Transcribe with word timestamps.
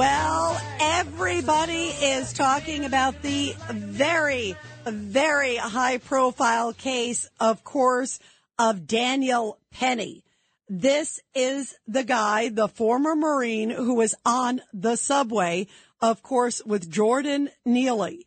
Well, 0.00 0.58
everybody 0.80 1.88
is 1.88 2.32
talking 2.32 2.86
about 2.86 3.20
the 3.20 3.54
very, 3.68 4.56
very 4.86 5.56
high 5.56 5.98
profile 5.98 6.72
case, 6.72 7.28
of 7.38 7.64
course, 7.64 8.18
of 8.58 8.86
Daniel 8.86 9.58
Penny. 9.70 10.24
This 10.70 11.20
is 11.34 11.74
the 11.86 12.02
guy, 12.02 12.48
the 12.48 12.66
former 12.66 13.14
Marine 13.14 13.68
who 13.68 13.94
was 13.96 14.14
on 14.24 14.62
the 14.72 14.96
subway, 14.96 15.66
of 16.00 16.22
course, 16.22 16.64
with 16.64 16.90
Jordan 16.90 17.50
Neely. 17.66 18.24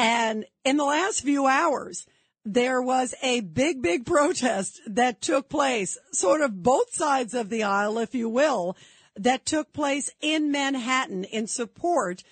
And 0.00 0.44
in 0.64 0.76
the 0.76 0.84
last 0.84 1.20
few 1.20 1.46
hours, 1.46 2.04
there 2.44 2.82
was 2.82 3.14
a 3.22 3.42
big, 3.42 3.80
big 3.80 4.06
protest 4.06 4.80
that 4.88 5.20
took 5.20 5.48
place, 5.48 5.98
sort 6.10 6.40
of 6.40 6.64
both 6.64 6.92
sides 6.92 7.32
of 7.32 7.48
the 7.48 7.62
aisle, 7.62 7.98
if 7.98 8.12
you 8.12 8.28
will, 8.28 8.76
that 9.22 9.46
took 9.46 9.72
place 9.72 10.10
in 10.20 10.50
Manhattan 10.50 11.24
in 11.24 11.46
support 11.46 12.22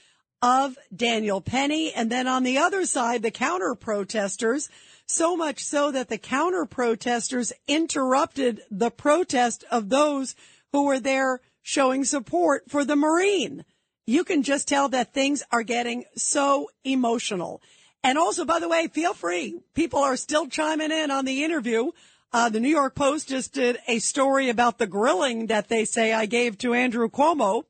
of 0.42 0.76
Daniel 0.94 1.40
Penny. 1.40 1.92
And 1.92 2.10
then 2.10 2.26
on 2.26 2.42
the 2.42 2.58
other 2.58 2.86
side, 2.86 3.22
the 3.22 3.30
counter 3.30 3.74
protesters, 3.74 4.68
so 5.06 5.36
much 5.36 5.64
so 5.64 5.90
that 5.90 6.08
the 6.08 6.18
counter 6.18 6.66
protesters 6.66 7.52
interrupted 7.66 8.60
the 8.70 8.90
protest 8.90 9.64
of 9.70 9.88
those 9.88 10.34
who 10.72 10.84
were 10.84 11.00
there 11.00 11.40
showing 11.62 12.04
support 12.04 12.64
for 12.68 12.84
the 12.84 12.96
Marine. 12.96 13.64
You 14.06 14.24
can 14.24 14.42
just 14.42 14.66
tell 14.66 14.88
that 14.88 15.12
things 15.12 15.42
are 15.52 15.62
getting 15.62 16.04
so 16.16 16.70
emotional. 16.84 17.60
And 18.02 18.16
also, 18.16 18.44
by 18.44 18.60
the 18.60 18.68
way, 18.68 18.88
feel 18.88 19.12
free. 19.12 19.60
People 19.74 19.98
are 20.00 20.16
still 20.16 20.46
chiming 20.46 20.90
in 20.90 21.10
on 21.10 21.24
the 21.26 21.44
interview. 21.44 21.90
Uh, 22.32 22.48
the 22.48 22.60
New 22.60 22.68
York 22.68 22.94
Post 22.94 23.28
just 23.28 23.52
did 23.52 23.78
a 23.88 23.98
story 23.98 24.50
about 24.50 24.78
the 24.78 24.86
grilling 24.86 25.48
that 25.48 25.68
they 25.68 25.84
say 25.84 26.12
I 26.12 26.26
gave 26.26 26.58
to 26.58 26.74
Andrew 26.74 27.08
Cuomo. 27.08 27.64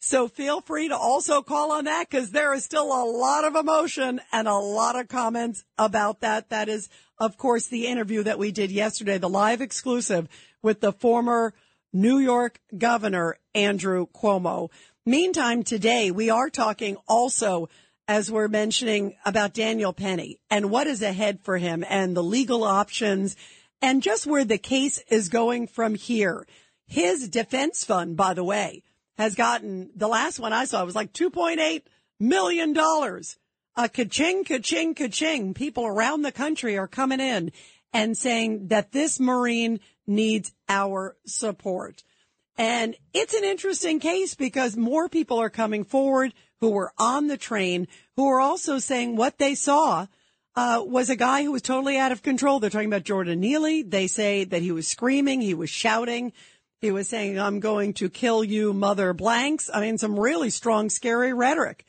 So 0.00 0.26
feel 0.26 0.60
free 0.60 0.88
to 0.88 0.96
also 0.96 1.40
call 1.40 1.70
on 1.70 1.84
that 1.84 2.10
because 2.10 2.32
there 2.32 2.52
is 2.52 2.64
still 2.64 2.86
a 2.86 3.06
lot 3.06 3.44
of 3.44 3.54
emotion 3.54 4.20
and 4.32 4.48
a 4.48 4.56
lot 4.56 4.98
of 4.98 5.06
comments 5.06 5.62
about 5.78 6.22
that. 6.22 6.50
That 6.50 6.68
is, 6.68 6.88
of 7.18 7.38
course, 7.38 7.68
the 7.68 7.86
interview 7.86 8.24
that 8.24 8.40
we 8.40 8.50
did 8.50 8.72
yesterday, 8.72 9.18
the 9.18 9.28
live 9.28 9.60
exclusive 9.60 10.28
with 10.62 10.80
the 10.80 10.92
former 10.92 11.54
New 11.92 12.18
York 12.18 12.60
governor, 12.76 13.38
Andrew 13.54 14.06
Cuomo. 14.06 14.70
Meantime, 15.06 15.62
today 15.62 16.10
we 16.10 16.28
are 16.28 16.50
talking 16.50 16.96
also, 17.06 17.68
as 18.08 18.28
we're 18.28 18.48
mentioning, 18.48 19.14
about 19.24 19.54
Daniel 19.54 19.92
Penny 19.92 20.40
and 20.50 20.70
what 20.70 20.88
is 20.88 21.02
ahead 21.02 21.38
for 21.44 21.58
him 21.58 21.84
and 21.88 22.16
the 22.16 22.24
legal 22.24 22.64
options 22.64 23.36
and 23.82 24.02
just 24.02 24.26
where 24.26 24.44
the 24.44 24.58
case 24.58 25.02
is 25.08 25.28
going 25.28 25.66
from 25.66 25.96
here. 25.96 26.46
His 26.86 27.28
defense 27.28 27.84
fund, 27.84 28.16
by 28.16 28.32
the 28.32 28.44
way, 28.44 28.84
has 29.18 29.34
gotten 29.34 29.90
the 29.96 30.08
last 30.08 30.38
one 30.38 30.52
I 30.52 30.64
saw 30.64 30.84
was 30.84 30.94
like 30.94 31.12
$2.8 31.12 31.82
million. 32.20 32.76
A 33.74 33.88
ka-ching, 33.88 34.44
ka-ching, 34.44 34.94
ka-ching. 34.94 35.54
People 35.54 35.86
around 35.86 36.22
the 36.22 36.32
country 36.32 36.78
are 36.78 36.88
coming 36.88 37.20
in 37.20 37.50
and 37.92 38.16
saying 38.16 38.68
that 38.68 38.92
this 38.92 39.18
Marine 39.18 39.80
needs 40.06 40.52
our 40.68 41.16
support. 41.26 42.04
And 42.58 42.94
it's 43.14 43.34
an 43.34 43.44
interesting 43.44 43.98
case 43.98 44.34
because 44.34 44.76
more 44.76 45.08
people 45.08 45.38
are 45.38 45.50
coming 45.50 45.84
forward 45.84 46.34
who 46.60 46.70
were 46.70 46.92
on 46.98 47.26
the 47.26 47.38
train, 47.38 47.88
who 48.16 48.28
are 48.28 48.40
also 48.40 48.78
saying 48.78 49.16
what 49.16 49.38
they 49.38 49.54
saw 49.54 50.06
uh, 50.54 50.82
was 50.84 51.10
a 51.10 51.16
guy 51.16 51.42
who 51.42 51.52
was 51.52 51.62
totally 51.62 51.96
out 51.98 52.12
of 52.12 52.22
control. 52.22 52.60
They're 52.60 52.70
talking 52.70 52.88
about 52.88 53.04
Jordan 53.04 53.40
Neely. 53.40 53.82
They 53.82 54.06
say 54.06 54.44
that 54.44 54.62
he 54.62 54.72
was 54.72 54.86
screaming, 54.86 55.40
he 55.40 55.54
was 55.54 55.70
shouting, 55.70 56.32
he 56.80 56.90
was 56.90 57.08
saying, 57.08 57.38
I'm 57.38 57.60
going 57.60 57.94
to 57.94 58.10
kill 58.10 58.42
you, 58.42 58.72
mother 58.72 59.12
blanks. 59.12 59.70
I 59.72 59.80
mean, 59.80 59.98
some 59.98 60.18
really 60.18 60.50
strong, 60.50 60.90
scary 60.90 61.32
rhetoric. 61.32 61.86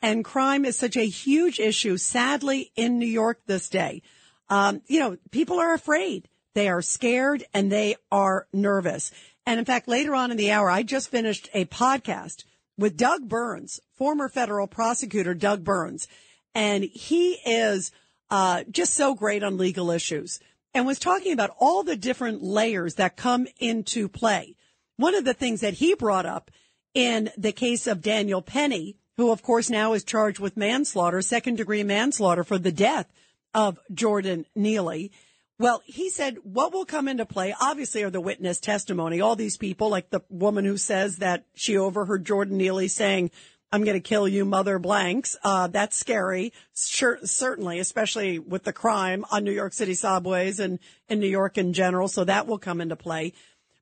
And 0.00 0.24
crime 0.24 0.64
is 0.64 0.78
such 0.78 0.96
a 0.96 1.06
huge 1.06 1.58
issue, 1.58 1.96
sadly, 1.96 2.70
in 2.76 2.98
New 2.98 3.06
York 3.08 3.40
this 3.46 3.68
day. 3.68 4.02
Um, 4.48 4.82
you 4.86 5.00
know, 5.00 5.16
people 5.30 5.58
are 5.58 5.74
afraid. 5.74 6.28
They 6.54 6.68
are 6.68 6.82
scared 6.82 7.44
and 7.52 7.72
they 7.72 7.96
are 8.12 8.46
nervous. 8.52 9.10
And 9.44 9.58
in 9.58 9.64
fact, 9.64 9.88
later 9.88 10.14
on 10.14 10.30
in 10.30 10.36
the 10.36 10.52
hour, 10.52 10.70
I 10.70 10.82
just 10.82 11.10
finished 11.10 11.50
a 11.52 11.64
podcast 11.64 12.44
with 12.78 12.96
Doug 12.96 13.28
Burns, 13.28 13.80
former 13.96 14.28
federal 14.28 14.66
prosecutor 14.66 15.34
Doug 15.34 15.64
Burns. 15.64 16.08
And 16.54 16.84
he 16.84 17.32
is 17.44 17.90
uh, 18.30 18.64
just 18.70 18.94
so 18.94 19.14
great 19.14 19.42
on 19.42 19.58
legal 19.58 19.90
issues 19.90 20.40
and 20.74 20.86
was 20.86 20.98
talking 20.98 21.32
about 21.32 21.54
all 21.58 21.82
the 21.82 21.96
different 21.96 22.42
layers 22.42 22.96
that 22.96 23.16
come 23.16 23.46
into 23.58 24.08
play. 24.08 24.56
One 24.96 25.14
of 25.14 25.24
the 25.24 25.34
things 25.34 25.60
that 25.60 25.74
he 25.74 25.94
brought 25.94 26.26
up 26.26 26.50
in 26.94 27.30
the 27.36 27.52
case 27.52 27.86
of 27.86 28.02
Daniel 28.02 28.42
Penny, 28.42 28.96
who 29.16 29.30
of 29.30 29.42
course 29.42 29.70
now 29.70 29.92
is 29.92 30.04
charged 30.04 30.38
with 30.38 30.56
manslaughter, 30.56 31.22
second 31.22 31.56
degree 31.56 31.82
manslaughter 31.82 32.44
for 32.44 32.58
the 32.58 32.72
death 32.72 33.10
of 33.54 33.78
Jordan 33.92 34.44
Neely. 34.54 35.12
Well, 35.58 35.82
he 35.86 36.10
said 36.10 36.36
what 36.42 36.74
will 36.74 36.84
come 36.84 37.08
into 37.08 37.24
play 37.24 37.54
obviously 37.58 38.02
are 38.02 38.10
the 38.10 38.20
witness 38.20 38.60
testimony. 38.60 39.20
All 39.20 39.36
these 39.36 39.56
people, 39.56 39.88
like 39.88 40.10
the 40.10 40.20
woman 40.28 40.66
who 40.66 40.76
says 40.76 41.16
that 41.18 41.44
she 41.54 41.78
overheard 41.78 42.26
Jordan 42.26 42.58
Neely 42.58 42.88
saying, 42.88 43.30
I'm 43.72 43.84
going 43.84 43.96
to 43.96 44.08
kill 44.08 44.28
you, 44.28 44.44
mother 44.44 44.78
blanks. 44.78 45.36
Uh, 45.42 45.66
that's 45.66 45.96
scary. 45.96 46.52
Sure, 46.74 47.18
certainly, 47.24 47.78
especially 47.78 48.38
with 48.38 48.64
the 48.64 48.72
crime 48.72 49.24
on 49.30 49.44
New 49.44 49.52
York 49.52 49.72
City 49.72 49.94
subways 49.94 50.60
and 50.60 50.78
in 51.08 51.20
New 51.20 51.28
York 51.28 51.58
in 51.58 51.72
general. 51.72 52.08
So 52.08 52.24
that 52.24 52.46
will 52.46 52.58
come 52.58 52.80
into 52.80 52.96
play. 52.96 53.32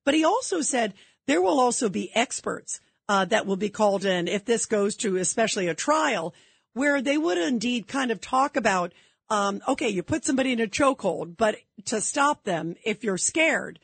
But 0.04 0.14
he 0.14 0.24
also 0.24 0.62
said 0.62 0.94
there 1.26 1.42
will 1.42 1.60
also 1.60 1.88
be 1.88 2.14
experts 2.14 2.80
uh, 3.08 3.26
that 3.26 3.46
will 3.46 3.56
be 3.56 3.68
called 3.68 4.04
in 4.04 4.28
if 4.28 4.44
this 4.44 4.66
goes 4.66 4.96
to 4.96 5.16
especially 5.16 5.68
a 5.68 5.74
trial 5.74 6.34
where 6.72 7.00
they 7.00 7.18
would 7.18 7.38
indeed 7.38 7.86
kind 7.86 8.10
of 8.10 8.20
talk 8.20 8.56
about, 8.56 8.92
um, 9.30 9.62
okay, 9.68 9.88
you 9.88 10.02
put 10.02 10.24
somebody 10.24 10.52
in 10.52 10.60
a 10.60 10.66
chokehold, 10.66 11.36
but 11.36 11.56
to 11.86 12.00
stop 12.00 12.44
them, 12.44 12.74
if 12.84 13.04
you're 13.04 13.18
scared, 13.18 13.78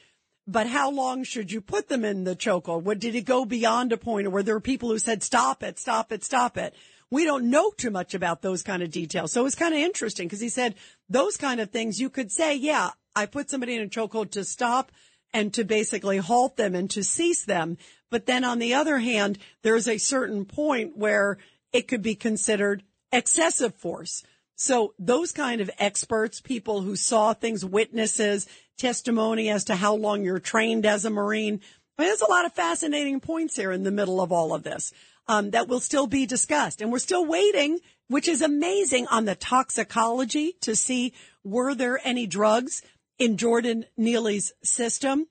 but 0.46 0.66
how 0.66 0.90
long 0.90 1.22
should 1.22 1.52
you 1.52 1.60
put 1.60 1.88
them 1.88 2.04
in 2.04 2.24
the 2.24 2.36
chokehold? 2.36 2.82
What 2.82 2.98
did 2.98 3.14
it 3.14 3.24
go 3.24 3.44
beyond 3.44 3.92
a 3.92 3.96
point 3.96 4.30
where 4.30 4.42
there 4.42 4.54
were 4.54 4.60
people 4.60 4.88
who 4.88 4.98
said, 4.98 5.22
stop 5.22 5.62
it, 5.62 5.78
stop 5.78 6.12
it, 6.12 6.24
stop 6.24 6.56
it? 6.56 6.74
We 7.10 7.24
don't 7.24 7.50
know 7.50 7.72
too 7.76 7.90
much 7.90 8.14
about 8.14 8.42
those 8.42 8.62
kind 8.62 8.82
of 8.82 8.90
details. 8.90 9.32
So 9.32 9.44
it's 9.46 9.54
kind 9.54 9.74
of 9.74 9.80
interesting 9.80 10.26
because 10.26 10.40
he 10.40 10.48
said 10.48 10.76
those 11.08 11.36
kind 11.36 11.60
of 11.60 11.70
things 11.70 12.00
you 12.00 12.10
could 12.10 12.30
say, 12.30 12.54
yeah, 12.54 12.90
I 13.14 13.26
put 13.26 13.50
somebody 13.50 13.76
in 13.76 13.82
a 13.82 13.88
chokehold 13.88 14.30
to 14.32 14.44
stop 14.44 14.92
and 15.32 15.52
to 15.54 15.64
basically 15.64 16.18
halt 16.18 16.56
them 16.56 16.74
and 16.74 16.90
to 16.90 17.04
cease 17.04 17.44
them. 17.44 17.78
But 18.10 18.26
then 18.26 18.44
on 18.44 18.58
the 18.58 18.74
other 18.74 18.98
hand, 18.98 19.38
there's 19.62 19.88
a 19.88 19.98
certain 19.98 20.44
point 20.44 20.96
where 20.96 21.38
it 21.72 21.88
could 21.88 22.02
be 22.02 22.14
considered 22.14 22.82
excessive 23.12 23.74
force. 23.74 24.22
So 24.56 24.94
those 24.98 25.32
kind 25.32 25.60
of 25.60 25.70
experts, 25.78 26.40
people 26.40 26.82
who 26.82 26.94
saw 26.94 27.32
things, 27.32 27.64
witnesses, 27.64 28.46
testimony 28.80 29.50
as 29.50 29.64
to 29.64 29.76
how 29.76 29.94
long 29.94 30.24
you're 30.24 30.40
trained 30.40 30.86
as 30.86 31.04
a 31.04 31.10
Marine. 31.10 31.60
I 31.98 32.02
mean, 32.02 32.08
there's 32.08 32.22
a 32.22 32.30
lot 32.30 32.46
of 32.46 32.52
fascinating 32.52 33.20
points 33.20 33.56
here 33.56 33.72
in 33.72 33.82
the 33.82 33.90
middle 33.90 34.20
of 34.20 34.32
all 34.32 34.54
of 34.54 34.62
this 34.62 34.92
um, 35.28 35.50
that 35.50 35.68
will 35.68 35.80
still 35.80 36.06
be 36.06 36.26
discussed. 36.26 36.80
And 36.80 36.90
we're 36.90 36.98
still 36.98 37.24
waiting, 37.24 37.78
which 38.08 38.26
is 38.26 38.42
amazing, 38.42 39.06
on 39.08 39.26
the 39.26 39.34
toxicology 39.34 40.56
to 40.62 40.74
see 40.74 41.12
were 41.44 41.74
there 41.74 42.00
any 42.02 42.26
drugs 42.26 42.82
in 43.18 43.36
Jordan 43.36 43.84
Neely's 43.96 44.52
system? 44.64 45.26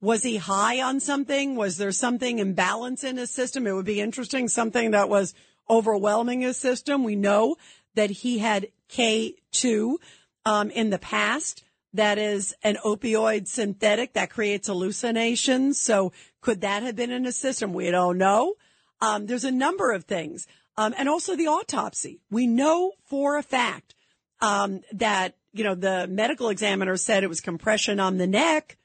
Was 0.00 0.22
he 0.22 0.36
high 0.36 0.80
on 0.80 1.00
something? 1.00 1.56
Was 1.56 1.78
there 1.78 1.92
something 1.92 2.38
imbalance 2.38 3.04
in 3.04 3.16
his 3.16 3.30
system? 3.30 3.66
It 3.66 3.72
would 3.72 3.84
be 3.84 4.00
interesting, 4.00 4.48
something 4.48 4.92
that 4.92 5.08
was 5.08 5.34
overwhelming 5.68 6.42
his 6.42 6.56
system. 6.56 7.04
We 7.04 7.16
know 7.16 7.56
that 7.94 8.10
he 8.10 8.38
had 8.38 8.68
K2 8.90 9.96
um, 10.44 10.70
in 10.70 10.90
the 10.90 10.98
past 10.98 11.64
that 11.94 12.18
is 12.18 12.54
an 12.62 12.76
opioid 12.84 13.46
synthetic 13.46 14.12
that 14.12 14.30
creates 14.30 14.68
hallucinations. 14.68 15.80
So 15.80 16.12
could 16.40 16.60
that 16.60 16.82
have 16.82 16.96
been 16.96 17.10
in 17.10 17.24
a 17.24 17.32
system? 17.32 17.72
We 17.72 17.90
don't 17.90 18.18
know. 18.18 18.54
Um, 19.00 19.26
there's 19.26 19.44
a 19.44 19.50
number 19.50 19.92
of 19.92 20.04
things. 20.04 20.46
Um, 20.76 20.94
and 20.98 21.08
also 21.08 21.36
the 21.36 21.46
autopsy. 21.46 22.20
We 22.30 22.46
know 22.46 22.92
for 23.06 23.38
a 23.38 23.42
fact, 23.42 23.94
um, 24.40 24.80
that, 24.92 25.36
you 25.52 25.62
know, 25.62 25.76
the 25.76 26.08
medical 26.08 26.48
examiner 26.48 26.96
said 26.96 27.22
it 27.22 27.28
was 27.28 27.40
compression 27.40 28.00
on 28.00 28.18
the 28.18 28.26
neck. 28.26 28.76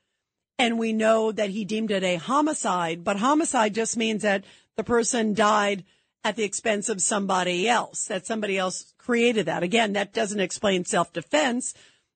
And 0.59 0.77
we 0.77 0.94
know 0.94 1.31
that 1.31 1.50
he 1.50 1.65
deemed 1.65 1.89
it 1.89 2.03
a 2.03 2.17
homicide, 2.17 3.03
but 3.03 3.17
homicide 3.17 3.73
just 3.73 3.97
means 3.97 4.21
that 4.21 4.44
the 4.75 4.83
person 4.83 5.33
died 5.33 5.83
at 6.23 6.35
the 6.35 6.44
expense 6.44 6.89
of 6.89 7.01
somebody 7.01 7.67
else, 7.67 8.06
that 8.06 8.27
somebody 8.27 8.57
else 8.57 8.94
created 8.97 9.45
that. 9.45 9.63
Again, 9.63 9.94
that 9.94 10.13
doesn't 10.13 10.41
explain 10.41 10.85
self-defense. 10.85 11.73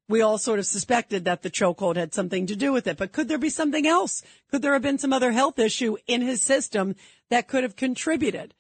We 0.10 0.22
all 0.22 0.38
sort 0.38 0.60
of 0.60 0.66
suspected 0.66 1.26
that 1.26 1.42
the 1.42 1.50
chokehold 1.50 1.96
had 1.96 2.14
something 2.14 2.46
to 2.48 2.56
do 2.56 2.74
with 2.74 2.88
it, 2.88 2.98
but 2.98 3.14
could 3.14 3.30
there 3.30 3.38
be 3.38 3.50
something 3.50 3.88
else? 3.88 4.22
Could 4.52 4.62
there 4.62 4.74
have 4.74 4.82
been 4.82 4.98
some 4.98 5.14
other 5.14 5.32
health 5.32 5.60
issue 5.60 5.98
in 6.08 6.22
his 6.22 6.42
system 6.42 6.96
that 7.30 7.48
could 7.48 7.64
have 7.64 7.76
contributed? 7.76 8.54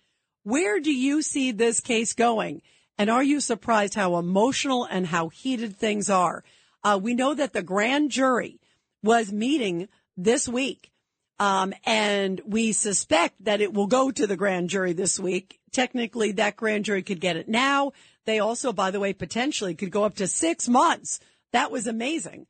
Where 0.43 0.79
do 0.79 0.91
you 0.93 1.21
see 1.21 1.51
this 1.51 1.79
case 1.79 2.13
going? 2.13 2.61
And 2.97 3.09
are 3.09 3.23
you 3.23 3.39
surprised 3.39 3.95
how 3.95 4.17
emotional 4.17 4.85
and 4.85 5.07
how 5.07 5.29
heated 5.29 5.77
things 5.77 6.09
are? 6.09 6.43
Uh, 6.83 6.99
we 7.01 7.13
know 7.13 7.33
that 7.33 7.53
the 7.53 7.63
grand 7.63 8.11
jury 8.11 8.59
was 9.01 9.31
meeting 9.31 9.87
this 10.15 10.47
week. 10.47 10.91
Um, 11.39 11.73
and 11.85 12.39
we 12.45 12.71
suspect 12.71 13.43
that 13.45 13.59
it 13.59 13.73
will 13.73 13.87
go 13.87 14.11
to 14.11 14.27
the 14.27 14.37
grand 14.37 14.69
jury 14.69 14.93
this 14.93 15.19
week. 15.19 15.59
Technically, 15.71 16.31
that 16.33 16.55
grand 16.55 16.85
jury 16.85 17.03
could 17.03 17.19
get 17.19 17.35
it 17.35 17.49
now. 17.49 17.91
They 18.25 18.39
also, 18.39 18.71
by 18.71 18.91
the 18.91 18.99
way, 18.99 19.13
potentially 19.13 19.73
could 19.73 19.91
go 19.91 20.03
up 20.03 20.15
to 20.15 20.27
six 20.27 20.69
months. 20.69 21.19
That 21.53 21.71
was 21.71 21.87
amazing. 21.87 22.47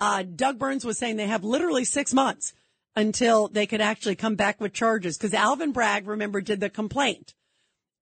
Uh, 0.00 0.22
Doug 0.22 0.58
Burns 0.58 0.84
was 0.84 0.98
saying 0.98 1.16
they 1.16 1.26
have 1.26 1.44
literally 1.44 1.84
six 1.84 2.14
months 2.14 2.52
until 2.96 3.48
they 3.48 3.66
could 3.66 3.80
actually 3.80 4.16
come 4.16 4.36
back 4.36 4.60
with 4.60 4.72
charges 4.72 5.18
because 5.18 5.34
Alvin 5.34 5.72
Bragg, 5.72 6.06
remember, 6.06 6.40
did 6.40 6.60
the 6.60 6.70
complaint 6.70 7.34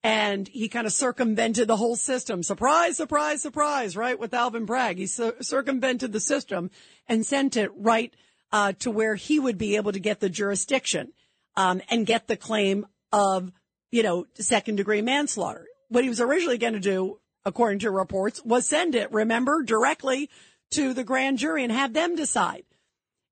and 0.05 0.49
he 0.49 0.69
kind 0.69 0.87
of 0.87 0.93
circumvented 0.93 1.69
the 1.69 1.77
whole 1.77 1.97
system. 1.97 2.43
Surprise, 2.43 2.97
surprise, 2.97 3.41
surprise, 3.41 3.97
right? 3.97 4.19
With 4.19 4.35
Alvin 4.35 4.65
Bragg, 4.65 4.99
he 4.99 5.07
circumvented 5.07 6.13
the 6.13 6.21
system 6.21 6.71
and 7.07 7.25
sent 7.25 7.57
it 7.57 7.71
right 7.77 8.13
uh, 8.51 8.73
to 8.81 8.91
where 8.91 9.15
he 9.15 9.39
would 9.39 9.59
be 9.59 9.77
able 9.77 9.93
to 9.93 10.01
get 10.01 10.21
the 10.21 10.29
jurisdiction 10.29 11.13
um, 11.57 11.81
and 11.89 12.07
get 12.07 12.27
the 12.27 12.37
claim 12.37 12.87
of, 13.13 13.53
you 13.91 14.03
know, 14.03 14.27
second 14.35 14.77
degree 14.77 15.03
manslaughter. 15.03 15.67
What 15.89 16.03
he 16.03 16.11
was 16.11 16.21
originally 16.21 16.59
going 16.59 16.73
to 16.73 16.81
do, 16.81 17.19
according 17.45 17.81
to 17.81 17.91
reports, 17.91 18.45
was 18.45 18.69
send 18.69 18.95
it, 18.95 19.13
remember, 19.13 19.63
directly 19.63 20.31
to 20.71 20.95
the 20.95 21.05
grand 21.05 21.39
jury 21.39 21.63
and 21.63 21.73
have 21.73 21.93
them 21.93 22.17
decide. 22.17 22.65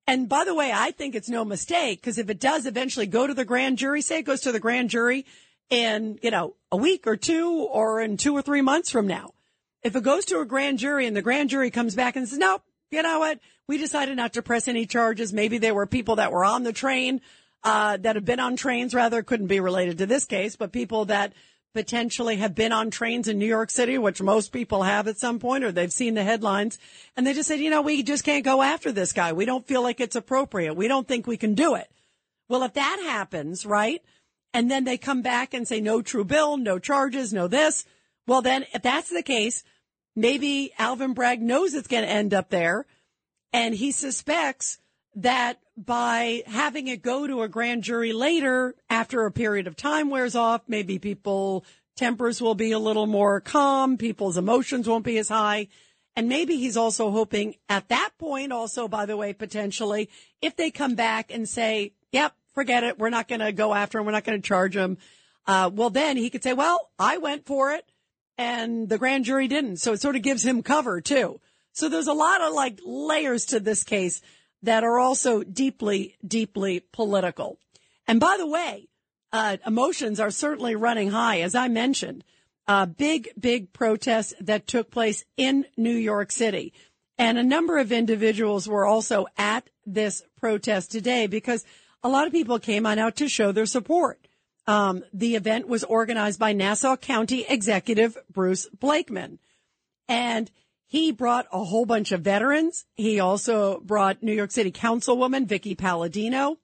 And 0.06 0.28
by 0.28 0.44
the 0.44 0.54
way, 0.54 0.72
I 0.74 0.90
think 0.90 1.14
it's 1.14 1.28
no 1.28 1.44
mistake 1.44 2.00
because 2.00 2.18
if 2.18 2.28
it 2.28 2.40
does 2.40 2.66
eventually 2.66 3.06
go 3.06 3.26
to 3.26 3.34
the 3.34 3.44
grand 3.44 3.78
jury, 3.78 4.02
say 4.02 4.18
it 4.18 4.24
goes 4.24 4.40
to 4.40 4.52
the 4.52 4.60
grand 4.60 4.90
jury 4.90 5.24
in, 5.68 6.18
you 6.22 6.30
know, 6.30 6.54
a 6.72 6.76
week 6.76 7.06
or 7.06 7.16
two 7.16 7.68
or 7.70 8.00
in 8.00 8.16
two 8.16 8.34
or 8.34 8.42
three 8.42 8.60
months 8.60 8.90
from 8.90 9.06
now. 9.06 9.30
If 9.82 9.94
it 9.94 10.02
goes 10.02 10.24
to 10.26 10.40
a 10.40 10.44
grand 10.44 10.78
jury 10.78 11.06
and 11.06 11.16
the 11.16 11.22
grand 11.22 11.48
jury 11.48 11.70
comes 11.70 11.94
back 11.94 12.16
and 12.16 12.28
says, 12.28 12.38
nope, 12.38 12.62
you 12.90 13.02
know 13.02 13.20
what? 13.20 13.38
We 13.66 13.78
decided 13.78 14.16
not 14.16 14.32
to 14.32 14.42
press 14.42 14.66
any 14.66 14.84
charges. 14.84 15.32
Maybe 15.32 15.58
there 15.58 15.74
were 15.74 15.86
people 15.86 16.16
that 16.16 16.32
were 16.32 16.44
on 16.44 16.64
the 16.64 16.72
train, 16.72 17.20
uh, 17.62 17.96
that 17.98 18.16
have 18.16 18.24
been 18.24 18.40
on 18.40 18.56
trains 18.56 18.94
rather 18.94 19.22
couldn't 19.22 19.46
be 19.46 19.60
related 19.60 19.98
to 19.98 20.06
this 20.06 20.24
case, 20.24 20.56
but 20.56 20.72
people 20.72 21.04
that 21.06 21.32
potentially 21.72 22.36
have 22.36 22.54
been 22.54 22.72
on 22.72 22.90
trains 22.90 23.28
in 23.28 23.38
New 23.38 23.46
York 23.46 23.70
City, 23.70 23.96
which 23.98 24.20
most 24.20 24.52
people 24.52 24.82
have 24.82 25.06
at 25.06 25.18
some 25.18 25.38
point, 25.38 25.64
or 25.64 25.72
they've 25.72 25.92
seen 25.92 26.14
the 26.14 26.24
headlines 26.24 26.78
and 27.16 27.26
they 27.26 27.32
just 27.32 27.48
said, 27.48 27.60
you 27.60 27.70
know, 27.70 27.82
we 27.82 28.02
just 28.02 28.24
can't 28.24 28.44
go 28.44 28.62
after 28.62 28.90
this 28.90 29.12
guy. 29.12 29.32
We 29.32 29.44
don't 29.44 29.66
feel 29.66 29.82
like 29.82 30.00
it's 30.00 30.16
appropriate. 30.16 30.74
We 30.74 30.88
don't 30.88 31.06
think 31.06 31.26
we 31.26 31.36
can 31.36 31.54
do 31.54 31.74
it. 31.74 31.88
Well, 32.48 32.64
if 32.64 32.74
that 32.74 33.00
happens, 33.04 33.64
right? 33.64 34.02
and 34.52 34.70
then 34.70 34.84
they 34.84 34.98
come 34.98 35.22
back 35.22 35.54
and 35.54 35.66
say 35.66 35.80
no 35.80 36.02
true 36.02 36.24
bill, 36.24 36.56
no 36.56 36.78
charges, 36.78 37.32
no 37.32 37.48
this. 37.48 37.84
Well, 38.26 38.42
then 38.42 38.66
if 38.74 38.82
that's 38.82 39.08
the 39.08 39.22
case, 39.22 39.64
maybe 40.16 40.72
Alvin 40.78 41.14
Bragg 41.14 41.40
knows 41.40 41.74
it's 41.74 41.88
going 41.88 42.04
to 42.04 42.10
end 42.10 42.34
up 42.34 42.50
there 42.50 42.86
and 43.52 43.74
he 43.74 43.92
suspects 43.92 44.78
that 45.16 45.58
by 45.76 46.42
having 46.46 46.88
it 46.88 47.02
go 47.02 47.26
to 47.26 47.42
a 47.42 47.48
grand 47.48 47.82
jury 47.82 48.12
later 48.12 48.74
after 48.88 49.24
a 49.24 49.32
period 49.32 49.66
of 49.66 49.76
time 49.76 50.10
wears 50.10 50.34
off, 50.34 50.62
maybe 50.68 50.98
people 50.98 51.64
tempers 51.96 52.40
will 52.40 52.54
be 52.54 52.72
a 52.72 52.78
little 52.78 53.06
more 53.06 53.40
calm, 53.40 53.96
people's 53.96 54.38
emotions 54.38 54.88
won't 54.88 55.04
be 55.04 55.18
as 55.18 55.28
high. 55.28 55.68
And 56.16 56.28
maybe 56.28 56.56
he's 56.56 56.76
also 56.76 57.10
hoping 57.10 57.54
at 57.68 57.88
that 57.88 58.10
point 58.18 58.52
also, 58.52 58.88
by 58.88 59.06
the 59.06 59.16
way, 59.16 59.32
potentially, 59.32 60.10
if 60.42 60.56
they 60.56 60.70
come 60.70 60.94
back 60.94 61.32
and 61.32 61.48
say, 61.48 61.92
yep, 62.12 62.34
forget 62.54 62.84
it. 62.84 62.98
We're 62.98 63.10
not 63.10 63.28
going 63.28 63.40
to 63.40 63.52
go 63.52 63.72
after 63.72 63.98
him. 63.98 64.06
We're 64.06 64.12
not 64.12 64.24
going 64.24 64.40
to 64.40 64.46
charge 64.46 64.76
him. 64.76 64.98
Uh, 65.46 65.70
well, 65.72 65.90
then 65.90 66.16
he 66.16 66.30
could 66.30 66.42
say, 66.42 66.52
well, 66.52 66.90
I 66.98 67.18
went 67.18 67.46
for 67.46 67.72
it 67.72 67.90
and 68.36 68.88
the 68.88 68.98
grand 68.98 69.24
jury 69.24 69.48
didn't. 69.48 69.76
So 69.76 69.92
it 69.92 70.00
sort 70.00 70.16
of 70.16 70.22
gives 70.22 70.44
him 70.44 70.62
cover 70.62 71.00
too. 71.00 71.40
So 71.72 71.88
there's 71.88 72.06
a 72.06 72.12
lot 72.12 72.40
of 72.40 72.52
like 72.52 72.80
layers 72.84 73.46
to 73.46 73.60
this 73.60 73.84
case 73.84 74.20
that 74.62 74.84
are 74.84 74.98
also 74.98 75.42
deeply, 75.42 76.16
deeply 76.26 76.80
political. 76.92 77.58
And 78.06 78.20
by 78.20 78.36
the 78.38 78.46
way, 78.46 78.88
uh, 79.32 79.58
emotions 79.66 80.20
are 80.20 80.30
certainly 80.30 80.74
running 80.74 81.10
high. 81.10 81.40
As 81.40 81.54
I 81.54 81.68
mentioned, 81.68 82.24
uh, 82.66 82.86
big, 82.86 83.30
big 83.38 83.72
protests 83.72 84.34
that 84.40 84.66
took 84.66 84.90
place 84.90 85.24
in 85.36 85.66
New 85.76 85.94
York 85.94 86.32
City. 86.32 86.72
And 87.18 87.38
a 87.38 87.42
number 87.42 87.78
of 87.78 87.92
individuals 87.92 88.68
were 88.68 88.86
also 88.86 89.26
at 89.36 89.68
this 89.84 90.22
protest 90.38 90.90
today 90.90 91.26
because 91.26 91.64
a 92.02 92.08
lot 92.08 92.26
of 92.26 92.32
people 92.32 92.58
came 92.58 92.86
on 92.86 92.98
out 92.98 93.16
to 93.16 93.28
show 93.28 93.52
their 93.52 93.66
support. 93.66 94.26
Um, 94.66 95.02
the 95.12 95.36
event 95.36 95.68
was 95.68 95.84
organized 95.84 96.38
by 96.38 96.52
Nassau 96.52 96.96
County 96.96 97.44
Executive 97.48 98.16
Bruce 98.32 98.68
Blakeman. 98.68 99.38
And 100.08 100.50
he 100.90 101.12
brought 101.12 101.46
a 101.52 101.62
whole 101.62 101.86
bunch 101.86 102.10
of 102.10 102.22
veterans. 102.22 102.84
He 102.96 103.20
also 103.20 103.78
brought 103.78 104.24
New 104.24 104.32
York 104.32 104.50
City 104.50 104.72
Councilwoman 104.72 105.46
Vickie 105.46 105.78
Paladino. 105.78 106.58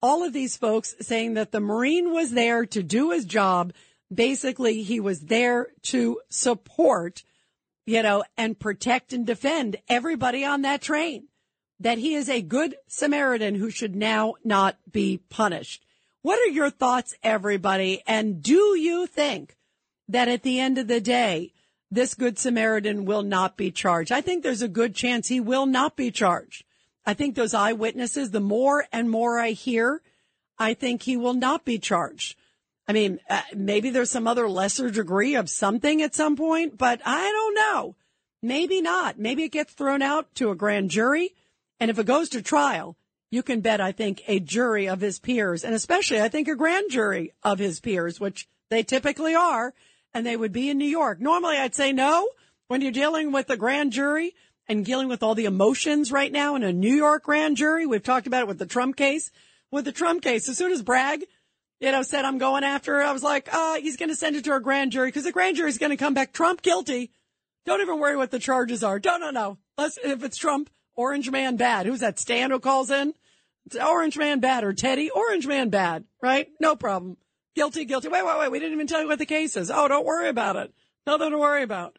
All 0.00 0.22
of 0.22 0.32
these 0.32 0.56
folks 0.56 0.94
saying 1.00 1.34
that 1.34 1.50
the 1.50 1.58
Marine 1.58 2.12
was 2.12 2.30
there 2.30 2.64
to 2.66 2.84
do 2.84 3.10
his 3.10 3.24
job. 3.24 3.72
Basically, 4.14 4.84
he 4.84 5.00
was 5.00 5.22
there 5.22 5.70
to 5.86 6.20
support, 6.30 7.24
you 7.84 8.00
know, 8.00 8.22
and 8.36 8.60
protect 8.60 9.12
and 9.12 9.26
defend 9.26 9.78
everybody 9.88 10.44
on 10.44 10.62
that 10.62 10.80
train 10.80 11.26
that 11.80 11.98
he 11.98 12.14
is 12.14 12.28
a 12.28 12.42
good 12.42 12.76
Samaritan 12.86 13.56
who 13.56 13.70
should 13.70 13.96
now 13.96 14.34
not 14.44 14.76
be 14.88 15.18
punished. 15.30 15.84
What 16.22 16.38
are 16.38 16.52
your 16.52 16.70
thoughts, 16.70 17.16
everybody? 17.24 18.04
And 18.06 18.40
do 18.40 18.76
you 18.78 19.08
think 19.08 19.56
that 20.06 20.28
at 20.28 20.44
the 20.44 20.60
end 20.60 20.78
of 20.78 20.86
the 20.86 21.00
day, 21.00 21.54
this 21.90 22.14
good 22.14 22.38
Samaritan 22.38 23.04
will 23.04 23.22
not 23.22 23.56
be 23.56 23.70
charged? 23.70 24.12
I 24.12 24.20
think 24.20 24.42
there's 24.42 24.62
a 24.62 24.68
good 24.68 24.94
chance 24.94 25.28
he 25.28 25.40
will 25.40 25.66
not 25.66 25.96
be 25.96 26.10
charged. 26.10 26.64
I 27.06 27.14
think 27.14 27.34
those 27.34 27.54
eyewitnesses, 27.54 28.30
the 28.30 28.40
more 28.40 28.86
and 28.92 29.10
more 29.10 29.38
I 29.38 29.50
hear, 29.50 30.02
I 30.58 30.74
think 30.74 31.02
he 31.02 31.16
will 31.16 31.34
not 31.34 31.64
be 31.64 31.78
charged. 31.78 32.36
I 32.86 32.92
mean, 32.92 33.20
uh, 33.28 33.42
maybe 33.54 33.90
there's 33.90 34.10
some 34.10 34.26
other 34.26 34.48
lesser 34.48 34.90
degree 34.90 35.34
of 35.34 35.50
something 35.50 36.02
at 36.02 36.14
some 36.14 36.36
point, 36.36 36.76
but 36.76 37.00
I 37.04 37.30
don't 37.30 37.54
know. 37.54 37.96
Maybe 38.42 38.80
not. 38.80 39.18
Maybe 39.18 39.44
it 39.44 39.52
gets 39.52 39.72
thrown 39.74 40.02
out 40.02 40.34
to 40.36 40.50
a 40.50 40.54
grand 40.54 40.90
jury. 40.90 41.34
And 41.80 41.90
if 41.90 41.98
it 41.98 42.06
goes 42.06 42.28
to 42.30 42.42
trial, 42.42 42.96
you 43.30 43.42
can 43.42 43.60
bet, 43.60 43.80
I 43.80 43.92
think, 43.92 44.22
a 44.26 44.40
jury 44.40 44.88
of 44.88 45.00
his 45.00 45.18
peers, 45.18 45.64
and 45.64 45.74
especially, 45.74 46.20
I 46.20 46.28
think, 46.28 46.48
a 46.48 46.56
grand 46.56 46.90
jury 46.90 47.32
of 47.42 47.58
his 47.58 47.80
peers, 47.80 48.18
which 48.18 48.48
they 48.70 48.82
typically 48.82 49.34
are, 49.34 49.74
and 50.18 50.26
they 50.26 50.36
would 50.36 50.52
be 50.52 50.68
in 50.68 50.78
New 50.78 50.84
York. 50.84 51.20
Normally, 51.20 51.56
I'd 51.56 51.76
say 51.76 51.92
no. 51.92 52.28
When 52.66 52.82
you're 52.82 52.90
dealing 52.90 53.30
with 53.30 53.48
a 53.50 53.56
grand 53.56 53.92
jury 53.92 54.34
and 54.66 54.84
dealing 54.84 55.08
with 55.08 55.22
all 55.22 55.36
the 55.36 55.44
emotions 55.44 56.10
right 56.10 56.30
now 56.30 56.56
in 56.56 56.64
a 56.64 56.72
New 56.72 56.94
York 56.94 57.22
grand 57.22 57.56
jury, 57.56 57.86
we've 57.86 58.02
talked 58.02 58.26
about 58.26 58.42
it 58.42 58.48
with 58.48 58.58
the 58.58 58.66
Trump 58.66 58.96
case. 58.96 59.30
With 59.70 59.84
the 59.84 59.92
Trump 59.92 60.22
case, 60.22 60.48
as 60.48 60.58
soon 60.58 60.72
as 60.72 60.82
Bragg, 60.82 61.24
you 61.80 61.92
know, 61.92 62.02
said 62.02 62.24
I'm 62.24 62.38
going 62.38 62.64
after, 62.64 63.00
I 63.00 63.12
was 63.12 63.22
like, 63.22 63.48
uh, 63.52 63.76
he's 63.76 63.96
going 63.96 64.08
to 64.08 64.16
send 64.16 64.34
it 64.34 64.44
to 64.44 64.54
a 64.54 64.60
grand 64.60 64.92
jury 64.92 65.08
because 65.08 65.24
the 65.24 65.32
grand 65.32 65.56
jury 65.56 65.68
is 65.68 65.78
going 65.78 65.90
to 65.90 65.96
come 65.96 66.14
back 66.14 66.32
Trump 66.32 66.62
guilty. 66.62 67.12
Don't 67.64 67.80
even 67.80 68.00
worry 68.00 68.16
what 68.16 68.30
the 68.30 68.38
charges 68.38 68.82
are. 68.82 68.98
Don't, 68.98 69.20
no, 69.20 69.30
no. 69.30 69.58
Let's, 69.76 69.98
if 70.02 70.24
it's 70.24 70.36
Trump, 70.36 70.68
Orange 70.96 71.30
Man 71.30 71.56
Bad. 71.56 71.86
Who's 71.86 72.00
that? 72.00 72.18
Stan 72.18 72.50
who 72.50 72.58
calls 72.58 72.90
in? 72.90 73.14
It's 73.66 73.76
Orange 73.76 74.18
Man 74.18 74.40
Bad 74.40 74.64
or 74.64 74.72
Teddy? 74.72 75.10
Orange 75.10 75.46
Man 75.46 75.68
Bad, 75.68 76.04
right? 76.20 76.48
No 76.58 76.74
problem. 76.74 77.18
Guilty, 77.58 77.86
guilty. 77.86 78.06
Wait, 78.06 78.24
wait, 78.24 78.38
wait. 78.38 78.52
We 78.52 78.60
didn't 78.60 78.74
even 78.74 78.86
tell 78.86 79.02
you 79.02 79.08
what 79.08 79.18
the 79.18 79.26
case 79.26 79.56
is. 79.56 79.68
Oh, 79.68 79.88
don't 79.88 80.06
worry 80.06 80.28
about 80.28 80.54
it. 80.54 80.72
Nothing 81.08 81.32
to 81.32 81.38
worry 81.38 81.64
about. 81.64 81.98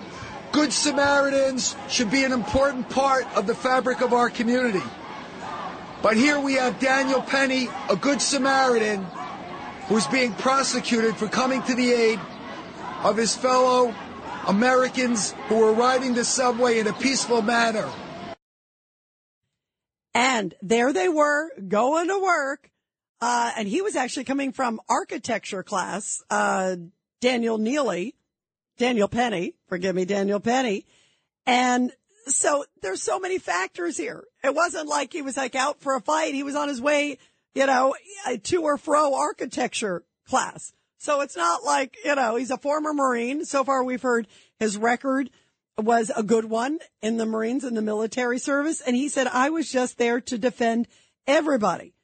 Good 0.54 0.72
Samaritans 0.72 1.76
should 1.90 2.12
be 2.12 2.24
an 2.24 2.32
important 2.32 2.88
part 2.88 3.26
of 3.36 3.48
the 3.48 3.56
fabric 3.56 4.02
of 4.02 4.14
our 4.14 4.30
community. 4.30 4.84
But 6.04 6.16
here 6.16 6.40
we 6.40 6.54
have 6.54 6.80
Daniel 6.80 7.24
Penny, 7.24 7.70
a 7.90 7.96
Good 7.96 8.22
Samaritan, 8.22 9.04
who's 9.88 10.06
being 10.06 10.32
prosecuted 10.34 11.18
for 11.18 11.28
coming 11.28 11.64
to 11.64 11.74
the 11.74 11.92
aid 11.92 12.20
of 13.04 13.18
his 13.18 13.36
fellow 13.36 13.96
Americans 14.46 15.34
who 15.48 15.58
were 15.58 15.74
riding 15.74 16.14
the 16.14 16.24
subway 16.24 16.78
in 16.78 16.86
a 16.86 16.94
peaceful 16.94 17.42
manner. 17.42 17.90
And 20.14 20.54
there 20.62 20.94
they 20.94 21.10
were 21.10 21.50
going 21.68 22.10
to 22.10 22.22
work. 22.22 22.70
Uh, 23.20 23.54
and 23.58 23.68
he 23.68 23.82
was 23.82 23.96
actually 23.96 24.26
coming 24.26 24.52
from 24.52 24.80
architecture 24.88 25.64
class, 25.64 26.22
uh, 26.30 26.76
Daniel 27.22 27.58
Neely, 27.58 28.14
Daniel 28.78 29.08
Penny, 29.08 29.56
forgive 29.74 29.96
me, 29.96 30.06
Daniel 30.06 30.39
Penny. 30.39 30.86
And 31.48 31.92
so 32.27 32.63
there's 32.84 33.01
so 33.01 33.20
many 33.20 33.39
factors 33.39 33.98
here. 33.98 34.24
It 34.44 34.53
wasn't 34.53 34.88
like 34.88 35.12
he 35.12 35.24
was 35.24 35.36
like 35.36 35.56
out 35.56 35.82
for 35.82 35.96
a 35.96 36.00
fight. 36.00 36.36
He 36.36 36.44
was 36.44 36.56
on 36.56 36.68
his 36.68 36.80
way, 36.80 37.18
you 37.56 37.65
know, 37.65 37.96
to 38.44 38.62
or 38.62 38.77
fro 38.77 39.15
architecture 39.15 40.03
class. 40.30 40.74
So 41.00 41.22
it's 41.22 41.36
not 41.36 41.63
like, 41.63 41.98
you 42.06 42.13
know, 42.13 42.36
he's 42.36 42.51
a 42.51 42.58
former 42.58 42.94
Marine. 42.94 43.46
So 43.46 43.63
far 43.63 43.84
we've 43.84 44.03
heard 44.03 44.27
his 44.60 44.77
record 44.77 45.32
was 45.75 46.12
a 46.15 46.22
good 46.22 46.46
one 46.46 46.77
in 47.01 47.18
the 47.18 47.25
Marines 47.25 47.63
and 47.63 47.75
the 47.75 47.82
military 47.82 48.38
service. 48.38 48.80
And 48.80 48.96
he 48.96 49.10
said, 49.10 49.25
I 49.25 49.50
was 49.50 49.72
just 49.72 49.98
there 49.98 50.22
to 50.22 50.38
defend 50.38 50.88
everybody. 51.25 51.96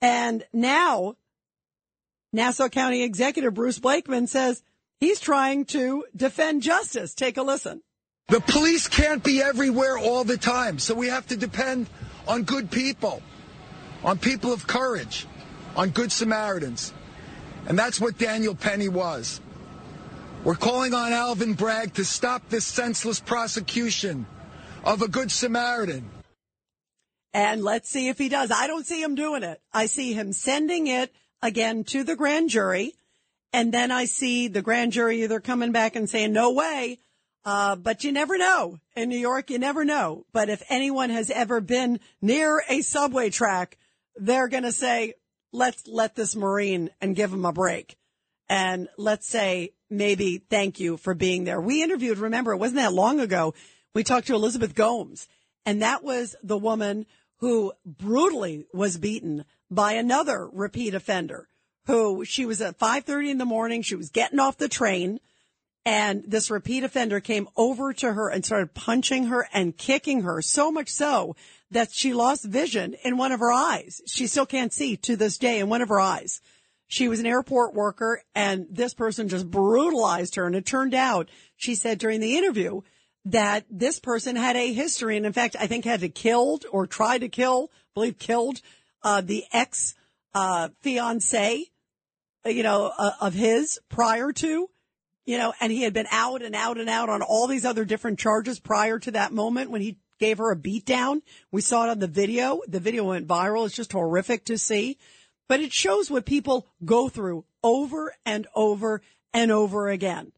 And 0.00 0.42
now 0.52 1.14
Nassau 2.32 2.68
County 2.68 3.04
Executive 3.04 3.54
Bruce 3.54 3.78
Blakeman 3.78 4.26
says, 4.26 4.64
He's 4.98 5.20
trying 5.20 5.66
to 5.66 6.04
defend 6.14 6.62
justice. 6.62 7.14
Take 7.14 7.36
a 7.36 7.42
listen. 7.42 7.82
The 8.28 8.40
police 8.40 8.88
can't 8.88 9.22
be 9.22 9.42
everywhere 9.42 9.98
all 9.98 10.24
the 10.24 10.36
time, 10.36 10.78
so 10.78 10.94
we 10.94 11.08
have 11.08 11.26
to 11.28 11.36
depend 11.36 11.88
on 12.26 12.42
good 12.42 12.70
people, 12.70 13.22
on 14.02 14.18
people 14.18 14.52
of 14.52 14.66
courage, 14.66 15.26
on 15.76 15.90
good 15.90 16.10
Samaritans. 16.10 16.92
And 17.68 17.78
that's 17.78 18.00
what 18.00 18.18
Daniel 18.18 18.54
Penny 18.54 18.88
was. 18.88 19.40
We're 20.44 20.54
calling 20.54 20.94
on 20.94 21.12
Alvin 21.12 21.54
Bragg 21.54 21.94
to 21.94 22.04
stop 22.04 22.48
this 22.48 22.64
senseless 22.64 23.20
prosecution 23.20 24.26
of 24.84 25.02
a 25.02 25.08
good 25.08 25.30
Samaritan. 25.30 26.08
And 27.34 27.62
let's 27.62 27.88
see 27.88 28.08
if 28.08 28.16
he 28.16 28.28
does. 28.28 28.50
I 28.50 28.66
don't 28.66 28.86
see 28.86 29.02
him 29.02 29.14
doing 29.14 29.42
it. 29.42 29.60
I 29.72 29.86
see 29.86 30.14
him 30.14 30.32
sending 30.32 30.86
it 30.86 31.12
again 31.42 31.84
to 31.84 32.02
the 32.02 32.16
grand 32.16 32.48
jury. 32.50 32.94
And 33.56 33.72
then 33.72 33.90
I 33.90 34.04
see 34.04 34.48
the 34.48 34.60
grand 34.60 34.92
jury 34.92 35.22
either 35.22 35.40
coming 35.40 35.72
back 35.72 35.96
and 35.96 36.10
saying, 36.10 36.30
no 36.30 36.52
way. 36.52 36.98
Uh, 37.42 37.74
but 37.74 38.04
you 38.04 38.12
never 38.12 38.36
know. 38.36 38.78
In 38.94 39.08
New 39.08 39.18
York, 39.18 39.48
you 39.48 39.58
never 39.58 39.82
know. 39.82 40.26
But 40.30 40.50
if 40.50 40.62
anyone 40.68 41.08
has 41.08 41.30
ever 41.30 41.62
been 41.62 42.00
near 42.20 42.62
a 42.68 42.82
subway 42.82 43.30
track, 43.30 43.78
they're 44.14 44.48
going 44.48 44.64
to 44.64 44.72
say, 44.72 45.14
let's 45.52 45.86
let 45.86 46.14
this 46.14 46.36
Marine 46.36 46.90
and 47.00 47.16
give 47.16 47.32
him 47.32 47.46
a 47.46 47.52
break. 47.52 47.96
And 48.46 48.88
let's 48.98 49.26
say 49.26 49.72
maybe 49.88 50.36
thank 50.36 50.78
you 50.78 50.98
for 50.98 51.14
being 51.14 51.44
there. 51.44 51.58
We 51.58 51.82
interviewed, 51.82 52.18
remember, 52.18 52.52
it 52.52 52.58
wasn't 52.58 52.80
that 52.80 52.92
long 52.92 53.20
ago. 53.20 53.54
We 53.94 54.04
talked 54.04 54.26
to 54.26 54.34
Elizabeth 54.34 54.74
Gomes 54.74 55.28
and 55.64 55.80
that 55.80 56.04
was 56.04 56.36
the 56.42 56.58
woman 56.58 57.06
who 57.38 57.72
brutally 57.86 58.66
was 58.74 58.98
beaten 58.98 59.46
by 59.70 59.94
another 59.94 60.46
repeat 60.46 60.94
offender 60.94 61.48
who 61.86 62.24
she 62.24 62.46
was 62.46 62.60
at 62.60 62.78
5:30 62.78 63.30
in 63.30 63.38
the 63.38 63.44
morning. 63.44 63.82
She 63.82 63.96
was 63.96 64.10
getting 64.10 64.38
off 64.38 64.58
the 64.58 64.68
train 64.68 65.20
and 65.86 66.24
this 66.26 66.50
repeat 66.50 66.82
offender 66.82 67.20
came 67.20 67.48
over 67.56 67.92
to 67.92 68.12
her 68.12 68.28
and 68.28 68.44
started 68.44 68.74
punching 68.74 69.26
her 69.26 69.48
and 69.52 69.76
kicking 69.76 70.22
her 70.22 70.42
so 70.42 70.72
much 70.72 70.88
so 70.88 71.36
that 71.70 71.92
she 71.92 72.12
lost 72.12 72.44
vision 72.44 72.96
in 73.04 73.16
one 73.16 73.30
of 73.30 73.38
her 73.38 73.52
eyes. 73.52 74.00
She 74.08 74.26
still 74.26 74.46
can't 74.46 74.72
see 74.72 74.96
to 74.98 75.14
this 75.14 75.38
day 75.38 75.60
in 75.60 75.68
one 75.68 75.82
of 75.82 75.88
her 75.88 76.00
eyes. 76.00 76.40
She 76.88 77.06
was 77.06 77.20
an 77.20 77.26
airport 77.26 77.72
worker 77.72 78.22
and 78.34 78.66
this 78.68 78.94
person 78.94 79.28
just 79.28 79.48
brutalized 79.48 80.34
her. 80.34 80.46
And 80.46 80.56
it 80.56 80.66
turned 80.66 80.94
out, 80.94 81.28
she 81.56 81.76
said 81.76 81.98
during 81.98 82.18
the 82.18 82.36
interview 82.36 82.80
that 83.24 83.64
this 83.70 84.00
person 84.00 84.34
had 84.34 84.56
a 84.56 84.72
history. 84.72 85.16
And 85.16 85.24
in 85.24 85.32
fact, 85.32 85.54
I 85.58 85.68
think 85.68 85.84
had 85.84 86.00
to 86.00 86.08
killed 86.08 86.64
or 86.72 86.88
tried 86.88 87.18
to 87.18 87.28
kill, 87.28 87.70
I 87.72 87.78
believe 87.94 88.18
killed, 88.18 88.60
uh, 89.04 89.20
the 89.20 89.44
ex, 89.52 89.94
uh, 90.34 90.70
fiance 90.80 91.70
you 92.46 92.62
know, 92.62 92.92
uh, 92.96 93.12
of 93.20 93.34
his 93.34 93.78
prior 93.88 94.32
to, 94.32 94.68
you 95.24 95.38
know, 95.38 95.52
and 95.60 95.72
he 95.72 95.82
had 95.82 95.92
been 95.92 96.06
out 96.10 96.42
and 96.42 96.54
out 96.54 96.78
and 96.78 96.88
out 96.88 97.08
on 97.08 97.22
all 97.22 97.46
these 97.46 97.64
other 97.64 97.84
different 97.84 98.18
charges 98.18 98.60
prior 98.60 98.98
to 99.00 99.10
that 99.12 99.32
moment 99.32 99.70
when 99.70 99.82
he 99.82 99.98
gave 100.18 100.38
her 100.38 100.50
a 100.50 100.56
beat 100.56 100.86
down. 100.86 101.22
We 101.50 101.60
saw 101.60 101.84
it 101.84 101.90
on 101.90 101.98
the 101.98 102.06
video. 102.06 102.60
The 102.66 102.80
video 102.80 103.04
went 103.04 103.28
viral. 103.28 103.66
It's 103.66 103.74
just 103.74 103.92
horrific 103.92 104.44
to 104.46 104.58
see, 104.58 104.98
but 105.48 105.60
it 105.60 105.72
shows 105.72 106.10
what 106.10 106.24
people 106.24 106.66
go 106.84 107.08
through 107.08 107.44
over 107.62 108.14
and 108.24 108.46
over 108.54 109.02
and 109.34 109.50
over 109.50 109.88
again. 109.88 110.32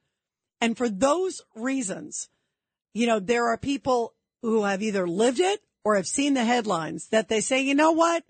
And 0.61 0.77
for 0.77 0.89
those 0.89 1.43
reasons, 1.55 2.29
you 2.95 3.07
know, 3.07 3.21
there 3.21 3.49
are 3.49 3.59
people 3.59 4.15
who 4.43 4.65
have 4.65 4.83
either 4.83 5.07
lived 5.07 5.41
it 5.41 5.63
or 5.85 5.97
have 5.97 6.07
seen 6.07 6.35
the 6.35 6.45
headlines 6.45 7.09
that 7.09 7.29
they 7.29 7.41
say, 7.41 7.61
you 7.63 7.75
know 7.75 7.93
what? 7.93 8.25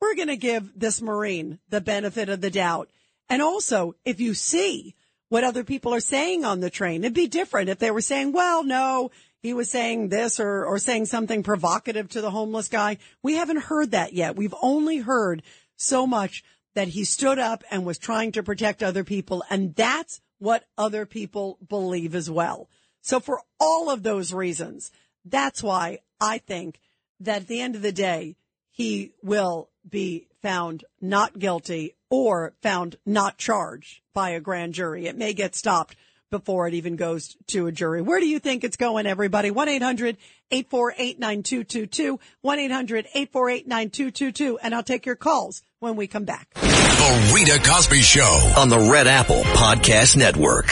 We're 0.00 0.16
going 0.16 0.28
to 0.28 0.36
give 0.36 0.72
this 0.78 1.00
Marine 1.00 1.60
the 1.68 1.80
benefit 1.80 2.28
of 2.28 2.40
the 2.40 2.50
doubt. 2.50 2.90
And 3.28 3.42
also, 3.42 3.94
if 4.04 4.20
you 4.20 4.34
see 4.34 4.94
what 5.28 5.44
other 5.44 5.64
people 5.64 5.94
are 5.94 6.00
saying 6.00 6.44
on 6.44 6.60
the 6.60 6.70
train, 6.70 7.02
it'd 7.02 7.14
be 7.14 7.28
different 7.28 7.70
if 7.70 7.78
they 7.78 7.90
were 7.90 8.00
saying, 8.00 8.32
well, 8.32 8.62
no, 8.64 9.10
he 9.42 9.54
was 9.54 9.70
saying 9.70 10.08
this 10.08 10.38
or, 10.38 10.64
or 10.64 10.78
saying 10.78 11.06
something 11.06 11.42
provocative 11.42 12.08
to 12.10 12.20
the 12.20 12.30
homeless 12.30 12.68
guy. 12.68 12.98
We 13.22 13.34
haven't 13.34 13.62
heard 13.62 13.90
that 13.92 14.12
yet. 14.12 14.36
We've 14.36 14.54
only 14.62 14.98
heard 14.98 15.42
so 15.76 16.06
much 16.06 16.44
that 16.74 16.88
he 16.88 17.04
stood 17.04 17.38
up 17.38 17.64
and 17.70 17.84
was 17.84 17.98
trying 17.98 18.32
to 18.32 18.42
protect 18.42 18.82
other 18.82 19.04
people. 19.04 19.42
And 19.50 19.74
that's 19.74 20.20
what 20.38 20.64
other 20.78 21.06
people 21.06 21.58
believe 21.68 22.14
as 22.14 22.30
well. 22.30 22.68
So 23.00 23.20
for 23.20 23.40
all 23.58 23.90
of 23.90 24.02
those 24.02 24.32
reasons, 24.32 24.92
that's 25.24 25.62
why 25.62 25.98
I 26.20 26.38
think 26.38 26.80
that 27.20 27.42
at 27.42 27.46
the 27.48 27.60
end 27.60 27.74
of 27.74 27.82
the 27.82 27.92
day, 27.92 28.36
he 28.70 29.12
will 29.22 29.68
be 29.88 30.28
found 30.42 30.84
not 31.00 31.38
guilty 31.38 31.94
or 32.10 32.52
found 32.62 32.96
not 33.06 33.38
charged 33.38 34.00
by 34.12 34.30
a 34.30 34.40
grand 34.40 34.74
jury. 34.74 35.06
It 35.06 35.16
may 35.16 35.32
get 35.32 35.54
stopped 35.54 35.96
before 36.30 36.66
it 36.66 36.74
even 36.74 36.96
goes 36.96 37.36
to 37.46 37.66
a 37.66 37.72
jury. 37.72 38.02
Where 38.02 38.20
do 38.20 38.26
you 38.26 38.38
think 38.38 38.64
it's 38.64 38.76
going, 38.76 39.06
everybody? 39.06 39.50
1-800-848-9222. 39.50 42.18
1-800-848-9222. 42.44 44.56
And 44.62 44.74
I'll 44.74 44.82
take 44.82 45.06
your 45.06 45.16
calls 45.16 45.62
when 45.78 45.96
we 45.96 46.06
come 46.06 46.24
back. 46.24 46.52
The 46.54 47.32
Rita 47.34 47.60
Cosby 47.62 48.00
Show 48.00 48.54
on 48.56 48.68
the 48.68 48.78
Red 48.78 49.06
Apple 49.06 49.42
Podcast 49.42 50.16
Network. 50.16 50.66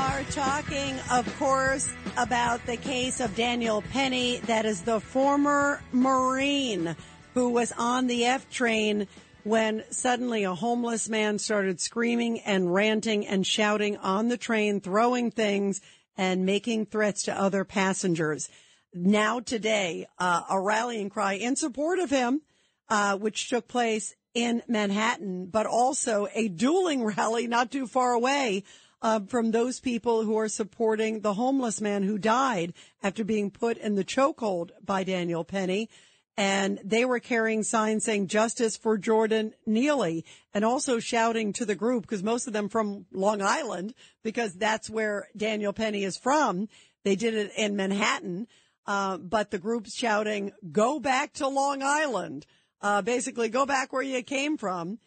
Are 0.00 0.24
talking, 0.30 0.98
of 1.10 1.38
course, 1.38 1.92
about 2.16 2.64
the 2.64 2.76
case 2.78 3.20
of 3.20 3.36
Daniel 3.36 3.82
Penny, 3.82 4.38
that 4.46 4.64
is 4.64 4.80
the 4.80 4.98
former 4.98 5.82
Marine 5.92 6.96
who 7.34 7.50
was 7.50 7.70
on 7.76 8.06
the 8.06 8.24
F 8.24 8.48
train 8.48 9.06
when 9.44 9.84
suddenly 9.90 10.44
a 10.44 10.54
homeless 10.54 11.10
man 11.10 11.38
started 11.38 11.82
screaming 11.82 12.40
and 12.40 12.72
ranting 12.72 13.26
and 13.26 13.46
shouting 13.46 13.98
on 13.98 14.28
the 14.28 14.38
train, 14.38 14.80
throwing 14.80 15.30
things 15.30 15.82
and 16.16 16.46
making 16.46 16.86
threats 16.86 17.24
to 17.24 17.38
other 17.38 17.64
passengers. 17.64 18.48
Now 18.94 19.40
today, 19.40 20.06
uh, 20.18 20.44
a 20.48 20.58
rallying 20.58 21.10
cry 21.10 21.34
in 21.34 21.56
support 21.56 21.98
of 21.98 22.08
him, 22.08 22.40
uh, 22.88 23.18
which 23.18 23.50
took 23.50 23.68
place 23.68 24.14
in 24.32 24.62
Manhattan, 24.66 25.46
but 25.50 25.66
also 25.66 26.26
a 26.32 26.48
dueling 26.48 27.04
rally 27.04 27.46
not 27.46 27.70
too 27.70 27.86
far 27.86 28.12
away 28.14 28.64
uh, 29.02 29.20
from 29.20 29.50
those 29.50 29.80
people 29.80 30.24
who 30.24 30.36
are 30.38 30.48
supporting 30.48 31.20
the 31.20 31.34
homeless 31.34 31.80
man 31.80 32.02
who 32.02 32.18
died 32.18 32.72
after 33.02 33.24
being 33.24 33.50
put 33.50 33.76
in 33.78 33.94
the 33.94 34.04
chokehold 34.04 34.70
by 34.84 35.04
Daniel 35.04 35.44
Penny. 35.44 35.88
And 36.36 36.80
they 36.84 37.04
were 37.04 37.20
carrying 37.20 37.62
signs 37.62 38.04
saying 38.04 38.28
justice 38.28 38.76
for 38.76 38.96
Jordan 38.96 39.52
Neely 39.66 40.24
and 40.54 40.64
also 40.64 40.98
shouting 40.98 41.52
to 41.54 41.66
the 41.66 41.74
group 41.74 42.02
because 42.02 42.22
most 42.22 42.46
of 42.46 42.52
them 42.52 42.68
from 42.68 43.06
Long 43.12 43.42
Island 43.42 43.94
because 44.22 44.54
that's 44.54 44.88
where 44.88 45.28
Daniel 45.36 45.72
Penny 45.72 46.04
is 46.04 46.16
from. 46.16 46.68
They 47.04 47.16
did 47.16 47.34
it 47.34 47.52
in 47.56 47.76
Manhattan. 47.76 48.46
Uh, 48.86 49.18
but 49.18 49.50
the 49.50 49.58
group's 49.58 49.94
shouting, 49.94 50.52
go 50.72 50.98
back 50.98 51.32
to 51.34 51.46
Long 51.46 51.82
Island. 51.82 52.46
Uh, 52.80 53.02
basically 53.02 53.48
go 53.48 53.66
back 53.66 53.92
where 53.92 54.02
you 54.02 54.22
came 54.22 54.56
from. 54.56 54.98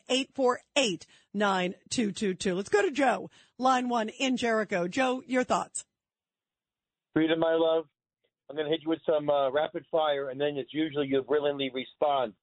1-800-848-9222. 1.33 2.55
Let's 2.55 2.69
go 2.69 2.81
to 2.81 2.91
Joe, 2.91 3.29
line 3.57 3.87
one 3.87 4.09
in 4.09 4.37
Jericho. 4.37 4.87
Joe, 4.87 5.23
your 5.25 5.43
thoughts. 5.43 5.85
Freedom, 7.13 7.39
my 7.39 7.55
love. 7.55 7.85
I'm 8.49 8.55
going 8.55 8.67
to 8.67 8.71
hit 8.71 8.81
you 8.83 8.89
with 8.89 8.99
some 9.05 9.29
uh, 9.29 9.49
rapid 9.49 9.85
fire, 9.89 10.29
and 10.29 10.41
then 10.41 10.57
it's 10.57 10.73
usually 10.73 11.07
you 11.07 11.21
brilliantly 11.21 11.71
respond. 11.73 12.33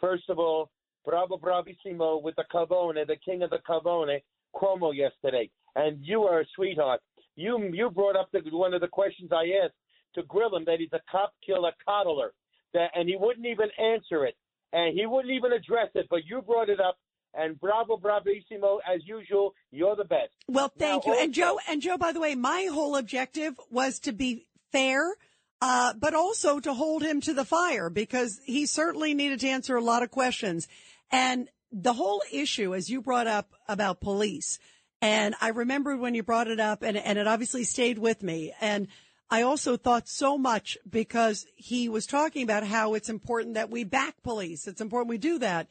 First 0.00 0.24
of 0.28 0.38
all, 0.38 0.70
bravo, 1.06 1.38
bravissimo 1.38 2.22
with 2.22 2.36
the 2.36 2.44
Cavone, 2.52 3.06
the 3.06 3.16
king 3.24 3.42
of 3.42 3.50
the 3.50 3.60
Cavone, 3.68 4.20
Cuomo 4.54 4.94
yesterday. 4.94 5.50
And 5.76 6.04
you 6.04 6.24
are 6.24 6.40
a 6.40 6.44
sweetheart. 6.54 7.00
You 7.36 7.70
you 7.72 7.90
brought 7.90 8.16
up 8.16 8.28
the, 8.32 8.42
one 8.50 8.74
of 8.74 8.80
the 8.80 8.88
questions 8.88 9.30
I 9.32 9.64
asked 9.64 9.74
to 10.14 10.22
grill 10.22 10.54
him 10.56 10.64
that 10.66 10.78
he's 10.78 10.92
a 10.92 11.00
cop 11.10 11.32
killer 11.44 11.72
coddler, 11.86 12.32
that 12.72 12.90
and 12.94 13.08
he 13.08 13.16
wouldn't 13.16 13.46
even 13.46 13.68
answer 13.78 14.24
it, 14.24 14.36
and 14.72 14.96
he 14.96 15.06
wouldn't 15.06 15.32
even 15.32 15.52
address 15.52 15.88
it. 15.94 16.06
But 16.08 16.20
you 16.26 16.42
brought 16.42 16.68
it 16.68 16.80
up, 16.80 16.96
and 17.34 17.58
bravo, 17.58 17.96
bravissimo 17.96 18.78
as 18.86 19.00
usual. 19.04 19.54
You're 19.70 19.96
the 19.96 20.04
best. 20.04 20.32
Well, 20.48 20.72
thank 20.78 21.06
Now, 21.06 21.12
you. 21.12 21.18
And 21.20 21.34
Joe, 21.34 21.58
and 21.68 21.82
Joe, 21.82 21.98
by 21.98 22.12
the 22.12 22.20
way, 22.20 22.34
my 22.34 22.68
whole 22.70 22.96
objective 22.96 23.58
was 23.70 23.98
to 24.00 24.12
be 24.12 24.46
fair, 24.70 25.14
uh, 25.60 25.94
but 25.94 26.14
also 26.14 26.60
to 26.60 26.74
hold 26.74 27.02
him 27.02 27.20
to 27.22 27.34
the 27.34 27.44
fire 27.44 27.90
because 27.90 28.40
he 28.44 28.66
certainly 28.66 29.14
needed 29.14 29.40
to 29.40 29.48
answer 29.48 29.76
a 29.76 29.80
lot 29.80 30.02
of 30.02 30.10
questions. 30.10 30.68
And 31.10 31.48
the 31.72 31.92
whole 31.92 32.22
issue, 32.32 32.74
as 32.74 32.88
you 32.88 33.00
brought 33.00 33.26
up 33.26 33.50
about 33.68 34.00
police, 34.00 34.58
and 35.04 35.34
I 35.38 35.48
remembered 35.48 36.00
when 36.00 36.14
you 36.14 36.22
brought 36.22 36.48
it 36.48 36.58
up 36.58 36.82
and, 36.82 36.96
and 36.96 37.18
it 37.18 37.26
obviously 37.26 37.64
stayed 37.64 37.98
with 37.98 38.22
me. 38.22 38.54
And 38.58 38.88
I 39.28 39.42
also 39.42 39.76
thought 39.76 40.08
so 40.08 40.38
much 40.38 40.78
because 40.88 41.44
he 41.56 41.90
was 41.90 42.06
talking 42.06 42.42
about 42.42 42.66
how 42.66 42.94
it's 42.94 43.10
important 43.10 43.52
that 43.52 43.68
we 43.68 43.84
back 43.84 44.22
police. 44.22 44.66
It's 44.66 44.80
important 44.80 45.10
we 45.10 45.18
do 45.18 45.38
that. 45.40 45.66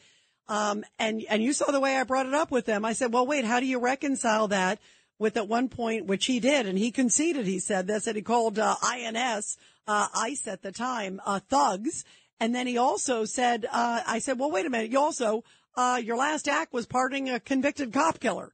Um, 0.48 0.86
and, 1.00 1.24
and 1.28 1.42
you 1.42 1.52
saw 1.52 1.72
the 1.72 1.80
way 1.80 1.98
I 1.98 2.04
brought 2.04 2.28
it 2.28 2.36
up 2.36 2.52
with 2.52 2.68
them. 2.68 2.86
I 2.86 2.94
said, 2.94 3.12
well, 3.12 3.26
wait, 3.26 3.44
how 3.44 3.60
do 3.60 3.66
you 3.66 3.80
reconcile 3.80 4.50
that 4.50 4.78
with 5.18 5.36
at 5.36 5.48
one 5.48 5.68
point, 5.68 6.06
which 6.06 6.28
he 6.28 6.40
did, 6.40 6.68
and 6.68 6.78
he 6.78 6.92
conceded, 6.92 7.48
he 7.48 7.58
said 7.58 7.88
this, 7.88 8.06
and 8.06 8.16
he 8.16 8.22
called, 8.22 8.60
uh, 8.60 8.76
INS, 8.84 9.58
uh, 9.88 10.10
ICE 10.14 10.48
at 10.48 10.62
the 10.62 10.72
time, 10.72 11.20
uh, 11.26 11.40
thugs. 11.40 12.06
And 12.40 12.54
then 12.54 12.68
he 12.68 12.78
also 12.78 13.26
said, 13.26 13.66
uh, 13.66 14.02
I 14.06 14.20
said, 14.20 14.38
well, 14.38 14.52
wait 14.52 14.68
a 14.68 14.70
minute. 14.70 14.92
You 14.92 15.00
also, 15.00 15.44
uh, 15.76 16.00
your 16.04 16.18
last 16.18 16.48
act 16.48 16.72
was 16.72 16.86
pardoning 16.86 17.32
a 17.32 17.40
convicted 17.40 17.92
cop 17.92 18.20
killer. 18.20 18.54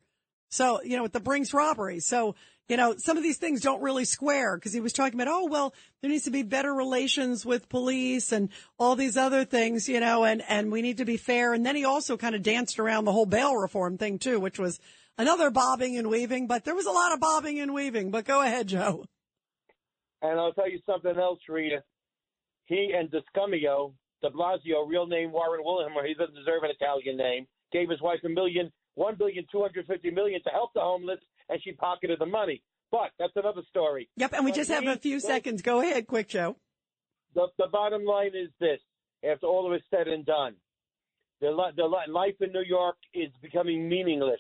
So, 0.49 0.81
you 0.83 0.97
know, 0.97 1.03
with 1.03 1.13
the 1.13 1.19
Brinks 1.19 1.53
robbery. 1.53 1.99
So, 1.99 2.35
you 2.67 2.77
know, 2.77 2.95
some 2.97 3.17
of 3.17 3.23
these 3.23 3.38
things 3.38 3.62
don't 3.62 3.81
really 3.81 4.05
square 4.05 4.55
because 4.55 4.73
he 4.73 4.79
was 4.79 4.93
talking 4.93 5.19
about, 5.19 5.31
oh, 5.31 5.45
well, 5.45 5.73
there 6.01 6.12
needs 6.12 6.25
to 6.25 6.31
be 6.31 6.43
better 6.43 6.71
relations 6.71 7.45
with 7.45 7.67
police 7.67 8.31
and 8.31 8.49
all 8.77 8.95
these 8.95 9.17
other 9.17 9.43
things, 9.43 9.89
you 9.89 9.99
know, 9.99 10.23
and, 10.23 10.43
and 10.47 10.71
we 10.71 10.83
need 10.83 10.97
to 10.97 11.05
be 11.05 11.17
fair. 11.17 11.53
And 11.53 11.65
then 11.65 11.75
he 11.75 11.83
also 11.83 12.15
kind 12.15 12.35
of 12.35 12.43
danced 12.43 12.79
around 12.79 13.05
the 13.05 13.12
whole 13.12 13.25
bail 13.25 13.55
reform 13.55 13.97
thing 13.97 14.19
too, 14.19 14.39
which 14.39 14.59
was 14.59 14.79
another 15.17 15.49
bobbing 15.49 15.97
and 15.97 16.09
weaving, 16.09 16.47
but 16.47 16.63
there 16.63 16.75
was 16.75 16.85
a 16.85 16.91
lot 16.91 17.12
of 17.12 17.19
bobbing 17.19 17.59
and 17.59 17.73
weaving, 17.73 18.12
but 18.12 18.25
go 18.25 18.41
ahead, 18.41 18.67
Joe. 18.67 19.05
And 20.21 20.39
I'll 20.39 20.53
tell 20.53 20.69
you 20.69 20.79
something 20.85 21.17
else, 21.17 21.39
Rita. 21.49 21.83
He 22.65 22.93
and 22.95 23.09
Descamio, 23.09 23.93
de 24.21 24.29
Blasio, 24.29 24.88
real 24.88 25.07
name 25.07 25.31
Warren 25.31 25.62
Wilhelmer, 25.63 26.05
he 26.05 26.13
doesn't 26.13 26.35
deserve 26.35 26.63
an 26.63 26.69
Italian 26.69 27.17
name, 27.17 27.47
gave 27.71 27.89
his 27.89 28.01
wife 28.01 28.19
a 28.23 28.29
million, 28.29 28.71
one 28.95 29.15
billion 29.15 29.45
two 29.52 29.62
hundred 29.62 29.86
fifty 29.88 30.12
million 30.12 30.41
to 30.43 30.49
help 30.49 30.73
the 30.73 30.82
homeless, 30.82 31.19
and 31.49 31.62
she 31.63 31.71
pocketed 31.73 32.19
the 32.19 32.25
money. 32.25 32.62
But 32.91 33.12
that's 33.19 33.34
another 33.36 33.62
story. 33.69 34.10
Yep. 34.17 34.34
And 34.34 34.45
we 34.45 34.52
But 34.52 34.56
just 34.58 34.71
have 34.71 34.86
a 34.88 34.97
few 34.97 35.19
they- 35.19 35.28
seconds. 35.28 35.62
Go 35.62 35.80
ahead, 35.82 36.08
quick, 36.08 36.28
Joe. 36.30 36.58
The, 37.36 37.47
the 37.58 37.67
bottom 37.71 38.04
line 38.06 38.32
is 38.36 38.49
this: 38.60 38.80
after 39.30 39.45
all 39.45 39.67
of 39.67 39.73
is 39.75 39.82
said 39.91 40.08
and 40.08 40.25
done, 40.25 40.56
the 41.41 41.56
the 41.75 41.84
life 42.12 42.36
in 42.41 42.52
New 42.52 42.63
York 42.63 42.95
is 43.13 43.30
becoming 43.41 43.88
meaningless. 43.88 44.39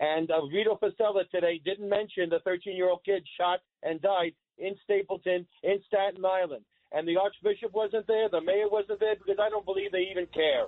And 0.00 0.30
uh, 0.30 0.46
Vito 0.46 0.78
Fossella 0.80 1.28
today 1.30 1.60
didn't 1.64 1.88
mention 1.88 2.30
the 2.30 2.38
13-year-old 2.48 3.00
kid 3.04 3.26
shot 3.36 3.58
and 3.82 4.00
died 4.00 4.32
in 4.58 4.76
Stapleton, 4.84 5.44
in 5.64 5.80
Staten 5.88 6.24
Island. 6.24 6.64
And 6.92 7.06
the 7.06 7.16
Archbishop 7.16 7.72
wasn't 7.74 8.06
there, 8.06 8.28
the 8.28 8.40
mayor 8.40 8.68
wasn't 8.70 9.00
there, 9.00 9.16
because 9.16 9.38
I 9.42 9.48
don't 9.50 9.64
believe 9.64 9.90
they 9.90 10.06
even 10.10 10.26
care. 10.32 10.66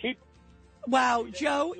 Keep 0.00 0.20
Wow, 0.86 1.26
Joe. 1.32 1.74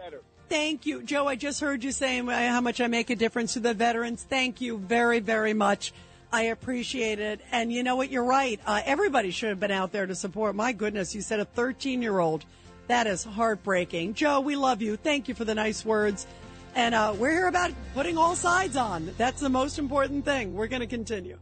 Better. 0.00 0.22
Thank 0.48 0.86
you, 0.86 1.02
Joe. 1.02 1.28
I 1.28 1.36
just 1.36 1.60
heard 1.60 1.84
you 1.84 1.92
saying 1.92 2.28
uh, 2.28 2.48
how 2.48 2.60
much 2.60 2.80
I 2.80 2.86
make 2.88 3.10
a 3.10 3.16
difference 3.16 3.52
to 3.52 3.60
the 3.60 3.74
veterans. 3.74 4.26
Thank 4.28 4.60
you 4.60 4.78
very, 4.78 5.20
very 5.20 5.54
much. 5.54 5.92
I 6.32 6.44
appreciate 6.44 7.18
it. 7.18 7.40
And 7.52 7.72
you 7.72 7.82
know 7.82 7.96
what? 7.96 8.10
You're 8.10 8.24
right. 8.24 8.60
Uh, 8.66 8.80
everybody 8.84 9.30
should 9.30 9.50
have 9.50 9.60
been 9.60 9.70
out 9.70 9.92
there 9.92 10.06
to 10.06 10.14
support. 10.14 10.54
My 10.54 10.72
goodness, 10.72 11.14
you 11.14 11.20
said 11.20 11.40
a 11.40 11.44
13 11.44 12.02
year 12.02 12.18
old. 12.18 12.44
That 12.88 13.06
is 13.06 13.22
heartbreaking. 13.22 14.14
Joe, 14.14 14.40
we 14.40 14.56
love 14.56 14.82
you. 14.82 14.96
Thank 14.96 15.28
you 15.28 15.34
for 15.34 15.44
the 15.44 15.54
nice 15.54 15.84
words. 15.84 16.26
And 16.74 16.94
uh, 16.94 17.14
we're 17.16 17.30
here 17.30 17.46
about 17.46 17.72
putting 17.94 18.16
all 18.16 18.34
sides 18.34 18.76
on. 18.76 19.12
That's 19.16 19.40
the 19.40 19.48
most 19.48 19.78
important 19.78 20.24
thing. 20.24 20.54
We're 20.54 20.68
going 20.68 20.80
to 20.80 20.88
continue. 20.88 21.38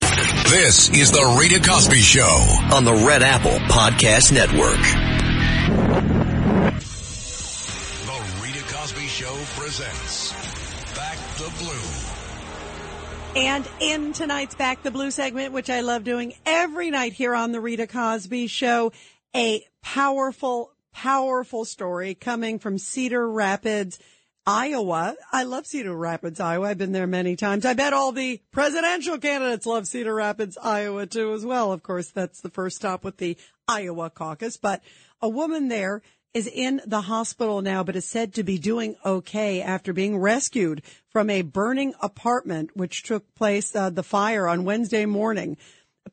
This 0.00 0.90
is 0.90 1.10
the 1.10 1.36
Rita 1.40 1.66
Cosby 1.66 1.96
Show. 1.96 2.22
on 2.72 2.84
the 2.84 2.92
Red 2.92 3.22
Apple 3.22 3.58
Podcast 3.68 4.32
Network. 4.32 5.11
Show 9.22 9.38
presents 9.54 10.32
Back 10.96 11.16
the 11.36 11.52
Blue. 11.60 13.40
And 13.40 13.68
in 13.78 14.12
tonight's 14.12 14.56
Back 14.56 14.82
the 14.82 14.90
Blue 14.90 15.12
segment, 15.12 15.52
which 15.52 15.70
I 15.70 15.82
love 15.82 16.02
doing 16.02 16.34
every 16.44 16.90
night 16.90 17.12
here 17.12 17.32
on 17.32 17.52
the 17.52 17.60
Rita 17.60 17.86
Cosby 17.86 18.48
Show, 18.48 18.90
a 19.32 19.64
powerful, 19.80 20.72
powerful 20.92 21.64
story 21.64 22.16
coming 22.16 22.58
from 22.58 22.78
Cedar 22.78 23.30
Rapids, 23.30 24.00
Iowa. 24.44 25.14
I 25.30 25.44
love 25.44 25.68
Cedar 25.68 25.94
Rapids, 25.96 26.40
Iowa. 26.40 26.70
I've 26.70 26.78
been 26.78 26.90
there 26.90 27.06
many 27.06 27.36
times. 27.36 27.64
I 27.64 27.74
bet 27.74 27.92
all 27.92 28.10
the 28.10 28.40
presidential 28.50 29.18
candidates 29.18 29.66
love 29.66 29.86
Cedar 29.86 30.16
Rapids, 30.16 30.58
Iowa 30.60 31.06
too 31.06 31.32
as 31.32 31.46
well. 31.46 31.70
Of 31.70 31.84
course, 31.84 32.10
that's 32.10 32.40
the 32.40 32.50
first 32.50 32.74
stop 32.74 33.04
with 33.04 33.18
the 33.18 33.36
Iowa 33.68 34.10
caucus, 34.10 34.56
but 34.56 34.82
a 35.20 35.28
woman 35.28 35.68
there 35.68 36.02
is 36.34 36.46
in 36.46 36.80
the 36.86 37.02
hospital 37.02 37.60
now, 37.60 37.82
but 37.82 37.96
is 37.96 38.06
said 38.06 38.32
to 38.34 38.42
be 38.42 38.58
doing 38.58 38.96
okay 39.04 39.60
after 39.60 39.92
being 39.92 40.16
rescued 40.16 40.82
from 41.10 41.28
a 41.28 41.42
burning 41.42 41.94
apartment, 42.00 42.70
which 42.74 43.02
took 43.02 43.34
place, 43.34 43.74
uh, 43.76 43.90
the 43.90 44.02
fire 44.02 44.48
on 44.48 44.64
Wednesday 44.64 45.04
morning. 45.04 45.56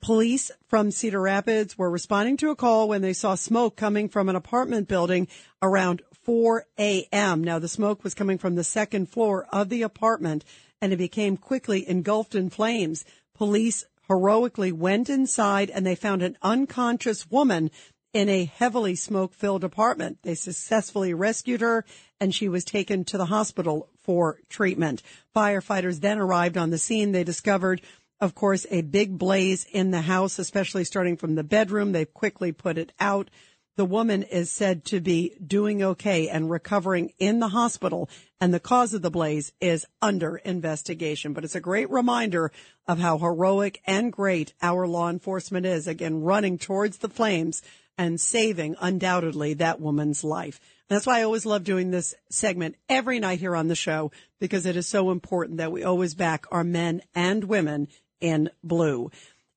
Police 0.01 0.51
from 0.67 0.91
Cedar 0.91 1.21
Rapids 1.21 1.77
were 1.77 1.89
responding 1.89 2.37
to 2.37 2.51
a 2.51 2.55
call 2.55 2.87
when 2.87 3.01
they 3.01 3.13
saw 3.13 3.35
smoke 3.35 3.75
coming 3.75 4.07
from 4.09 4.29
an 4.29 4.35
apartment 4.35 4.87
building 4.87 5.27
around 5.61 6.01
4 6.23 6.65
a.m. 6.77 7.43
Now, 7.43 7.59
the 7.59 7.67
smoke 7.67 8.03
was 8.03 8.13
coming 8.13 8.37
from 8.37 8.55
the 8.55 8.63
second 8.63 9.09
floor 9.09 9.47
of 9.51 9.69
the 9.69 9.81
apartment 9.81 10.45
and 10.81 10.93
it 10.93 10.97
became 10.97 11.37
quickly 11.37 11.89
engulfed 11.89 12.35
in 12.35 12.49
flames. 12.49 13.03
Police 13.33 13.85
heroically 14.07 14.71
went 14.71 15.09
inside 15.09 15.69
and 15.69 15.85
they 15.85 15.95
found 15.95 16.21
an 16.21 16.37
unconscious 16.41 17.29
woman 17.29 17.71
in 18.13 18.29
a 18.29 18.45
heavily 18.45 18.95
smoke 18.95 19.33
filled 19.33 19.63
apartment. 19.63 20.19
They 20.23 20.35
successfully 20.35 21.13
rescued 21.13 21.61
her 21.61 21.85
and 22.19 22.33
she 22.33 22.49
was 22.49 22.65
taken 22.65 23.05
to 23.05 23.17
the 23.17 23.25
hospital 23.25 23.89
for 24.03 24.39
treatment. 24.49 25.03
Firefighters 25.35 26.01
then 26.01 26.19
arrived 26.19 26.57
on 26.57 26.69
the 26.69 26.77
scene. 26.77 27.11
They 27.11 27.23
discovered 27.23 27.81
of 28.21 28.35
course, 28.35 28.65
a 28.69 28.81
big 28.81 29.17
blaze 29.17 29.65
in 29.71 29.91
the 29.91 30.01
house, 30.01 30.39
especially 30.39 30.83
starting 30.83 31.15
from 31.15 31.35
the 31.35 31.43
bedroom. 31.43 31.91
They've 31.91 32.13
quickly 32.13 32.51
put 32.51 32.77
it 32.77 32.91
out. 32.99 33.29
The 33.77 33.85
woman 33.85 34.23
is 34.23 34.51
said 34.51 34.83
to 34.85 34.99
be 34.99 35.37
doing 35.45 35.81
okay 35.81 36.27
and 36.27 36.49
recovering 36.49 37.13
in 37.17 37.39
the 37.39 37.47
hospital, 37.47 38.09
and 38.41 38.53
the 38.53 38.59
cause 38.59 38.93
of 38.93 39.01
the 39.01 39.09
blaze 39.09 39.53
is 39.61 39.85
under 40.01 40.35
investigation. 40.35 41.31
But 41.31 41.45
it's 41.45 41.55
a 41.55 41.61
great 41.61 41.89
reminder 41.89 42.51
of 42.87 42.99
how 42.99 43.17
heroic 43.17 43.81
and 43.85 44.11
great 44.11 44.53
our 44.61 44.85
law 44.85 45.09
enforcement 45.09 45.65
is, 45.65 45.87
again, 45.87 46.19
running 46.19 46.57
towards 46.57 46.97
the 46.97 47.07
flames 47.07 47.61
and 47.99 48.19
saving 48.19 48.77
undoubtedly 48.79 49.55
that 49.55 49.81
woman's 49.81 50.23
life. 50.23 50.61
That's 50.87 51.05
why 51.05 51.19
I 51.19 51.23
always 51.23 51.45
love 51.45 51.65
doing 51.65 51.91
this 51.91 52.15
segment 52.31 52.77
every 52.87 53.19
night 53.19 53.39
here 53.39 53.57
on 53.57 53.67
the 53.67 53.75
show 53.75 54.11
because 54.39 54.65
it 54.65 54.77
is 54.77 54.87
so 54.87 55.11
important 55.11 55.57
that 55.57 55.73
we 55.73 55.83
always 55.83 56.15
back 56.15 56.45
our 56.49 56.63
men 56.63 57.01
and 57.13 57.43
women 57.43 57.89
in 58.21 58.49
blue. 58.63 59.11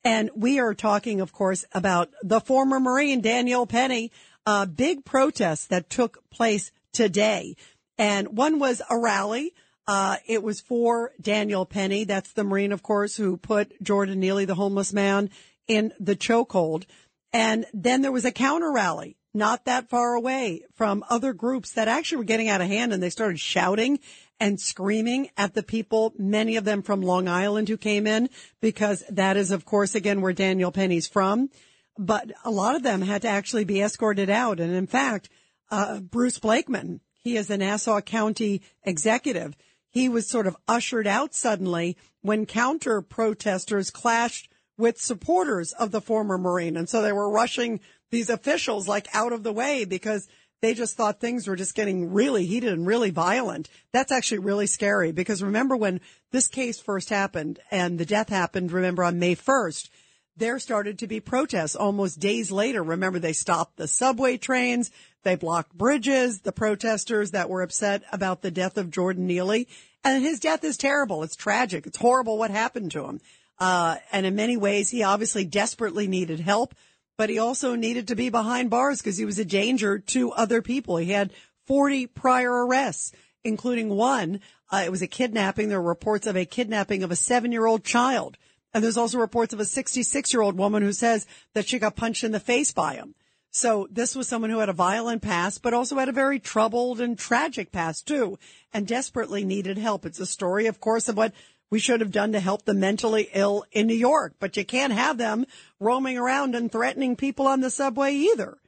And 0.04 0.28
we 0.34 0.58
are 0.58 0.74
talking, 0.74 1.20
of 1.20 1.32
course, 1.32 1.64
about 1.72 2.10
the 2.24 2.40
former 2.40 2.80
Marine, 2.80 3.20
Daniel 3.20 3.64
Penny, 3.64 4.10
a 4.44 4.66
big 4.66 5.04
protest 5.04 5.70
that 5.70 5.88
took 5.88 6.28
place 6.28 6.72
today. 6.92 7.54
And 7.96 8.36
one 8.36 8.58
was 8.58 8.82
a 8.90 8.98
rally. 8.98 9.54
Uh, 9.86 10.16
it 10.26 10.42
was 10.42 10.60
for 10.60 11.12
Daniel 11.20 11.64
Penny. 11.64 12.02
That's 12.02 12.32
the 12.32 12.42
Marine, 12.42 12.72
of 12.72 12.82
course, 12.82 13.16
who 13.16 13.36
put 13.36 13.80
Jordan 13.80 14.18
Neely, 14.18 14.46
the 14.46 14.56
homeless 14.56 14.92
man, 14.92 15.30
in 15.68 15.92
the 16.00 16.16
chokehold. 16.16 16.86
And 17.32 17.66
then 17.72 18.02
there 18.02 18.12
was 18.12 18.24
a 18.24 18.32
counter 18.32 18.70
rally 18.70 19.16
not 19.34 19.64
that 19.64 19.88
far 19.88 20.14
away 20.14 20.62
from 20.74 21.04
other 21.08 21.32
groups 21.32 21.72
that 21.72 21.88
actually 21.88 22.18
were 22.18 22.24
getting 22.24 22.48
out 22.48 22.60
of 22.60 22.66
hand 22.66 22.92
and 22.92 23.02
they 23.02 23.10
started 23.10 23.40
shouting 23.40 23.98
and 24.38 24.60
screaming 24.60 25.30
at 25.36 25.54
the 25.54 25.62
people, 25.62 26.12
many 26.18 26.56
of 26.56 26.64
them 26.64 26.82
from 26.82 27.00
Long 27.00 27.28
Island 27.28 27.68
who 27.68 27.76
came 27.76 28.06
in 28.06 28.28
because 28.60 29.02
that 29.08 29.36
is, 29.36 29.50
of 29.50 29.64
course, 29.64 29.94
again, 29.94 30.20
where 30.20 30.32
Daniel 30.32 30.72
Penny's 30.72 31.08
from. 31.08 31.48
But 31.96 32.32
a 32.44 32.50
lot 32.50 32.74
of 32.74 32.82
them 32.82 33.02
had 33.02 33.22
to 33.22 33.28
actually 33.28 33.64
be 33.64 33.80
escorted 33.80 34.28
out. 34.28 34.60
And 34.60 34.74
in 34.74 34.86
fact, 34.86 35.28
uh, 35.70 36.00
Bruce 36.00 36.38
Blakeman, 36.38 37.00
he 37.12 37.36
is 37.36 37.50
a 37.50 37.56
Nassau 37.56 38.00
County 38.00 38.62
executive. 38.82 39.56
He 39.88 40.08
was 40.08 40.28
sort 40.28 40.46
of 40.46 40.56
ushered 40.66 41.06
out 41.06 41.34
suddenly 41.34 41.96
when 42.20 42.46
counter 42.46 43.00
protesters 43.00 43.90
clashed 43.90 44.51
with 44.82 45.00
supporters 45.00 45.72
of 45.74 45.92
the 45.92 46.00
former 46.00 46.36
Marine. 46.36 46.76
And 46.76 46.88
so 46.88 47.02
they 47.02 47.12
were 47.12 47.30
rushing 47.30 47.78
these 48.10 48.28
officials 48.28 48.88
like 48.88 49.06
out 49.14 49.32
of 49.32 49.44
the 49.44 49.52
way 49.52 49.84
because 49.84 50.28
they 50.60 50.74
just 50.74 50.96
thought 50.96 51.20
things 51.20 51.46
were 51.46 51.54
just 51.54 51.76
getting 51.76 52.12
really 52.12 52.46
heated 52.46 52.72
and 52.72 52.84
really 52.84 53.10
violent. 53.10 53.68
That's 53.92 54.10
actually 54.10 54.40
really 54.40 54.66
scary 54.66 55.12
because 55.12 55.40
remember 55.40 55.76
when 55.76 56.00
this 56.32 56.48
case 56.48 56.80
first 56.80 57.10
happened 57.10 57.60
and 57.70 57.96
the 57.96 58.04
death 58.04 58.28
happened, 58.28 58.72
remember 58.72 59.04
on 59.04 59.20
May 59.20 59.36
1st, 59.36 59.88
there 60.36 60.58
started 60.58 60.98
to 60.98 61.06
be 61.06 61.20
protests 61.20 61.76
almost 61.76 62.18
days 62.18 62.50
later. 62.50 62.82
Remember 62.82 63.20
they 63.20 63.32
stopped 63.32 63.76
the 63.76 63.86
subway 63.86 64.36
trains. 64.36 64.90
They 65.22 65.36
blocked 65.36 65.78
bridges, 65.78 66.40
the 66.40 66.50
protesters 66.50 67.30
that 67.30 67.48
were 67.48 67.62
upset 67.62 68.02
about 68.10 68.42
the 68.42 68.50
death 68.50 68.76
of 68.76 68.90
Jordan 68.90 69.28
Neely. 69.28 69.68
And 70.02 70.24
his 70.24 70.40
death 70.40 70.64
is 70.64 70.76
terrible. 70.76 71.22
It's 71.22 71.36
tragic. 71.36 71.86
It's 71.86 71.98
horrible 71.98 72.36
what 72.36 72.50
happened 72.50 72.90
to 72.92 73.04
him. 73.04 73.20
Uh, 73.62 73.96
and 74.10 74.26
in 74.26 74.34
many 74.34 74.56
ways, 74.56 74.90
he 74.90 75.02
obviously 75.02 75.44
desperately 75.44 76.06
needed 76.06 76.40
help 76.40 76.74
but 77.16 77.30
he 77.30 77.38
also 77.38 77.74
needed 77.74 78.08
to 78.08 78.16
be 78.16 78.30
behind 78.30 78.70
bars 78.70 78.98
because 78.98 79.16
he 79.16 79.24
was 79.24 79.38
a 79.38 79.44
danger 79.44 79.98
to 79.98 80.32
other 80.32 80.62
people. 80.62 80.96
He 80.96 81.10
had 81.10 81.32
40 81.66 82.08
prior 82.08 82.66
arrests, 82.66 83.12
including 83.44 83.90
one. 83.90 84.40
Uh, 84.70 84.82
it 84.84 84.90
was 84.90 85.02
a 85.02 85.06
kidnapping. 85.06 85.68
There 85.68 85.80
were 85.80 85.88
reports 85.88 86.26
of 86.26 86.36
a 86.36 86.44
kidnapping 86.44 87.02
of 87.02 87.10
a 87.10 87.16
seven 87.16 87.52
year 87.52 87.66
old 87.66 87.84
child. 87.84 88.38
And 88.74 88.82
there's 88.82 88.96
also 88.96 89.18
reports 89.18 89.52
of 89.52 89.60
a 89.60 89.64
66 89.64 90.32
year 90.32 90.42
old 90.42 90.56
woman 90.56 90.82
who 90.82 90.92
says 90.92 91.26
that 91.54 91.68
she 91.68 91.78
got 91.78 91.96
punched 91.96 92.24
in 92.24 92.32
the 92.32 92.40
face 92.40 92.72
by 92.72 92.94
him. 92.94 93.14
So 93.54 93.86
this 93.90 94.16
was 94.16 94.26
someone 94.26 94.50
who 94.50 94.60
had 94.60 94.70
a 94.70 94.72
violent 94.72 95.20
past, 95.20 95.62
but 95.62 95.74
also 95.74 95.98
had 95.98 96.08
a 96.08 96.12
very 96.12 96.40
troubled 96.40 97.02
and 97.02 97.18
tragic 97.18 97.70
past 97.70 98.08
too, 98.08 98.38
and 98.72 98.86
desperately 98.86 99.44
needed 99.44 99.76
help. 99.76 100.06
It's 100.06 100.18
a 100.18 100.26
story, 100.26 100.66
of 100.66 100.80
course, 100.80 101.10
of 101.10 101.18
what 101.18 101.34
we 101.72 101.78
should 101.78 102.02
have 102.02 102.12
done 102.12 102.32
to 102.32 102.38
help 102.38 102.66
the 102.66 102.74
mentally 102.74 103.30
ill 103.32 103.64
in 103.72 103.86
New 103.86 103.94
York, 103.94 104.34
but 104.38 104.58
you 104.58 104.64
can't 104.64 104.92
have 104.92 105.16
them 105.16 105.46
roaming 105.80 106.18
around 106.18 106.54
and 106.54 106.70
threatening 106.70 107.16
people 107.16 107.46
on 107.46 107.62
the 107.62 107.70
subway 107.70 108.12
either. 108.12 108.58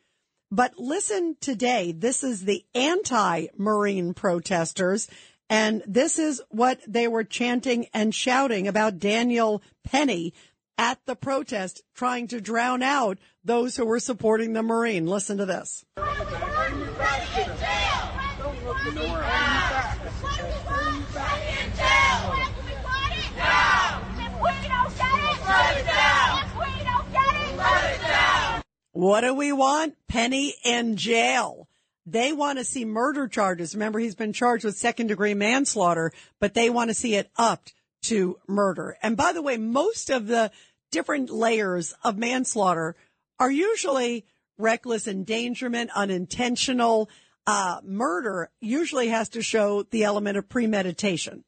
But 0.51 0.79
listen 0.79 1.37
today. 1.39 1.93
This 1.93 2.25
is 2.25 2.47
the 2.47 2.65
anti-marine 2.75 4.15
protesters. 4.15 5.07
And 5.51 5.83
this 5.87 6.19
is 6.19 6.41
what 6.49 6.81
they 6.89 7.07
were 7.07 7.25
chanting 7.25 7.89
and 7.93 8.15
shouting 8.15 8.67
about 8.67 9.01
Daniel 9.01 9.63
Penny 9.85 10.33
at 10.79 10.99
the 11.05 11.15
protest, 11.15 11.83
trying 11.95 12.29
to 12.29 12.41
drown 12.41 12.83
out 12.83 13.19
those 13.45 13.77
who 13.77 13.85
were 13.85 14.01
supporting 14.01 14.55
the 14.55 14.63
Marine. 14.63 15.07
Listen 15.07 15.37
to 15.37 15.45
this. 15.45 15.85
What 28.95 29.23
do 29.23 29.35
we 29.35 29.51
want? 29.51 29.97
Penny 30.07 30.55
in 30.65 30.97
jail. 30.97 31.69
They 32.07 32.33
want 32.33 32.61
to 32.61 32.65
see 32.65 32.85
murder 32.85 33.27
charges. 33.27 33.75
Remember, 33.75 33.99
he's 33.99 34.15
been 34.15 34.33
charged 34.33 34.65
with 34.65 34.77
second 34.77 35.09
degree 35.09 35.35
manslaughter, 35.35 36.13
but 36.39 36.55
they 36.55 36.71
want 36.71 36.91
to 36.91 36.95
see 36.95 37.17
it 37.17 37.29
upped 37.37 37.75
to 38.03 38.39
murder. 38.47 38.97
And 39.03 39.17
by 39.17 39.33
the 39.33 39.43
way, 39.43 39.57
most 39.57 40.11
of 40.11 40.29
the 40.29 40.53
different 40.93 41.29
layers 41.29 41.93
of 42.05 42.17
manslaughter 42.17 42.95
are 43.41 43.51
usually 43.51 44.27
reckless 44.59 45.09
endangerment, 45.09 45.91
unintentional. 45.97 47.11
Uh, 47.49 47.81
murder 47.83 48.49
usually 48.61 49.09
has 49.09 49.29
to 49.31 49.43
show 49.43 49.83
the 49.83 50.05
element 50.05 50.39
of 50.39 50.49
premeditation. 50.49 51.43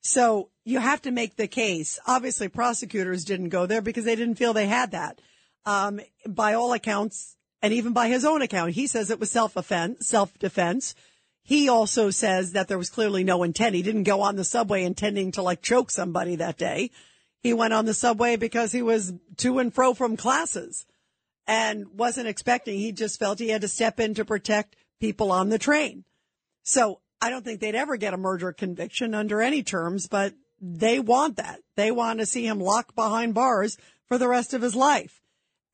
So 0.00 0.48
you 0.64 0.78
have 0.78 1.02
to 1.02 1.10
make 1.10 1.36
the 1.36 1.46
case. 1.46 1.98
Obviously, 2.06 2.48
prosecutors 2.48 3.26
didn't 3.26 3.50
go 3.50 3.66
there 3.66 3.82
because 3.82 4.06
they 4.06 4.16
didn't 4.16 4.36
feel 4.36 4.54
they 4.54 4.66
had 4.66 4.92
that. 4.92 5.20
Um, 5.66 6.00
by 6.26 6.54
all 6.54 6.72
accounts, 6.72 7.36
and 7.60 7.74
even 7.74 7.92
by 7.92 8.08
his 8.08 8.24
own 8.24 8.40
account, 8.40 8.72
he 8.72 8.86
says 8.86 9.10
it 9.10 9.20
was 9.20 9.30
self 9.30 9.56
offense, 9.56 10.06
self 10.06 10.38
defense. 10.38 10.94
He 11.42 11.68
also 11.68 12.10
says 12.10 12.52
that 12.52 12.68
there 12.68 12.78
was 12.78 12.90
clearly 12.90 13.22
no 13.22 13.42
intent. 13.42 13.74
He 13.74 13.82
didn't 13.82 14.04
go 14.04 14.20
on 14.20 14.36
the 14.36 14.44
subway 14.44 14.84
intending 14.84 15.32
to 15.32 15.42
like 15.42 15.62
choke 15.62 15.90
somebody 15.90 16.36
that 16.36 16.56
day. 16.56 16.90
He 17.40 17.52
went 17.52 17.72
on 17.72 17.84
the 17.84 17.94
subway 17.94 18.36
because 18.36 18.72
he 18.72 18.82
was 18.82 19.12
to 19.36 19.58
and 19.58 19.72
fro 19.72 19.94
from 19.94 20.16
classes 20.16 20.86
and 21.46 21.86
wasn't 21.96 22.26
expecting. 22.28 22.78
He 22.78 22.92
just 22.92 23.18
felt 23.18 23.38
he 23.38 23.50
had 23.50 23.60
to 23.60 23.68
step 23.68 24.00
in 24.00 24.14
to 24.14 24.24
protect 24.24 24.76
people 25.00 25.30
on 25.30 25.48
the 25.48 25.58
train. 25.58 26.04
So 26.64 27.00
I 27.20 27.30
don't 27.30 27.44
think 27.44 27.60
they'd 27.60 27.74
ever 27.74 27.96
get 27.96 28.14
a 28.14 28.18
murder 28.18 28.52
conviction 28.52 29.14
under 29.14 29.40
any 29.40 29.62
terms, 29.62 30.08
but 30.08 30.34
they 30.60 30.98
want 30.98 31.36
that. 31.36 31.60
They 31.76 31.90
want 31.90 32.18
to 32.18 32.26
see 32.26 32.46
him 32.46 32.58
locked 32.58 32.94
behind 32.94 33.34
bars 33.34 33.78
for 34.06 34.18
the 34.18 34.28
rest 34.28 34.54
of 34.54 34.62
his 34.62 34.74
life. 34.74 35.22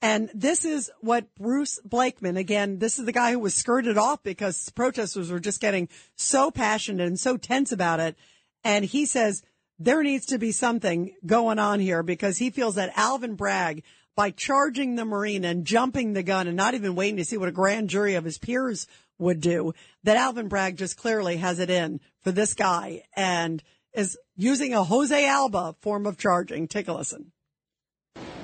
And 0.02 0.30
this 0.34 0.64
is 0.64 0.90
what 1.00 1.32
Bruce 1.36 1.78
Blakeman, 1.84 2.36
again, 2.36 2.80
this 2.80 2.98
is 2.98 3.06
the 3.06 3.12
guy 3.12 3.30
who 3.30 3.38
was 3.38 3.54
skirted 3.54 3.96
off 3.96 4.20
because 4.24 4.68
protesters 4.70 5.30
were 5.30 5.38
just 5.38 5.60
getting 5.60 5.88
so 6.16 6.50
passionate 6.50 7.06
and 7.06 7.18
so 7.18 7.36
tense 7.36 7.70
about 7.70 8.00
it. 8.00 8.16
And 8.64 8.84
he 8.84 9.06
says 9.06 9.44
there 9.78 10.02
needs 10.02 10.26
to 10.26 10.38
be 10.38 10.50
something 10.50 11.14
going 11.24 11.60
on 11.60 11.78
here 11.78 12.02
because 12.02 12.38
he 12.38 12.50
feels 12.50 12.74
that 12.74 12.92
Alvin 12.96 13.36
Bragg, 13.36 13.84
by 14.16 14.32
charging 14.32 14.96
the 14.96 15.04
Marine 15.04 15.44
and 15.44 15.64
jumping 15.64 16.12
the 16.12 16.24
gun 16.24 16.48
and 16.48 16.56
not 16.56 16.74
even 16.74 16.96
waiting 16.96 17.18
to 17.18 17.24
see 17.24 17.36
what 17.36 17.48
a 17.48 17.52
grand 17.52 17.88
jury 17.88 18.14
of 18.14 18.24
his 18.24 18.38
peers 18.38 18.88
would 19.18 19.40
do, 19.40 19.72
that 20.02 20.16
Alvin 20.16 20.48
Bragg 20.48 20.76
just 20.76 20.96
clearly 20.96 21.36
has 21.36 21.60
it 21.60 21.70
in 21.70 22.00
for 22.22 22.32
this 22.32 22.54
guy 22.54 23.04
and 23.14 23.62
is 23.94 24.18
using 24.34 24.74
a 24.74 24.82
Jose 24.82 25.26
Alba 25.26 25.76
form 25.80 26.06
of 26.06 26.18
charging. 26.18 26.66
Take 26.66 26.88
a 26.88 26.92
listen. 26.92 27.30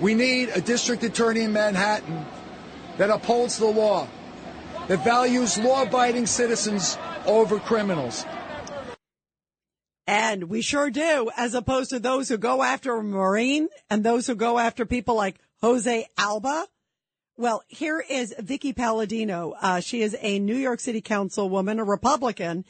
We 0.01 0.15
need 0.15 0.51
a 0.51 0.61
district 0.61 1.03
attorney 1.03 1.43
in 1.43 1.53
Manhattan 1.53 2.25
that 2.99 3.11
upholds 3.11 3.59
the 3.59 3.67
law, 3.67 4.07
that 4.87 5.03
values 5.03 5.59
law 5.59 5.83
abiding 5.83 6.27
citizens 6.27 6.97
over 7.27 7.59
criminals. 7.59 8.25
And 10.07 10.45
we 10.45 10.63
sure 10.63 10.91
do, 10.91 11.31
as 11.37 11.55
opposed 11.55 11.91
to 11.91 11.99
those 11.99 12.29
who 12.29 12.39
go 12.39 12.63
after 12.63 12.97
a 12.97 13.03
Marine 13.03 13.69
and 13.91 14.05
those 14.05 14.27
who 14.27 14.37
go 14.37 14.59
after 14.59 14.87
people 14.87 15.17
like 15.17 15.41
Jose 15.61 16.07
Alba. 16.17 16.67
Well, 17.37 17.63
here 17.67 18.03
is 18.09 18.35
Vickie 18.41 18.75
Paladino. 18.75 19.55
Uh, 19.61 19.81
she 19.81 20.03
is 20.03 20.17
a 20.21 20.39
New 20.39 20.57
York 20.57 20.81
City 20.81 21.03
councilwoman, 21.03 21.81
a 21.81 21.85
Republican. 21.85 22.65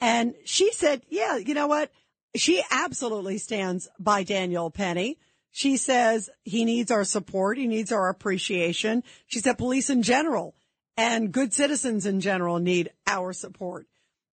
And 0.00 0.34
she 0.44 0.70
said, 0.72 1.02
yeah, 1.08 1.38
you 1.38 1.54
know 1.54 1.66
what? 1.66 1.90
She 2.36 2.62
absolutely 2.70 3.38
stands 3.38 3.88
by 3.98 4.22
Daniel 4.22 4.70
Penny. 4.70 5.18
She 5.56 5.76
says 5.76 6.30
he 6.42 6.64
needs 6.64 6.90
our 6.90 7.04
support. 7.04 7.58
He 7.58 7.68
needs 7.68 7.92
our 7.92 8.08
appreciation. 8.08 9.04
She 9.28 9.38
said 9.38 9.56
police 9.56 9.88
in 9.88 10.02
general 10.02 10.56
and 10.96 11.30
good 11.30 11.52
citizens 11.52 12.06
in 12.06 12.20
general 12.20 12.58
need 12.58 12.90
our 13.06 13.32
support. 13.32 13.86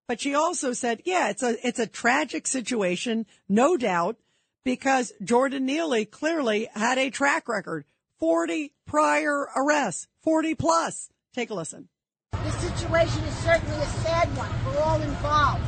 But 0.07 0.19
she 0.19 0.33
also 0.33 0.73
said, 0.73 1.03
yeah, 1.05 1.29
it's 1.29 1.43
a, 1.43 1.55
it's 1.65 1.77
a 1.77 1.85
tragic 1.85 2.47
situation, 2.47 3.27
no 3.47 3.77
doubt, 3.77 4.17
because 4.65 5.13
Jordan 5.23 5.67
Neely 5.67 6.05
clearly 6.05 6.67
had 6.73 6.97
a 6.97 7.11
track 7.11 7.47
record 7.47 7.85
40 8.19 8.73
prior 8.87 9.47
arrests, 9.55 10.07
40 10.23 10.55
plus. 10.55 11.11
Take 11.35 11.51
a 11.51 11.53
listen. 11.53 11.87
The 12.31 12.49
situation 12.49 13.23
is 13.25 13.35
certainly 13.35 13.77
a 13.77 13.89
sad 14.01 14.27
one 14.35 14.49
for 14.63 14.81
all 14.81 14.99
involved. 14.99 15.63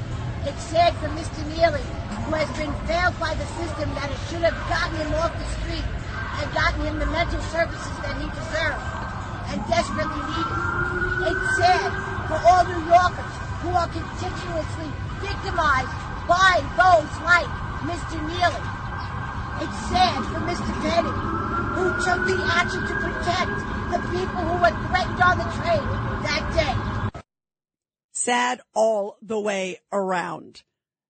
It's 0.46 0.64
sad 0.64 0.96
for 0.96 1.10
Mr. 1.10 1.48
Neely, 1.56 2.03
who 2.26 2.32
has 2.40 2.50
been 2.56 2.72
failed 2.88 3.16
by 3.20 3.36
the 3.36 3.48
system 3.60 3.88
that 4.00 4.08
it 4.08 4.20
should 4.32 4.44
have 4.48 4.56
gotten 4.72 4.96
him 4.96 5.12
off 5.20 5.36
the 5.36 5.50
street 5.60 5.84
and 5.84 6.46
gotten 6.56 6.82
him 6.88 6.96
the 7.00 7.10
mental 7.12 7.42
services 7.52 7.96
that 8.04 8.16
he 8.16 8.28
deserves 8.32 8.84
and 9.52 9.60
desperately 9.68 10.24
needed. 10.32 10.60
It's 11.30 11.48
sad 11.60 11.92
for 12.32 12.40
all 12.48 12.64
New 12.64 12.84
Yorkers 12.88 13.34
who 13.64 13.72
are 13.76 13.90
continuously 13.92 14.90
victimized 15.20 15.94
by 16.28 16.64
those 16.80 17.12
like 17.28 17.52
Mr. 17.88 18.18
Neely. 18.24 18.64
It's 19.64 19.80
sad 19.92 20.20
for 20.32 20.42
Mr. 20.48 20.72
Petty, 20.80 21.16
who 21.76 21.86
took 22.08 22.20
the 22.28 22.40
action 22.48 22.82
to 22.88 22.96
protect 23.04 23.56
the 23.92 24.00
people 24.16 24.42
who 24.48 24.58
were 24.64 24.76
threatened 24.88 25.22
on 25.22 25.38
the 25.38 25.50
train 25.60 25.86
that 26.24 26.44
day. 26.56 27.22
Sad 28.12 28.62
all 28.74 29.18
the 29.22 29.40
way 29.40 29.80
around. 29.92 30.64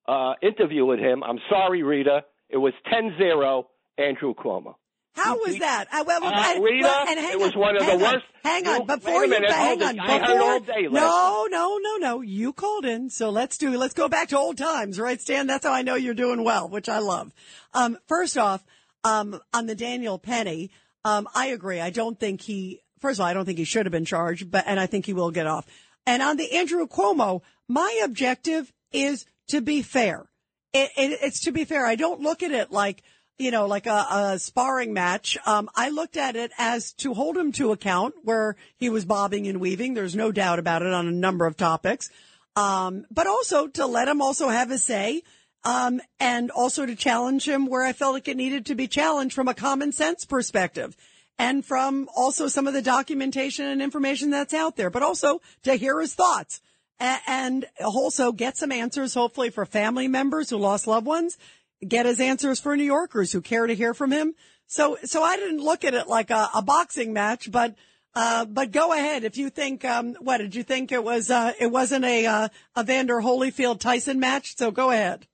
uh, 0.07 0.33
interview 0.41 0.85
with 0.85 0.99
him. 0.99 1.23
I'm 1.23 1.39
sorry, 1.49 1.83
Rita. 1.83 2.21
It 2.49 2.57
was 2.57 2.73
10-0 2.91 3.63
Andrew 3.97 4.33
Cuomo. 4.33 4.75
How 5.15 5.37
was 5.37 5.59
that? 5.59 5.87
Uh, 5.93 6.03
well, 6.07 6.21
well, 6.21 6.33
Uh, 6.33 6.53
and- 6.55 6.63
Rita, 6.63 6.83
well, 6.87 7.07
and 7.07 7.19
hang 7.19 7.33
it 7.33 7.39
was 7.39 7.53
on, 7.53 7.59
one 7.59 7.75
of 7.77 7.85
the 7.85 7.91
on, 7.93 8.01
worst- 8.01 8.25
Hang 8.43 8.67
on, 8.67 8.85
before 8.87 9.27
minute, 9.27 9.47
you 9.49 9.53
hang 9.55 9.83
on, 9.83 9.95
it. 9.95 10.01
I 10.01 10.17
heard 10.17 10.21
before 10.27 10.41
all 10.41 10.59
day 10.59 10.87
last 10.89 10.93
no, 10.93 11.47
no, 11.49 11.77
no, 11.81 11.97
no. 11.97 12.21
You 12.21 12.51
called 12.51 12.83
in, 12.85 13.09
so 13.11 13.29
let's 13.29 13.57
do. 13.57 13.77
Let's 13.77 13.93
go 13.93 14.09
back 14.09 14.29
to 14.29 14.37
old 14.39 14.57
times, 14.57 14.99
right, 14.99 15.21
Stan? 15.21 15.45
That's 15.47 15.65
how 15.65 15.71
I 15.71 15.81
know 15.83 15.95
you're 15.95 16.13
doing 16.15 16.43
well, 16.43 16.67
which 16.67 16.89
I 16.89 16.97
love. 16.99 17.31
Um, 17.73 17.97
first 18.07 18.37
off, 18.37 18.63
um, 19.03 19.39
on 19.53 19.65
the 19.67 19.75
Daniel 19.75 20.17
Penny, 20.17 20.71
um, 21.05 21.27
I 21.33 21.47
agree. 21.47 21.79
I 21.79 21.89
don't 21.89 22.19
think 22.19 22.41
he. 22.41 22.81
First 22.99 23.19
of 23.19 23.23
all, 23.23 23.27
I 23.27 23.33
don't 23.33 23.45
think 23.45 23.57
he 23.57 23.65
should 23.65 23.85
have 23.85 23.91
been 23.91 24.05
charged, 24.05 24.49
but 24.49 24.63
and 24.65 24.79
I 24.79 24.85
think 24.85 25.05
he 25.05 25.13
will 25.13 25.31
get 25.31 25.47
off. 25.47 25.65
And 26.05 26.21
on 26.21 26.37
the 26.37 26.53
Andrew 26.53 26.87
Cuomo, 26.87 27.41
my 27.67 28.01
objective 28.03 28.71
is 28.91 29.25
to 29.49 29.61
be 29.61 29.81
fair. 29.81 30.25
It, 30.73 30.89
it, 30.97 31.19
it's 31.21 31.41
to 31.41 31.51
be 31.51 31.65
fair. 31.65 31.85
I 31.85 31.95
don't 31.95 32.21
look 32.21 32.43
at 32.43 32.51
it 32.51 32.71
like, 32.71 33.03
you 33.37 33.51
know, 33.51 33.67
like 33.67 33.85
a, 33.85 34.07
a 34.09 34.39
sparring 34.39 34.93
match. 34.93 35.37
Um, 35.45 35.69
I 35.75 35.89
looked 35.89 36.17
at 36.17 36.35
it 36.35 36.51
as 36.57 36.93
to 36.93 37.13
hold 37.13 37.37
him 37.37 37.51
to 37.53 37.71
account 37.71 38.15
where 38.23 38.55
he 38.77 38.89
was 38.89 39.05
bobbing 39.05 39.47
and 39.47 39.59
weaving. 39.59 39.93
There's 39.93 40.15
no 40.15 40.31
doubt 40.31 40.59
about 40.59 40.81
it 40.81 40.93
on 40.93 41.07
a 41.07 41.11
number 41.11 41.45
of 41.45 41.57
topics. 41.57 42.09
Um, 42.55 43.05
but 43.11 43.27
also 43.27 43.67
to 43.67 43.85
let 43.85 44.07
him 44.07 44.21
also 44.21 44.49
have 44.49 44.71
a 44.71 44.77
say. 44.77 45.23
Um, 45.65 46.01
and 46.19 46.51
also 46.51 46.85
to 46.85 46.95
challenge 46.95 47.47
him 47.47 47.67
where 47.67 47.83
I 47.83 47.93
felt 47.93 48.13
like 48.13 48.27
it 48.27 48.35
needed 48.35 48.65
to 48.65 48.75
be 48.75 48.87
challenged 48.87 49.33
from 49.33 49.47
a 49.47 49.53
common 49.53 49.93
sense 49.93 50.25
perspective 50.25 50.97
and 51.39 51.65
from 51.65 52.09
also 52.15 52.47
some 52.47 52.67
of 52.67 52.73
the 52.73 52.81
documentation 52.81 53.65
and 53.65 53.81
information 53.81 54.29
that's 54.29 54.53
out 54.53 54.75
there, 54.75 54.89
but 54.89 55.03
also 55.03 55.41
to 55.63 55.75
hear 55.75 55.99
his 56.01 56.13
thoughts 56.13 56.61
and 56.99 57.65
also 57.83 58.31
get 58.31 58.57
some 58.57 58.71
answers, 58.71 59.13
hopefully 59.13 59.49
for 59.49 59.65
family 59.65 60.07
members 60.07 60.49
who 60.49 60.57
lost 60.57 60.87
loved 60.87 61.05
ones, 61.05 61.37
get 61.85 62.05
his 62.05 62.19
answers 62.19 62.59
for 62.59 62.77
New 62.77 62.83
Yorkers 62.83 63.31
who 63.31 63.41
care 63.41 63.67
to 63.67 63.75
hear 63.75 63.93
from 63.93 64.11
him. 64.11 64.35
So, 64.67 64.97
so 65.03 65.21
I 65.21 65.35
didn't 65.35 65.59
look 65.59 65.83
at 65.83 65.93
it 65.93 66.07
like 66.07 66.29
a, 66.29 66.49
a 66.55 66.61
boxing 66.61 67.13
match, 67.13 67.51
but, 67.51 67.75
uh, 68.15 68.45
but 68.45 68.71
go 68.71 68.93
ahead. 68.93 69.23
If 69.23 69.37
you 69.37 69.49
think, 69.49 69.83
um, 69.83 70.15
what 70.19 70.37
did 70.37 70.55
you 70.55 70.63
think 70.63 70.91
it 70.91 71.03
was, 71.03 71.29
uh, 71.29 71.53
it 71.59 71.67
wasn't 71.67 72.05
a, 72.05 72.25
uh, 72.25 72.47
a 72.75 72.83
Vander 72.83 73.17
Holyfield 73.17 73.79
Tyson 73.79 74.19
match? 74.19 74.55
So 74.55 74.71
go 74.71 74.91
ahead. 74.91 75.27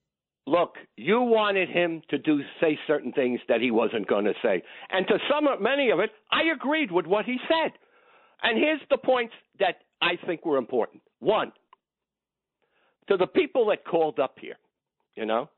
Look, 0.50 0.78
you 0.98 1.22
wanted 1.22 1.70
him 1.70 2.02
to 2.10 2.18
do 2.18 2.42
say 2.60 2.80
certain 2.88 3.12
things 3.12 3.40
that 3.48 3.62
he 3.62 3.70
wasn't 3.70 4.08
going 4.08 4.26
to 4.26 4.34
say, 4.42 4.64
and 4.90 5.08
to 5.08 5.20
some, 5.30 5.48
many 5.62 5.92
of 5.92 6.00
it, 6.00 6.10
I 6.32 6.52
agreed 6.52 6.92
with 6.92 7.06
what 7.06 7.26
he 7.26 7.38
said. 7.48 7.72
And 8.42 8.58
here's 8.58 8.82
the 8.90 8.98
points 8.98 9.34
that 9.60 9.76
I 10.02 10.14
think 10.26 10.44
were 10.48 10.58
important. 10.58 11.04
One, 11.20 11.52
to 13.10 13.18
the 13.18 13.28
people 13.28 13.68
that 13.68 13.86
called 13.86 14.20
up 14.20 14.38
here, 14.42 14.58
you 15.16 15.28
know, 15.28 15.50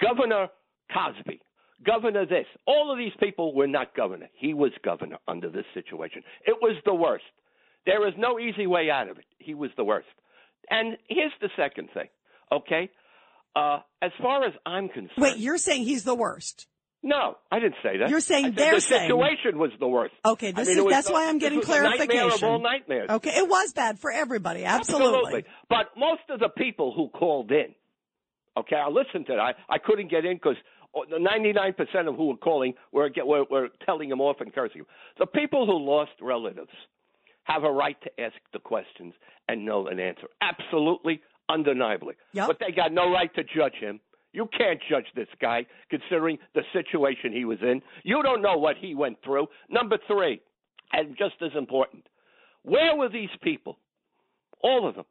Governor 0.00 0.48
Cosby, 0.92 1.40
Governor 1.86 2.26
this, 2.26 2.46
all 2.66 2.90
of 2.90 2.98
these 2.98 3.12
people 3.20 3.54
were 3.54 3.68
not 3.68 3.94
governor. 3.94 4.28
He 4.34 4.52
was 4.52 4.72
governor 4.84 5.18
under 5.28 5.48
this 5.48 5.66
situation. 5.74 6.24
It 6.44 6.56
was 6.60 6.76
the 6.84 6.94
worst. 6.94 7.24
There 7.86 8.08
is 8.08 8.14
no 8.18 8.40
easy 8.40 8.66
way 8.66 8.90
out 8.90 9.08
of 9.08 9.18
it. 9.18 9.26
He 9.38 9.54
was 9.54 9.70
the 9.76 9.84
worst. 9.84 10.08
And 10.70 10.96
here's 11.08 11.32
the 11.40 11.50
second 11.56 11.90
thing, 11.94 12.08
okay? 12.50 12.90
Uh, 13.54 13.80
as 14.00 14.10
far 14.20 14.44
as 14.44 14.52
I'm 14.64 14.88
concerned, 14.88 15.10
Wait, 15.18 15.36
you're 15.36 15.58
saying 15.58 15.82
he's 15.84 16.04
the 16.04 16.14
worst. 16.14 16.66
no, 17.02 17.36
I 17.50 17.58
didn't 17.58 17.74
say 17.82 17.98
that. 17.98 18.08
You're 18.08 18.20
saying 18.20 18.46
I 18.46 18.50
they're 18.50 18.74
the 18.76 18.80
saying- 18.80 19.02
situation 19.10 19.58
was 19.58 19.70
the 19.78 19.88
worst. 19.88 20.14
Okay, 20.24 20.48
I 20.48 20.52
this 20.52 20.68
mean, 20.68 20.78
is 20.78 20.84
that's 20.90 21.06
the- 21.08 21.12
why 21.12 21.28
I'm 21.28 21.38
getting 21.38 21.58
was 21.58 21.68
a 21.68 21.72
nightmare 21.82 21.96
clarification. 21.98 22.48
of 22.48 22.50
all 22.50 22.60
nightmares. 22.60 23.10
Okay, 23.10 23.30
it 23.36 23.48
was 23.48 23.72
bad 23.74 23.98
for 23.98 24.10
everybody. 24.10 24.64
Absolutely. 24.64 25.44
But 25.68 25.90
most 25.96 26.22
of 26.30 26.40
the 26.40 26.48
people 26.48 26.92
who 26.96 27.08
called 27.10 27.50
in, 27.50 27.74
okay, 28.56 28.76
I 28.76 28.88
listened 28.88 29.26
to 29.26 29.32
that. 29.34 29.40
I, 29.40 29.52
I 29.68 29.78
couldn't 29.78 30.10
get 30.10 30.24
in 30.24 30.36
because 30.36 30.56
99% 30.94 32.08
of 32.08 32.16
who 32.16 32.26
were 32.28 32.36
calling 32.36 32.74
were, 32.92 33.10
were, 33.24 33.44
were 33.50 33.68
telling 33.84 34.10
him 34.10 34.20
off 34.20 34.36
and 34.40 34.52
cursing 34.54 34.80
him. 34.82 34.86
The 35.18 35.26
people 35.26 35.66
who 35.66 35.76
lost 35.78 36.12
relatives 36.20 36.70
have 37.44 37.64
a 37.64 37.70
right 37.70 37.96
to 38.02 38.20
ask 38.20 38.34
the 38.52 38.58
questions 38.60 39.14
and 39.48 39.64
know 39.64 39.86
an 39.88 39.98
answer. 39.98 40.28
Absolutely, 40.40 41.20
undeniably. 41.52 42.14
Yep. 42.32 42.46
But 42.48 42.58
they 42.60 42.72
got 42.72 42.92
no 42.92 43.10
right 43.12 43.32
to 43.34 43.42
judge 43.44 43.74
him. 43.74 44.00
You 44.32 44.48
can't 44.56 44.80
judge 44.88 45.06
this 45.14 45.28
guy 45.40 45.66
considering 45.90 46.38
the 46.54 46.62
situation 46.72 47.32
he 47.32 47.44
was 47.44 47.58
in. 47.60 47.82
You 48.02 48.22
don't 48.22 48.40
know 48.40 48.56
what 48.56 48.76
he 48.80 48.94
went 48.94 49.18
through. 49.22 49.46
Number 49.68 49.98
three, 50.06 50.40
and 50.92 51.16
just 51.18 51.34
as 51.42 51.50
important, 51.56 52.06
where 52.62 52.96
were 52.96 53.10
these 53.10 53.28
people? 53.42 53.78
All 54.62 54.88
of 54.88 54.94
them. 54.94 55.04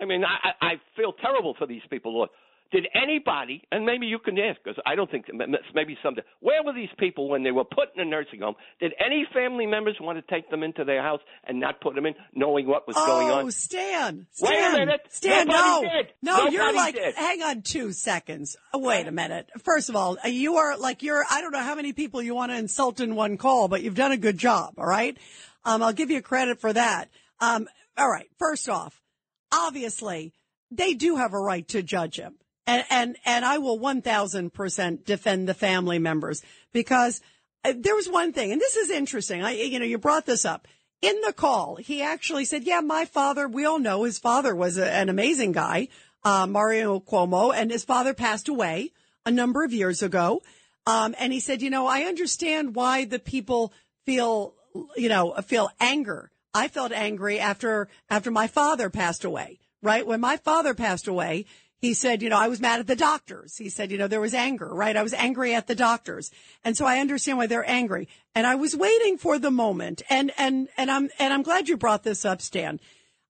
I 0.00 0.04
mean, 0.04 0.24
I, 0.24 0.52
I 0.64 0.72
feel 0.96 1.12
terrible 1.12 1.54
for 1.58 1.66
these 1.66 1.82
people. 1.90 2.14
Lord. 2.14 2.30
Did 2.70 2.86
anybody, 2.94 3.62
and 3.72 3.86
maybe 3.86 4.04
you 4.06 4.18
can 4.18 4.38
ask, 4.38 4.60
because 4.62 4.78
I 4.84 4.94
don't 4.94 5.10
think, 5.10 5.24
maybe 5.74 5.96
someday, 6.02 6.20
where 6.40 6.62
were 6.62 6.74
these 6.74 6.90
people 6.98 7.30
when 7.30 7.42
they 7.42 7.50
were 7.50 7.64
put 7.64 7.88
in 7.96 8.02
a 8.02 8.04
nursing 8.04 8.40
home? 8.40 8.56
Did 8.78 8.92
any 9.02 9.26
family 9.32 9.64
members 9.64 9.96
want 10.00 10.18
to 10.18 10.34
take 10.34 10.50
them 10.50 10.62
into 10.62 10.84
their 10.84 11.02
house 11.02 11.20
and 11.44 11.60
not 11.60 11.80
put 11.80 11.94
them 11.94 12.04
in, 12.04 12.14
knowing 12.34 12.66
what 12.66 12.86
was 12.86 12.94
going 12.94 13.28
on? 13.28 13.32
Oh, 13.32 13.46
on? 13.46 13.50
Stan. 13.52 14.26
Wait 14.42 14.58
a 14.58 14.72
minute. 14.72 15.00
Stan, 15.08 15.46
Nobody 15.46 15.86
no. 15.86 15.90
did. 15.90 16.06
No, 16.20 16.46
you're 16.48 16.74
like, 16.74 16.94
did. 16.94 17.14
hang 17.14 17.42
on 17.42 17.62
two 17.62 17.92
seconds. 17.92 18.54
Oh, 18.74 18.80
Wait 18.80 19.06
a 19.06 19.12
minute. 19.12 19.48
First 19.62 19.88
of 19.88 19.96
all, 19.96 20.18
uh, 20.22 20.28
you 20.28 20.56
are 20.56 20.76
like, 20.76 21.02
you're, 21.02 21.24
I 21.30 21.40
don't 21.40 21.52
know 21.52 21.62
how 21.62 21.74
many 21.74 21.94
people 21.94 22.20
you 22.20 22.34
want 22.34 22.52
to 22.52 22.58
insult 22.58 23.00
in 23.00 23.14
one 23.14 23.38
call, 23.38 23.68
but 23.68 23.82
you've 23.82 23.94
done 23.94 24.12
a 24.12 24.18
good 24.18 24.36
job. 24.36 24.74
All 24.76 24.86
right. 24.86 25.16
Um, 25.64 25.82
I'll 25.82 25.94
give 25.94 26.10
you 26.10 26.20
credit 26.20 26.60
for 26.60 26.72
that. 26.72 27.08
Um, 27.40 27.66
all 27.96 28.10
right. 28.10 28.28
First 28.38 28.68
off, 28.68 29.00
obviously 29.50 30.34
they 30.70 30.92
do 30.92 31.16
have 31.16 31.32
a 31.32 31.40
right 31.40 31.66
to 31.68 31.82
judge 31.82 32.16
him. 32.16 32.34
And, 32.68 32.84
and, 32.90 33.16
and 33.24 33.46
I 33.46 33.56
will 33.56 33.80
1000% 33.80 35.04
defend 35.06 35.48
the 35.48 35.54
family 35.54 35.98
members 35.98 36.42
because 36.70 37.22
uh, 37.64 37.72
there 37.74 37.96
was 37.96 38.10
one 38.10 38.34
thing, 38.34 38.52
and 38.52 38.60
this 38.60 38.76
is 38.76 38.90
interesting. 38.90 39.42
I, 39.42 39.52
you 39.52 39.78
know, 39.78 39.86
you 39.86 39.96
brought 39.96 40.26
this 40.26 40.44
up. 40.44 40.68
in 41.00 41.18
the 41.22 41.32
call, 41.32 41.76
he 41.76 42.02
actually 42.02 42.44
said, 42.44 42.64
yeah, 42.64 42.80
my 42.80 43.06
father, 43.06 43.48
we 43.48 43.64
all 43.64 43.78
know 43.78 44.04
his 44.04 44.18
father 44.18 44.54
was 44.54 44.76
a, 44.76 44.86
an 44.86 45.08
amazing 45.08 45.52
guy, 45.52 45.88
uh, 46.24 46.46
Mario 46.46 47.00
Cuomo, 47.00 47.54
and 47.54 47.70
his 47.70 47.84
father 47.84 48.12
passed 48.12 48.48
away 48.48 48.92
a 49.24 49.30
number 49.30 49.64
of 49.64 49.72
years 49.72 50.02
ago. 50.02 50.42
Um, 50.86 51.14
and 51.18 51.32
he 51.32 51.40
said, 51.40 51.62
you 51.62 51.70
know, 51.70 51.86
I 51.86 52.02
understand 52.02 52.74
why 52.74 53.06
the 53.06 53.18
people 53.18 53.72
feel, 54.04 54.54
you 54.94 55.08
know, 55.08 55.32
feel 55.46 55.70
anger. 55.80 56.30
I 56.52 56.68
felt 56.68 56.92
angry 56.92 57.38
after, 57.38 57.88
after 58.10 58.30
my 58.30 58.46
father 58.46 58.90
passed 58.90 59.24
away, 59.24 59.58
right? 59.80 60.06
When 60.06 60.20
my 60.20 60.36
father 60.36 60.74
passed 60.74 61.08
away, 61.08 61.46
he 61.80 61.94
said, 61.94 62.22
you 62.22 62.28
know, 62.28 62.38
I 62.38 62.48
was 62.48 62.60
mad 62.60 62.80
at 62.80 62.88
the 62.88 62.96
doctors. 62.96 63.56
He 63.56 63.68
said, 63.68 63.92
you 63.92 63.98
know, 63.98 64.08
there 64.08 64.20
was 64.20 64.34
anger, 64.34 64.68
right? 64.68 64.96
I 64.96 65.02
was 65.02 65.14
angry 65.14 65.54
at 65.54 65.68
the 65.68 65.76
doctors. 65.76 66.30
And 66.64 66.76
so 66.76 66.84
I 66.84 66.98
understand 66.98 67.38
why 67.38 67.46
they're 67.46 67.68
angry. 67.68 68.08
And 68.34 68.46
I 68.46 68.56
was 68.56 68.76
waiting 68.76 69.16
for 69.16 69.38
the 69.38 69.50
moment. 69.50 70.02
And, 70.10 70.32
and, 70.36 70.68
and 70.76 70.90
I'm, 70.90 71.08
and 71.20 71.32
I'm 71.32 71.42
glad 71.42 71.68
you 71.68 71.76
brought 71.76 72.02
this 72.02 72.24
up, 72.24 72.42
Stan. 72.42 72.80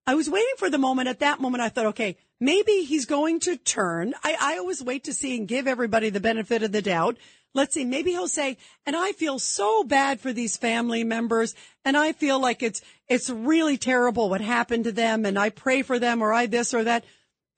I 0.07 0.15
was 0.15 0.29
waiting 0.29 0.55
for 0.57 0.71
the 0.71 0.79
moment. 0.79 1.09
At 1.09 1.19
that 1.19 1.39
moment, 1.39 1.61
I 1.61 1.69
thought, 1.69 1.87
okay, 1.87 2.17
maybe 2.39 2.83
he's 2.83 3.05
going 3.05 3.39
to 3.41 3.55
turn. 3.55 4.15
I, 4.23 4.35
I 4.39 4.57
always 4.57 4.81
wait 4.81 5.03
to 5.03 5.13
see 5.13 5.37
and 5.37 5.47
give 5.47 5.67
everybody 5.67 6.09
the 6.09 6.19
benefit 6.19 6.63
of 6.63 6.71
the 6.71 6.81
doubt. 6.81 7.17
Let's 7.53 7.73
see, 7.73 7.83
maybe 7.83 8.11
he'll 8.11 8.27
say, 8.27 8.57
and 8.85 8.95
I 8.95 9.11
feel 9.11 9.39
so 9.39 9.83
bad 9.83 10.19
for 10.19 10.31
these 10.31 10.55
family 10.55 11.03
members 11.03 11.55
and 11.83 11.97
I 11.97 12.11
feel 12.11 12.39
like 12.39 12.61
it's, 12.61 12.81
it's 13.07 13.29
really 13.29 13.75
terrible 13.77 14.29
what 14.29 14.41
happened 14.41 14.83
to 14.83 14.91
them 14.91 15.25
and 15.25 15.37
I 15.37 15.49
pray 15.49 15.81
for 15.81 15.97
them 15.97 16.21
or 16.21 16.31
I 16.31 16.45
this 16.45 16.75
or 16.75 16.83
that. 16.83 17.05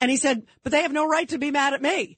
And 0.01 0.11
he 0.11 0.17
said, 0.17 0.43
but 0.63 0.71
they 0.71 0.81
have 0.81 0.91
no 0.91 1.07
right 1.07 1.29
to 1.29 1.37
be 1.37 1.51
mad 1.51 1.73
at 1.73 1.81
me. 1.81 2.17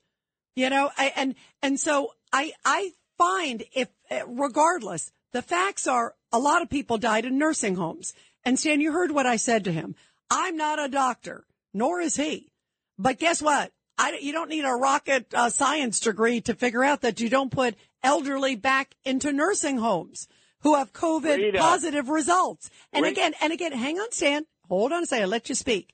You 0.56 0.70
know, 0.70 0.90
I, 0.98 1.12
and, 1.16 1.36
and 1.62 1.80
so 1.80 2.14
I, 2.32 2.54
I 2.64 2.94
find 3.18 3.64
if, 3.74 3.90
regardless, 4.26 5.12
the 5.34 5.42
facts 5.42 5.86
are 5.86 6.16
a 6.32 6.40
lot 6.40 6.62
of 6.62 6.70
people 6.70 6.98
died 6.98 7.26
in 7.26 7.38
nursing 7.38 7.76
homes. 7.76 8.14
And 8.46 8.60
Stan, 8.60 8.82
you 8.82 8.94
heard 8.94 9.12
what 9.12 9.26
I 9.26 9.36
said 9.36 9.66
to 9.66 9.72
him. 9.72 9.96
I'm 10.30 10.56
not 10.56 10.84
a 10.84 10.88
doctor, 10.88 11.46
nor 11.74 12.00
is 12.00 12.16
he. 12.16 12.52
But 12.98 13.20
guess 13.20 13.42
what? 13.42 13.72
I, 13.98 14.18
you 14.22 14.32
don't 14.32 14.50
need 14.50 14.66
a 14.66 14.72
rocket 14.72 15.34
uh, 15.34 15.50
science 15.50 16.00
degree 16.00 16.42
to 16.42 16.56
figure 16.56 16.84
out 16.84 17.02
that 17.02 17.20
you 17.20 17.30
don't 17.30 17.52
put 17.52 17.76
elderly 18.02 18.56
back 18.56 18.96
into 19.04 19.32
nursing 19.32 19.78
homes 19.78 20.28
who 20.62 20.76
have 20.76 20.94
COVID 20.94 21.38
Rita. 21.38 21.58
positive 21.58 22.10
results. 22.10 22.70
And 22.92 23.04
Rita. 23.04 23.20
again, 23.20 23.34
and 23.42 23.54
again, 23.54 23.72
hang 23.72 24.00
on, 24.00 24.12
Stan. 24.12 24.46
Hold 24.68 24.92
on 24.92 25.04
a 25.04 25.06
second. 25.06 25.24
I'll 25.24 25.30
let 25.30 25.50
you 25.50 25.56
speak. 25.56 25.94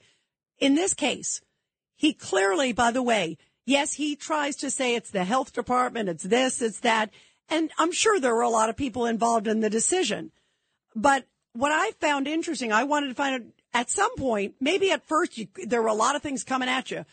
In 0.60 0.76
this 0.76 0.94
case, 0.94 1.42
he 2.00 2.14
clearly, 2.14 2.72
by 2.72 2.92
the 2.92 3.04
way, 3.04 3.38
yes, 3.66 3.96
he 3.96 4.16
tries 4.16 4.56
to 4.56 4.72
say 4.72 4.96
it's 4.96 5.12
the 5.12 5.26
health 5.26 5.52
department, 5.52 6.08
it's 6.08 6.24
this, 6.24 6.62
it's 6.62 6.80
that. 6.80 7.10
And 7.50 7.72
I'm 7.78 7.92
sure 7.92 8.22
there 8.22 8.34
were 8.34 8.42
a 8.42 8.50
lot 8.50 8.70
of 8.70 8.78
people 8.78 9.06
involved 9.06 9.48
in 9.48 9.60
the 9.60 9.70
decision. 9.70 10.32
But 10.96 11.26
what 11.52 11.74
I 11.74 11.92
found 12.00 12.26
interesting, 12.26 12.72
I 12.72 12.86
wanted 12.86 13.10
to 13.10 13.16
find 13.16 13.36
out 13.36 13.48
at 13.74 13.90
some 13.90 14.16
point, 14.16 14.56
maybe 14.62 14.92
at 14.92 15.06
first 15.10 15.38
you, 15.38 15.50
there 15.66 15.82
were 15.82 15.90
a 15.90 15.94
lot 15.94 16.16
of 16.16 16.22
things 16.22 16.46
coming 16.46 16.70
at 16.70 16.90
you, 16.90 17.04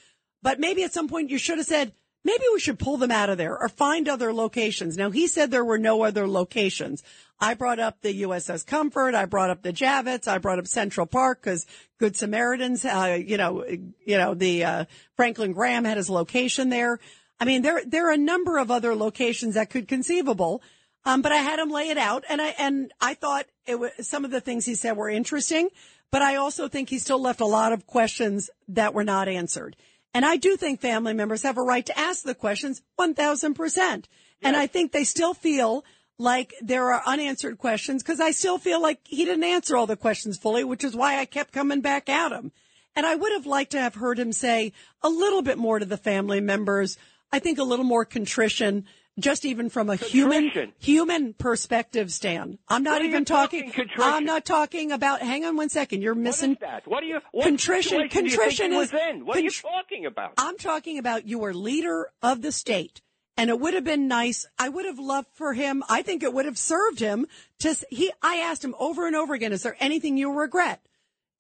but 0.41 0.61
maybe 0.61 0.85
at 0.85 0.93
some 0.93 1.09
point 1.09 1.31
you 1.31 1.39
should 1.39 1.59
have 1.59 1.67
said, 1.67 1.93
maybe 2.27 2.45
we 2.53 2.61
should 2.61 2.79
pull 2.79 2.97
them 2.97 3.11
out 3.11 3.31
of 3.31 3.39
there 3.39 3.57
or 3.57 3.69
find 3.69 4.09
other 4.09 4.35
locations. 4.35 4.97
Now 4.97 5.11
he 5.11 5.27
said 5.29 5.51
there 5.51 5.65
were 5.65 5.79
no 5.79 6.03
other 6.03 6.29
locations. 6.29 7.03
I 7.39 7.55
brought 7.55 7.79
up 7.79 8.01
the 8.01 8.23
USS 8.23 8.67
Comfort. 8.67 9.15
I 9.15 9.27
brought 9.27 9.51
up 9.51 9.63
the 9.63 9.73
Javits. 9.73 10.27
I 10.27 10.39
brought 10.39 10.59
up 10.59 10.67
Central 10.67 11.07
Park 11.07 11.43
because 11.43 11.67
Good 11.99 12.17
Samaritans, 12.17 12.85
uh, 12.85 13.19
you 13.25 13.37
know, 13.37 13.65
you 13.65 14.19
know, 14.19 14.35
the, 14.35 14.65
uh, 14.65 14.85
Franklin 15.17 15.53
Graham 15.53 15.85
had 15.85 15.97
his 15.97 16.11
location 16.11 16.69
there. 16.69 16.99
I 17.39 17.45
mean, 17.45 17.63
there, 17.63 17.83
there 17.87 18.09
are 18.09 18.15
a 18.15 18.19
number 18.19 18.59
of 18.59 18.71
other 18.71 18.95
locations 18.95 19.55
that 19.55 19.71
could 19.71 19.87
conceivable. 19.87 20.63
Um, 21.05 21.23
but 21.23 21.31
I 21.31 21.37
had 21.37 21.61
him 21.61 21.71
lay 21.71 21.91
it 21.91 21.99
out 21.99 22.25
and 22.29 22.43
I, 22.43 22.49
and 22.59 22.93
I 23.01 23.15
thought 23.15 23.47
it 23.65 23.79
was, 23.79 23.93
some 24.01 24.25
of 24.25 24.33
the 24.33 24.41
things 24.41 24.67
he 24.67 24.75
said 24.75 24.97
were 24.97 25.09
interesting, 25.09 25.69
but 26.11 26.21
I 26.21 26.35
also 26.37 26.67
think 26.67 26.89
he 26.89 26.99
still 26.99 27.21
left 27.21 27.41
a 27.41 27.47
lot 27.47 27.73
of 27.73 27.87
questions 27.87 28.51
that 28.69 28.93
were 28.93 29.05
not 29.05 29.29
answered. 29.29 29.77
And 30.17 30.25
I 30.25 30.39
do 30.39 30.57
think 30.57 30.81
family 30.81 31.13
members 31.13 31.43
have 31.43 31.59
a 31.59 31.63
right 31.63 31.85
to 31.85 31.99
ask 31.99 32.23
the 32.23 32.35
questions 32.35 32.81
1000%. 32.99 34.05
And 34.41 34.57
I 34.57 34.67
think 34.67 34.91
they 34.91 35.05
still 35.05 35.35
feel 35.35 35.85
like 36.19 36.55
there 36.63 36.91
are 36.95 37.03
unanswered 37.05 37.59
questions 37.59 38.03
because 38.03 38.19
I 38.19 38.31
still 38.31 38.57
feel 38.57 38.81
like 38.81 39.01
he 39.05 39.27
didn't 39.27 39.45
answer 39.45 39.77
all 39.77 39.87
the 39.87 39.95
questions 39.95 40.39
fully, 40.39 40.65
which 40.65 40.85
is 40.85 40.97
why 40.97 41.19
I 41.19 41.27
kept 41.27 41.53
coming 41.53 41.83
back 41.83 42.09
at 42.09 42.33
him. 42.33 42.51
And 42.95 43.05
I 43.05 43.15
would 43.15 43.33
have 43.33 43.45
liked 43.45 43.73
to 43.73 43.79
have 43.79 43.97
heard 43.97 44.19
him 44.19 44.33
say 44.33 44.73
a 45.03 45.11
little 45.11 45.43
bit 45.43 45.59
more 45.59 45.79
to 45.79 45.85
the 45.85 45.99
family 45.99 46.41
members. 46.41 46.97
I 47.31 47.39
think 47.39 47.59
a 47.59 47.63
little 47.63 47.85
more 47.85 48.07
contrition, 48.07 48.87
just 49.19 49.45
even 49.45 49.69
from 49.71 49.89
a 49.91 49.97
human 49.97 50.45
Contrition? 50.45 50.73
human 50.79 51.35
perspective, 51.35 52.13
Stan. 52.13 52.59
I'm 52.69 52.83
not 52.83 53.01
What 53.01 53.05
even 53.07 53.25
talking. 53.25 53.71
talking? 53.73 53.89
I'm 53.99 54.25
not 54.25 54.45
talking 54.45 54.93
about. 54.93 55.23
Hang 55.23 55.45
on 55.45 55.57
one 55.57 55.69
second. 55.69 56.03
You're 56.03 56.15
missing. 56.15 56.53
is 56.53 56.59
that? 56.61 56.87
What 56.87 57.03
are 57.03 57.07
you? 57.07 57.21
What 57.33 57.45
Contrition- 57.45 57.99
do 57.99 58.05
you 58.05 58.11
contrition 58.11 58.73
is-? 58.73 58.93
What 58.93 59.37
are 59.37 59.41
you 59.41 59.51
talking 59.51 60.07
about? 60.07 60.35
I'm 60.39 60.57
talking 60.59 60.99
about 60.99 61.27
you 61.27 61.39
were 61.39 61.55
leader 61.55 62.11
of 62.23 62.43
the 62.43 62.53
state. 62.53 63.01
And 63.39 63.51
it 63.51 63.61
would 63.61 63.75
have 63.75 63.85
been 63.85 64.09
nice. 64.09 64.47
I 64.59 64.71
would 64.71 64.87
have 64.87 64.99
loved 64.99 65.29
for 65.35 65.53
him. 65.53 65.85
I 65.91 66.01
think 66.01 66.23
it 66.23 66.33
would 66.33 66.47
have 66.47 66.57
served 66.57 66.99
him 67.01 67.27
to, 67.59 67.77
he, 67.91 68.11
I 68.23 68.37
asked 68.37 68.65
him 68.65 68.75
over 68.79 69.07
and 69.07 69.15
over 69.15 69.35
again, 69.35 69.53
is 69.53 69.63
there 69.63 69.77
anything 69.79 70.17
you 70.17 70.33
regret? 70.33 70.81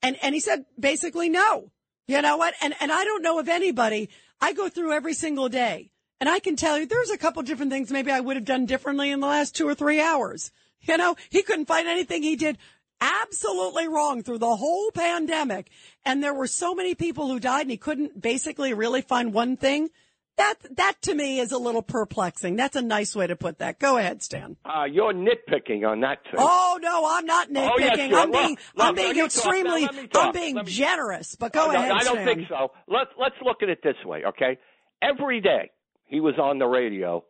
And, 0.02 0.18
and 0.22 0.34
he 0.34 0.40
said 0.42 0.66
basically 0.78 1.30
no. 1.30 1.70
You 2.06 2.20
know 2.20 2.36
what? 2.36 2.52
And, 2.60 2.74
and 2.82 2.92
I 2.92 3.02
don't 3.04 3.22
know 3.22 3.38
of 3.38 3.48
anybody. 3.48 4.10
I 4.42 4.52
go 4.52 4.68
through 4.68 4.92
every 4.92 5.14
single 5.14 5.48
day 5.48 5.90
and 6.20 6.28
I 6.28 6.38
can 6.38 6.56
tell 6.56 6.78
you 6.78 6.86
there's 6.86 7.10
a 7.10 7.18
couple 7.18 7.42
different 7.42 7.70
things 7.72 7.90
maybe 7.90 8.10
I 8.10 8.20
would 8.20 8.36
have 8.36 8.44
done 8.44 8.66
differently 8.66 9.10
in 9.10 9.20
the 9.20 9.26
last 9.26 9.54
two 9.56 9.68
or 9.68 9.74
three 9.74 10.00
hours. 10.00 10.50
You 10.82 10.96
know, 10.96 11.16
he 11.30 11.42
couldn't 11.42 11.66
find 11.66 11.88
anything 11.88 12.22
he 12.22 12.36
did 12.36 12.58
absolutely 13.00 13.88
wrong 13.88 14.22
through 14.22 14.38
the 14.38 14.56
whole 14.56 14.90
pandemic. 14.92 15.70
And 16.04 16.22
there 16.22 16.34
were 16.34 16.46
so 16.46 16.74
many 16.74 16.94
people 16.94 17.26
who 17.28 17.40
died 17.40 17.62
and 17.62 17.70
he 17.70 17.76
couldn't 17.76 18.20
basically 18.20 18.72
really 18.74 19.02
find 19.02 19.32
one 19.32 19.56
thing. 19.56 19.90
That, 20.38 20.54
that 20.76 20.96
to 21.02 21.14
me 21.14 21.40
is 21.40 21.50
a 21.52 21.56
little 21.58 21.80
perplexing. 21.80 22.56
That's 22.56 22.76
a 22.76 22.82
nice 22.82 23.16
way 23.16 23.26
to 23.26 23.36
put 23.36 23.58
that. 23.60 23.78
Go 23.78 23.96
ahead, 23.96 24.22
Stan. 24.22 24.58
Uh, 24.66 24.84
you're 24.84 25.14
nitpicking 25.14 25.86
on 25.88 26.00
that 26.00 26.18
too. 26.26 26.36
Oh 26.36 26.78
no, 26.82 27.06
I'm 27.10 27.24
not 27.24 27.48
nitpicking. 27.48 27.70
Oh, 27.72 27.78
yes. 27.78 28.12
I'm 28.12 28.30
being, 28.30 28.58
Look, 28.76 28.86
I'm 28.86 28.94
being 28.94 29.12
me 29.12 29.16
talk. 29.20 29.26
extremely. 29.26 29.88
I'm 30.14 30.32
being 30.32 30.60
generous. 30.66 31.36
But 31.36 31.54
go 31.54 31.68
Oh, 31.68 31.72
no, 31.72 31.78
ahead, 31.78 31.90
I 31.92 32.04
don't 32.04 32.16
Stan. 32.16 32.26
think 32.26 32.48
so. 32.50 32.70
Let's 32.86 33.10
let's 33.18 33.36
look 33.42 33.62
at 33.62 33.70
it 33.70 33.78
this 33.82 33.96
way, 34.04 34.24
okay? 34.26 34.58
Every 35.00 35.40
day 35.40 35.70
he 36.06 36.20
was 36.20 36.34
on 36.38 36.58
the 36.58 36.66
radio 36.66 37.24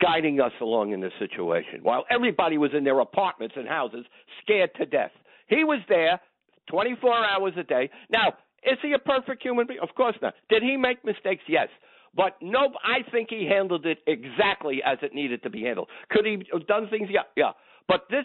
guiding 0.00 0.40
us 0.40 0.52
along 0.60 0.92
in 0.92 1.00
this 1.00 1.12
situation 1.18 1.80
while 1.82 2.04
everybody 2.10 2.58
was 2.58 2.70
in 2.76 2.84
their 2.84 3.00
apartments 3.00 3.54
and 3.58 3.66
houses 3.66 4.04
scared 4.42 4.70
to 4.76 4.86
death. 4.86 5.10
He 5.48 5.64
was 5.64 5.80
there 5.88 6.20
24 6.68 7.12
hours 7.24 7.54
a 7.56 7.64
day. 7.64 7.90
Now, 8.10 8.34
is 8.62 8.78
he 8.82 8.92
a 8.92 8.98
perfect 8.98 9.42
human 9.42 9.66
being? 9.66 9.80
Of 9.80 9.94
course 9.96 10.16
not. 10.22 10.34
Did 10.48 10.62
he 10.62 10.76
make 10.76 11.04
mistakes? 11.04 11.42
Yes. 11.48 11.68
But 12.14 12.36
no, 12.42 12.72
I 12.84 13.08
think 13.10 13.28
he 13.30 13.46
handled 13.46 13.86
it 13.86 13.98
exactly 14.06 14.82
as 14.84 14.98
it 15.02 15.14
needed 15.14 15.42
to 15.44 15.50
be 15.50 15.62
handled. 15.62 15.88
Could 16.10 16.26
he 16.26 16.42
have 16.52 16.66
done 16.66 16.88
things? 16.88 17.08
Yeah, 17.10 17.22
yeah. 17.36 17.52
But 17.88 18.02
this, 18.10 18.24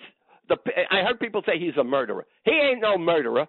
the 0.50 0.58
I 0.92 1.04
heard 1.04 1.20
people 1.20 1.44
say 1.46 1.60
he's 1.60 1.78
a 1.80 1.84
murderer. 1.84 2.26
He 2.44 2.52
ain't 2.52 2.82
no 2.82 2.98
murderer. 2.98 3.48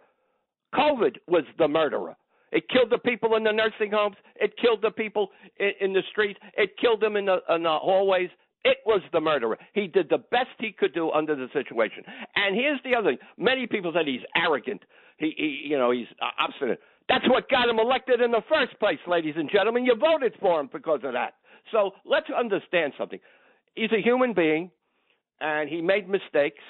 COVID 0.74 1.16
was 1.26 1.44
the 1.58 1.68
murderer. 1.68 2.16
It 2.52 2.68
killed 2.68 2.90
the 2.90 2.98
people 2.98 3.36
in 3.36 3.44
the 3.44 3.52
nursing 3.52 3.90
homes. 3.92 4.16
It 4.36 4.54
killed 4.60 4.80
the 4.82 4.90
people 4.90 5.30
in, 5.58 5.72
in 5.80 5.92
the 5.92 6.02
streets. 6.10 6.38
It 6.56 6.76
killed 6.80 7.00
them 7.00 7.16
in 7.16 7.26
the, 7.26 7.38
in 7.50 7.62
the 7.64 7.78
hallways. 7.78 8.30
It 8.64 8.78
was 8.84 9.00
the 9.12 9.20
murderer. 9.20 9.58
He 9.74 9.86
did 9.86 10.08
the 10.08 10.18
best 10.18 10.50
he 10.58 10.72
could 10.72 10.92
do 10.92 11.10
under 11.12 11.36
the 11.36 11.48
situation. 11.52 12.02
And 12.34 12.56
here's 12.56 12.80
the 12.84 12.94
other 12.96 13.10
thing: 13.10 13.18
many 13.38 13.66
people 13.66 13.92
said 13.94 14.06
he's 14.06 14.26
arrogant. 14.36 14.82
He, 15.18 15.34
he 15.36 15.68
you 15.68 15.78
know, 15.78 15.92
he's 15.92 16.08
obstinate. 16.38 16.80
That's 17.08 17.28
what 17.28 17.48
got 17.48 17.68
him 17.68 17.78
elected 17.78 18.20
in 18.20 18.32
the 18.32 18.42
first 18.48 18.78
place, 18.80 18.98
ladies 19.06 19.34
and 19.36 19.48
gentlemen. 19.50 19.84
You 19.84 19.94
voted 19.94 20.34
for 20.40 20.60
him 20.60 20.68
because 20.72 21.00
of 21.04 21.12
that. 21.12 21.34
So 21.70 21.92
let's 22.04 22.26
understand 22.36 22.92
something. 22.98 23.20
He's 23.76 23.92
a 23.92 24.02
human 24.02 24.32
being, 24.32 24.70
and 25.40 25.68
he 25.68 25.80
made 25.80 26.08
mistakes. 26.08 26.62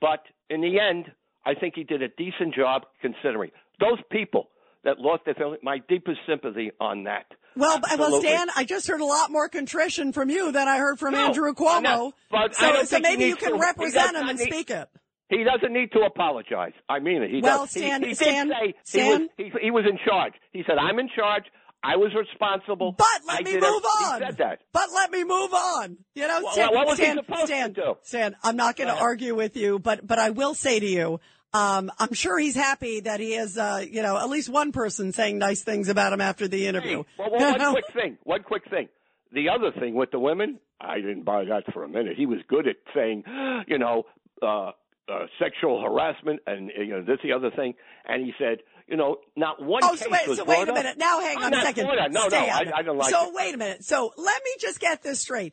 But 0.00 0.24
in 0.48 0.60
the 0.60 0.80
end, 0.80 1.12
I 1.46 1.54
think 1.54 1.74
he 1.76 1.84
did 1.84 2.02
a 2.02 2.08
decent 2.08 2.54
job 2.54 2.86
considering 3.00 3.50
those 3.78 3.98
people 4.10 4.48
that 4.84 4.98
lost 4.98 5.24
their 5.24 5.34
family. 5.34 5.58
My 5.62 5.78
deepest 5.88 6.18
sympathy 6.28 6.70
on 6.80 7.04
that. 7.04 7.26
Well, 7.56 7.78
b- 7.78 7.82
well, 7.90 7.92
Absolutely. 8.04 8.28
Stan, 8.28 8.48
I 8.56 8.64
just 8.64 8.86
heard 8.86 9.00
a 9.00 9.04
lot 9.04 9.30
more 9.30 9.48
contrition 9.48 10.12
from 10.12 10.30
you 10.30 10.52
than 10.52 10.68
I 10.68 10.78
heard 10.78 10.98
from 10.98 11.14
No, 11.14 11.26
Andrew 11.26 11.52
Cuomo. 11.52 12.12
but 12.30 12.54
so, 12.54 12.84
so 12.84 12.98
maybe 13.00 13.24
you 13.24 13.36
can 13.36 13.52
to- 13.52 13.58
represent 13.58 14.16
him 14.16 14.28
and 14.28 14.38
need- 14.38 14.46
speak 14.46 14.70
it. 14.70 14.88
He 15.28 15.44
doesn't 15.44 15.72
need 15.72 15.92
to 15.92 16.00
apologize. 16.00 16.72
I 16.88 16.98
mean 16.98 17.22
it. 17.22 17.30
He 17.30 17.40
Well, 17.40 17.60
does. 17.64 17.74
He- 17.74 17.80
Stan- 17.80 18.02
he, 18.02 18.08
did 18.08 18.16
Stan- 18.16 18.48
say 18.84 19.02
he 19.02 19.08
was 19.10 19.28
he, 19.36 19.52
he 19.62 19.70
was 19.70 19.84
in 19.88 19.98
charge. 20.04 20.32
He 20.52 20.62
said, 20.66 20.76
"I'm 20.78 20.98
in 20.98 21.08
charge. 21.14 21.44
I 21.84 21.96
was 21.96 22.12
responsible." 22.14 22.92
But 22.98 23.06
let 23.26 23.36
I 23.40 23.42
me 23.42 23.52
did 23.52 23.60
move 23.62 23.82
everything." 23.84 24.06
on. 24.06 24.20
He 24.22 24.26
said 24.26 24.36
that. 24.38 24.58
But 24.72 24.88
let 24.94 25.10
me 25.12 25.22
move 25.24 25.54
on. 25.54 25.98
You 26.14 26.26
know, 26.28 26.40
Well, 26.42 26.52
Stan, 26.52 26.68
what 26.74 26.86
was 26.88 26.98
he 26.98 27.04
Stan, 27.04 27.16
supposed 27.16 27.40
to 27.42 27.46
Stan, 27.46 27.72
do? 27.72 27.94
Stan, 28.02 28.36
I'm 28.42 28.56
not 28.56 28.76
going 28.76 28.88
to 28.88 29.00
argue 29.00 29.34
with 29.36 29.56
you, 29.56 29.78
but 29.78 30.04
but 30.06 30.18
I 30.18 30.30
will 30.30 30.54
say 30.54 30.80
to 30.80 30.86
you, 30.86 31.20
um, 31.52 31.90
I'm 31.98 32.12
sure 32.12 32.38
he's 32.38 32.54
happy 32.54 33.00
that 33.00 33.20
he 33.20 33.32
has, 33.32 33.58
uh, 33.58 33.84
you 33.88 34.02
know, 34.02 34.16
at 34.18 34.28
least 34.28 34.48
one 34.48 34.72
person 34.72 35.12
saying 35.12 35.38
nice 35.38 35.62
things 35.62 35.88
about 35.88 36.12
him 36.12 36.20
after 36.20 36.46
the 36.48 36.66
interview. 36.66 37.02
Well, 37.18 37.30
well, 37.32 37.58
one 37.58 37.70
quick 37.72 37.92
thing. 37.92 38.18
One 38.24 38.42
quick 38.42 38.68
thing. 38.70 38.88
The 39.32 39.48
other 39.48 39.70
thing 39.78 39.94
with 39.94 40.10
the 40.10 40.18
women, 40.20 40.58
I 40.80 40.96
didn't 40.96 41.24
buy 41.24 41.44
that 41.44 41.72
for 41.72 41.84
a 41.84 41.88
minute. 41.88 42.16
He 42.16 42.26
was 42.26 42.38
good 42.48 42.66
at 42.66 42.76
saying, 42.94 43.24
you 43.68 43.78
know, 43.78 44.04
uh, 44.42 44.70
uh, 45.08 45.26
sexual 45.40 45.82
harassment 45.82 46.40
and 46.46 46.70
you 46.78 46.86
know 46.88 47.02
this 47.02 47.18
the 47.24 47.32
other 47.32 47.50
thing, 47.50 47.74
and 48.06 48.24
he 48.24 48.32
said, 48.38 48.58
you 48.86 48.96
know, 48.96 49.16
not 49.36 49.60
one 49.60 49.82
Oh, 49.84 49.90
case 49.90 50.00
so 50.00 50.10
wait, 50.10 50.28
was 50.28 50.38
so 50.38 50.44
wait 50.44 50.68
a 50.68 50.70
up. 50.70 50.74
minute. 50.76 50.98
Now 50.98 51.20
hang 51.20 51.36
I'm 51.38 51.44
on 51.52 51.54
a 51.54 51.62
second. 51.62 51.86
No, 52.12 52.28
Stay 52.28 52.46
no, 52.46 52.52
I. 52.52 52.64
I 52.76 52.82
don't 52.82 52.96
like 52.96 53.10
so 53.10 53.28
it. 53.28 53.34
wait 53.34 53.54
a 53.54 53.58
minute. 53.58 53.84
So 53.84 54.12
let 54.16 54.42
me 54.44 54.50
just 54.60 54.78
get 54.80 55.02
this 55.02 55.20
straight. 55.20 55.52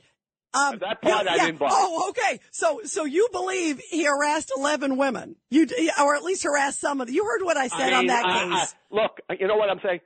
Um, 0.54 0.80
That 0.80 1.02
part 1.02 1.26
you- 1.26 1.30
I 1.32 1.36
yeah. 1.36 1.46
didn't 1.48 1.60
buy. 1.60 1.68
Oh, 1.70 2.10
okay. 2.10 2.40
So, 2.52 2.82
so 2.86 3.06
you 3.06 3.28
believe 3.32 3.80
he 3.90 4.06
harassed 4.06 4.52
eleven 4.56 4.98
women? 4.98 5.36
You, 5.50 5.68
or 6.02 6.16
at 6.16 6.24
least 6.24 6.44
harassed 6.44 6.80
some 6.80 7.02
of 7.02 7.08
them. 7.08 7.16
You 7.16 7.26
heard 7.26 7.44
what 7.44 7.58
I 7.58 7.68
said 7.68 7.94
I 7.94 7.98
on 7.98 8.08
that 8.08 8.26
I- 8.26 8.44
case. 8.62 8.76
I- 8.92 8.96
look, 8.96 9.20
you 9.40 9.48
know 9.48 9.56
what 9.58 9.70
I'm 9.70 9.80
saying? 9.84 10.00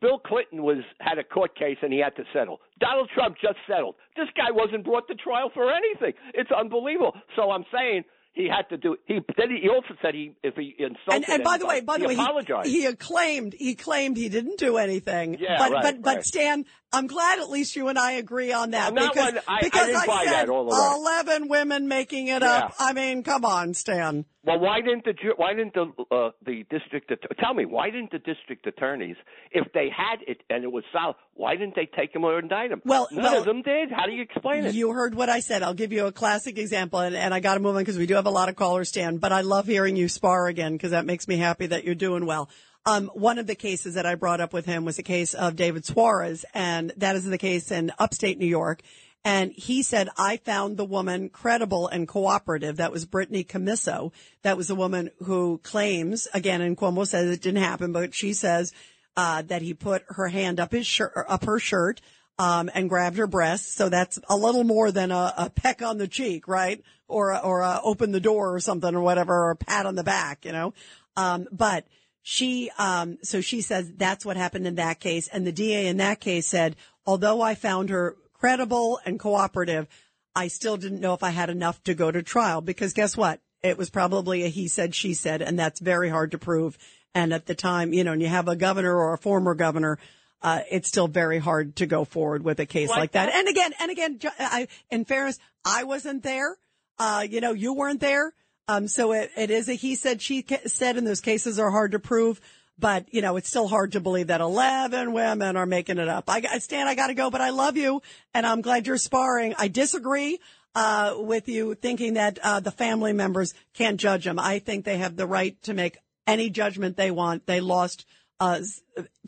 Bill 0.00 0.18
Clinton 0.18 0.62
was 0.64 0.78
had 1.00 1.18
a 1.18 1.24
court 1.24 1.56
case 1.56 1.78
and 1.80 1.92
he 1.92 2.00
had 2.00 2.16
to 2.16 2.24
settle. 2.32 2.60
Donald 2.80 3.08
Trump 3.14 3.36
just 3.40 3.58
settled. 3.68 3.94
This 4.16 4.26
guy 4.36 4.50
wasn't 4.50 4.84
brought 4.84 5.06
to 5.08 5.14
trial 5.14 5.50
for 5.54 5.72
anything. 5.72 6.12
It's 6.34 6.50
unbelievable. 6.50 7.12
So 7.36 7.52
I'm 7.52 7.64
saying 7.72 8.02
he 8.32 8.48
had 8.48 8.68
to 8.70 8.76
do. 8.76 8.96
He 9.06 9.20
then 9.38 9.50
he 9.62 9.68
also 9.68 9.94
said 10.02 10.12
he 10.14 10.32
if 10.42 10.56
he 10.56 10.74
insulted 10.80 11.12
and, 11.12 11.24
and 11.28 11.44
by 11.44 11.58
the 11.58 11.66
way, 11.66 11.80
by 11.80 11.98
the 11.98 12.08
he 12.08 12.08
way, 12.08 12.14
apologized. 12.14 12.68
he, 12.68 12.84
he 12.84 12.92
claimed 12.96 13.54
he 13.56 13.76
claimed 13.76 14.16
he 14.16 14.28
didn't 14.28 14.58
do 14.58 14.76
anything. 14.78 15.36
Yeah, 15.38 15.58
but 15.58 15.70
right, 15.70 15.82
but 15.84 16.02
but. 16.02 16.24
Stan, 16.26 16.64
I'm 16.94 17.06
glad 17.06 17.38
at 17.40 17.50
least 17.50 17.76
you 17.76 17.88
and 17.88 17.98
I 17.98 18.12
agree 18.12 18.52
on 18.52 18.70
that 18.70 18.94
that 18.94 19.12
because 19.12 19.32
one, 19.34 19.42
I- 19.48 19.56
I 19.56 19.60
because 19.62 19.86
didn't 19.88 20.06
buy 20.06 20.24
said 20.24 20.32
that 20.32 20.48
all 20.48 20.64
the 20.66 20.96
eleven 21.00 21.48
women 21.48 21.88
making 21.88 22.28
it 22.28 22.42
Yeah. 22.42 22.50
up. 22.66 22.74
I 22.78 22.92
mean, 22.92 23.22
come 23.22 23.44
on, 23.44 23.74
Stan. 23.74 24.24
Well, 24.46 24.58
why 24.60 24.80
didn't 24.82 25.04
the 25.04 25.14
why 25.36 25.54
didn't 25.54 25.72
the 25.74 25.92
uh, 26.14 26.30
the 26.44 26.64
district 26.70 27.10
tell 27.40 27.54
me 27.54 27.64
why 27.64 27.88
didn't 27.90 28.10
the 28.12 28.18
district 28.18 28.66
attorneys 28.66 29.16
if 29.52 29.66
they 29.72 29.88
had 29.94 30.18
it 30.26 30.42
and 30.50 30.64
it 30.64 30.70
was 30.70 30.84
solid 30.92 31.16
why 31.34 31.56
didn't 31.56 31.74
they 31.74 31.86
take 31.96 32.14
him 32.14 32.24
or 32.24 32.38
indict 32.38 32.70
him? 32.70 32.82
Well- 32.84 33.08
none 33.10 33.22
well- 33.24 33.38
of 33.38 33.44
them 33.46 33.62
did. 33.62 33.90
How 33.90 34.06
do 34.06 34.12
you 34.12 34.22
explain 34.22 34.64
it? 34.66 34.74
You 34.74 34.92
heard 34.92 35.14
what 35.14 35.28
I 35.30 35.40
said. 35.40 35.62
I'll 35.62 35.74
give 35.74 35.92
you 35.92 36.06
a 36.06 36.12
classic 36.12 36.58
example, 36.58 37.00
and, 37.00 37.16
and 37.16 37.32
I 37.34 37.40
got 37.40 37.54
to 37.54 37.60
move 37.60 37.74
on 37.76 37.80
because 37.82 37.98
we 37.98 38.06
do 38.06 38.14
have 38.14 38.26
a 38.26 38.30
lot 38.30 38.48
of 38.48 38.56
callers, 38.56 38.90
Stan. 38.90 39.16
But 39.16 39.32
I 39.32 39.40
love 39.40 39.66
hearing 39.66 39.96
you 39.96 40.08
spar 40.08 40.46
again 40.46 40.72
because 40.74 40.90
that 40.92 41.06
makes 41.06 41.26
me 41.26 41.36
happy 41.38 41.66
that 41.66 41.84
you're 41.84 41.94
doing 41.94 42.24
well. 42.26 42.48
Um, 42.86 43.10
one 43.14 43.38
of 43.38 43.46
the 43.46 43.54
cases 43.54 43.94
that 43.94 44.04
I 44.04 44.14
brought 44.14 44.40
up 44.40 44.52
with 44.52 44.66
him 44.66 44.84
was 44.84 44.98
a 44.98 45.02
case 45.02 45.32
of 45.32 45.56
David 45.56 45.84
Soares, 45.84 46.44
and 46.52 46.92
that 46.98 47.16
is 47.16 47.24
the 47.24 47.38
case 47.38 47.70
in 47.70 47.92
upstate 47.98 48.38
New 48.38 48.46
York. 48.46 48.82
And 49.24 49.52
he 49.52 49.82
said, 49.82 50.10
I 50.18 50.36
found 50.36 50.76
the 50.76 50.84
woman 50.84 51.30
credible 51.30 51.88
and 51.88 52.06
cooperative. 52.06 52.76
That 52.76 52.92
was 52.92 53.06
Brittany 53.06 53.42
Commisso. 53.42 54.12
That 54.42 54.58
was 54.58 54.68
a 54.68 54.74
woman 54.74 55.10
who 55.22 55.60
claims, 55.62 56.28
again, 56.34 56.60
and 56.60 56.76
Cuomo 56.76 57.06
says 57.06 57.30
it 57.30 57.40
didn't 57.40 57.62
happen, 57.62 57.92
but 57.92 58.14
she 58.14 58.34
says, 58.34 58.74
uh, 59.16 59.40
that 59.42 59.62
he 59.62 59.72
put 59.72 60.04
her 60.08 60.28
hand 60.28 60.60
up 60.60 60.72
his 60.72 60.86
shirt, 60.86 61.12
up 61.26 61.44
her 61.44 61.58
shirt, 61.58 62.02
um, 62.38 62.68
and 62.74 62.90
grabbed 62.90 63.16
her 63.16 63.26
breasts. 63.26 63.72
So 63.72 63.88
that's 63.88 64.18
a 64.28 64.36
little 64.36 64.64
more 64.64 64.92
than 64.92 65.10
a, 65.10 65.32
a 65.38 65.50
peck 65.50 65.80
on 65.80 65.96
the 65.96 66.08
cheek, 66.08 66.46
right? 66.46 66.82
Or, 67.08 67.34
or 67.42 67.60
a 67.60 67.80
open 67.82 68.12
the 68.12 68.20
door 68.20 68.54
or 68.54 68.60
something 68.60 68.94
or 68.94 69.00
whatever, 69.00 69.32
or 69.32 69.50
a 69.52 69.56
pat 69.56 69.86
on 69.86 69.94
the 69.94 70.04
back, 70.04 70.44
you 70.44 70.52
know? 70.52 70.74
Um, 71.16 71.46
but 71.50 71.86
she, 72.26 72.70
um, 72.78 73.18
so 73.22 73.42
she 73.42 73.60
says 73.60 73.92
that's 73.96 74.24
what 74.24 74.38
happened 74.38 74.66
in 74.66 74.76
that 74.76 74.98
case. 74.98 75.28
And 75.28 75.46
the 75.46 75.52
DA 75.52 75.86
in 75.88 75.98
that 75.98 76.20
case 76.20 76.46
said, 76.46 76.74
although 77.06 77.42
I 77.42 77.54
found 77.54 77.90
her 77.90 78.16
credible 78.32 78.98
and 79.04 79.20
cooperative, 79.20 79.86
I 80.34 80.48
still 80.48 80.78
didn't 80.78 81.00
know 81.02 81.12
if 81.12 81.22
I 81.22 81.30
had 81.30 81.50
enough 81.50 81.84
to 81.84 81.92
go 81.92 82.10
to 82.10 82.22
trial 82.22 82.62
because 82.62 82.94
guess 82.94 83.14
what? 83.14 83.40
It 83.62 83.76
was 83.76 83.90
probably 83.90 84.42
a 84.44 84.48
he 84.48 84.68
said, 84.68 84.94
she 84.94 85.12
said, 85.12 85.42
and 85.42 85.58
that's 85.58 85.80
very 85.80 86.08
hard 86.08 86.30
to 86.30 86.38
prove. 86.38 86.78
And 87.14 87.32
at 87.34 87.44
the 87.44 87.54
time, 87.54 87.92
you 87.92 88.04
know, 88.04 88.12
and 88.12 88.22
you 88.22 88.28
have 88.28 88.48
a 88.48 88.56
governor 88.56 88.96
or 88.96 89.12
a 89.12 89.18
former 89.18 89.54
governor, 89.54 89.98
uh, 90.40 90.60
it's 90.70 90.88
still 90.88 91.08
very 91.08 91.38
hard 91.38 91.76
to 91.76 91.86
go 91.86 92.06
forward 92.06 92.42
with 92.42 92.58
a 92.58 92.66
case 92.66 92.88
Like 92.88 92.98
like 92.98 93.12
that. 93.12 93.26
that? 93.26 93.34
And 93.34 93.48
again, 93.48 93.72
and 93.78 93.90
again, 93.90 94.18
I, 94.38 94.68
in 94.90 95.04
fairness, 95.04 95.38
I 95.62 95.84
wasn't 95.84 96.22
there. 96.22 96.56
Uh, 96.98 97.26
you 97.28 97.42
know, 97.42 97.52
you 97.52 97.74
weren't 97.74 98.00
there. 98.00 98.32
Um, 98.68 98.88
so 98.88 99.12
it, 99.12 99.30
it 99.36 99.50
is 99.50 99.68
a 99.68 99.74
he 99.74 99.94
said, 99.94 100.22
she 100.22 100.44
said, 100.66 100.96
and 100.96 101.06
those 101.06 101.20
cases 101.20 101.58
are 101.58 101.70
hard 101.70 101.92
to 101.92 101.98
prove. 101.98 102.40
But, 102.78 103.06
you 103.14 103.22
know, 103.22 103.36
it's 103.36 103.48
still 103.48 103.68
hard 103.68 103.92
to 103.92 104.00
believe 104.00 104.28
that 104.28 104.40
11 104.40 105.12
women 105.12 105.56
are 105.56 105.66
making 105.66 105.98
it 105.98 106.08
up. 106.08 106.24
I, 106.28 106.40
Stan, 106.58 106.88
I 106.88 106.96
got 106.96 107.06
to 107.06 107.14
go, 107.14 107.30
but 107.30 107.40
I 107.40 107.50
love 107.50 107.76
you 107.76 108.02
and 108.32 108.44
I'm 108.44 108.62
glad 108.62 108.86
you're 108.86 108.96
sparring. 108.96 109.54
I 109.56 109.68
disagree, 109.68 110.40
uh, 110.74 111.14
with 111.18 111.48
you 111.48 111.76
thinking 111.76 112.14
that, 112.14 112.38
uh, 112.42 112.58
the 112.58 112.72
family 112.72 113.12
members 113.12 113.54
can't 113.74 114.00
judge 114.00 114.24
them. 114.24 114.40
I 114.40 114.58
think 114.58 114.84
they 114.84 114.98
have 114.98 115.14
the 115.14 115.26
right 115.26 115.60
to 115.62 115.74
make 115.74 115.98
any 116.26 116.50
judgment 116.50 116.96
they 116.96 117.12
want. 117.12 117.46
They 117.46 117.60
lost, 117.60 118.06
uh, 118.40 118.60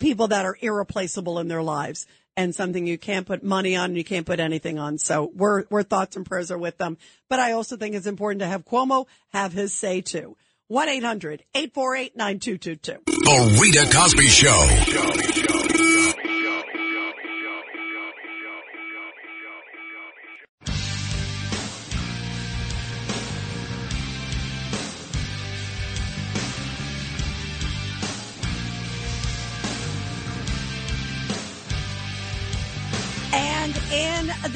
people 0.01 0.29
that 0.29 0.45
are 0.45 0.59
irreplaceable 0.61 1.39
in 1.39 1.47
their 1.47 1.63
lives 1.63 2.07
and 2.37 2.55
something 2.55 2.87
you 2.87 2.99
can't 2.99 3.27
put 3.27 3.43
money 3.43 3.75
on 3.77 3.87
and 3.87 3.97
you 3.97 4.05
can't 4.05 4.27
put 4.27 4.41
anything 4.41 4.79
on. 4.79 4.99
So 4.99 5.31
we're, 5.35 5.65
we're 5.71 5.83
thoughts 5.83 6.17
and 6.17 6.27
prayers 6.27 6.51
are 6.51 6.59
with 6.59 6.79
them. 6.79 6.99
But 7.29 7.41
I 7.41 7.53
also 7.53 7.77
think 7.77 7.95
it's 7.95 8.07
important 8.07 8.41
to 8.41 8.47
have 8.47 8.65
Cuomo 8.65 9.07
have 9.31 9.53
his 9.53 9.73
say 9.73 10.01
too. 10.01 10.37
1-800-848-9222. 10.71 13.05
The 13.07 13.59
Rita 13.61 13.89
Cosby 13.97 14.27
Show. 14.27 15.36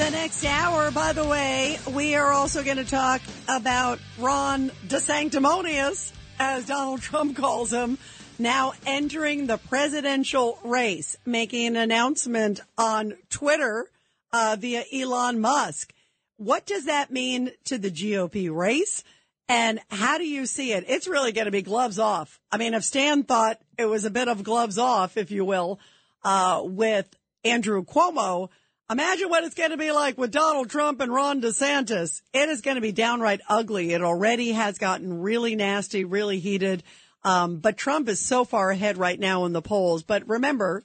The 0.00 0.10
next 0.12 0.46
hour, 0.46 0.90
by 0.90 1.12
the 1.12 1.26
way, 1.26 1.78
we 1.92 2.14
are 2.14 2.32
also 2.32 2.64
going 2.64 2.78
to 2.78 2.86
talk 2.86 3.20
about 3.46 3.98
Ron 4.18 4.70
DeSanctimonious, 4.88 6.12
as 6.38 6.64
Donald 6.64 7.02
Trump 7.02 7.36
calls 7.36 7.70
him, 7.70 7.98
now 8.38 8.72
entering 8.86 9.46
the 9.46 9.58
presidential 9.58 10.58
race, 10.64 11.18
making 11.26 11.66
an 11.66 11.76
announcement 11.76 12.60
on 12.78 13.12
Twitter 13.28 13.90
uh, 14.32 14.56
via 14.58 14.84
Elon 14.90 15.38
Musk. 15.38 15.92
What 16.38 16.64
does 16.64 16.86
that 16.86 17.10
mean 17.10 17.50
to 17.64 17.76
the 17.76 17.90
GOP 17.90 18.50
race? 18.50 19.04
And 19.50 19.80
how 19.90 20.16
do 20.16 20.24
you 20.26 20.46
see 20.46 20.72
it? 20.72 20.86
It's 20.88 21.08
really 21.08 21.32
going 21.32 21.44
to 21.44 21.50
be 21.50 21.60
gloves 21.60 21.98
off. 21.98 22.40
I 22.50 22.56
mean, 22.56 22.72
if 22.72 22.84
Stan 22.84 23.22
thought 23.22 23.60
it 23.76 23.84
was 23.84 24.06
a 24.06 24.10
bit 24.10 24.28
of 24.28 24.44
gloves 24.44 24.78
off, 24.78 25.18
if 25.18 25.30
you 25.30 25.44
will, 25.44 25.78
uh, 26.24 26.62
with 26.64 27.06
Andrew 27.44 27.84
Cuomo, 27.84 28.48
imagine 28.90 29.28
what 29.28 29.44
it's 29.44 29.54
going 29.54 29.70
to 29.70 29.76
be 29.76 29.92
like 29.92 30.18
with 30.18 30.32
Donald 30.32 30.68
Trump 30.68 31.00
and 31.00 31.12
Ron 31.12 31.40
DeSantis. 31.40 32.22
It 32.32 32.48
is 32.48 32.60
going 32.60 32.74
to 32.74 32.80
be 32.80 32.92
downright 32.92 33.40
ugly. 33.48 33.92
It 33.92 34.02
already 34.02 34.52
has 34.52 34.78
gotten 34.78 35.20
really 35.20 35.54
nasty, 35.54 36.04
really 36.04 36.40
heated. 36.40 36.82
Um, 37.22 37.58
but 37.58 37.76
Trump 37.76 38.08
is 38.08 38.18
so 38.18 38.44
far 38.44 38.70
ahead 38.70 38.98
right 38.98 39.18
now 39.18 39.44
in 39.44 39.52
the 39.52 39.62
polls. 39.62 40.02
But 40.02 40.28
remember, 40.28 40.84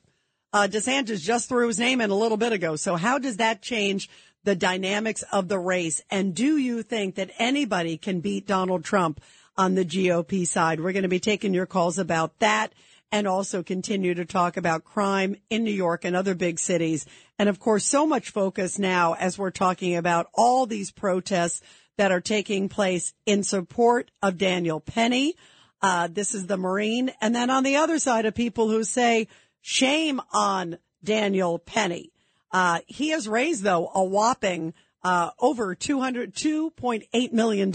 uh, 0.54 0.68
DeSantis 0.70 1.22
just 1.22 1.50
threw 1.50 1.68
his 1.68 1.80
name 1.80 2.00
in 2.00 2.12
a 2.12 2.16
little 2.16 2.38
bit 2.38 2.54
ago. 2.54 2.76
So 2.76 2.96
how 2.96 3.18
does 3.18 3.38
that 3.38 3.62
change 3.62 4.10
the 4.44 4.56
dynamics 4.56 5.24
of 5.32 5.48
the 5.48 5.60
race? 5.60 6.02
And 6.12 6.36
do 6.36 6.58
you 6.58 6.84
think 6.84 7.16
that 7.16 7.32
anybody 7.40 7.98
can 7.98 8.20
beat 8.20 8.46
Donald 8.46 8.84
Trump 8.84 9.20
on 9.58 9.74
the 9.74 9.86
GOP 9.86 10.46
side? 10.46 10.80
We're 10.80 10.94
going 10.94 11.04
to 11.04 11.10
be 11.10 11.20
taking 11.20 11.54
your 11.54 11.66
calls 11.66 11.98
about 11.98 12.38
that 12.40 12.72
and 13.12 13.28
also 13.28 13.64
continue 13.64 14.14
to 14.14 14.26
talk 14.26 14.58
about 14.58 14.84
crime 14.84 15.36
in 15.50 15.64
New 15.64 15.72
York 15.72 16.06
and 16.06 16.16
other 16.16 16.36
big 16.36 16.60
cities. 16.60 17.06
And 17.40 17.50
of 17.50 17.60
course, 17.60 17.86
so 17.86 18.06
much 18.06 18.30
focus 18.30 18.78
now 18.80 19.14
as 19.14 19.38
we're 19.38 19.52
talking 19.52 19.96
about 19.96 20.28
all 20.34 20.66
these 20.66 20.92
protests 20.92 21.62
that 21.98 22.12
are 22.12 22.22
taking 22.22 22.68
place 22.70 23.14
in 23.26 23.44
support 23.44 24.12
of 24.22 24.38
Daniel 24.38 24.80
Penny. 24.80 25.36
Uh, 25.82 26.08
this 26.12 26.34
is 26.34 26.48
the 26.48 26.58
Marine. 26.58 27.12
And 27.22 27.34
then 27.34 27.50
on 27.50 27.64
the 27.64 27.78
other 27.78 28.00
side 28.00 28.26
of 28.26 28.36
people 28.36 28.70
who 28.70 28.84
say, 28.84 29.28
shame 29.62 30.20
on 30.34 30.78
Daniel 31.04 31.60
Penny. 31.60 32.12
Uh, 32.52 32.80
he 32.88 33.10
has 33.10 33.28
raised 33.28 33.64
though 33.64 33.90
a 33.94 34.04
whopping, 34.04 34.74
uh, 35.04 35.32
over 35.40 35.76
200, 35.76 36.34
$2.8 36.34 37.34
million 37.34 37.72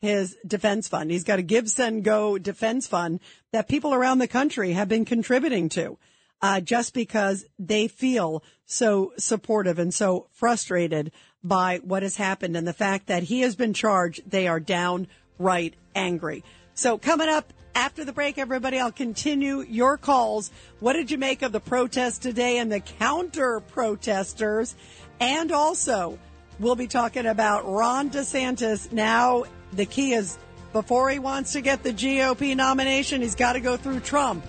his 0.00 0.36
defense 0.46 0.88
fund. 0.88 1.10
He's 1.10 1.24
got 1.24 1.38
a 1.38 1.42
GiveSendGo 1.42 2.42
defense 2.42 2.86
fund 2.86 3.20
that 3.52 3.68
people 3.68 3.94
around 3.94 4.18
the 4.18 4.28
country 4.28 4.72
have 4.72 4.88
been 4.88 5.04
contributing 5.04 5.68
to, 5.70 5.98
uh, 6.40 6.60
just 6.60 6.94
because 6.94 7.44
they 7.58 7.88
feel 7.88 8.42
so 8.66 9.12
supportive 9.16 9.78
and 9.78 9.92
so 9.92 10.28
frustrated 10.32 11.10
by 11.42 11.78
what 11.82 12.02
has 12.02 12.16
happened 12.16 12.56
and 12.56 12.66
the 12.66 12.72
fact 12.72 13.06
that 13.06 13.24
he 13.24 13.40
has 13.40 13.56
been 13.56 13.74
charged. 13.74 14.28
They 14.28 14.46
are 14.46 14.60
downright 14.60 15.74
angry. 15.94 16.44
So 16.74 16.98
coming 16.98 17.28
up 17.28 17.52
after 17.74 18.04
the 18.04 18.12
break, 18.12 18.38
everybody, 18.38 18.78
I'll 18.78 18.92
continue 18.92 19.60
your 19.60 19.96
calls. 19.96 20.50
What 20.80 20.94
did 20.94 21.10
you 21.10 21.18
make 21.18 21.42
of 21.42 21.52
the 21.52 21.60
protest 21.60 22.22
today 22.22 22.58
and 22.58 22.70
the 22.70 22.80
counter 22.80 23.60
protesters? 23.60 24.74
And 25.20 25.52
also, 25.52 26.18
we'll 26.58 26.76
be 26.76 26.88
talking 26.88 27.26
about 27.26 27.68
Ron 27.68 28.10
DeSantis. 28.10 28.92
Now, 28.92 29.44
the 29.72 29.86
key 29.86 30.12
is 30.12 30.38
before 30.72 31.10
he 31.10 31.18
wants 31.18 31.52
to 31.52 31.60
get 31.60 31.82
the 31.82 31.92
GOP 31.92 32.54
nomination, 32.54 33.22
he's 33.22 33.34
got 33.34 33.54
to 33.54 33.60
go 33.60 33.76
through 33.76 34.00
Trump. 34.00 34.44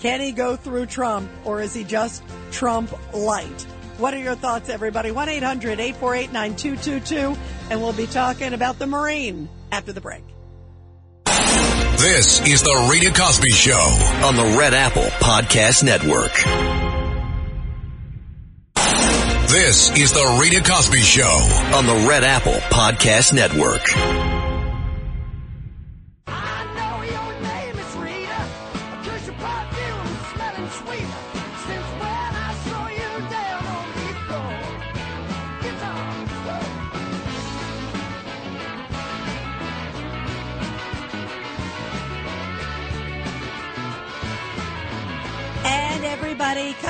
Can 0.00 0.20
he 0.20 0.32
go 0.32 0.56
through 0.56 0.86
Trump 0.86 1.30
or 1.44 1.60
is 1.60 1.74
he 1.74 1.84
just 1.84 2.22
Trump 2.50 2.92
light? 3.14 3.66
What 3.98 4.14
are 4.14 4.18
your 4.18 4.34
thoughts, 4.34 4.70
everybody? 4.70 5.10
1 5.10 5.28
800 5.28 5.78
848 5.78 6.32
9222. 6.32 7.38
And 7.70 7.82
we'll 7.82 7.92
be 7.92 8.06
talking 8.06 8.54
about 8.54 8.78
the 8.78 8.86
Marine 8.86 9.48
after 9.70 9.92
the 9.92 10.00
break. 10.00 10.24
This 11.26 12.40
is 12.48 12.62
the 12.62 12.88
Rita 12.90 13.12
Cosby 13.12 13.50
Show. 13.50 13.78
on 14.24 14.34
the 14.34 14.56
Red 14.58 14.72
Apple 14.72 15.02
Podcast 15.02 15.84
Network. 15.84 16.32
This 19.50 19.90
is 19.98 20.12
the 20.12 20.38
Rita 20.40 20.62
Cosby 20.62 21.00
Show. 21.00 21.24
On 21.76 21.84
the 21.84 22.06
Red 22.08 22.24
Apple 22.24 22.54
Podcast 22.70 23.34
Network. 23.34 24.39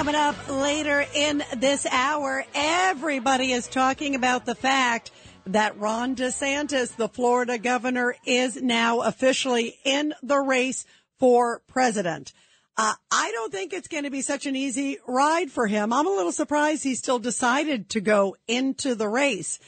Coming 0.01 0.15
up 0.15 0.49
later 0.49 1.05
in 1.15 1.45
this 1.59 1.85
hour, 1.85 2.43
everybody 2.55 3.53
is 3.53 3.69
talking 3.69 4.15
about 4.15 4.47
the 4.47 4.55
fact 4.55 5.11
that 5.45 5.79
Ron 5.79 6.17
DeSantis, 6.17 6.97
the 6.97 7.11
Florida 7.11 7.59
governor, 7.59 8.17
is 8.25 8.57
now 8.63 9.01
officially 9.01 9.77
in 9.85 10.15
the 10.23 10.39
race 10.39 10.87
for 11.19 11.61
president. 11.67 12.33
Uh, 12.79 12.95
I 13.11 13.31
don't 13.33 13.53
think 13.53 13.75
it's 13.75 13.89
going 13.89 14.05
to 14.05 14.11
be 14.11 14.23
such 14.23 14.47
an 14.47 14.57
easy 14.57 14.97
ride 15.07 15.51
for 15.51 15.67
him. 15.67 15.93
I'm 15.93 16.07
a 16.07 16.11
little 16.11 16.33
surprised 16.33 16.83
he 16.83 16.95
still 16.95 17.19
decided 17.19 17.91
to 17.91 18.01
go 18.01 18.37
into 18.49 18.95
the 18.95 19.07
race. 19.07 19.59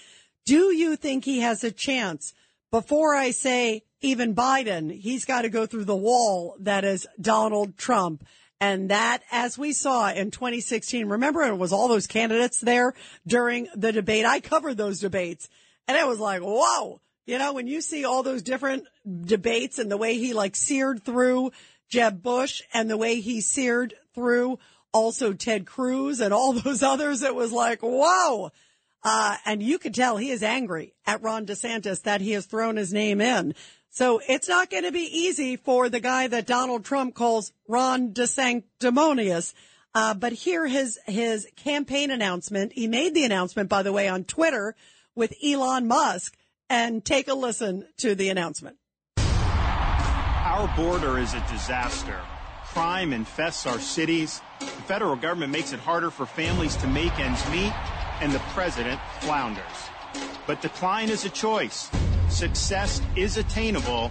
Do 0.47 0.75
you 0.75 0.97
think 0.97 1.27
he 1.27 1.41
has 1.41 1.63
a 1.63 1.71
chance? 1.71 2.33
Before 2.71 3.15
I 3.15 3.33
say 3.33 3.83
even 4.01 4.35
Biden, 4.35 4.99
he's 4.99 5.27
got 5.27 5.43
to 5.43 5.51
go 5.51 5.67
through 5.67 5.85
the 5.85 5.95
wall 5.95 6.57
that 6.61 6.87
is 6.87 7.07
Donald 7.21 7.77
Trump. 7.77 8.25
And 8.63 8.91
that, 8.91 9.25
as 9.33 9.59
we 9.59 9.73
saw 9.73 10.13
in 10.13 10.31
2016, 10.31 11.09
remember 11.09 11.43
it 11.43 11.59
was 11.59 11.73
all 11.73 11.89
those 11.89 12.07
candidates 12.07 12.61
there 12.61 12.95
during 13.27 13.67
the 13.75 13.91
debate. 13.91 14.25
I 14.25 14.39
covered 14.39 14.77
those 14.77 15.01
debates 15.01 15.49
and 15.89 15.99
it 15.99 16.07
was 16.07 16.21
like, 16.21 16.43
whoa, 16.43 17.01
you 17.27 17.39
know, 17.39 17.55
when 17.55 17.67
you 17.67 17.81
see 17.81 18.05
all 18.05 18.23
those 18.23 18.41
different 18.41 18.85
debates 19.25 19.81
and 19.81 19.91
the 19.91 19.97
way 19.97 20.17
he 20.17 20.33
like 20.33 20.55
seared 20.55 21.03
through 21.05 21.51
Jeb 21.89 22.23
Bush 22.23 22.63
and 22.73 22.89
the 22.89 22.97
way 22.97 23.19
he 23.19 23.41
seared 23.41 23.95
through 24.15 24.61
also 24.93 25.33
Ted 25.33 25.67
Cruz 25.67 26.21
and 26.21 26.33
all 26.33 26.53
those 26.53 26.85
others, 26.85 27.23
it 27.23 27.35
was 27.35 27.51
like, 27.51 27.81
whoa. 27.81 28.53
Uh, 29.03 29.37
and 29.45 29.61
you 29.61 29.81
could 29.81 29.93
tell 29.93 30.19
he 30.19 30.31
is 30.31 30.45
angry 30.45 30.95
at 31.05 31.21
Ron 31.21 31.47
DeSantis 31.47 32.03
that 32.03 32.21
he 32.21 32.31
has 32.31 32.47
thrown 32.47 32.77
his 32.77 32.93
name 32.93 33.21
in. 33.21 33.57
So 33.95 34.23
it's 34.27 34.49
not 34.49 34.71
going 34.71 34.85
to 34.85 34.91
be 34.91 35.01
easy 35.01 35.57
for 35.57 35.91
the 35.91 36.01
guy 36.01 36.27
that 36.27 36.47
Donald 36.47 36.83
Trump 36.83 37.15
calls 37.15 37.53
Ron 37.69 38.15
DeSanctimonious. 38.15 39.53
Uh, 39.95 40.15
but 40.15 40.33
here 40.33 40.67
his, 40.67 40.99
his 41.05 41.47
campaign 41.57 42.11
announcement. 42.11 42.73
He 42.73 42.89
made 42.89 43.15
the 43.15 43.25
announcement, 43.25 43.69
by 43.69 43.83
the 43.83 43.93
way, 43.93 44.09
on 44.09 44.25
Twitter 44.25 44.75
with 45.15 45.35
Elon 45.45 45.87
Musk 45.87 46.35
and 46.71 47.05
take 47.05 47.29
a 47.29 47.35
listen 47.35 47.87
to 47.99 48.15
the 48.15 48.31
announcement. 48.31 48.79
Our 49.19 50.75
border 50.75 51.19
is 51.19 51.35
a 51.35 51.47
disaster. 51.51 52.19
Crime 52.69 53.13
infests 53.13 53.67
our 53.67 53.79
cities. 53.79 54.41
The 54.61 54.67
federal 54.67 55.17
government 55.17 55.53
makes 55.53 55.75
it 55.75 55.81
harder 55.81 56.11
for 56.11 56.25
families 56.25 56.77
to 56.77 56.87
make 56.87 57.19
ends 57.21 57.47
meet, 57.51 57.75
and 58.23 58.33
the 58.33 58.39
president 58.55 58.99
flounders. 59.21 59.65
But 60.47 60.63
decline 60.63 61.11
is 61.11 61.27
a 61.27 61.31
choice. 61.31 61.91
Success 62.33 63.03
is 63.15 63.37
attainable, 63.37 64.11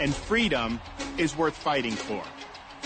and 0.00 0.14
freedom 0.14 0.80
is 1.18 1.36
worth 1.36 1.54
fighting 1.54 1.92
for. 1.92 2.24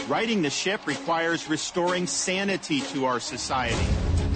Righting 0.09 0.43
the 0.43 0.51
ship 0.51 0.87
requires 0.89 1.49
restoring 1.49 2.09
sanity 2.09 2.81
to 2.93 3.05
our 3.05 3.21
society, 3.21 3.87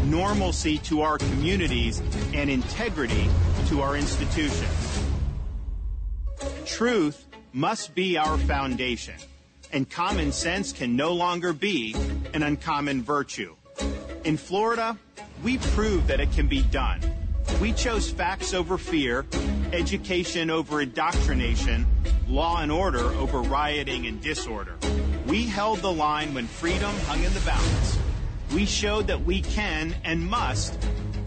normalcy 0.05 0.79
to 0.79 1.03
our 1.03 1.19
communities, 1.19 2.01
and 2.33 2.49
integrity 2.49 3.29
to 3.67 3.83
our 3.83 3.97
institutions. 3.97 5.03
Truth 6.65 7.27
must 7.53 7.97
be 7.97 8.17
our 8.17 8.39
foundation, 8.39 9.17
and 9.73 9.91
common 9.91 10.31
sense 10.31 10.73
can 10.73 10.95
no 10.95 11.13
longer 11.13 11.53
be 11.53 11.97
an 12.35 12.45
uncommon 12.45 13.03
virtue. 13.03 13.57
In 14.23 14.37
Florida, 14.37 14.97
we 15.43 15.59
prove 15.59 16.07
that 16.07 16.21
it 16.21 16.31
can 16.33 16.47
be 16.47 16.63
done. 16.63 17.01
We 17.61 17.73
chose 17.73 18.11
facts 18.11 18.53
over 18.53 18.77
fear, 18.77 19.25
education 19.73 20.51
over 20.51 20.81
indoctrination, 20.81 21.87
law 22.29 22.61
and 22.61 22.71
order 22.71 23.05
over 23.15 23.41
rioting 23.41 24.07
and 24.07 24.21
disorder. 24.21 24.77
We 25.27 25.47
held 25.47 25.81
the 25.81 25.93
line 25.93 26.35
when 26.35 26.47
freedom 26.47 26.95
hung 27.07 27.23
in 27.25 27.33
the 27.33 27.41
balance. 27.41 27.99
We 28.55 28.67
showed 28.67 29.07
that 29.09 29.25
we 29.25 29.41
can 29.41 29.95
and 30.05 30.29
must 30.29 30.79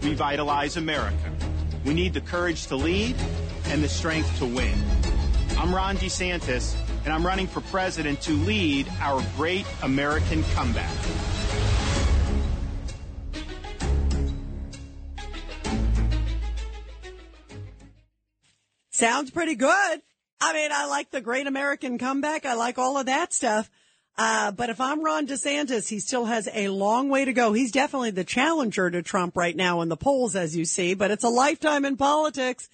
revitalize 0.02 0.76
America. 0.76 1.32
We 1.84 1.94
need 1.94 2.14
the 2.14 2.20
courage 2.20 2.66
to 2.68 2.76
lead 2.76 3.16
and 3.66 3.82
the 3.82 3.88
strength 3.88 4.38
to 4.38 4.46
win. 4.46 4.78
I'm 5.58 5.74
Ron 5.74 5.96
DeSantis, 5.96 6.76
and 7.04 7.12
I'm 7.12 7.26
running 7.26 7.46
for 7.46 7.60
president 7.60 8.20
to 8.22 8.32
lead 8.32 8.88
our 9.00 9.22
great 9.36 9.66
American 9.82 10.42
comeback. 10.54 10.90
Sounds 19.00 19.30
pretty 19.30 19.54
good. 19.54 20.02
I 20.42 20.52
mean, 20.52 20.70
I 20.74 20.84
like 20.84 21.10
the 21.10 21.22
great 21.22 21.46
American 21.46 21.96
comeback. 21.96 22.44
I 22.44 22.52
like 22.52 22.76
all 22.78 22.98
of 22.98 23.06
that 23.06 23.32
stuff. 23.32 23.70
Uh, 24.18 24.52
but 24.52 24.68
if 24.68 24.78
I'm 24.78 25.02
Ron 25.02 25.26
DeSantis, 25.26 25.88
he 25.88 26.00
still 26.00 26.26
has 26.26 26.50
a 26.52 26.68
long 26.68 27.08
way 27.08 27.24
to 27.24 27.32
go. 27.32 27.54
He's 27.54 27.72
definitely 27.72 28.10
the 28.10 28.24
challenger 28.24 28.90
to 28.90 29.00
Trump 29.00 29.38
right 29.38 29.56
now 29.56 29.80
in 29.80 29.88
the 29.88 29.96
polls, 29.96 30.36
as 30.36 30.54
you 30.54 30.66
see, 30.66 30.92
but 30.92 31.10
it's 31.10 31.24
a 31.24 31.30
lifetime 31.30 31.86
in 31.86 31.96
politics. 31.96 32.68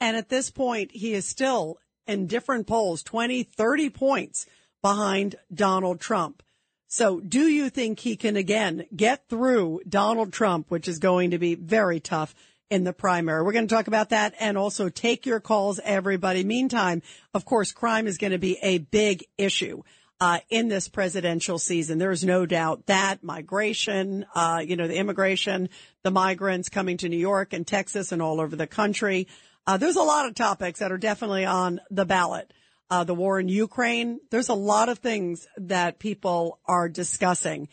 And 0.00 0.16
at 0.16 0.30
this 0.30 0.50
point, 0.50 0.90
he 0.90 1.14
is 1.14 1.28
still 1.28 1.78
in 2.08 2.26
different 2.26 2.66
polls, 2.66 3.04
20, 3.04 3.44
30 3.44 3.90
points 3.90 4.46
behind 4.82 5.36
Donald 5.54 6.00
Trump. 6.00 6.42
So 6.88 7.20
do 7.20 7.46
you 7.46 7.70
think 7.70 8.00
he 8.00 8.16
can 8.16 8.34
again 8.34 8.86
get 8.96 9.28
through 9.28 9.82
Donald 9.88 10.32
Trump, 10.32 10.72
which 10.72 10.88
is 10.88 10.98
going 10.98 11.30
to 11.30 11.38
be 11.38 11.54
very 11.54 12.00
tough 12.00 12.34
in 12.70 12.84
the 12.84 12.92
primary? 12.92 13.42
We're 13.42 13.52
going 13.52 13.66
to 13.66 13.74
talk 13.74 13.86
about 13.86 14.10
that 14.10 14.34
and 14.38 14.58
also 14.58 14.88
take 14.88 15.26
your 15.26 15.40
calls, 15.40 15.80
everybody. 15.82 16.44
Meantime, 16.44 17.02
of 17.34 17.44
course, 17.44 17.72
crime 17.72 18.06
is 18.06 18.18
going 18.18 18.32
to 18.32 18.38
be 18.38 18.58
a 18.62 18.78
big 18.78 19.24
issue. 19.36 19.82
Uh, 20.20 20.40
in 20.50 20.66
this 20.66 20.88
presidential 20.88 21.60
season, 21.60 21.98
there's 21.98 22.24
no 22.24 22.44
doubt 22.44 22.86
that 22.86 23.22
migration, 23.22 24.26
uh, 24.34 24.60
you 24.66 24.74
know, 24.74 24.88
the 24.88 24.96
immigration, 24.96 25.68
the 26.02 26.10
migrants 26.10 26.68
coming 26.68 26.96
to 26.96 27.08
New 27.08 27.18
York 27.18 27.52
and 27.52 27.64
Texas 27.64 28.10
and 28.10 28.20
all 28.20 28.40
over 28.40 28.56
the 28.56 28.66
country. 28.66 29.28
Uh, 29.64 29.76
there's 29.76 29.94
a 29.94 30.02
lot 30.02 30.26
of 30.26 30.34
topics 30.34 30.80
that 30.80 30.90
are 30.90 30.98
definitely 30.98 31.44
on 31.44 31.80
the 31.90 32.04
ballot. 32.04 32.52
Uh, 32.90 33.04
the 33.04 33.14
war 33.14 33.38
in 33.38 33.48
Ukraine. 33.48 34.18
There's 34.30 34.48
a 34.48 34.54
lot 34.54 34.88
of 34.88 34.98
things 34.98 35.46
that 35.58 35.98
people 35.98 36.58
are 36.66 36.88
discussing 36.88 37.68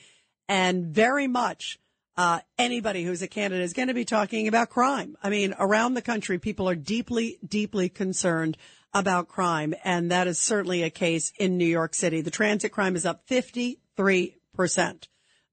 and 0.47 0.87
very 0.87 1.27
much, 1.27 1.79
uh, 2.17 2.39
anybody 2.57 3.03
who's 3.03 3.21
a 3.21 3.27
candidate 3.27 3.63
is 3.63 3.73
going 3.73 3.89
to 3.89 3.93
be 3.93 4.05
talking 4.05 4.47
about 4.47 4.69
crime. 4.69 5.17
I 5.21 5.29
mean, 5.29 5.53
around 5.59 5.93
the 5.93 6.01
country, 6.01 6.39
people 6.39 6.69
are 6.69 6.75
deeply, 6.75 7.39
deeply 7.45 7.89
concerned 7.89 8.57
about 8.93 9.27
crime. 9.27 9.73
And 9.83 10.11
that 10.11 10.27
is 10.27 10.39
certainly 10.39 10.83
a 10.83 10.89
case 10.89 11.31
in 11.37 11.57
New 11.57 11.65
York 11.65 11.93
City. 11.93 12.21
The 12.21 12.31
transit 12.31 12.71
crime 12.71 12.95
is 12.95 13.05
up 13.05 13.27
53%. 13.27 13.77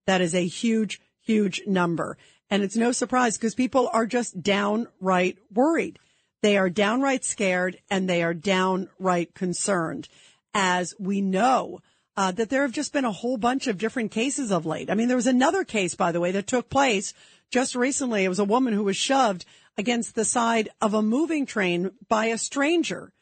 That 0.07 0.21
is 0.21 0.35
a 0.35 0.47
huge, 0.47 1.01
huge 1.21 1.63
number. 1.67 2.17
And 2.49 2.63
it's 2.63 2.77
no 2.77 2.93
surprise 2.93 3.37
because 3.37 3.55
people 3.55 3.91
are 3.93 4.07
just 4.07 4.43
downright 4.43 5.39
worried. 5.53 5.99
They 6.43 6.57
are 6.57 6.71
downright 6.71 7.25
scared 7.25 7.79
and 7.91 8.09
they 8.09 8.23
are 8.23 8.35
downright 8.35 9.35
concerned 9.35 10.09
as 10.55 10.95
we 10.99 11.21
know 11.21 11.81
uh, 12.17 12.33
that 12.33 12.51
there 12.51 12.63
have 12.63 12.73
just 12.73 12.93
been 12.93 13.05
a 13.05 13.13
whole 13.13 13.37
bunch 13.37 13.67
of 13.67 13.79
different 13.79 14.11
cases 14.11 14.51
of 14.51 14.67
late. 14.67 14.91
I 14.91 14.95
mean, 14.95 15.09
there 15.09 15.17
was 15.17 15.27
another 15.27 15.65
case, 15.65 15.95
by 15.95 16.13
the 16.13 16.21
way, 16.21 16.33
that 16.33 16.47
took 16.47 16.69
place 16.69 17.15
just 17.51 17.75
recently. 17.75 18.25
It 18.25 18.29
was 18.29 18.39
a 18.39 18.45
woman 18.45 18.75
who 18.75 18.85
was 18.85 18.97
shoved 18.97 19.45
against 19.79 20.15
the 20.15 20.25
side 20.25 20.69
of 20.81 20.95
a 20.95 21.03
moving 21.03 21.47
train 21.47 21.91
by 22.09 22.27
a 22.27 22.39
stranger 22.39 23.13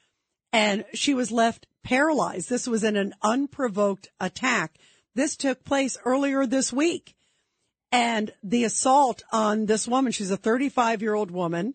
and 0.53 0.85
she 0.95 1.15
was 1.15 1.31
left 1.31 1.67
paralyzed. 1.83 2.49
This 2.49 2.67
was 2.67 2.85
in 2.85 2.97
an 2.97 3.15
unprovoked 3.23 4.09
attack. 4.19 4.77
This 5.15 5.37
took 5.37 5.65
place 5.65 5.97
earlier 6.05 6.47
this 6.47 6.73
week. 6.73 7.15
And 7.93 8.33
the 8.43 8.65
assault 8.65 9.23
on 9.33 9.67
this 9.67 9.89
woman, 9.89 10.13
she's 10.13 10.31
a 10.31 10.37
35 10.37 11.03
year 11.03 11.15
old 11.15 11.31
woman 11.31 11.75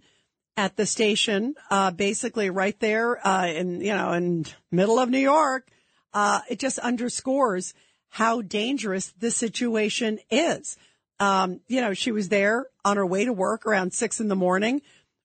at 0.57 0.77
the 0.77 0.85
station, 0.85 1.55
uh, 1.69 1.91
basically 1.91 2.49
right 2.49 2.79
there, 2.79 3.25
uh, 3.25 3.47
in, 3.47 3.81
you 3.81 3.93
know, 3.93 4.13
in 4.13 4.45
middle 4.71 4.99
of 4.99 5.09
New 5.09 5.19
York. 5.19 5.69
Uh, 6.15 6.39
it 6.49 6.57
just 6.57 6.79
underscores 6.79 7.75
how 8.09 8.41
dangerous 8.41 9.13
this 9.19 9.35
situation 9.35 10.17
is. 10.31 10.77
Um, 11.19 11.59
you 11.67 11.81
know, 11.81 11.93
she 11.93 12.11
was 12.11 12.29
there 12.29 12.65
on 12.83 12.97
her 12.97 13.05
way 13.05 13.25
to 13.25 13.33
work 13.33 13.65
around 13.67 13.93
six 13.93 14.19
in 14.19 14.29
the 14.29 14.35
morning 14.35 14.81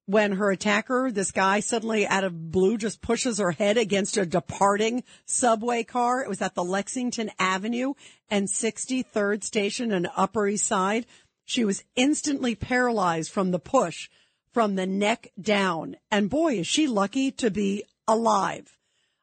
when 0.07 0.33
her 0.33 0.51
attacker, 0.51 1.13
this 1.13 1.31
guy 1.31 1.61
suddenly 1.61 2.05
out 2.05 2.25
of 2.25 2.51
blue 2.51 2.77
just 2.77 3.01
pushes 3.01 3.39
her 3.39 3.53
head 3.53 3.79
against 3.79 4.17
a 4.17 4.27
departing 4.27 5.05
subway 5.25 5.85
car. 5.85 6.23
It 6.23 6.29
was 6.29 6.43
at 6.43 6.57
the 6.57 6.65
Lexington 6.65 7.31
Avenue 7.39 7.95
and 8.29 8.49
63rd 8.49 9.45
station 9.45 9.93
in 9.93 10.09
Upper 10.17 10.49
East 10.49 10.67
Side. 10.67 11.07
She 11.45 11.65
was 11.65 11.85
instantly 11.95 12.57
paralyzed 12.57 13.31
from 13.31 13.53
the 13.53 13.61
push 13.61 14.09
from 14.53 14.75
the 14.75 14.87
neck 14.87 15.31
down. 15.41 15.95
And 16.11 16.29
boy, 16.29 16.59
is 16.59 16.67
she 16.67 16.89
lucky 16.89 17.31
to 17.33 17.49
be 17.49 17.85
alive. 18.09 18.77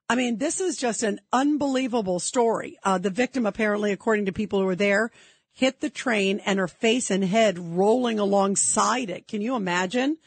I 0.10 0.16
mean, 0.16 0.38
this 0.38 0.62
is 0.62 0.78
just 0.78 1.04
an 1.04 1.20
unbelievable 1.34 2.20
story. 2.20 2.80
Uh, 2.84 2.98
the 2.98 3.10
victim 3.10 3.46
apparently, 3.46 3.92
according 3.92 4.26
to 4.26 4.32
people 4.32 4.60
who 4.60 4.66
were 4.66 4.76
there, 4.76 5.12
hit 5.52 5.82
the 5.82 5.90
train 5.90 6.40
and 6.46 6.60
her 6.60 6.68
face 6.68 7.12
and 7.12 7.24
head 7.24 7.60
rolling 7.60 8.20
alongside 8.20 9.10
it. 9.10 9.28
Can 9.28 9.42
you 9.42 9.56
imagine? 9.56 10.18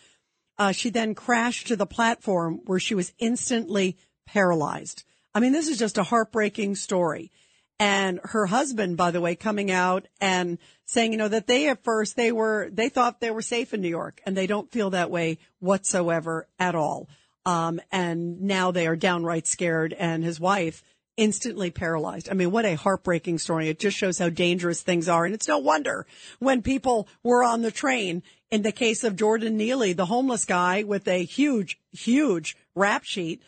Uh, 0.59 0.73
she 0.73 0.91
then 0.91 1.15
crashed 1.15 1.69
to 1.69 1.77
the 1.77 1.87
platform 1.87 2.61
where 2.67 2.81
she 2.81 2.95
was 2.95 3.15
instantly 3.19 3.97
paralyzed. 4.27 5.05
I 5.35 5.41
mean, 5.41 5.53
this 5.53 5.69
is 5.69 5.79
just 5.79 5.97
a 5.97 6.03
heartbreaking 6.03 6.75
story. 6.75 7.31
And 7.79 8.21
her 8.25 8.45
husband, 8.45 8.99
by 8.99 9.11
the 9.11 9.23
way, 9.23 9.35
coming 9.37 9.71
out 9.71 10.07
and 10.21 10.59
saying, 10.85 11.13
you 11.13 11.19
know, 11.19 11.29
that 11.29 11.47
they 11.47 11.69
at 11.71 11.83
first, 11.83 12.15
they 12.15 12.31
were, 12.31 12.69
they 12.71 12.91
thought 12.91 13.21
they 13.21 13.31
were 13.31 13.41
safe 13.41 13.73
in 13.73 13.81
New 13.81 13.89
York 13.89 14.21
and 14.27 14.37
they 14.37 14.47
don't 14.47 14.71
feel 14.71 14.91
that 14.91 15.11
way 15.11 15.39
whatsoever 15.61 16.47
at 16.59 16.75
all. 16.75 17.09
Um, 17.47 17.81
and 17.91 18.43
now 18.43 18.71
they 18.71 18.87
are 18.87 18.97
downright 18.97 19.47
scared 19.47 19.93
and 19.95 20.23
his 20.23 20.39
wife 20.39 20.83
instantly 21.17 21.71
paralyzed. 21.71 22.31
I 22.31 22.35
mean, 22.35 22.51
what 22.51 22.65
a 22.65 22.75
heartbreaking 22.75 23.39
story. 23.39 23.69
It 23.69 23.79
just 23.79 23.97
shows 23.97 24.19
how 24.19 24.31
dangerous 24.31 24.83
things 24.83 25.09
are. 25.09 25.25
And 25.25 25.35
it's 25.35 25.49
no 25.49 25.59
wonder 25.59 26.07
when 26.39 26.63
people 26.63 27.09
were 27.23 27.45
on 27.45 27.63
the 27.63 27.71
train 27.71 28.23
in 28.51 28.63
the 28.63 28.73
case 28.73 29.05
of 29.05 29.17
Jordan 29.17 29.57
Neely, 29.57 29.93
the 29.93 30.07
homeless 30.07 30.45
guy 30.45 30.83
with 30.83 31.07
a 31.09 31.25
huge, 31.25 31.79
huge 31.93 32.57
rap 32.75 33.05
sheet, 33.05 33.43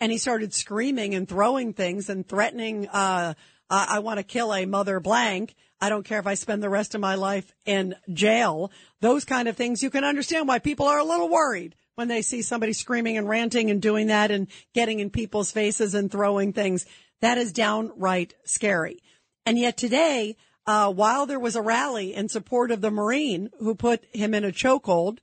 and 0.00 0.10
he 0.10 0.18
started 0.18 0.54
screaming 0.54 1.14
and 1.14 1.28
throwing 1.28 1.72
things 1.72 2.08
and 2.08 2.26
threatening, 2.26 2.88
uh, 2.88 3.34
I 3.70 3.98
want 3.98 4.18
to 4.18 4.24
kill 4.24 4.54
a 4.54 4.64
mother 4.64 4.98
blank. 4.98 5.54
I 5.80 5.90
don't 5.90 6.04
care 6.04 6.18
if 6.18 6.26
I 6.26 6.34
spend 6.34 6.62
the 6.62 6.70
rest 6.70 6.94
of 6.94 7.02
my 7.02 7.16
life 7.16 7.52
in 7.66 7.94
jail. 8.12 8.72
Those 9.00 9.24
kind 9.26 9.48
of 9.48 9.56
things. 9.56 9.82
You 9.82 9.90
can 9.90 10.04
understand 10.04 10.48
why 10.48 10.58
people 10.58 10.86
are 10.86 10.98
a 10.98 11.04
little 11.04 11.28
worried 11.28 11.74
when 11.98 12.06
they 12.06 12.22
see 12.22 12.42
somebody 12.42 12.72
screaming 12.72 13.16
and 13.16 13.28
ranting 13.28 13.72
and 13.72 13.82
doing 13.82 14.06
that 14.06 14.30
and 14.30 14.46
getting 14.72 15.00
in 15.00 15.10
people's 15.10 15.50
faces 15.50 15.94
and 15.94 16.12
throwing 16.12 16.52
things. 16.52 16.86
That 17.22 17.38
is 17.38 17.52
downright 17.52 18.34
scary. 18.44 19.02
And 19.44 19.58
yet 19.58 19.76
today, 19.76 20.36
uh, 20.64 20.92
while 20.92 21.26
there 21.26 21.40
was 21.40 21.56
a 21.56 21.60
rally 21.60 22.14
in 22.14 22.28
support 22.28 22.70
of 22.70 22.82
the 22.82 22.92
Marine 22.92 23.50
who 23.58 23.74
put 23.74 24.04
him 24.12 24.32
in 24.32 24.44
a 24.44 24.52
chokehold, 24.52 25.18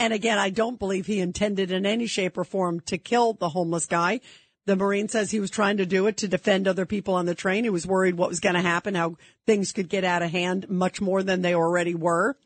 and 0.00 0.12
again, 0.12 0.36
I 0.36 0.50
don't 0.50 0.80
believe 0.80 1.06
he 1.06 1.20
intended 1.20 1.70
in 1.70 1.86
any 1.86 2.08
shape 2.08 2.36
or 2.36 2.42
form 2.42 2.80
to 2.86 2.98
kill 2.98 3.34
the 3.34 3.50
homeless 3.50 3.86
guy. 3.86 4.20
The 4.64 4.74
Marine 4.74 5.08
says 5.08 5.30
he 5.30 5.38
was 5.38 5.50
trying 5.52 5.76
to 5.76 5.86
do 5.86 6.08
it 6.08 6.16
to 6.16 6.26
defend 6.26 6.66
other 6.66 6.86
people 6.86 7.14
on 7.14 7.26
the 7.26 7.36
train. 7.36 7.62
He 7.62 7.70
was 7.70 7.86
worried 7.86 8.16
what 8.16 8.30
was 8.30 8.40
going 8.40 8.56
to 8.56 8.60
happen, 8.62 8.96
how 8.96 9.14
things 9.46 9.70
could 9.70 9.88
get 9.88 10.02
out 10.02 10.22
of 10.22 10.32
hand 10.32 10.68
much 10.68 11.00
more 11.00 11.22
than 11.22 11.42
they 11.42 11.54
already 11.54 11.94
were. 11.94 12.36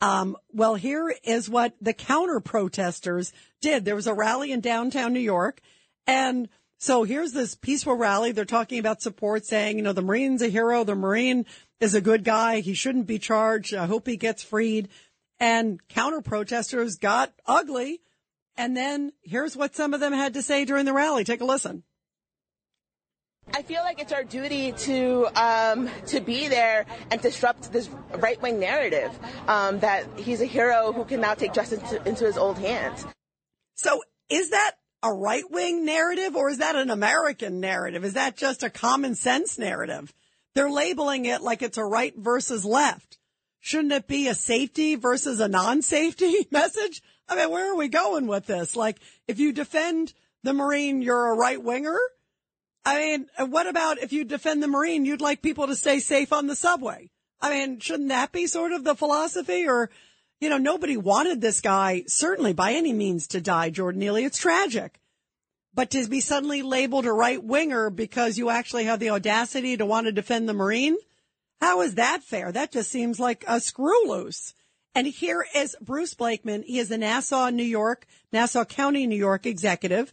Um, 0.00 0.36
well, 0.52 0.74
here 0.74 1.14
is 1.24 1.48
what 1.48 1.74
the 1.80 1.94
counter 1.94 2.40
protesters 2.40 3.32
did. 3.60 3.84
There 3.84 3.96
was 3.96 4.06
a 4.06 4.14
rally 4.14 4.52
in 4.52 4.60
downtown 4.60 5.12
New 5.12 5.20
York 5.20 5.60
and 6.06 6.48
so 6.78 7.04
here's 7.04 7.32
this 7.32 7.54
peaceful 7.54 7.94
rally. 7.94 8.32
They're 8.32 8.44
talking 8.44 8.78
about 8.78 9.02
support 9.02 9.46
saying, 9.46 9.76
you 9.76 9.82
know, 9.82 9.92
the 9.92 10.02
Marine's 10.02 10.42
a 10.42 10.48
hero. 10.48 10.84
The 10.84 10.94
Marine 10.94 11.46
is 11.80 11.94
a 11.94 12.00
good 12.00 12.22
guy. 12.22 12.60
He 12.60 12.74
shouldn't 12.74 13.06
be 13.06 13.18
charged. 13.18 13.74
I 13.74 13.86
hope 13.86 14.06
he 14.06 14.16
gets 14.16 14.42
freed. 14.42 14.88
And 15.40 15.80
counter 15.88 16.20
protesters 16.20 16.96
got 16.96 17.32
ugly. 17.46 18.00
And 18.56 18.76
then 18.76 19.12
here's 19.22 19.56
what 19.56 19.74
some 19.74 19.94
of 19.94 20.00
them 20.00 20.12
had 20.12 20.34
to 20.34 20.42
say 20.42 20.64
during 20.64 20.84
the 20.84 20.92
rally. 20.92 21.24
Take 21.24 21.40
a 21.40 21.44
listen. 21.44 21.82
I 23.52 23.62
feel 23.62 23.82
like 23.82 24.00
it's 24.00 24.12
our 24.12 24.24
duty 24.24 24.72
to 24.72 25.28
um, 25.34 25.88
to 26.06 26.20
be 26.20 26.48
there 26.48 26.86
and 27.10 27.20
disrupt 27.20 27.72
this 27.72 27.88
right 28.18 28.40
wing 28.42 28.58
narrative 28.58 29.10
um, 29.48 29.78
that 29.80 30.04
he's 30.18 30.40
a 30.40 30.46
hero 30.46 30.92
who 30.92 31.04
can 31.04 31.20
now 31.20 31.34
take 31.34 31.52
justice 31.52 31.80
into, 31.80 32.08
into 32.08 32.24
his 32.24 32.36
old 32.36 32.58
hands. 32.58 33.06
So 33.74 34.02
is 34.28 34.50
that 34.50 34.72
a 35.02 35.12
right 35.12 35.48
wing 35.50 35.84
narrative 35.84 36.36
or 36.36 36.50
is 36.50 36.58
that 36.58 36.76
an 36.76 36.90
American 36.90 37.60
narrative? 37.60 38.04
Is 38.04 38.14
that 38.14 38.36
just 38.36 38.62
a 38.62 38.70
common 38.70 39.14
sense 39.14 39.58
narrative? 39.58 40.12
They're 40.54 40.70
labeling 40.70 41.26
it 41.26 41.42
like 41.42 41.62
it's 41.62 41.78
a 41.78 41.84
right 41.84 42.14
versus 42.16 42.64
left. 42.64 43.18
Shouldn't 43.60 43.92
it 43.92 44.06
be 44.06 44.28
a 44.28 44.34
safety 44.34 44.94
versus 44.94 45.40
a 45.40 45.48
non-safety 45.48 46.48
message? 46.50 47.02
I 47.28 47.36
mean, 47.36 47.50
where 47.50 47.72
are 47.72 47.76
we 47.76 47.88
going 47.88 48.26
with 48.26 48.46
this? 48.46 48.76
Like, 48.76 48.98
if 49.26 49.38
you 49.38 49.52
defend 49.52 50.14
the 50.44 50.52
Marine, 50.52 51.02
you're 51.02 51.32
a 51.32 51.36
right 51.36 51.62
winger. 51.62 51.98
I 52.86 53.00
mean, 53.00 53.26
what 53.50 53.66
about 53.66 53.98
if 53.98 54.12
you 54.12 54.22
defend 54.24 54.62
the 54.62 54.68
Marine, 54.68 55.04
you'd 55.04 55.20
like 55.20 55.42
people 55.42 55.66
to 55.66 55.74
stay 55.74 55.98
safe 55.98 56.32
on 56.32 56.46
the 56.46 56.54
subway? 56.54 57.10
I 57.40 57.50
mean, 57.50 57.80
shouldn't 57.80 58.10
that 58.10 58.30
be 58.30 58.46
sort 58.46 58.70
of 58.70 58.84
the 58.84 58.94
philosophy 58.94 59.66
or, 59.66 59.90
you 60.40 60.48
know, 60.48 60.56
nobody 60.56 60.96
wanted 60.96 61.40
this 61.40 61.60
guy 61.60 62.04
certainly 62.06 62.52
by 62.52 62.74
any 62.74 62.92
means 62.92 63.26
to 63.28 63.40
die, 63.40 63.70
Jordan 63.70 63.98
Neely. 63.98 64.24
It's 64.24 64.38
tragic. 64.38 65.00
But 65.74 65.90
to 65.90 66.08
be 66.08 66.20
suddenly 66.20 66.62
labeled 66.62 67.06
a 67.06 67.12
right 67.12 67.42
winger 67.42 67.90
because 67.90 68.38
you 68.38 68.50
actually 68.50 68.84
have 68.84 69.00
the 69.00 69.10
audacity 69.10 69.76
to 69.76 69.84
want 69.84 70.06
to 70.06 70.12
defend 70.12 70.48
the 70.48 70.54
Marine? 70.54 70.96
How 71.60 71.82
is 71.82 71.96
that 71.96 72.22
fair? 72.22 72.52
That 72.52 72.70
just 72.70 72.90
seems 72.90 73.18
like 73.18 73.44
a 73.48 73.60
screw 73.60 74.08
loose. 74.08 74.54
And 74.94 75.08
here 75.08 75.44
is 75.56 75.76
Bruce 75.80 76.14
Blakeman. 76.14 76.62
He 76.62 76.78
is 76.78 76.92
a 76.92 76.98
Nassau, 76.98 77.50
New 77.50 77.64
York, 77.64 78.06
Nassau 78.32 78.64
County, 78.64 79.08
New 79.08 79.16
York 79.16 79.44
executive. 79.44 80.12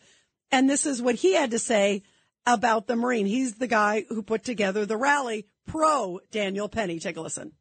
And 0.51 0.67
this 0.67 0.87
is 0.87 1.03
what 1.03 1.15
he 1.15 1.35
had 1.35 1.51
to 1.51 1.59
say 1.59 2.01
about 2.45 2.87
the 2.87 2.95
Marine. 2.95 3.25
He's 3.25 3.55
the 3.55 3.67
guy 3.67 4.05
who 4.09 4.21
put 4.23 4.43
together 4.43 4.85
the 4.85 4.97
rally 4.97 5.47
pro 5.67 6.19
Daniel 6.31 6.67
Penny. 6.67 6.99
Take 6.99 7.17
a 7.17 7.21
listen. 7.21 7.53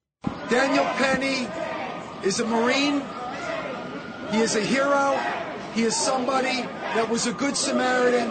Daniel 0.49 0.85
Penny 0.85 1.49
is 2.25 2.41
a 2.41 2.47
Marine. 2.47 3.03
He 4.31 4.41
is 4.41 4.57
a 4.57 4.61
hero. 4.61 5.19
He 5.75 5.83
is 5.83 5.97
somebody 5.97 6.63
that 6.95 7.09
was 7.09 7.27
a 7.27 7.33
good 7.33 7.57
Samaritan 7.57 8.31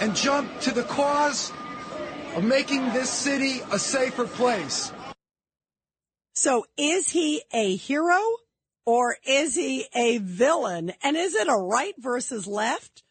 and 0.00 0.14
jumped 0.14 0.62
to 0.62 0.70
the 0.72 0.82
cause 0.82 1.52
of 2.34 2.44
making 2.44 2.84
this 2.92 3.10
city 3.10 3.60
a 3.72 3.78
safer 3.78 4.26
place. 4.26 4.92
So 6.34 6.66
is 6.76 7.10
he 7.10 7.42
a 7.52 7.74
hero 7.74 8.20
or 8.86 9.16
is 9.26 9.54
he 9.54 9.86
a 9.94 10.18
villain? 10.18 10.92
And 11.02 11.16
is 11.16 11.34
it 11.34 11.48
a 11.48 11.56
right 11.56 11.94
versus 11.98 12.46
left? 12.46 13.02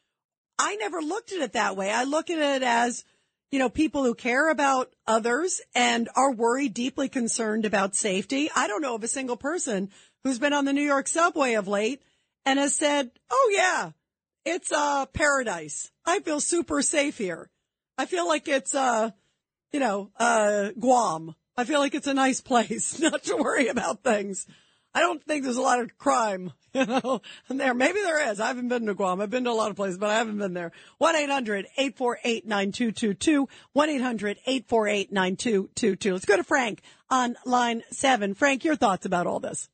I 0.60 0.76
never 0.76 1.02
looked 1.02 1.32
at 1.32 1.42
it 1.42 1.54
that 1.54 1.76
way. 1.76 1.92
I 1.92 2.04
look 2.04 2.30
at 2.30 2.40
it 2.40 2.64
as, 2.64 3.04
you 3.52 3.60
know, 3.60 3.70
people 3.70 4.04
who 4.04 4.16
care 4.16 4.50
about 4.50 4.94
others 5.06 5.62
and 5.76 6.10
are 6.16 6.32
worried, 6.32 6.74
deeply 6.74 7.10
concerned 7.10 7.66
about 7.66 7.96
safety. 7.96 8.50
I 8.56 8.68
don't 8.68 8.82
know 8.82 8.96
of 8.96 9.04
a 9.04 9.08
single 9.08 9.38
person 9.38 9.92
who's 10.24 10.40
been 10.40 10.54
on 10.54 10.66
the 10.66 10.74
New 10.74 10.82
York 10.84 11.08
subway 11.08 11.54
of 11.54 11.68
late 11.68 12.02
and 12.46 12.60
has 12.60 12.76
said, 12.76 13.12
"Oh 13.30 13.52
yeah, 13.56 13.92
it's 14.46 14.72
uh 14.72 15.06
paradise. 15.08 15.92
I 16.06 16.20
feel 16.20 16.40
super 16.40 16.82
safe 16.82 17.18
here. 17.18 17.50
I 17.98 18.06
feel 18.06 18.28
like 18.28 18.48
it's 18.48 18.74
uh, 18.74 19.12
you 19.72 19.80
know, 19.80 20.12
uh 20.18 20.72
Guam. 20.80 21.36
I 21.56 21.66
feel 21.66 21.80
like 21.80 21.96
it's 21.96 22.08
a 22.08 22.14
nice 22.14 22.42
place 22.52 23.00
not 23.00 23.24
to 23.24 23.36
worry 23.36 23.68
about 23.68 24.04
things. 24.04 24.48
I 24.98 25.02
don't 25.02 25.24
think 25.24 25.44
there's 25.44 25.58
a 25.58 25.62
lot 25.62 25.80
of 25.80 25.96
crime, 26.00 26.54
you 26.74 26.88
know, 26.88 27.22
and 27.50 27.60
there. 27.60 27.76
Maybe 27.76 28.02
there 28.02 28.32
is. 28.32 28.40
I 28.40 28.48
haven't 28.48 28.70
been 28.70 28.88
to 28.88 28.96
Guam. 28.96 29.22
I've 29.22 29.30
been 29.30 29.44
to 29.44 29.52
a 29.52 29.54
lot 29.54 29.70
of 29.70 29.76
places, 29.76 30.00
but 30.00 30.10
I 30.10 30.16
haven't 30.16 30.40
been 30.40 30.56
there. 30.56 30.72
1-800-848-9222. 31.00 33.48
1-800-848-9222. 33.76 36.14
Let's 36.14 36.26
go 36.26 36.38
to 36.38 36.44
Frank 36.44 36.82
on 37.12 37.38
line 37.46 37.84
seven. 37.92 38.34
Frank, 38.34 38.64
your 38.64 38.76
thoughts 38.76 39.06
about 39.06 39.28
all 39.28 39.40
this. 39.40 39.70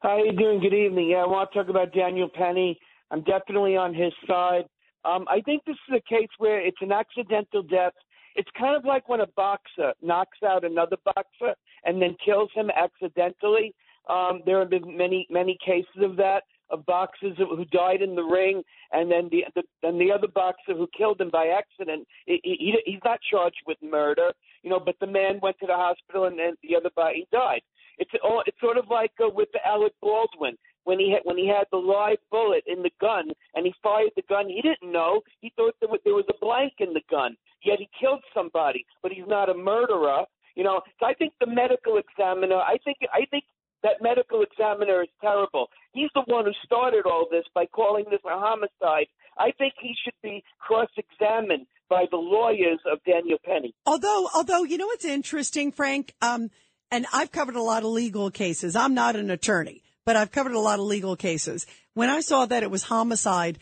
How 0.00 0.22
you 0.22 0.32
doing? 0.32 0.60
Good 0.60 0.74
evening. 0.74 1.08
Yeah, 1.08 1.22
I 1.22 1.26
want 1.26 1.50
to 1.50 1.58
talk 1.58 1.70
about 1.70 1.94
Daniel 1.94 2.28
Penny. 2.28 2.78
I'm 3.10 3.22
definitely 3.22 3.78
on 3.78 3.94
his 3.94 4.12
side. 4.26 4.66
Um, 5.06 5.24
I 5.30 5.40
think 5.40 5.64
this 5.64 5.78
is 5.88 5.94
a 5.96 6.02
case 6.06 6.28
where 6.36 6.60
it's 6.60 6.82
an 6.82 6.92
accidental 6.92 7.62
death. 7.62 7.94
It's 8.36 8.50
kind 8.58 8.76
of 8.76 8.84
like 8.84 9.08
when 9.08 9.20
a 9.20 9.26
boxer 9.36 9.94
knocks 10.02 10.36
out 10.46 10.64
another 10.64 10.98
boxer 11.02 11.54
and 11.84 12.02
then 12.02 12.14
kills 12.22 12.50
him 12.54 12.68
accidentally. 12.76 13.74
Um, 14.08 14.40
there 14.46 14.58
have 14.60 14.70
been 14.70 14.96
many, 14.96 15.26
many 15.30 15.58
cases 15.64 16.02
of 16.02 16.16
that 16.16 16.42
of 16.70 16.84
boxers 16.86 17.36
who 17.38 17.64
died 17.66 18.02
in 18.02 18.14
the 18.14 18.22
ring, 18.22 18.62
and 18.92 19.10
then 19.10 19.28
the, 19.30 19.44
the 19.54 19.62
then 19.82 19.98
the 19.98 20.12
other 20.12 20.28
boxer 20.28 20.74
who 20.74 20.86
killed 20.96 21.20
him 21.20 21.30
by 21.30 21.48
accident. 21.48 22.06
He, 22.26 22.40
he, 22.44 22.74
he's 22.84 23.00
not 23.04 23.20
charged 23.30 23.62
with 23.66 23.78
murder, 23.82 24.32
you 24.62 24.70
know, 24.70 24.80
but 24.80 24.96
the 25.00 25.06
man 25.06 25.40
went 25.42 25.58
to 25.60 25.66
the 25.66 25.74
hospital 25.74 26.24
and 26.24 26.38
then 26.38 26.54
the 26.62 26.76
other 26.76 26.90
body 26.94 27.26
died. 27.32 27.62
It's 27.98 28.10
all, 28.22 28.42
it's 28.46 28.60
sort 28.60 28.78
of 28.78 28.84
like 28.90 29.12
uh, 29.22 29.28
with 29.28 29.48
Alec 29.64 29.92
Baldwin 30.00 30.56
when 30.84 30.98
he 30.98 31.10
had 31.10 31.20
when 31.24 31.36
he 31.36 31.48
had 31.48 31.66
the 31.72 31.78
live 31.78 32.18
bullet 32.30 32.64
in 32.66 32.82
the 32.82 32.92
gun 33.00 33.30
and 33.54 33.66
he 33.66 33.74
fired 33.82 34.10
the 34.14 34.22
gun. 34.28 34.48
He 34.48 34.62
didn't 34.62 34.92
know. 34.92 35.22
He 35.40 35.52
thought 35.56 35.74
there 35.80 35.88
was, 35.88 36.00
there 36.04 36.14
was 36.14 36.26
a 36.28 36.38
blank 36.44 36.74
in 36.78 36.92
the 36.94 37.02
gun. 37.10 37.36
Yet 37.64 37.78
he 37.80 37.88
killed 37.98 38.22
somebody, 38.32 38.86
but 39.02 39.10
he's 39.10 39.26
not 39.26 39.48
a 39.48 39.54
murderer. 39.54 40.24
You 40.54 40.64
know, 40.64 40.80
so 40.98 41.06
I 41.06 41.14
think 41.14 41.32
the 41.40 41.46
medical 41.46 41.98
examiner. 41.98 42.56
I 42.56 42.78
think 42.84 42.98
I 43.12 43.26
think 43.30 43.44
That 43.82 44.02
medical 44.02 44.42
examiner 44.42 45.02
is 45.02 45.08
terrible. 45.20 45.68
He's 45.92 46.10
the 46.14 46.22
one 46.26 46.44
who 46.44 46.52
started 46.64 47.04
all 47.06 47.26
this 47.30 47.44
by 47.54 47.66
calling 47.66 48.04
this 48.10 48.20
a 48.24 48.38
homicide. 48.38 49.06
I 49.38 49.52
think 49.56 49.74
he 49.80 49.94
should 50.04 50.14
be 50.22 50.42
cross-examined 50.58 51.66
by 51.88 52.06
the 52.10 52.16
lawyers 52.16 52.80
of 52.90 52.98
Daniel 53.04 53.38
Penny. 53.44 53.74
Although, 53.86 54.28
although 54.34 54.64
you 54.64 54.78
know 54.78 54.86
what's 54.86 55.04
interesting, 55.04 55.72
Frank, 55.72 56.12
um, 56.20 56.50
and 56.90 57.06
I've 57.12 57.32
covered 57.32 57.56
a 57.56 57.62
lot 57.62 57.82
of 57.84 57.90
legal 57.90 58.30
cases. 58.30 58.74
I'm 58.74 58.94
not 58.94 59.16
an 59.16 59.30
attorney, 59.30 59.82
but 60.04 60.16
I've 60.16 60.32
covered 60.32 60.52
a 60.52 60.60
lot 60.60 60.78
of 60.78 60.86
legal 60.86 61.16
cases. 61.16 61.66
When 61.94 62.10
I 62.10 62.20
saw 62.20 62.46
that 62.46 62.62
it 62.62 62.70
was 62.70 62.84
homicide, 62.84 63.58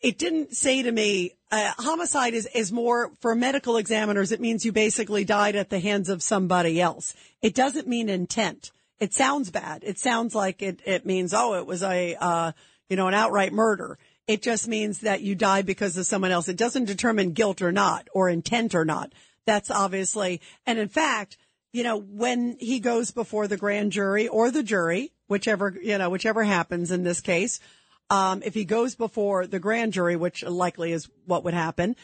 it 0.00 0.18
didn't 0.18 0.56
say 0.56 0.82
to 0.82 0.90
me 0.90 1.32
uh, 1.50 1.72
homicide 1.78 2.34
is 2.34 2.46
is 2.54 2.72
more 2.72 3.10
for 3.20 3.34
medical 3.34 3.76
examiners. 3.76 4.32
It 4.32 4.40
means 4.40 4.64
you 4.64 4.72
basically 4.72 5.24
died 5.24 5.56
at 5.56 5.70
the 5.70 5.80
hands 5.80 6.08
of 6.08 6.22
somebody 6.22 6.80
else. 6.80 7.14
It 7.42 7.54
doesn't 7.54 7.88
mean 7.88 8.08
intent. 8.08 8.70
It 9.00 9.14
sounds 9.14 9.50
bad. 9.50 9.82
It 9.84 9.98
sounds 9.98 10.34
like 10.34 10.62
it 10.62 10.80
it 10.84 11.04
means 11.06 11.34
oh 11.34 11.54
it 11.54 11.66
was 11.66 11.82
a 11.82 12.14
uh, 12.14 12.52
you 12.88 12.96
know 12.96 13.08
an 13.08 13.14
outright 13.14 13.52
murder. 13.52 13.98
It 14.26 14.42
just 14.42 14.68
means 14.68 15.00
that 15.00 15.22
you 15.22 15.34
died 15.34 15.66
because 15.66 15.96
of 15.96 16.06
someone 16.06 16.30
else. 16.30 16.48
It 16.48 16.56
doesn't 16.56 16.84
determine 16.84 17.32
guilt 17.32 17.62
or 17.62 17.72
not 17.72 18.08
or 18.12 18.28
intent 18.28 18.74
or 18.74 18.84
not. 18.84 19.12
That's 19.46 19.70
obviously 19.70 20.40
and 20.66 20.78
in 20.78 20.88
fact 20.88 21.36
you 21.72 21.84
know, 21.84 21.98
when 21.98 22.56
he 22.58 22.80
goes 22.80 23.10
before 23.10 23.46
the 23.46 23.56
grand 23.56 23.92
jury 23.92 24.28
or 24.28 24.50
the 24.50 24.62
jury, 24.62 25.12
whichever, 25.28 25.76
you 25.80 25.98
know, 25.98 26.10
whichever 26.10 26.42
happens 26.42 26.90
in 26.90 27.04
this 27.04 27.20
case, 27.20 27.60
um, 28.08 28.42
if 28.44 28.54
he 28.54 28.64
goes 28.64 28.96
before 28.96 29.46
the 29.46 29.60
grand 29.60 29.92
jury, 29.92 30.16
which 30.16 30.42
likely 30.42 30.92
is 30.92 31.08
what 31.26 31.44
would 31.44 31.54
happen, 31.54 31.94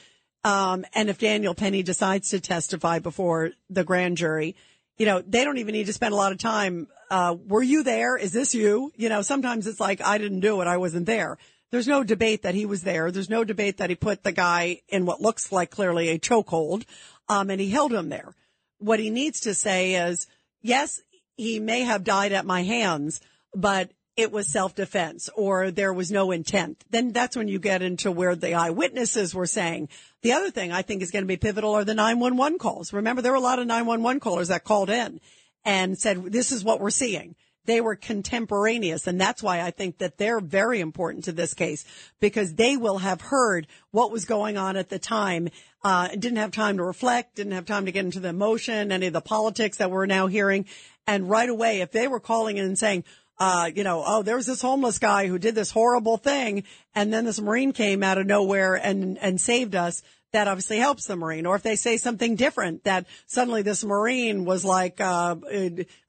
um, 0.45 0.85
and 0.95 1.11
if 1.11 1.19
Daniel 1.19 1.55
Penny 1.55 1.83
decides 1.83 2.31
to 2.31 2.39
testify 2.39 3.01
before 3.01 3.51
the 3.69 3.83
grand 3.83 4.17
jury, 4.17 4.55
you 4.99 5.07
know, 5.07 5.23
they 5.27 5.45
don't 5.45 5.59
even 5.59 5.73
need 5.73 5.87
to 5.87 5.93
spend 5.93 6.13
a 6.13 6.17
lot 6.17 6.33
of 6.33 6.39
time. 6.39 6.89
Uh, 7.11 7.37
were 7.47 7.63
you 7.63 7.83
there? 7.83 8.17
Is 8.17 8.33
this 8.33 8.55
you? 8.55 8.93
You 8.97 9.09
know, 9.09 9.23
sometimes 9.23 9.67
it's 9.67 9.81
like, 9.81 10.01
I 10.01 10.19
didn't 10.19 10.41
do 10.41 10.61
it. 10.61 10.67
I 10.67 10.77
wasn't 10.77 11.07
there. 11.07 11.39
There's 11.71 11.89
no 11.89 12.05
debate 12.05 12.43
that 12.43 12.55
he 12.55 12.65
was 12.65 12.83
there. 12.83 13.11
There's 13.11 13.31
no 13.31 13.45
debate 13.45 13.79
that 13.79 13.91
he 13.91 13.97
put 13.97 14.23
the 14.23 14.33
guy 14.33 14.83
in 14.89 15.05
what 15.05 15.21
looks 15.21 15.51
like 15.51 15.71
clearly 15.71 16.09
a 16.09 16.19
chokehold, 16.19 16.85
um, 17.29 17.51
and 17.51 17.61
he 17.61 17.71
held 17.71 17.93
him 17.93 18.09
there. 18.09 18.35
What 18.79 19.01
he 19.01 19.11
needs 19.11 19.41
to 19.41 19.55
say 19.55 19.95
is, 19.95 20.27
yes, 20.63 21.01
he 21.37 21.59
may 21.61 21.81
have 21.83 22.05
died 22.05 22.33
at 22.33 22.47
my 22.47 22.63
hands, 22.63 23.21
but 23.55 23.91
it 24.17 24.33
was 24.33 24.51
self-defense 24.51 25.29
or 25.35 25.71
there 25.71 25.93
was 25.93 26.11
no 26.11 26.31
intent. 26.31 26.83
Then 26.91 27.13
that's 27.13 27.37
when 27.37 27.49
you 27.49 27.59
get 27.59 27.83
into 27.83 28.11
where 28.11 28.35
the 28.35 28.55
eyewitnesses 28.55 29.35
were 29.35 29.47
saying. 29.47 29.91
The 30.23 30.33
other 30.33 30.51
thing 30.51 30.73
I 30.73 30.83
think 30.83 31.03
is 31.03 31.11
going 31.11 31.25
to 31.25 31.29
be 31.29 31.37
pivotal 31.37 31.75
are 31.75 31.85
the 31.85 31.95
911 31.95 32.59
calls. 32.59 32.93
Remember, 32.93 33.21
there 33.21 33.33
were 33.33 33.39
a 33.39 33.41
lot 33.41 33.59
of 33.59 33.67
911 33.67 34.21
callers 34.21 34.49
that 34.49 34.65
called 34.65 34.89
in 34.89 35.21
and 35.65 35.99
said, 35.99 36.25
this 36.33 36.51
is 36.51 36.65
what 36.65 36.81
we're 36.81 36.91
seeing. 36.91 37.35
They 37.67 37.81
were 37.81 37.97
contemporaneous. 37.97 39.07
And 39.07 39.21
that's 39.21 39.43
why 39.43 39.61
I 39.61 39.71
think 39.71 39.99
that 39.99 40.17
they're 40.17 40.41
very 40.41 40.81
important 40.81 41.25
to 41.25 41.33
this 41.33 41.53
case 41.53 41.85
because 42.21 42.55
they 42.55 42.77
will 42.77 42.99
have 42.99 43.21
heard 43.21 43.67
what 43.91 44.13
was 44.13 44.25
going 44.25 44.57
on 44.57 44.77
at 44.77 44.89
the 44.89 44.99
time. 44.99 45.49
Uh, 45.85 46.09
didn't 46.09 46.37
have 46.37 46.53
time 46.53 46.79
to 46.79 46.85
reflect, 46.85 47.37
didn't 47.37 47.53
have 47.53 47.67
time 47.67 47.87
to 47.87 47.93
get 47.93 48.05
into 48.05 48.21
the 48.21 48.29
emotion, 48.29 48.91
any 48.91 49.07
of 49.07 49.13
the 49.13 49.21
politics 49.21 49.77
that 49.77 49.91
we're 49.91 50.07
now 50.07 50.27
hearing. 50.27 50.65
And 51.07 51.29
right 51.29 51.49
away, 51.49 51.81
if 51.81 51.93
they 51.93 52.09
were 52.09 52.19
calling 52.19 52.57
in 52.57 52.65
and 52.65 52.79
saying, 52.79 53.05
uh, 53.39 53.71
you 53.75 53.85
know, 53.85 54.03
oh, 54.07 54.23
there 54.23 54.37
was 54.37 54.47
this 54.47 54.63
homeless 54.63 54.99
guy 54.99 55.27
who 55.27 55.39
did 55.39 55.55
this 55.55 55.71
horrible 55.71 56.17
thing, 56.17 56.65
and 56.95 57.13
then 57.13 57.25
this 57.25 57.41
Marine 57.41 57.73
came 57.73 58.03
out 58.03 58.19
of 58.19 58.27
nowhere 58.27 58.75
and 58.75 59.19
and 59.19 59.41
saved 59.41 59.75
us. 59.75 60.03
That 60.33 60.49
obviously 60.49 60.79
helps 60.79 61.07
the 61.07 61.17
Marine. 61.17 61.47
Or 61.47 61.57
if 61.57 61.63
they 61.63 61.77
say 61.77 61.97
something 61.97 62.35
different, 62.35 62.85
that 62.85 63.07
suddenly 63.27 63.63
this 63.63 63.85
Marine 63.85 64.45
was 64.45 64.65
like, 64.65 65.01
uh, 65.01 65.37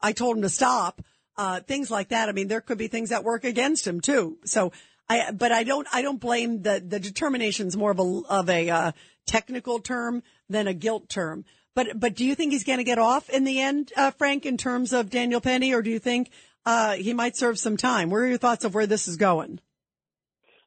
I 0.01 0.11
told 0.11 0.37
him 0.37 0.41
to 0.41 0.49
stop. 0.49 1.01
Uh, 1.37 1.59
things 1.59 1.91
like 1.91 2.09
that. 2.09 2.29
I 2.29 2.31
mean, 2.31 2.47
there 2.47 2.61
could 2.61 2.79
be 2.79 2.87
things 2.87 3.09
that 3.09 3.23
work 3.23 3.43
against 3.43 3.85
him 3.85 4.01
too. 4.01 4.39
So 4.43 4.71
I, 5.07 5.31
but 5.31 5.51
I 5.51 5.63
don't, 5.63 5.87
I 5.93 6.01
don't 6.01 6.19
blame 6.19 6.63
the, 6.63 6.83
the 6.85 6.99
determination's 6.99 7.77
more 7.77 7.91
of 7.91 7.99
a, 7.99 8.21
of 8.27 8.49
a, 8.49 8.69
uh, 8.71 8.91
technical 9.27 9.79
term 9.79 10.23
than 10.49 10.67
a 10.67 10.73
guilt 10.73 11.09
term. 11.09 11.45
But, 11.75 11.99
but 11.99 12.15
do 12.15 12.25
you 12.25 12.33
think 12.33 12.53
he's 12.53 12.63
going 12.63 12.79
to 12.79 12.83
get 12.83 12.97
off 12.97 13.29
in 13.29 13.43
the 13.43 13.61
end, 13.61 13.93
uh, 13.95 14.09
Frank, 14.11 14.47
in 14.47 14.57
terms 14.57 14.93
of 14.93 15.11
Daniel 15.11 15.41
Penny, 15.41 15.73
or 15.73 15.83
do 15.83 15.91
you 15.91 15.99
think 15.99 16.31
uh, 16.67 16.95
he 16.95 17.13
might 17.13 17.37
serve 17.37 17.57
some 17.57 17.77
time. 17.77 18.09
What 18.09 18.17
are 18.17 18.27
your 18.27 18.37
thoughts 18.37 18.65
of 18.65 18.75
where 18.75 18.85
this 18.85 19.07
is 19.07 19.15
going? 19.15 19.61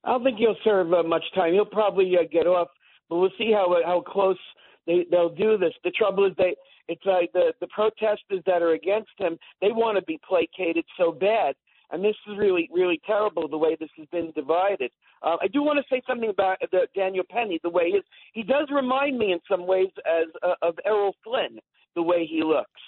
I 0.03 0.13
don't 0.13 0.25
think 0.25 0.39
he'll 0.39 0.57
serve 0.65 0.95
uh, 0.95 1.03
much 1.03 1.25
time. 1.35 1.53
He'll 1.53 1.67
probably 1.67 2.17
uh, 2.19 2.23
get 2.33 2.47
off, 2.47 2.69
but 3.11 3.19
we'll 3.19 3.37
see 3.37 3.53
how 3.53 3.77
how 3.85 4.01
close 4.01 4.39
they 4.87 5.05
they'll 5.11 5.35
do 5.35 5.59
this. 5.59 5.75
The 5.85 5.91
trouble 5.91 6.25
is 6.25 6.33
they 6.39 6.57
it's 6.89 7.05
like 7.05 7.31
the 7.35 7.53
the 7.61 7.67
protesters 7.67 8.43
that 8.47 8.63
are 8.63 8.73
against 8.73 9.11
him. 9.19 9.37
They 9.61 9.73
want 9.73 9.99
to 9.99 10.05
be 10.07 10.19
placated 10.27 10.87
so 10.97 11.13
bad, 11.13 11.55
and 11.91 12.03
this 12.03 12.17
is 12.31 12.39
really 12.39 12.71
really 12.73 12.99
terrible 13.07 13.47
the 13.47 13.59
way 13.59 13.77
this 13.79 13.91
has 13.99 14.07
been 14.11 14.33
divided. 14.35 14.91
Uh, 15.23 15.37
I 15.43 15.49
do 15.49 15.63
want 15.63 15.79
to 15.81 15.95
say 15.95 16.01
something 16.09 16.31
about 16.31 16.57
the, 16.73 16.89
Daniel 16.97 17.25
Penny. 17.29 17.61
The 17.63 17.69
way 17.69 17.91
he 17.91 17.99
is, 17.99 18.05
he 18.33 18.43
does 18.43 18.69
remind 18.75 19.19
me 19.19 19.33
in 19.33 19.41
some 19.51 19.67
ways 19.67 19.89
as 20.07 20.29
uh, 20.43 20.55
of 20.63 20.77
Errol 20.87 21.15
Flynn. 21.23 21.59
The 21.95 22.03
way 22.03 22.25
he 22.25 22.43
looks. 22.43 22.81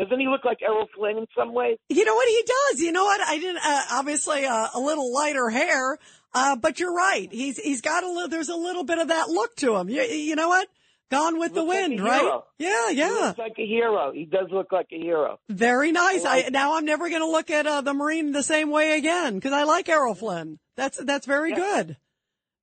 Doesn't 0.00 0.18
he 0.20 0.26
look 0.28 0.44
like 0.44 0.58
Errol 0.62 0.86
Flynn 0.96 1.18
in 1.18 1.26
some 1.36 1.52
ways? 1.52 1.76
You 1.88 2.04
know 2.04 2.14
what 2.14 2.28
he 2.28 2.42
does. 2.46 2.80
You 2.80 2.92
know 2.92 3.04
what? 3.04 3.20
I 3.20 3.38
didn't. 3.38 3.60
Uh, 3.64 3.82
obviously, 3.92 4.46
uh, 4.46 4.68
a 4.74 4.80
little 4.80 5.12
lighter 5.12 5.50
hair, 5.50 5.98
uh, 6.34 6.56
but 6.56 6.80
you're 6.80 6.94
right. 6.94 7.28
He's 7.30 7.58
he's 7.58 7.80
got 7.80 8.02
a 8.04 8.08
little. 8.08 8.28
There's 8.28 8.48
a 8.48 8.56
little 8.56 8.84
bit 8.84 8.98
of 8.98 9.08
that 9.08 9.28
look 9.28 9.56
to 9.56 9.76
him. 9.76 9.88
You, 9.88 10.02
you 10.02 10.36
know 10.36 10.48
what? 10.48 10.68
Gone 11.10 11.40
with 11.40 11.54
the 11.54 11.64
wind, 11.64 11.98
like 11.98 12.22
right? 12.22 12.40
Yeah, 12.58 12.88
yeah. 12.90 13.08
He 13.08 13.20
looks 13.24 13.38
like 13.38 13.58
a 13.58 13.66
hero. 13.66 14.12
He 14.12 14.26
does 14.26 14.46
look 14.52 14.70
like 14.70 14.86
a 14.92 14.96
hero. 14.96 15.40
Very 15.48 15.90
nice. 15.90 16.24
I 16.24 16.36
like 16.36 16.46
I, 16.46 16.48
now 16.50 16.76
I'm 16.76 16.84
never 16.84 17.08
going 17.08 17.20
to 17.22 17.26
look 17.26 17.50
at 17.50 17.66
uh, 17.66 17.80
the 17.80 17.92
Marine 17.92 18.30
the 18.30 18.44
same 18.44 18.70
way 18.70 18.96
again 18.96 19.34
because 19.34 19.52
I 19.52 19.64
like 19.64 19.88
Errol 19.88 20.14
Flynn. 20.14 20.60
That's 20.76 20.98
that's 20.98 21.26
very 21.26 21.50
Yeah. 21.50 21.56
good. 21.56 21.96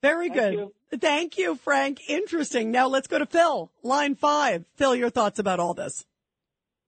Very 0.01 0.29
Thank 0.29 0.39
good. 0.39 0.53
you. 0.53 0.73
Thank 0.99 1.37
you, 1.37 1.55
Frank. 1.55 1.99
Interesting. 2.07 2.71
Now 2.71 2.87
let's 2.87 3.07
go 3.07 3.19
to 3.19 3.25
Phil, 3.25 3.69
line 3.83 4.15
five. 4.15 4.63
Phil, 4.75 4.95
your 4.95 5.09
thoughts 5.09 5.39
about 5.39 5.59
all 5.59 5.73
this? 5.73 6.05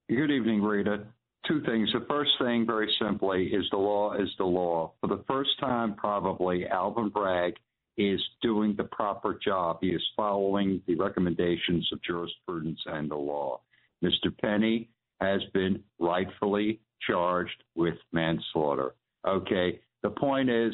Good 0.10 0.32
evening, 0.32 0.64
Rita. 0.64 1.06
Two 1.48 1.62
things. 1.68 1.88
The 1.94 2.04
first 2.10 2.32
thing, 2.42 2.66
very 2.66 2.92
simply, 3.00 3.46
is 3.54 3.64
the 3.70 3.78
law 3.78 4.14
is 4.14 4.30
the 4.40 4.44
law. 4.44 4.94
For 5.02 5.08
the 5.08 5.24
first 5.28 5.52
time, 5.60 5.94
probably, 5.94 6.66
Alvin 6.66 7.10
Bragg 7.10 7.54
is 7.96 8.20
doing 8.42 8.74
the 8.76 8.86
proper 8.86 9.38
job. 9.44 9.78
He 9.82 9.90
is 9.90 10.02
following 10.18 10.82
the 10.88 10.96
recommendations 10.96 11.88
of 11.94 12.02
jurisprudence 12.02 12.80
and 12.88 13.12
the 13.12 13.16
law. 13.18 13.62
Mr. 14.04 14.36
Penny 14.42 14.90
has 15.22 15.42
been 15.54 15.84
rightfully 16.00 16.80
charged 17.06 17.64
with 17.76 17.96
manslaughter. 18.12 18.96
Okay. 19.28 19.80
The 20.02 20.10
point 20.10 20.50
is, 20.50 20.74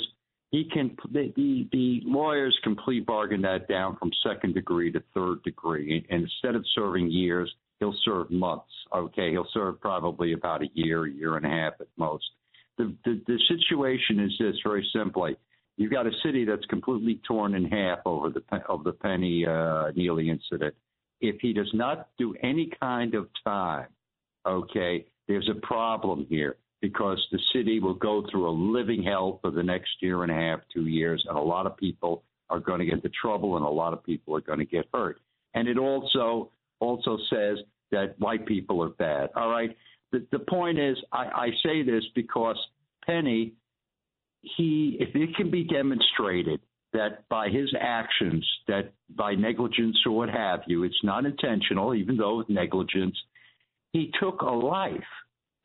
he 0.52 0.70
can 0.72 0.96
the, 1.12 1.34
the 1.36 1.68
the 1.74 2.02
lawyers 2.06 2.58
can 2.64 2.78
plea 2.78 3.02
bargain 3.02 3.42
that 3.42 3.68
down 3.68 3.98
from 3.98 4.12
second 4.26 4.54
degree 4.54 4.94
to 4.94 5.04
third 5.14 5.44
degree, 5.44 6.06
and 6.10 6.22
instead 6.24 6.56
of 6.56 6.64
serving 6.74 7.12
years, 7.12 7.54
he'll 7.80 7.96
serve 8.04 8.32
months. 8.32 8.72
Okay, 8.94 9.32
he'll 9.32 9.48
serve 9.54 9.80
probably 9.80 10.34
about 10.34 10.62
a 10.62 10.68
year, 10.74 11.08
year 11.08 11.38
and 11.38 11.46
a 11.46 11.50
half 11.50 11.74
at 11.80 11.88
most. 11.98 12.26
The 12.78 12.94
the, 13.06 13.22
the 13.28 13.40
situation 13.48 14.20
is 14.20 14.34
this 14.40 14.56
very 14.64 14.88
simply. 14.94 15.38
You've 15.78 15.92
got 15.92 16.08
a 16.08 16.12
city 16.24 16.46
that's 16.46 16.66
completely 16.66 17.20
torn 17.28 17.54
in 17.54 17.66
half 17.66 18.00
over 18.06 18.30
the 18.30 18.42
of 18.70 18.84
the 18.84 18.94
Penny 18.94 19.46
uh, 19.46 19.92
Neely 19.96 20.30
incident. 20.30 20.74
If 21.22 21.38
he 21.42 21.54
does 21.54 21.70
not 21.74 22.10
do 22.18 22.36
any 22.44 22.72
kind 22.80 23.16
of 23.16 23.28
time, 23.44 23.88
okay, 24.46 25.06
there's 25.28 25.50
a 25.50 25.66
problem 25.66 26.28
here 26.30 26.58
because 26.82 27.26
the 27.32 27.40
city 27.54 27.80
will 27.80 27.96
go 27.96 28.24
through 28.30 28.48
a 28.48 28.52
living 28.52 29.02
hell 29.02 29.40
for 29.42 29.50
the 29.50 29.64
next 29.64 29.90
year 30.02 30.24
and 30.24 30.32
a 30.32 30.36
half, 30.36 30.60
two 30.74 30.88
years, 30.88 31.26
and 31.28 31.38
a 31.38 31.42
lot 31.42 31.66
of 31.66 31.76
people 31.78 32.24
are 32.50 32.60
going 32.60 32.80
to 32.80 32.86
get 32.86 32.96
into 32.96 33.10
trouble 33.10 33.58
and 33.58 33.66
a 33.66 33.70
lot 33.70 33.94
of 33.94 34.04
people 34.04 34.36
are 34.36 34.42
going 34.42 34.60
to 34.60 34.66
get 34.66 34.86
hurt. 34.94 35.20
And 35.56 35.68
it 35.68 35.78
also 35.78 36.52
also 36.86 37.18
says 37.30 37.58
that 37.92 38.16
white 38.20 38.46
people 38.46 38.82
are 38.84 38.90
bad. 38.90 39.30
All 39.36 39.50
right. 39.50 39.76
The, 40.12 40.26
the 40.32 40.40
point 40.40 40.80
is, 40.80 40.98
I, 41.12 41.26
I 41.26 41.50
say 41.64 41.84
this 41.84 42.04
because 42.16 42.58
Penny, 43.06 43.54
he, 44.42 44.98
if 45.00 45.16
it 45.16 45.36
can 45.36 45.50
be 45.52 45.64
demonstrated 45.64 46.62
that 46.94 47.28
by 47.30 47.50
his 47.50 47.70
actions, 47.80 48.48
that 48.68 48.94
by 49.16 49.36
negligence 49.36 49.98
or 50.06 50.14
what 50.14 50.30
have 50.30 50.62
you, 50.68 50.84
it's 50.84 51.04
not 51.04 51.26
intentional, 51.26 51.94
even 51.94 52.18
though 52.18 52.40
it's 52.40 52.50
negligence, 52.50 53.18
he 53.92 54.12
took 54.20 54.42
a 54.42 54.46
life. 54.46 55.12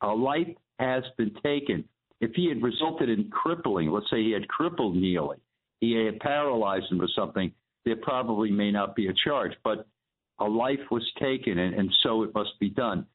A 0.01 0.07
life 0.07 0.47
has 0.79 1.03
been 1.17 1.33
taken. 1.43 1.85
If 2.19 2.31
he 2.35 2.49
had 2.49 2.61
resulted 2.61 3.09
in 3.09 3.29
crippling, 3.29 3.91
let's 3.91 4.09
say 4.11 4.21
he 4.21 4.31
had 4.31 4.47
crippled 4.47 4.95
Neely, 4.95 5.37
he 5.79 5.93
had 6.05 6.19
paralyzed 6.19 6.91
him 6.91 7.01
or 7.01 7.07
something, 7.15 7.51
there 7.85 7.95
probably 7.95 8.51
may 8.51 8.71
not 8.71 8.95
be 8.95 9.07
a 9.07 9.13
charge. 9.25 9.53
But 9.63 9.87
a 10.41 10.47
life 10.49 10.85
was 10.89 11.05
taken, 11.19 11.57
and, 11.59 11.73
and 11.75 11.89
so 12.03 12.23
it 12.23 12.33
must 12.33 12.59
be 12.59 12.69
done. 12.69 13.05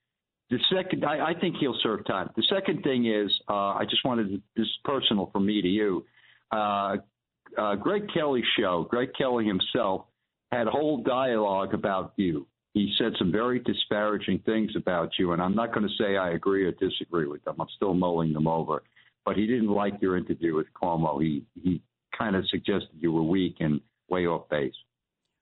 The 0.49 0.59
second, 0.73 1.05
I, 1.05 1.31
I 1.31 1.35
think 1.41 1.57
he'll 1.59 1.79
serve 1.83 2.07
time. 2.07 2.31
The 2.37 2.45
second 2.49 2.83
thing 2.83 3.07
is, 3.07 3.31
uh, 3.49 3.75
I 3.81 3.85
just 3.91 4.05
wanted 4.05 4.29
to, 4.29 4.37
this 4.57 4.67
is 4.67 4.79
personal 4.85 5.29
from 5.33 5.45
me 5.45 5.61
to 5.61 5.69
you. 5.69 6.07
Uh, 6.53 6.97
uh, 7.59 7.75
Greg 7.75 8.05
Kelly's 8.15 8.45
show, 8.59 8.87
Greg 8.89 9.11
Kelly 9.19 9.45
himself 9.45 10.07
had 10.53 10.69
a 10.69 10.71
whole 10.71 11.03
dialogue 11.03 11.75
about 11.75 12.13
you. 12.17 12.47
he 12.75 12.95
said 12.99 13.13
some 13.19 13.33
very 13.33 13.59
disparaging 13.59 14.39
things 14.47 14.71
about 14.77 15.11
you, 15.19 15.33
and 15.33 15.43
I'm 15.43 15.57
not 15.57 15.75
going 15.75 15.89
to 15.89 15.95
say 15.99 16.17
I 16.17 16.31
agree 16.31 16.65
or 16.65 16.73
disagree 16.73 17.27
with 17.27 17.43
them. 17.45 17.57
I'm 17.59 17.67
still 17.75 17.95
mulling 17.95 18.33
them 18.33 18.47
over. 18.47 18.83
But 19.25 19.37
he 19.37 19.47
didn't 19.47 19.71
like 19.71 19.95
your 20.01 20.17
interview 20.17 20.55
with 20.55 20.69
Cuomo. 20.81 21.21
He 21.21 21.45
he 21.61 21.83
kind 22.17 22.37
of 22.37 22.47
suggested 22.49 22.91
you 23.01 23.13
were 23.13 23.23
weak 23.23 23.57
and 23.61 23.81
way 24.09 24.27
off 24.27 24.49
base. 24.49 24.75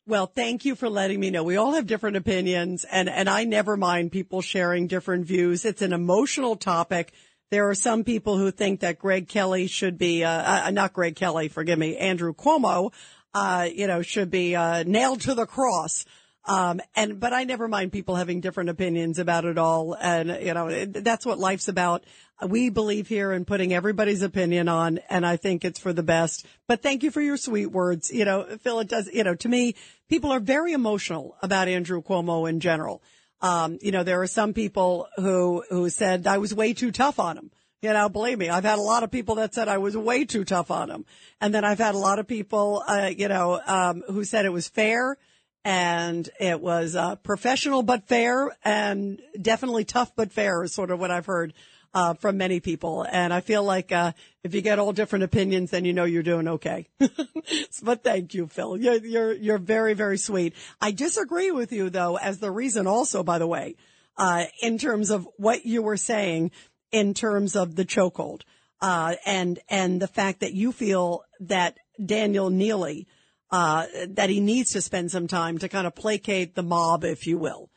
Well, 0.06 0.26
thank 0.26 0.66
you 0.66 0.74
for 0.74 0.90
letting 0.90 1.18
me 1.18 1.30
know. 1.30 1.44
We 1.44 1.56
all 1.56 1.72
have 1.72 1.86
different 1.86 2.18
opinions 2.18 2.84
and, 2.84 3.08
and 3.08 3.26
I 3.26 3.44
never 3.44 3.74
mind 3.74 4.12
people 4.12 4.42
sharing 4.42 4.86
different 4.86 5.24
views. 5.24 5.64
It's 5.64 5.80
an 5.80 5.94
emotional 5.94 6.56
topic. 6.56 7.14
There 7.50 7.70
are 7.70 7.74
some 7.74 8.04
people 8.04 8.36
who 8.36 8.50
think 8.50 8.80
that 8.80 8.98
Greg 8.98 9.28
Kelly 9.28 9.66
should 9.66 9.96
be, 9.96 10.22
uh, 10.22 10.66
uh 10.66 10.70
not 10.72 10.92
Greg 10.92 11.16
Kelly, 11.16 11.48
forgive 11.48 11.78
me, 11.78 11.96
Andrew 11.96 12.34
Cuomo, 12.34 12.92
uh, 13.32 13.66
you 13.72 13.86
know, 13.86 14.02
should 14.02 14.30
be, 14.30 14.54
uh, 14.54 14.82
nailed 14.82 15.22
to 15.22 15.34
the 15.34 15.46
cross. 15.46 16.04
Um, 16.46 16.80
and, 16.94 17.18
but 17.18 17.32
I 17.32 17.44
never 17.44 17.68
mind 17.68 17.92
people 17.92 18.16
having 18.16 18.40
different 18.40 18.68
opinions 18.68 19.18
about 19.18 19.46
it 19.46 19.56
all. 19.56 19.94
And, 19.94 20.28
you 20.42 20.52
know, 20.52 20.84
that's 20.84 21.24
what 21.24 21.38
life's 21.38 21.68
about. 21.68 22.04
We 22.46 22.68
believe 22.68 23.08
here 23.08 23.32
in 23.32 23.44
putting 23.46 23.72
everybody's 23.72 24.22
opinion 24.22 24.68
on, 24.68 24.98
and 25.08 25.24
I 25.24 25.36
think 25.36 25.64
it's 25.64 25.78
for 25.78 25.92
the 25.92 26.02
best. 26.02 26.44
But 26.66 26.82
thank 26.82 27.02
you 27.02 27.10
for 27.10 27.22
your 27.22 27.38
sweet 27.38 27.66
words. 27.66 28.10
You 28.12 28.24
know, 28.24 28.44
Phil, 28.60 28.80
it 28.80 28.88
does, 28.88 29.08
you 29.12 29.24
know, 29.24 29.34
to 29.36 29.48
me, 29.48 29.74
people 30.10 30.32
are 30.32 30.40
very 30.40 30.72
emotional 30.72 31.36
about 31.42 31.68
Andrew 31.68 32.02
Cuomo 32.02 32.48
in 32.48 32.60
general. 32.60 33.02
Um, 33.40 33.78
you 33.80 33.92
know, 33.92 34.02
there 34.02 34.20
are 34.20 34.26
some 34.26 34.52
people 34.52 35.08
who, 35.16 35.64
who 35.70 35.88
said 35.88 36.26
I 36.26 36.38
was 36.38 36.54
way 36.54 36.74
too 36.74 36.92
tough 36.92 37.18
on 37.18 37.38
him. 37.38 37.50
You 37.80 37.92
know, 37.92 38.08
believe 38.08 38.38
me, 38.38 38.48
I've 38.48 38.64
had 38.64 38.78
a 38.78 38.82
lot 38.82 39.02
of 39.02 39.10
people 39.10 39.34
that 39.36 39.54
said 39.54 39.68
I 39.68 39.78
was 39.78 39.96
way 39.96 40.24
too 40.24 40.44
tough 40.44 40.70
on 40.70 40.90
him. 40.90 41.04
And 41.40 41.54
then 41.54 41.64
I've 41.64 41.78
had 41.78 41.94
a 41.94 41.98
lot 41.98 42.18
of 42.18 42.26
people, 42.26 42.82
uh, 42.86 43.10
you 43.14 43.28
know, 43.28 43.60
um, 43.66 44.02
who 44.08 44.24
said 44.24 44.46
it 44.46 44.52
was 44.52 44.68
fair 44.68 45.18
and 45.64 46.28
it 46.38 46.60
was 46.60 46.94
uh, 46.94 47.16
professional 47.16 47.82
but 47.82 48.06
fair 48.06 48.54
and 48.64 49.20
definitely 49.40 49.84
tough 49.84 50.12
but 50.14 50.32
fair 50.32 50.62
is 50.62 50.74
sort 50.74 50.90
of 50.90 51.00
what 51.00 51.10
I've 51.10 51.26
heard 51.26 51.54
uh, 51.94 52.14
from 52.14 52.36
many 52.36 52.60
people. 52.60 53.06
And 53.08 53.32
I 53.32 53.40
feel 53.40 53.62
like 53.62 53.92
uh, 53.92 54.12
if 54.42 54.54
you 54.54 54.60
get 54.60 54.78
all 54.78 54.92
different 54.92 55.24
opinions, 55.24 55.70
then 55.70 55.84
you 55.84 55.92
know 55.92 56.04
you're 56.04 56.22
doing 56.22 56.48
okay. 56.48 56.88
but 57.82 58.02
thank 58.02 58.34
you, 58.34 58.48
Phil. 58.48 58.76
You're, 58.76 58.96
you're 58.96 59.32
you're 59.32 59.58
very 59.58 59.94
very 59.94 60.18
sweet. 60.18 60.54
I 60.80 60.90
disagree 60.90 61.52
with 61.52 61.72
you 61.72 61.90
though, 61.90 62.16
as 62.16 62.38
the 62.38 62.50
reason 62.50 62.86
also, 62.86 63.22
by 63.22 63.38
the 63.38 63.46
way, 63.46 63.76
uh, 64.16 64.44
in 64.60 64.76
terms 64.78 65.10
of 65.10 65.26
what 65.36 65.64
you 65.64 65.82
were 65.82 65.96
saying, 65.96 66.50
in 66.90 67.14
terms 67.14 67.56
of 67.56 67.76
the 67.76 67.84
chokehold, 67.84 68.42
uh, 68.80 69.14
and 69.24 69.60
and 69.68 70.02
the 70.02 70.08
fact 70.08 70.40
that 70.40 70.52
you 70.52 70.72
feel 70.72 71.24
that 71.40 71.78
Daniel 72.04 72.50
Neely 72.50 73.06
uh, 73.54 73.86
that 74.08 74.30
he 74.30 74.40
needs 74.40 74.72
to 74.72 74.82
spend 74.82 75.12
some 75.12 75.28
time 75.28 75.58
to 75.58 75.68
kind 75.68 75.86
of 75.86 75.94
placate 75.94 76.56
the 76.56 76.62
mob, 76.64 77.04
if 77.04 77.24
you 77.24 77.38
will. 77.38 77.70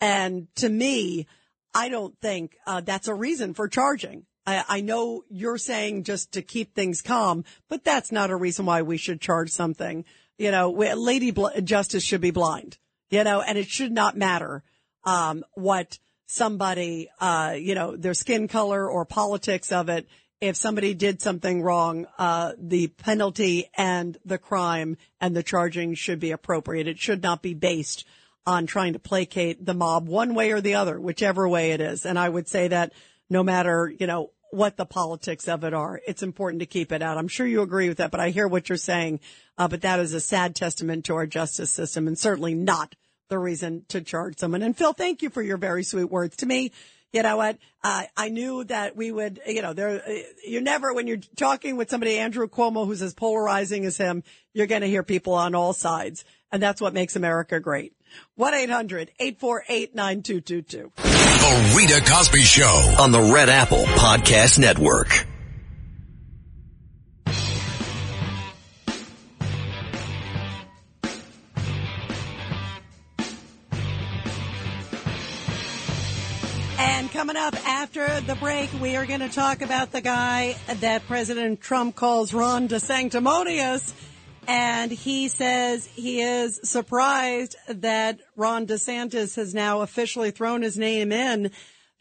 And 0.00 0.46
to 0.54 0.68
me, 0.68 1.26
I 1.74 1.88
don't 1.88 2.16
think 2.20 2.56
uh, 2.68 2.82
that's 2.82 3.08
a 3.08 3.14
reason 3.14 3.52
for 3.52 3.66
charging. 3.66 4.26
I, 4.46 4.64
I 4.68 4.80
know 4.80 5.24
you're 5.28 5.58
saying 5.58 6.04
just 6.04 6.30
to 6.34 6.42
keep 6.42 6.72
things 6.72 7.02
calm, 7.02 7.42
but 7.68 7.82
that's 7.82 8.12
not 8.12 8.30
a 8.30 8.36
reason 8.36 8.64
why 8.64 8.82
we 8.82 8.96
should 8.96 9.20
charge 9.20 9.50
something. 9.50 10.04
You 10.38 10.52
know, 10.52 10.70
Lady 10.70 11.32
Bl- 11.32 11.58
Justice 11.64 12.04
should 12.04 12.20
be 12.20 12.30
blind, 12.30 12.78
you 13.10 13.24
know, 13.24 13.40
and 13.40 13.58
it 13.58 13.66
should 13.66 13.90
not 13.90 14.16
matter 14.16 14.62
um, 15.02 15.42
what 15.54 15.98
somebody, 16.26 17.08
uh, 17.18 17.56
you 17.58 17.74
know, 17.74 17.96
their 17.96 18.14
skin 18.14 18.46
color 18.46 18.88
or 18.88 19.04
politics 19.04 19.72
of 19.72 19.88
it 19.88 20.06
if 20.46 20.56
somebody 20.56 20.94
did 20.94 21.20
something 21.20 21.62
wrong, 21.62 22.06
uh, 22.18 22.52
the 22.58 22.88
penalty 22.88 23.70
and 23.76 24.16
the 24.24 24.38
crime 24.38 24.96
and 25.20 25.36
the 25.36 25.42
charging 25.42 25.94
should 25.94 26.20
be 26.20 26.30
appropriate. 26.30 26.88
It 26.88 26.98
should 26.98 27.22
not 27.22 27.42
be 27.42 27.54
based 27.54 28.06
on 28.46 28.66
trying 28.66 28.92
to 28.92 28.98
placate 28.98 29.64
the 29.64 29.74
mob 29.74 30.08
one 30.08 30.34
way 30.34 30.52
or 30.52 30.60
the 30.60 30.74
other, 30.74 31.00
whichever 31.00 31.48
way 31.48 31.72
it 31.72 31.80
is. 31.80 32.04
And 32.04 32.18
I 32.18 32.28
would 32.28 32.48
say 32.48 32.68
that 32.68 32.92
no 33.30 33.42
matter, 33.42 33.92
you 33.98 34.06
know, 34.06 34.30
what 34.50 34.76
the 34.76 34.86
politics 34.86 35.48
of 35.48 35.64
it 35.64 35.74
are, 35.74 36.00
it's 36.06 36.22
important 36.22 36.60
to 36.60 36.66
keep 36.66 36.92
it 36.92 37.02
out. 37.02 37.18
I'm 37.18 37.28
sure 37.28 37.46
you 37.46 37.62
agree 37.62 37.88
with 37.88 37.98
that, 37.98 38.10
but 38.10 38.20
I 38.20 38.30
hear 38.30 38.46
what 38.46 38.68
you're 38.68 38.78
saying. 38.78 39.20
Uh, 39.58 39.66
but 39.66 39.82
that 39.82 39.98
is 39.98 40.14
a 40.14 40.20
sad 40.20 40.54
testament 40.54 41.06
to 41.06 41.16
our 41.16 41.26
justice 41.26 41.72
system 41.72 42.06
and 42.06 42.18
certainly 42.18 42.54
not 42.54 42.94
the 43.28 43.38
reason 43.38 43.84
to 43.88 44.00
charge 44.00 44.38
someone. 44.38 44.62
And 44.62 44.76
Phil, 44.76 44.92
thank 44.92 45.22
you 45.22 45.30
for 45.30 45.42
your 45.42 45.56
very 45.56 45.82
sweet 45.82 46.10
words 46.10 46.36
to 46.36 46.46
me 46.46 46.70
you 47.14 47.22
know 47.22 47.36
what? 47.36 47.58
Uh, 47.82 48.04
I 48.16 48.28
knew 48.28 48.64
that 48.64 48.96
we 48.96 49.12
would, 49.12 49.40
you 49.46 49.62
know, 49.62 49.72
there, 49.72 50.02
you 50.44 50.60
never, 50.60 50.92
when 50.92 51.06
you're 51.06 51.20
talking 51.36 51.76
with 51.76 51.88
somebody, 51.88 52.18
Andrew 52.18 52.48
Cuomo, 52.48 52.84
who's 52.86 53.02
as 53.02 53.14
polarizing 53.14 53.86
as 53.86 53.96
him, 53.96 54.24
you're 54.52 54.66
going 54.66 54.80
to 54.80 54.88
hear 54.88 55.04
people 55.04 55.34
on 55.34 55.54
all 55.54 55.72
sides. 55.72 56.24
And 56.50 56.60
that's 56.60 56.80
what 56.80 56.92
makes 56.92 57.14
America 57.14 57.60
great. 57.60 57.92
1-800-848-9222. 58.38 60.90
The 60.96 61.74
Rita 61.76 62.02
Cosby 62.04 62.40
Show 62.40 62.96
on 62.98 63.12
the 63.12 63.30
Red 63.32 63.48
Apple 63.48 63.84
Podcast 63.84 64.58
Network. 64.58 65.24
Coming 77.26 77.42
up 77.42 77.56
after 77.66 78.20
the 78.20 78.34
break, 78.34 78.68
we 78.82 78.96
are 78.96 79.06
going 79.06 79.20
to 79.20 79.30
talk 79.30 79.62
about 79.62 79.90
the 79.92 80.00
guy 80.02 80.54
that 80.80 81.06
President 81.06 81.58
Trump 81.58 81.96
calls 81.96 82.34
Ron 82.34 82.68
DeSanctimonious. 82.68 83.94
And 84.46 84.92
he 84.92 85.28
says 85.28 85.86
he 85.86 86.20
is 86.20 86.60
surprised 86.64 87.56
that 87.66 88.20
Ron 88.36 88.66
DeSantis 88.66 89.36
has 89.36 89.54
now 89.54 89.80
officially 89.80 90.32
thrown 90.32 90.60
his 90.60 90.76
name 90.76 91.12
in 91.12 91.50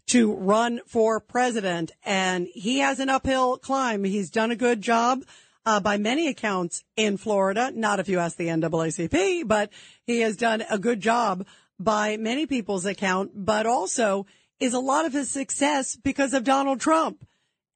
to 0.07 0.33
run 0.33 0.81
for 0.87 1.21
president. 1.21 1.93
And 2.03 2.49
he 2.53 2.79
has 2.79 2.99
an 2.99 3.07
uphill 3.07 3.55
climb. 3.55 4.03
He's 4.03 4.29
done 4.29 4.51
a 4.51 4.57
good 4.57 4.81
job. 4.81 5.23
Uh, 5.65 5.79
by 5.79 5.95
many 5.95 6.27
accounts 6.27 6.83
in 6.97 7.15
Florida, 7.15 7.71
not 7.73 8.01
if 8.01 8.09
you 8.09 8.19
ask 8.19 8.35
the 8.35 8.47
NAACP, 8.47 9.47
but 9.47 9.69
he 10.05 10.19
has 10.19 10.35
done 10.35 10.65
a 10.69 10.77
good 10.77 10.99
job 10.99 11.47
by 11.79 12.17
many 12.17 12.45
people's 12.45 12.85
account, 12.85 13.31
but 13.33 13.65
also 13.65 14.25
is 14.63 14.73
a 14.73 14.79
lot 14.79 15.05
of 15.05 15.11
his 15.11 15.29
success 15.29 15.97
because 15.97 16.33
of 16.33 16.45
Donald 16.45 16.79
Trump. 16.79 17.27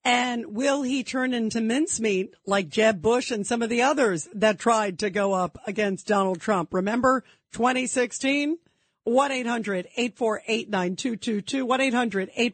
And 0.06 0.56
will 0.56 0.84
he 0.84 1.04
turn 1.04 1.34
into 1.34 1.60
mincemeat 1.60 2.34
like 2.46 2.70
Jeb 2.70 3.02
Bush 3.02 3.30
and 3.30 3.46
some 3.46 3.62
of 3.62 3.70
the 3.70 3.82
others 3.82 4.30
that 4.34 4.58
tried 4.58 5.00
to 5.00 5.10
go 5.10 5.34
up 5.34 5.58
against 5.68 6.08
Donald 6.08 6.40
Trump? 6.40 6.74
Remember 6.74 7.26
2016? 7.52 8.58
1-800-848-9222. 9.06 11.68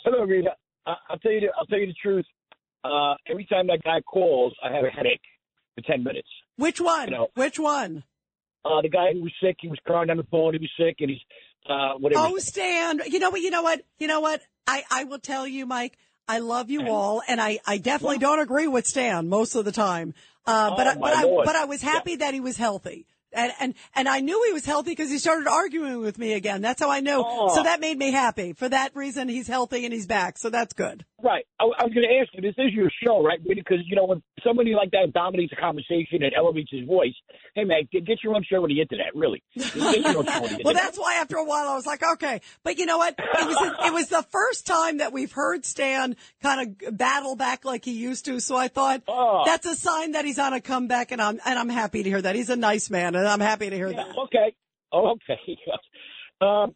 Hello, 0.03 0.23
Rita. 0.23 0.51
I- 0.85 0.95
will 1.09 1.17
tell 1.19 1.31
you. 1.31 1.41
The, 1.41 1.47
I'll 1.57 1.65
tell 1.65 1.79
you 1.79 1.87
the 1.87 1.95
truth. 2.01 2.25
Uh, 2.83 3.13
every 3.29 3.45
time 3.45 3.67
that 3.67 3.83
guy 3.83 4.01
calls, 4.01 4.53
I 4.63 4.71
have 4.73 4.83
a 4.83 4.89
headache 4.89 5.21
for 5.75 5.81
ten 5.81 6.03
minutes. 6.03 6.27
Which 6.57 6.81
one? 6.81 7.09
You 7.09 7.15
know, 7.15 7.27
Which 7.35 7.59
one? 7.59 8.03
Uh, 8.65 8.81
the 8.81 8.89
guy 8.89 9.13
who 9.13 9.21
was 9.21 9.31
sick. 9.41 9.57
He 9.59 9.67
was 9.67 9.77
crying 9.85 10.09
on 10.09 10.17
the 10.17 10.25
phone. 10.31 10.53
He 10.53 10.59
was 10.59 10.71
sick, 10.77 10.95
and 10.99 11.09
he's 11.11 11.19
uh, 11.69 11.93
whatever. 11.99 12.23
Oh, 12.25 12.37
Stan. 12.39 13.01
You 13.07 13.19
know 13.19 13.29
what? 13.29 13.41
You 13.41 13.51
know 13.51 13.61
what? 13.61 13.81
You 13.99 14.07
know 14.07 14.21
what? 14.21 14.41
I 14.65 14.83
I 14.89 15.03
will 15.03 15.19
tell 15.19 15.45
you, 15.47 15.67
Mike. 15.67 15.97
I 16.31 16.39
love 16.39 16.69
you 16.69 16.87
all, 16.87 17.21
and 17.27 17.41
I, 17.41 17.59
I 17.65 17.77
definitely 17.77 18.19
don't 18.19 18.39
agree 18.39 18.67
with 18.67 18.87
Stan 18.87 19.27
most 19.27 19.53
of 19.55 19.65
the 19.65 19.71
time. 19.73 20.13
Uh, 20.45 20.75
but 20.77 20.87
Oh, 20.87 20.89
I, 20.91 20.95
but 20.95 21.13
I 21.13 21.23
but 21.45 21.55
I 21.57 21.65
was 21.65 21.81
happy 21.81 22.15
that 22.15 22.33
he 22.33 22.39
was 22.39 22.55
healthy. 22.55 23.05
And, 23.33 23.51
and, 23.59 23.73
and 23.95 24.09
I 24.09 24.19
knew 24.19 24.41
he 24.47 24.53
was 24.53 24.65
healthy 24.65 24.91
because 24.91 25.09
he 25.09 25.17
started 25.17 25.47
arguing 25.47 25.99
with 26.01 26.17
me 26.17 26.33
again. 26.33 26.61
That's 26.61 26.81
how 26.81 26.89
I 26.91 26.99
knew. 26.99 27.23
Oh. 27.25 27.53
So 27.55 27.63
that 27.63 27.79
made 27.79 27.97
me 27.97 28.11
happy. 28.11 28.53
For 28.53 28.67
that 28.69 28.95
reason, 28.95 29.29
he's 29.29 29.47
healthy 29.47 29.85
and 29.85 29.93
he's 29.93 30.07
back. 30.07 30.37
So 30.37 30.49
that's 30.49 30.73
good. 30.73 31.05
Right. 31.23 31.45
I, 31.59 31.63
I 31.63 31.83
was 31.85 31.93
going 31.93 32.07
to 32.07 32.15
ask 32.19 32.29
you. 32.33 32.41
This 32.41 32.55
is 32.57 32.73
your 32.73 32.89
show, 33.05 33.23
right? 33.23 33.39
Because 33.43 33.77
you 33.85 33.95
know 33.95 34.05
when 34.05 34.23
somebody 34.43 34.73
like 34.73 34.89
that 34.91 35.13
dominates 35.13 35.53
a 35.53 35.55
conversation 35.61 36.23
and 36.23 36.33
elevates 36.35 36.71
his 36.71 36.85
voice, 36.87 37.13
hey 37.55 37.63
man, 37.63 37.87
get, 37.91 38.05
get 38.05 38.23
your 38.23 38.35
own 38.35 38.43
show 38.43 38.63
on 38.63 38.69
the 38.69 38.81
internet. 38.81 39.15
Really, 39.15 39.43
get 39.55 39.75
your 39.75 40.17
own 40.17 40.25
show 40.25 40.31
on 40.31 40.49
the 40.49 40.61
well, 40.65 40.73
that's 40.73 40.97
why 40.97 41.15
after 41.21 41.35
a 41.37 41.45
while 41.45 41.67
I 41.69 41.75
was 41.75 41.85
like, 41.85 42.01
okay. 42.13 42.41
But 42.63 42.79
you 42.79 42.87
know 42.87 42.97
what? 42.97 43.13
It 43.19 43.45
was 43.47 43.73
it 43.85 43.93
was 43.93 44.07
the 44.07 44.23
first 44.31 44.65
time 44.65 44.97
that 44.97 45.13
we've 45.13 45.31
heard 45.31 45.63
Stan 45.65 46.15
kind 46.41 46.75
of 46.81 46.97
battle 46.97 47.35
back 47.35 47.65
like 47.65 47.85
he 47.85 47.91
used 47.91 48.25
to. 48.25 48.39
So 48.39 48.55
I 48.55 48.67
thought 48.67 49.03
Oh. 49.07 49.43
that's 49.45 49.67
a 49.67 49.75
sign 49.75 50.13
that 50.13 50.25
he's 50.25 50.39
on 50.39 50.53
a 50.53 50.61
comeback, 50.61 51.11
and 51.11 51.21
I'm 51.21 51.39
and 51.45 51.59
I'm 51.59 51.69
happy 51.69 52.01
to 52.01 52.09
hear 52.09 52.21
that. 52.21 52.35
He's 52.35 52.49
a 52.49 52.55
nice 52.55 52.89
man, 52.89 53.15
and 53.21 53.29
I'm 53.29 53.39
happy 53.39 53.69
to 53.69 53.75
hear 53.75 53.93
that. 53.93 54.17
Okay. 54.17 54.55
Okay. 54.93 55.57
um, 56.41 56.73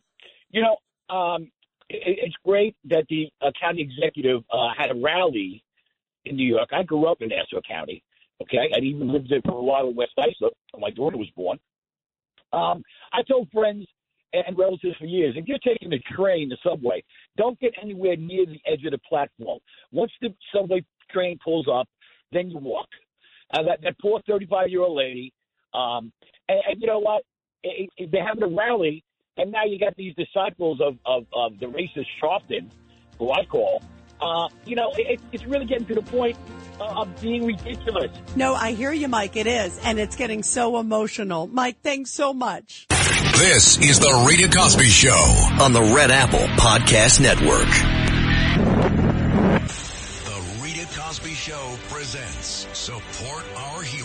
you 0.51 0.61
know, 0.61 0.77
um, 1.15 1.51
it, 1.89 2.19
it's 2.23 2.35
great 2.43 2.75
that 2.85 3.05
the 3.09 3.29
uh, 3.41 3.51
county 3.59 3.81
executive 3.81 4.43
uh, 4.51 4.69
had 4.77 4.91
a 4.91 4.95
rally 4.95 5.63
in 6.23 6.35
New 6.35 6.47
York. 6.47 6.69
I 6.71 6.83
grew 6.83 7.07
up 7.07 7.21
in 7.21 7.29
Nassau 7.29 7.61
County. 7.67 8.03
Okay, 8.41 8.57
I 8.75 8.79
even 8.79 9.11
lived 9.11 9.29
there 9.29 9.41
for 9.45 9.57
a 9.57 9.63
while 9.63 9.87
in 9.87 9.95
West 9.95 10.11
Islip 10.17 10.53
when 10.73 10.81
my 10.81 10.89
daughter 10.91 11.17
was 11.17 11.29
born. 11.37 11.57
Um, 12.51 12.83
I 13.13 13.21
told 13.23 13.49
friends 13.51 13.87
and 14.33 14.57
relatives 14.57 14.97
for 14.97 15.05
years, 15.05 15.35
if 15.37 15.47
you're 15.47 15.57
taking 15.59 15.89
the 15.89 16.01
train, 16.15 16.49
the 16.49 16.57
subway, 16.61 17.01
don't 17.37 17.57
get 17.61 17.71
anywhere 17.81 18.17
near 18.17 18.45
the 18.45 18.59
edge 18.69 18.83
of 18.83 18.91
the 18.91 18.99
platform. 19.07 19.59
Once 19.91 20.11
the 20.21 20.33
subway 20.53 20.83
train 21.09 21.39
pulls 21.43 21.67
up, 21.71 21.87
then 22.33 22.49
you 22.49 22.57
walk. 22.57 22.89
Uh, 23.53 23.63
that 23.63 23.79
that 23.83 23.95
poor 24.01 24.21
35 24.27 24.69
year 24.69 24.81
old 24.81 24.97
lady. 24.97 25.31
Um, 25.75 26.11
and, 26.47 26.59
and 26.69 26.81
you 26.81 26.87
know 26.87 26.99
what? 26.99 27.23
It, 27.63 27.89
it, 27.97 28.11
they're 28.11 28.25
having 28.25 28.43
a 28.43 28.47
rally, 28.47 29.03
and 29.37 29.51
now 29.51 29.65
you 29.65 29.79
got 29.79 29.95
these 29.95 30.13
disciples 30.15 30.79
of 30.81 30.97
of, 31.05 31.25
of 31.33 31.59
the 31.59 31.65
racist 31.65 32.07
Sharpton, 32.21 32.69
who 33.17 33.31
I 33.31 33.45
call. 33.45 33.81
Uh, 34.21 34.47
you 34.65 34.75
know, 34.75 34.91
it, 34.97 35.19
it's 35.33 35.45
really 35.45 35.65
getting 35.65 35.85
to 35.87 35.93
the 35.95 36.01
point 36.01 36.37
uh, 36.79 37.01
of 37.01 37.21
being 37.21 37.45
ridiculous. 37.45 38.11
No, 38.35 38.53
I 38.53 38.71
hear 38.71 38.93
you, 38.93 39.07
Mike. 39.09 39.35
It 39.35 39.47
is, 39.47 39.77
and 39.83 39.99
it's 39.99 40.15
getting 40.15 40.41
so 40.41 40.79
emotional. 40.79 41.47
Mike, 41.47 41.77
thanks 41.83 42.11
so 42.11 42.33
much. 42.33 42.87
This 42.89 43.77
is 43.79 43.99
the 43.99 44.25
Rita 44.27 44.49
Cosby 44.55 44.85
Show. 44.85 45.11
on 45.59 45.73
the 45.73 45.81
Red 45.81 46.11
Apple 46.11 46.39
Podcast 46.57 47.19
Network. 47.19 47.67
The 50.25 50.63
Rita 50.63 50.87
Cosby 50.97 51.33
Show 51.33 51.77
presents 51.89 52.67
Support 52.71 53.43
Our 53.57 53.81
Heroes. 53.83 54.04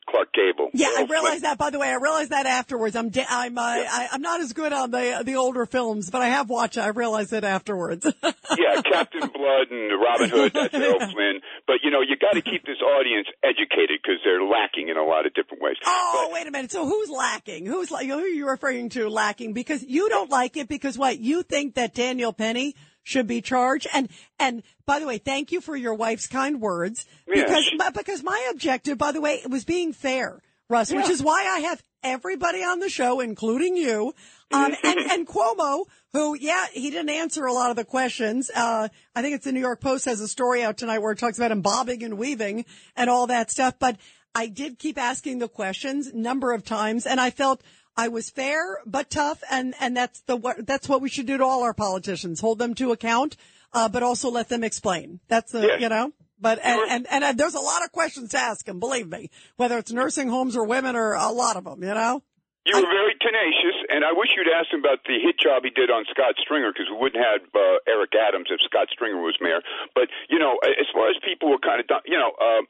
Clark 0.10 0.30
Gable. 0.34 0.70
Yeah, 0.74 0.88
I 0.88 0.92
Errol 1.00 1.08
realized 1.08 1.30
Flynn. 1.40 1.42
that. 1.44 1.58
By 1.58 1.70
the 1.70 1.80
way, 1.80 1.90
I 1.90 1.96
realized 1.96 2.30
that 2.32 2.46
afterwards. 2.46 2.96
I'm 2.96 3.10
da- 3.10 3.26
I'm 3.30 3.58
uh, 3.58 3.62
I, 3.62 4.08
I'm 4.12 4.22
not 4.22 4.40
as 4.42 4.54
good 4.54 4.72
on 4.74 4.92
the 4.92 5.22
the 5.26 5.36
older 5.36 5.66
films, 5.66 6.10
but 6.10 6.22
I 6.22 6.28
have 6.30 6.50
watched. 6.50 6.78
it. 6.78 6.82
I 6.82 6.88
realized 6.90 7.34
it 7.34 7.44
afterwards. 7.44 8.06
yeah, 8.24 8.82
Captain 8.82 9.22
Blood 9.28 9.68
and 9.72 9.92
Robin 10.02 10.30
Hood. 10.30 10.52
That's 10.54 10.74
Errol 10.74 11.00
Flynn. 11.00 11.42
But 11.68 11.78
you 11.84 11.92
know, 11.92 12.02
you 12.02 12.16
got 12.18 12.34
to 12.34 12.42
keep 12.42 12.66
this 12.66 12.78
audience 12.82 13.28
educated 13.44 14.00
because 14.02 14.20
they're 14.24 14.44
lacking 14.44 14.90
in 14.90 14.98
a 14.98 15.04
lot 15.04 15.26
of 15.26 15.34
different 15.34 15.62
ways. 15.62 15.76
Oh, 15.86 16.30
wait 16.32 16.48
a 16.48 16.52
minute. 16.52 16.72
So 16.72 16.86
who's 16.88 17.10
lacking? 17.10 17.66
Who's 17.66 17.92
like, 17.92 18.08
who 18.08 18.20
are 18.20 18.28
you 18.28 18.48
referring 18.50 18.90
to 18.90 19.10
lacking? 19.10 19.54
Because 19.54 19.84
you 19.84 20.10
don't 20.10 20.30
like 20.30 20.58
it 20.58 20.68
because 20.68 20.98
what? 20.98 21.20
You 21.20 21.44
think 21.44 21.76
that 21.76 21.94
Daniel 21.94 22.34
Penny 22.34 22.76
should 23.08 23.26
be 23.26 23.42
charged? 23.42 23.88
And, 23.94 24.10
and 24.38 24.64
by 24.86 25.00
the 25.00 25.08
way, 25.08 25.18
thank 25.18 25.54
you 25.54 25.62
for 25.62 25.78
your 25.78 25.94
wife's 25.94 26.28
kind 26.28 26.60
words. 26.60 27.06
Because, 27.26 27.72
my- 27.78 27.90
because 27.90 28.22
my 28.22 28.50
objective, 28.52 28.98
by 28.98 29.14
the 29.14 29.22
way, 29.22 29.42
was 29.50 29.64
being 29.64 29.94
fair, 29.94 30.42
Russ, 30.70 30.92
which 30.92 31.10
is 31.10 31.24
why 31.24 31.46
I 31.48 31.60
have 31.60 31.82
everybody 32.04 32.60
on 32.60 32.80
the 32.80 32.90
show, 32.90 33.22
including 33.22 33.78
you, 33.78 34.14
um, 34.52 34.76
and, 34.84 35.00
and 35.00 35.26
Cuomo, 35.28 35.86
who, 36.12 36.36
yeah, 36.36 36.66
he 36.74 36.90
didn't 36.90 37.10
answer 37.10 37.46
a 37.46 37.54
lot 37.54 37.70
of 37.70 37.78
the 37.78 37.86
questions. 37.86 38.52
Uh, 38.54 38.90
I 39.16 39.22
think 39.22 39.36
it's 39.36 39.46
the 39.46 39.54
New 39.54 39.62
York 39.62 39.80
Post 39.80 40.04
has 40.06 40.20
a 40.20 40.28
story 40.28 40.62
out 40.64 40.78
tonight 40.78 41.00
where 41.00 41.14
it 41.14 41.20
talks 41.20 41.38
about 41.38 41.52
him 41.52 41.62
bobbing 41.62 42.04
and 42.04 42.18
weaving 42.18 42.66
and 42.98 43.10
all 43.10 43.28
that 43.28 43.50
stuff. 43.50 43.76
But 43.80 43.98
I 44.36 44.48
did 44.48 44.80
keep 44.80 44.98
asking 44.98 45.40
the 45.40 45.48
questions 45.48 46.14
number 46.14 46.52
of 46.52 46.66
times 46.66 47.06
and 47.06 47.22
I 47.22 47.30
felt 47.30 47.64
I 47.98 48.08
was 48.10 48.30
fair 48.30 48.80
but 48.86 49.10
tough 49.10 49.44
and, 49.52 49.74
and 49.82 49.98
that's 49.98 50.22
the, 50.22 50.36
what, 50.36 50.66
that's 50.68 50.88
what 50.88 51.02
we 51.02 51.10
should 51.10 51.26
do 51.26 51.38
to 51.38 51.44
all 51.44 51.64
our 51.64 51.74
politicians. 51.74 52.40
Hold 52.40 52.60
them 52.60 52.76
to 52.76 52.92
account, 52.92 53.36
uh, 53.74 53.90
but 53.90 54.04
also 54.04 54.30
let 54.30 54.50
them 54.50 54.64
explain. 54.64 55.20
That's 55.28 55.52
the, 55.52 55.68
Yeah. 55.68 55.78
you 55.80 55.90
know, 55.90 56.14
but, 56.40 56.60
and, 56.64 56.80
and, 56.90 57.08
and, 57.10 57.24
uh, 57.24 57.32
there's 57.34 57.56
a 57.56 57.60
lot 57.60 57.84
of 57.84 57.92
questions 57.92 58.30
to 58.32 58.38
ask 58.38 58.66
them, 58.66 58.80
believe 58.80 59.10
me, 59.10 59.32
whether 59.58 59.78
it's 59.80 59.92
nursing 59.92 60.30
homes 60.30 60.56
or 60.56 60.64
women 60.66 60.96
or 60.96 61.14
a 61.14 61.32
lot 61.32 61.58
of 61.58 61.64
them, 61.66 61.82
you 61.82 61.94
know? 61.94 62.22
You 62.68 62.76
were 62.76 62.84
very 62.84 63.16
tenacious, 63.24 63.80
and 63.88 64.04
I 64.04 64.12
wish 64.12 64.28
you'd 64.36 64.52
asked 64.52 64.76
him 64.76 64.82
about 64.84 65.00
the 65.08 65.16
hit 65.24 65.40
job 65.40 65.64
he 65.64 65.72
did 65.72 65.88
on 65.90 66.04
Scott 66.12 66.36
Stringer 66.44 66.76
because 66.76 66.92
we 66.92 67.00
wouldn't 67.00 67.24
have 67.24 67.40
uh, 67.56 67.80
Eric 67.88 68.12
Adams 68.12 68.52
if 68.52 68.60
Scott 68.68 68.92
Stringer 68.92 69.24
was 69.24 69.40
mayor. 69.40 69.64
But 69.96 70.12
you 70.28 70.36
know, 70.38 70.60
as 70.68 70.84
far 70.92 71.08
as 71.08 71.16
people 71.24 71.48
were 71.48 71.64
kind 71.64 71.80
of, 71.80 71.88
you 72.04 72.20
know, 72.20 72.36
uh, 72.36 72.68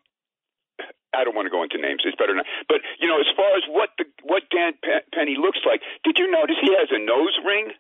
I 1.14 1.24
don't 1.24 1.36
want 1.36 1.48
to 1.48 1.50
go 1.50 1.64
into 1.64 1.82
names. 1.82 2.02
It's 2.06 2.18
better 2.18 2.36
not. 2.36 2.46
But 2.68 2.82
you 3.00 3.08
know, 3.08 3.18
as 3.18 3.30
far 3.36 3.56
as 3.58 3.64
what 3.70 3.90
the 3.98 4.06
what 4.24 4.44
Dan 4.52 4.74
Pe- 4.84 5.08
Penny 5.14 5.36
looks 5.40 5.60
like, 5.66 5.82
did 6.04 6.18
you 6.18 6.30
notice 6.30 6.58
he 6.62 6.72
has 6.78 6.90
a 6.92 7.00
nose 7.00 7.34
ring? 7.46 7.74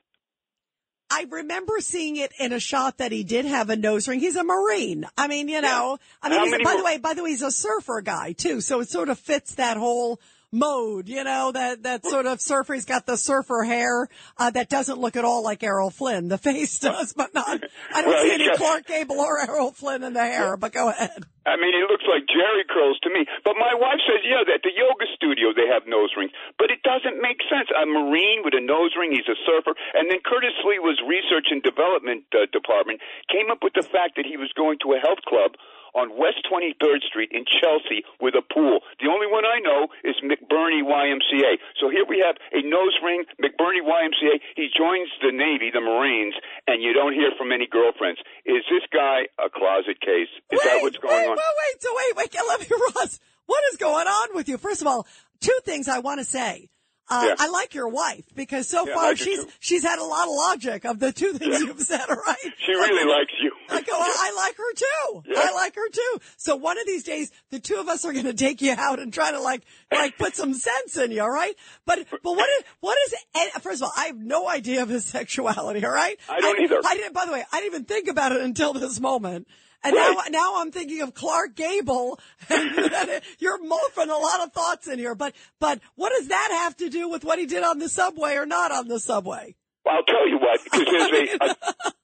I 1.10 1.26
remember 1.30 1.80
seeing 1.80 2.18
it 2.18 2.34
in 2.38 2.52
a 2.52 2.60
shot 2.60 2.98
that 2.98 3.14
he 3.14 3.24
did 3.24 3.46
have 3.46 3.70
a 3.70 3.78
nose 3.78 4.08
ring. 4.08 4.20
He's 4.20 4.36
a 4.36 4.44
Marine. 4.44 5.06
I 5.18 5.28
mean, 5.28 5.48
you 5.48 5.62
know, 5.62 5.98
I 6.22 6.30
mean, 6.30 6.44
he's, 6.44 6.64
by 6.66 6.76
the 6.76 6.84
way, 6.84 6.98
by 6.98 7.14
the 7.14 7.24
way, 7.24 7.30
he's 7.30 7.42
a 7.42 7.52
surfer 7.52 8.02
guy 8.02 8.34
too. 8.34 8.60
So 8.60 8.82
it 8.82 8.90
sort 8.90 9.08
of 9.08 9.18
fits 9.18 9.56
that 9.56 9.78
whole 9.78 10.20
mode, 10.52 11.10
you 11.10 11.24
know, 11.24 11.52
that, 11.52 11.84
that 11.84 12.06
sort 12.06 12.26
of 12.26 12.40
surfer. 12.42 12.74
He's 12.74 12.86
got 12.86 13.06
the 13.06 13.18
surfer 13.18 13.64
hair, 13.64 14.08
uh, 14.38 14.50
that 14.52 14.70
doesn't 14.70 14.98
look 15.00 15.16
at 15.16 15.26
all 15.26 15.44
like 15.44 15.64
Errol 15.64 15.90
Flynn. 15.92 16.28
The 16.30 16.38
face 16.38 16.80
does, 16.84 17.14
but 17.14 17.34
not, 17.34 17.64
I 17.94 18.02
don't 18.02 18.10
Well, 18.12 18.24
see 18.24 18.34
any 18.34 18.48
got- 18.48 18.58
Clark 18.58 18.86
Gable 18.88 19.20
or 19.20 19.40
Errol 19.42 19.72
Flynn 19.72 20.04
in 20.04 20.14
the 20.14 20.24
hair, 20.24 20.56
but 20.58 20.72
go 20.72 20.90
ahead. 20.90 21.26
I 21.48 21.56
mean, 21.56 21.72
he 21.72 21.80
looks 21.88 22.04
like 22.12 22.28
Jheri 22.28 22.68
curls 22.68 23.00
to 23.08 23.10
me. 23.10 23.24
But 23.48 23.56
my 23.56 23.72
wife 23.80 24.04
says, 24.04 24.20
yeah, 24.28 24.44
at 24.52 24.64
the 24.68 24.76
yoga 24.76 25.08
studio 25.16 25.56
they 25.56 25.68
have 25.72 25.88
nose 25.88 26.12
rings, 26.20 26.32
but 26.60 26.68
it 26.72 26.84
doesn't 26.84 27.22
make 27.24 27.40
sense. 27.48 27.72
A 27.72 27.86
Marine 27.88 28.44
with 28.44 28.52
a 28.52 28.60
nose 28.60 28.92
ring, 29.00 29.16
he's 29.16 29.28
a 29.32 29.38
surfer, 29.48 29.72
and 29.96 30.12
then 30.12 30.20
Curtis 30.28 30.52
Sliwa's 30.60 31.00
research 31.08 31.48
and 31.52 31.64
development 31.64 32.28
uh, 32.36 32.52
department 32.52 33.00
came 33.32 33.48
up 33.48 33.64
with 33.64 33.72
the 33.80 33.84
fact 33.88 34.20
that 34.20 34.28
he 34.28 34.36
was 34.36 34.52
going 34.60 34.76
to 34.84 34.92
a 34.92 35.00
health 35.00 35.24
club 35.24 35.56
on 35.98 36.14
West 36.14 36.46
23rd 36.46 37.02
Street 37.10 37.34
in 37.34 37.44
Chelsea 37.60 38.06
with 38.22 38.38
a 38.38 38.46
pool. 38.46 38.86
The 39.02 39.10
only 39.10 39.26
one 39.26 39.44
I 39.50 39.58
know 39.60 39.90
is 40.06 40.14
McBurney 40.22 40.86
YMCA. 40.86 41.58
So 41.82 41.90
here 41.90 42.06
we 42.08 42.22
have 42.22 42.38
a 42.54 42.62
nose 42.62 42.94
ring, 43.02 43.26
McBurney 43.42 43.82
YMCA. 43.82 44.38
He 44.56 44.70
joins 44.78 45.10
the 45.26 45.34
Navy, 45.34 45.74
the 45.74 45.82
Marines, 45.82 46.36
and 46.70 46.82
you 46.86 46.94
don't 46.94 47.14
hear 47.14 47.34
from 47.38 47.52
any 47.52 47.66
girlfriends. 47.66 48.22
Is 48.46 48.62
this 48.70 48.86
guy 48.94 49.26
a 49.42 49.50
closet 49.50 50.00
case? 50.00 50.30
Is 50.54 50.62
that 50.64 50.80
what's 50.86 50.98
going 51.02 51.18
wait, 51.18 51.28
on? 51.28 51.36
Wait, 51.36 51.56
wait, 51.66 51.82
so 51.82 51.90
wait, 51.98 52.14
wait, 52.16 52.30
let 52.48 52.60
me, 52.62 52.68
Russ, 52.96 53.20
what 53.46 53.64
is 53.74 53.78
going 53.78 54.08
on 54.08 54.36
with 54.36 54.48
you? 54.48 54.58
First 54.58 54.82
of 54.82 54.88
all, 54.88 55.08
two 55.42 55.58
things 55.66 55.88
I 55.88 56.00
want 56.00 56.20
to 56.20 56.26
say. 56.26 56.70
Uh, 57.10 57.24
Yeah. 57.28 57.36
I 57.40 57.48
like 57.48 57.74
your 57.74 57.88
wife 57.88 58.26
because 58.36 58.68
so 58.68 58.86
Yeah, 58.86 58.94
far 58.94 59.16
she's 59.16 59.40
too. 59.40 59.50
she's 59.60 59.84
had 59.84 59.98
a 59.98 60.04
lot 60.04 60.28
of 60.28 60.34
logic 60.34 60.86
of 60.86 61.00
the 61.00 61.14
two 61.14 61.34
things 61.34 61.62
you've 61.62 61.80
said. 61.80 62.02
All 62.10 62.16
right, 62.28 62.36
She 62.66 62.74
really 62.74 63.10
likes 63.10 63.32
you. 63.42 63.52
I 63.70 63.82
go, 63.82 63.94
I 63.94 64.34
like 64.36 64.58
her 64.58 64.74
too. 64.74 65.24
I 65.36 65.52
like 65.54 65.76
her 65.76 65.90
too. 65.90 66.20
So 66.38 66.56
one 66.56 66.78
of 66.80 66.86
these 66.86 67.04
days, 67.04 67.32
the 67.52 67.60
two 67.60 67.76
of 67.76 67.88
us 67.88 68.06
are 68.06 68.14
going 68.14 68.26
to 68.26 68.34
take 68.34 68.62
you 68.62 68.74
out 68.78 69.00
and 69.00 69.14
try 69.14 69.32
to 69.32 69.40
like, 69.40 69.64
like 69.92 70.18
put 70.18 70.36
some 70.36 70.54
sense 70.54 70.98
in 70.98 71.12
you. 71.12 71.22
All 71.22 71.30
right. 71.30 71.56
But, 71.86 72.08
but 72.10 72.36
what 72.36 72.50
is, 72.60 72.64
what 72.80 72.98
is, 73.06 73.16
first 73.62 73.82
of 73.82 73.86
all, 73.86 73.94
I 73.96 74.06
have 74.08 74.18
no 74.18 74.48
idea 74.50 74.84
of 74.84 74.90
his 74.90 75.06
sexuality. 75.06 75.86
All 75.86 75.92
right. 75.92 76.18
I 76.30 76.40
don't 76.40 76.62
either. 76.62 76.82
I 76.86 76.96
didn't, 76.96 77.14
by 77.14 77.26
the 77.26 77.32
way, 77.32 77.44
I 77.52 77.62
didn't 77.62 77.74
even 77.74 77.86
think 77.86 78.08
about 78.08 78.32
it 78.32 78.42
until 78.42 78.74
this 78.74 79.00
moment. 79.00 79.48
And 79.84 79.96
now, 79.96 80.16
now 80.30 80.62
I'm 80.62 80.72
thinking 80.72 81.02
of 81.02 81.14
Clark 81.14 81.56
Gable, 81.56 82.20
and 82.50 83.22
you're 83.40 83.60
morphing 83.60 84.10
a 84.10 84.20
lot 84.20 84.44
of 84.44 84.52
thoughts 84.52 84.88
in 84.88 84.98
here. 84.98 85.16
But, 85.16 85.36
but 85.60 85.80
what 85.96 86.12
does 86.18 86.30
that 86.30 86.50
have 86.64 86.76
to 86.78 86.90
do 86.90 87.08
with 87.10 87.24
what 87.24 87.38
he 87.40 87.46
did 87.46 87.64
on 87.64 87.78
the 87.78 87.88
subway 87.88 88.36
or 88.36 88.46
not 88.46 88.72
on 88.72 88.88
the 88.88 89.00
subway? 89.00 89.56
I'll 89.88 90.04
tell 90.04 90.28
you 90.28 90.38
what, 90.40 90.60
because 90.64 90.86
there's 90.86 91.30
a, 91.40 91.46
a 91.46 91.56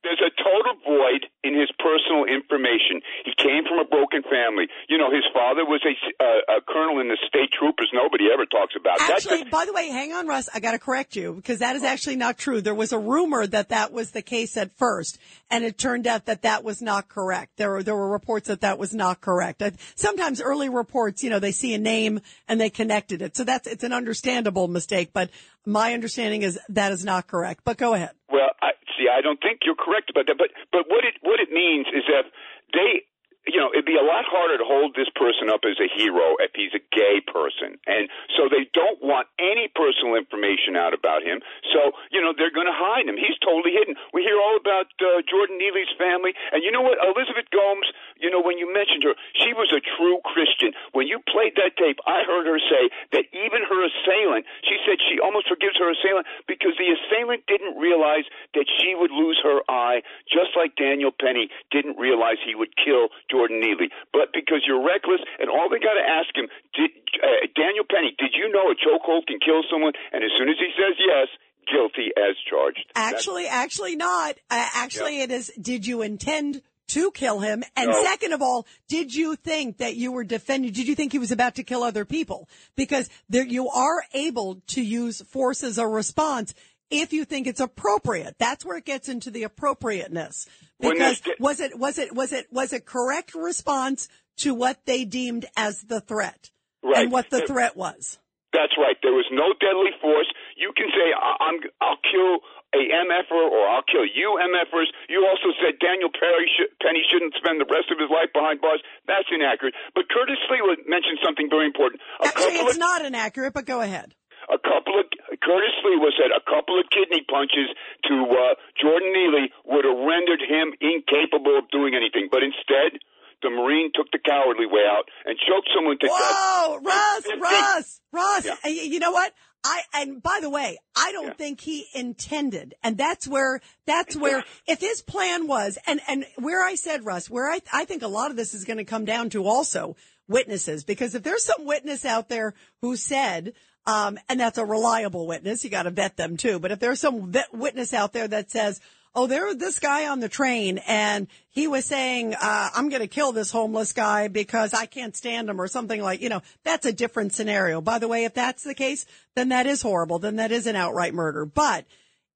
there's 0.03 0.22
a 0.22 0.32
total 0.41 0.76
void 0.86 1.26
in 1.43 1.53
his 1.53 1.69
personal 1.77 2.25
information. 2.25 3.01
He 3.25 3.33
came 3.35 3.63
from 3.67 3.79
a 3.79 3.85
broken 3.85 4.23
family. 4.23 4.67
You 4.87 4.97
know, 4.97 5.11
his 5.11 5.23
father 5.33 5.65
was 5.65 5.83
a, 5.83 5.93
uh, 6.23 6.57
a 6.57 6.61
colonel 6.61 6.99
in 6.99 7.09
the 7.09 7.17
state 7.27 7.51
troopers. 7.51 7.89
Nobody 7.93 8.31
ever 8.33 8.45
talks 8.45 8.75
about 8.79 9.01
Actually, 9.01 9.43
by 9.45 9.65
the 9.65 9.73
way, 9.73 9.89
hang 9.89 10.13
on, 10.13 10.27
Russ. 10.27 10.49
I 10.53 10.59
got 10.59 10.71
to 10.71 10.79
correct 10.79 11.15
you 11.15 11.33
because 11.33 11.59
that 11.59 11.75
is 11.75 11.83
actually 11.83 12.15
not 12.15 12.37
true. 12.37 12.61
There 12.61 12.73
was 12.75 12.93
a 12.93 12.99
rumor 12.99 13.45
that 13.45 13.69
that 13.69 13.91
was 13.91 14.11
the 14.11 14.21
case 14.21 14.55
at 14.57 14.75
first, 14.77 15.19
and 15.51 15.63
it 15.63 15.77
turned 15.77 16.07
out 16.07 16.25
that 16.25 16.43
that 16.43 16.63
was 16.63 16.81
not 16.81 17.09
correct. 17.09 17.57
There 17.57 17.71
were 17.71 17.83
there 17.83 17.95
were 17.95 18.09
reports 18.09 18.47
that 18.47 18.61
that 18.61 18.79
was 18.79 18.93
not 18.93 19.21
correct. 19.21 19.61
Sometimes 19.95 20.41
early 20.41 20.69
reports, 20.69 21.23
you 21.23 21.29
know, 21.29 21.39
they 21.39 21.51
see 21.51 21.73
a 21.73 21.77
name 21.77 22.21
and 22.47 22.59
they 22.59 22.69
connected 22.69 23.21
it, 23.21 23.35
so 23.35 23.43
that's 23.43 23.67
it's 23.67 23.83
an 23.83 23.93
understandable 23.93 24.67
mistake. 24.67 25.11
But 25.13 25.29
my 25.65 25.93
understanding 25.93 26.41
is 26.41 26.59
that 26.69 26.91
is 26.91 27.03
not 27.03 27.27
correct. 27.27 27.61
But 27.63 27.77
go 27.77 27.93
ahead. 27.93 28.11
Well, 28.32 28.51
I 28.61 28.71
see. 28.97 29.07
I 29.11 29.21
don't 29.21 29.41
think 29.41 29.61
you're 29.65 29.76
correct 29.80 30.09
about 30.09 30.28
that. 30.28 30.38
But 30.38 30.51
but 30.71 30.86
what 30.89 31.05
it 31.05 31.15
what 31.21 31.39
it 31.39 31.51
means 31.51 31.88
is 31.93 32.03
that 32.07 32.26
they. 32.74 33.03
You 33.43 33.59
know, 33.59 33.69
it'd 33.75 33.85
be 33.85 33.99
a 33.99 34.05
lot 34.05 34.23
harder 34.23 34.55
to 34.57 34.63
hold 34.63 34.95
this 34.95 35.11
person 35.19 35.51
up 35.51 35.67
as 35.67 35.75
a 35.75 35.91
hero 35.91 36.39
if 36.39 36.55
he's 36.55 36.71
a 36.71 36.83
gay 36.95 37.19
person. 37.19 37.75
And 37.85 38.07
so 38.39 38.47
they 38.47 38.71
don't 38.71 39.03
want 39.03 39.27
any 39.35 39.67
personal 39.67 40.15
information 40.15 40.79
out 40.79 40.95
about 40.95 41.27
him. 41.27 41.43
So, 41.75 41.91
you 42.07 42.23
know, 42.23 42.31
they're 42.31 42.55
going 42.55 42.71
to 42.71 42.75
hide 42.75 43.03
him. 43.03 43.19
He's 43.19 43.35
totally 43.43 43.75
hidden. 43.75 43.99
We 44.15 44.23
hear 44.23 44.39
all 44.39 44.55
about 44.55 44.87
uh, 45.03 45.19
Jordan 45.27 45.59
Neely's 45.59 45.91
family. 45.99 46.31
And 46.55 46.63
you 46.63 46.71
know 46.71 46.81
what? 46.81 47.03
Elizabeth 47.03 47.51
Gomes, 47.51 47.87
you 48.15 48.31
know, 48.31 48.39
when 48.39 48.55
you 48.55 48.71
mentioned 48.71 49.03
her, 49.03 49.15
she 49.35 49.51
was 49.51 49.67
a 49.75 49.83
true 49.83 50.23
Christian. 50.23 50.71
When 50.95 51.11
you 51.11 51.19
played 51.27 51.59
that 51.59 51.75
tape, 51.75 51.99
I 52.07 52.23
heard 52.23 52.47
her 52.47 52.59
say 52.63 52.87
that 53.11 53.27
even 53.35 53.67
her 53.67 53.79
assailant, 53.83 54.47
she 54.63 54.79
said 54.87 55.03
she 55.03 55.19
almost 55.19 55.51
forgives 55.51 55.75
her 55.83 55.91
assailant 55.91 56.27
because 56.47 56.79
the 56.79 56.95
assailant 56.95 57.43
didn't 57.51 57.75
realize 57.75 58.23
that 58.55 58.71
she 58.79 58.95
would 58.95 59.11
lose 59.11 59.39
her 59.43 59.59
eye, 59.67 60.01
just 60.31 60.55
like 60.55 60.79
Daniel 60.79 61.11
Penny 61.11 61.51
didn't 61.71 61.99
realize 61.99 62.39
he 62.39 62.55
would 62.55 62.71
kill 62.79 63.11
Jordan 63.34 63.57
Neely. 63.59 63.89
But 64.13 64.29
because 64.31 64.61
you're 64.69 64.86
reckless, 64.86 65.25
and 65.41 65.49
all 65.49 65.65
they 65.73 65.81
got 65.81 65.97
to 65.97 66.05
ask 66.05 66.29
him, 66.38 66.45
did, 66.77 66.93
uh, 67.17 67.49
Daniel 67.57 67.86
Penny, 67.89 68.13
did 68.21 68.38
you 68.38 68.53
know 68.53 68.69
a 68.69 68.77
chokehold 68.77 69.25
can 69.25 69.41
kill 69.41 69.65
someone? 69.73 69.93
And 70.13 70.21
as 70.23 70.29
soon 70.38 70.49
as 70.49 70.55
he 70.61 70.69
says 70.77 70.93
yes, 71.01 71.27
guilty 71.65 72.13
as 72.13 72.38
charged. 72.47 72.86
That's- 72.93 73.13
Actually, 73.17 73.47
actually 73.47 73.95
not. 73.95 74.38
Uh, 74.51 74.67
actually, 74.75 75.21
it 75.21 75.31
is. 75.31 75.51
Did 75.59 75.88
you 75.88 76.03
intend? 76.03 76.61
To 76.89 77.11
kill 77.11 77.39
him, 77.39 77.63
and 77.77 77.89
No. 77.89 78.03
second 78.03 78.34
of 78.34 78.41
all, 78.41 78.67
did 78.89 79.15
you 79.15 79.36
think 79.38 79.77
that 79.77 79.95
you 79.95 80.11
were 80.11 80.25
defending? 80.25 80.73
Did 80.73 80.86
you 80.88 80.95
think 80.95 81.13
he 81.13 81.17
was 81.17 81.31
about 81.31 81.55
to 81.55 81.63
kill 81.63 81.81
other 81.81 82.03
people? 82.03 82.49
Because 82.75 83.09
there, 83.29 83.45
you 83.45 83.69
are 83.69 84.03
able 84.13 84.61
to 84.67 84.81
use 84.81 85.21
force 85.31 85.63
as 85.63 85.77
a 85.77 85.88
response 85.88 86.53
if 87.01 87.11
you 87.13 87.25
think 87.25 87.47
it's 87.47 87.59
appropriate. 87.59 88.35
That's 88.37 88.63
where 88.63 88.77
it 88.77 88.85
gets 88.85 89.09
into 89.09 89.31
the 89.31 89.43
appropriateness. 89.43 90.47
Because 90.79 91.21
was 91.39 91.59
it 91.59 91.79
was 91.79 91.97
it 91.99 92.13
was 92.13 92.31
it 92.33 92.47
was 92.51 92.73
it 92.73 92.85
correct 92.85 93.33
response 93.35 94.07
to 94.37 94.53
what 94.53 94.85
they 94.85 95.05
deemed 95.05 95.45
as 95.57 95.81
the 95.83 96.01
threat 96.01 96.51
Right. 96.83 97.03
and 97.03 97.11
what 97.11 97.29
the 97.29 97.45
threat 97.47 97.75
was? 97.77 98.19
That's 98.51 98.73
right. 98.77 98.97
There 99.01 99.13
was 99.13 99.25
no 99.31 99.53
deadly 99.59 99.91
force. 100.01 100.27
You 100.57 100.73
can 100.77 100.87
say 100.93 101.13
I- 101.15 101.37
I'm 101.41 101.57
I'll 101.81 101.97
kill 102.05 102.39
a 102.73 102.81
MFer 103.05 103.37
or 103.37 103.67
I'll 103.69 103.85
kill 103.85 104.05
you 104.05 104.37
MFers. 104.41 104.89
You 105.07 105.25
also 105.29 105.53
said 105.61 105.77
Daniel 105.79 106.09
Perry 106.09 106.49
sh- 106.57 106.73
Penny 106.81 107.01
shouldn't 107.11 107.33
spend 107.37 107.61
the 107.61 107.65
rest 107.69 107.89
of 107.93 107.97
his 108.01 108.09
life 108.09 108.33
behind 108.33 108.61
bars. 108.61 108.81
That's 109.07 109.29
inaccurate. 109.31 109.73
But 109.95 110.09
Curtis 110.09 110.37
Lee 110.49 110.61
would- 110.61 110.85
mentioned 110.89 111.19
something 111.23 111.49
very 111.49 111.65
important. 111.67 112.01
A 112.19 112.25
Actually, 112.27 112.57
it's 112.65 112.73
of 112.73 112.79
not 112.79 113.05
inaccurate, 113.05 113.53
but 113.53 113.65
go 113.65 113.81
ahead. 113.81 114.15
A 114.49 114.59
couple 114.59 114.99
of 114.99 115.05
Curtis 115.39 115.73
Sliwa 115.79 116.09
said 116.17 116.31
a 116.31 116.43
couple 116.43 116.79
of 116.79 116.85
kidney 116.89 117.23
punches 117.29 117.69
to 118.09 118.15
uh, 118.27 118.55
Jordan 118.79 119.11
Neely 119.13 119.51
would 119.65 119.85
have 119.85 119.99
rendered 119.99 120.41
him 120.41 120.73
incapable 120.81 121.57
of 121.57 121.69
doing 121.71 121.95
anything. 121.95 122.27
But 122.31 122.43
instead, 122.43 122.99
the 123.41 123.49
Marine 123.49 123.91
took 123.93 124.09
the 124.11 124.19
cowardly 124.19 124.65
way 124.65 124.81
out 124.89 125.03
and 125.26 125.38
choked 125.38 125.69
someone 125.76 125.99
to 125.99 126.07
death. 126.07 126.18
Whoa, 126.18 126.80
Russ, 126.81 127.26
Russ, 127.39 128.01
Russ. 128.11 128.45
Yeah. 128.45 128.69
You 128.69 128.99
know 128.99 129.11
what? 129.11 129.34
I 129.63 129.81
and 129.93 130.22
by 130.22 130.39
the 130.41 130.49
way, 130.49 130.77
I 130.95 131.11
don't 131.11 131.38
think 131.38 131.61
he 131.61 131.85
intended, 131.93 132.73
and 132.84 132.97
that's 132.97 133.27
where 133.27 133.61
that's 133.85 134.15
where 134.15 134.43
if 134.68 134.80
his 134.80 135.01
plan 135.01 135.47
was, 135.47 135.77
and 135.88 136.01
and 136.07 136.26
where 136.38 136.63
I 136.63 136.76
said 136.76 137.05
Russ, 137.05 137.30
where 137.30 137.49
I 137.49 137.61
I 137.72 137.85
think 137.85 138.01
a 138.01 138.07
lot 138.07 138.31
of 138.31 138.38
this 138.38 138.53
is 138.53 138.65
going 138.65 138.77
to 138.77 138.84
come 138.84 139.05
down 139.05 139.30
to 139.31 139.45
also 139.45 139.95
witnesses, 140.27 140.84
because 140.84 141.15
if 141.15 141.23
there's 141.23 141.45
some 141.45 141.65
witness 141.65 142.05
out 142.05 142.30
there 142.30 142.53
who 142.81 142.95
said. 142.95 143.53
Um, 143.85 144.18
and 144.30 144.39
that's 144.39 144.57
a 144.57 144.65
reliable 144.65 145.27
witness. 145.27 145.64
You 145.64 145.69
got 145.69 145.84
to 145.84 145.91
vet 145.91 146.15
them 146.15 146.38
too. 146.38 146.60
But 146.60 146.72
if 146.72 146.80
there's 146.80 146.99
some 146.99 147.34
witness 147.51 147.93
out 147.93 148.14
there 148.14 148.27
that 148.27 148.49
says, 148.49 148.80
"Oh, 149.14 149.27
there 149.27 149.45
was 149.45 149.57
this 149.57 149.80
guy 149.80 150.07
on 150.07 150.22
the 150.22 150.30
train, 150.30 150.80
and 150.88 151.27
he 151.49 151.68
was 151.68 151.85
saying, 151.85 152.34
uh, 152.34 152.69
I'm 152.73 152.89
going 152.89 153.01
to 153.01 153.07
kill 153.07 153.34
this 153.34 153.51
homeless 153.51 153.91
guy 153.91 154.30
because 154.30 154.73
I 154.73 154.85
can't 154.85 155.15
stand 155.15 155.49
him," 155.49 155.60
or 155.60 155.68
something 155.68 156.01
like, 156.01 156.22
you 156.22 156.30
know, 156.30 156.41
that's 156.64 156.85
a 156.85 156.93
different 156.93 157.34
scenario. 157.34 157.81
By 157.81 157.99
the 157.99 158.07
way, 158.07 158.23
if 158.23 158.34
that's 158.34 158.64
the 158.64 158.73
case, 158.73 159.05
then 159.35 159.49
that 159.49 159.68
is 159.68 159.81
horrible. 159.81 160.19
Then 160.19 160.38
that 160.38 160.51
is 160.51 160.65
an 160.65 160.77
outright 160.77 161.14
murder. 161.14 161.45
But 161.45 161.85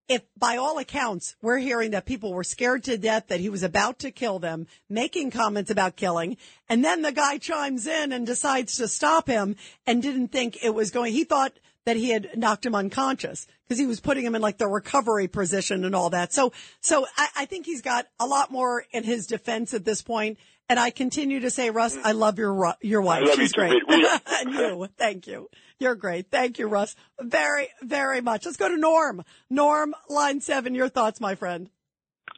if 0.08 0.22
by 0.38 0.58
all 0.58 0.78
accounts 0.78 1.36
we're 1.42 1.58
hearing 1.58 1.92
that 1.92 2.06
people 2.06 2.34
were 2.34 2.44
scared 2.44 2.84
to 2.86 2.98
death 2.98 3.28
that 3.28 3.40
he 3.40 3.50
was 3.50 3.64
about 3.64 4.00
to 4.00 4.12
kill 4.12 4.40
them, 4.40 4.68
making 4.90 5.32
comments 5.32 5.72
about 5.72 5.96
killing, 5.96 6.38
and 6.70 6.84
then 6.84 7.02
the 7.02 7.12
guy 7.12 7.38
chimes 7.38 7.88
in 7.88 8.12
and 8.12 8.26
decides 8.26 8.78
to 8.78 8.88
stop 8.88 9.28
him 9.28 9.56
and 9.86 10.02
didn't 10.02 10.30
think 10.30 10.64
it 10.64 10.74
was 10.74 10.92
going, 10.92 11.14
he 11.14 11.24
thought 11.24 11.54
that 11.86 11.96
he 11.96 12.10
had 12.10 12.38
knocked 12.38 12.66
him 12.66 12.76
unconscious 12.76 13.48
because 13.64 13.80
he 13.80 13.86
was 13.86 14.02
putting 14.02 14.26
him 14.26 14.36
in 14.36 14.42
like 14.42 14.58
the 14.58 14.68
recovery 14.68 15.28
position 15.30 15.86
and 15.86 15.96
all 15.96 16.10
that. 16.10 16.34
So, 16.34 16.52
so 16.82 17.06
I, 17.18 17.28
I 17.38 17.46
think 17.46 17.66
he's 17.66 17.82
got 17.82 18.08
a 18.20 18.26
lot 18.26 18.52
more 18.52 18.86
in 18.92 19.06
his 19.06 19.26
defense 19.26 19.74
at 19.74 19.86
this 19.86 20.02
point. 20.02 20.38
And 20.70 20.80
I 20.80 20.90
continue 20.90 21.40
to 21.42 21.50
say, 21.50 21.70
Russ, 21.70 21.98
I 22.04 22.12
love 22.12 22.38
your 22.38 22.76
your 22.82 23.02
wife. 23.02 23.22
love 23.26 23.38
you 23.38 23.44
She's 23.44 23.54
too, 23.54 23.62
great. 23.62 23.82
And 24.40 24.54
you, 24.54 24.88
thank 24.98 25.26
you. 25.28 25.50
You're 25.80 25.96
great. 25.96 26.30
Thank 26.32 26.60
you, 26.60 26.68
Russ. 26.68 26.96
Very, 27.22 27.70
very 27.82 28.20
much. 28.22 28.46
Let's 28.46 28.58
go 28.58 28.68
to 28.68 28.78
Norm. 28.78 29.24
Norm, 29.50 29.94
line 30.10 30.42
seven. 30.42 30.76
Your 30.76 30.90
thoughts, 30.90 31.22
my 31.22 31.36
friend. 31.36 31.70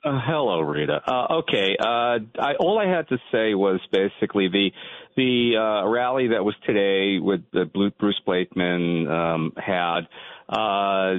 Uh, 0.03 0.19
hello, 0.25 0.61
Rita. 0.61 1.01
Uh, 1.05 1.39
okay, 1.39 1.75
uh, 1.79 2.19
I, 2.39 2.53
all 2.59 2.79
I 2.79 2.85
had 2.87 3.09
to 3.09 3.17
say 3.33 3.53
was 3.55 3.79
basically 3.91 4.47
the 4.47 4.69
the 5.17 5.57
uh, 5.57 5.87
rally 5.89 6.27
that 6.29 6.45
was 6.45 6.55
today 6.65 7.19
with 7.19 7.41
the 7.51 7.65
Blue- 7.65 7.91
Bruce 7.99 8.21
Blakeman 8.25 9.07
um, 9.09 9.53
had. 9.57 10.01
uh, 10.47 11.15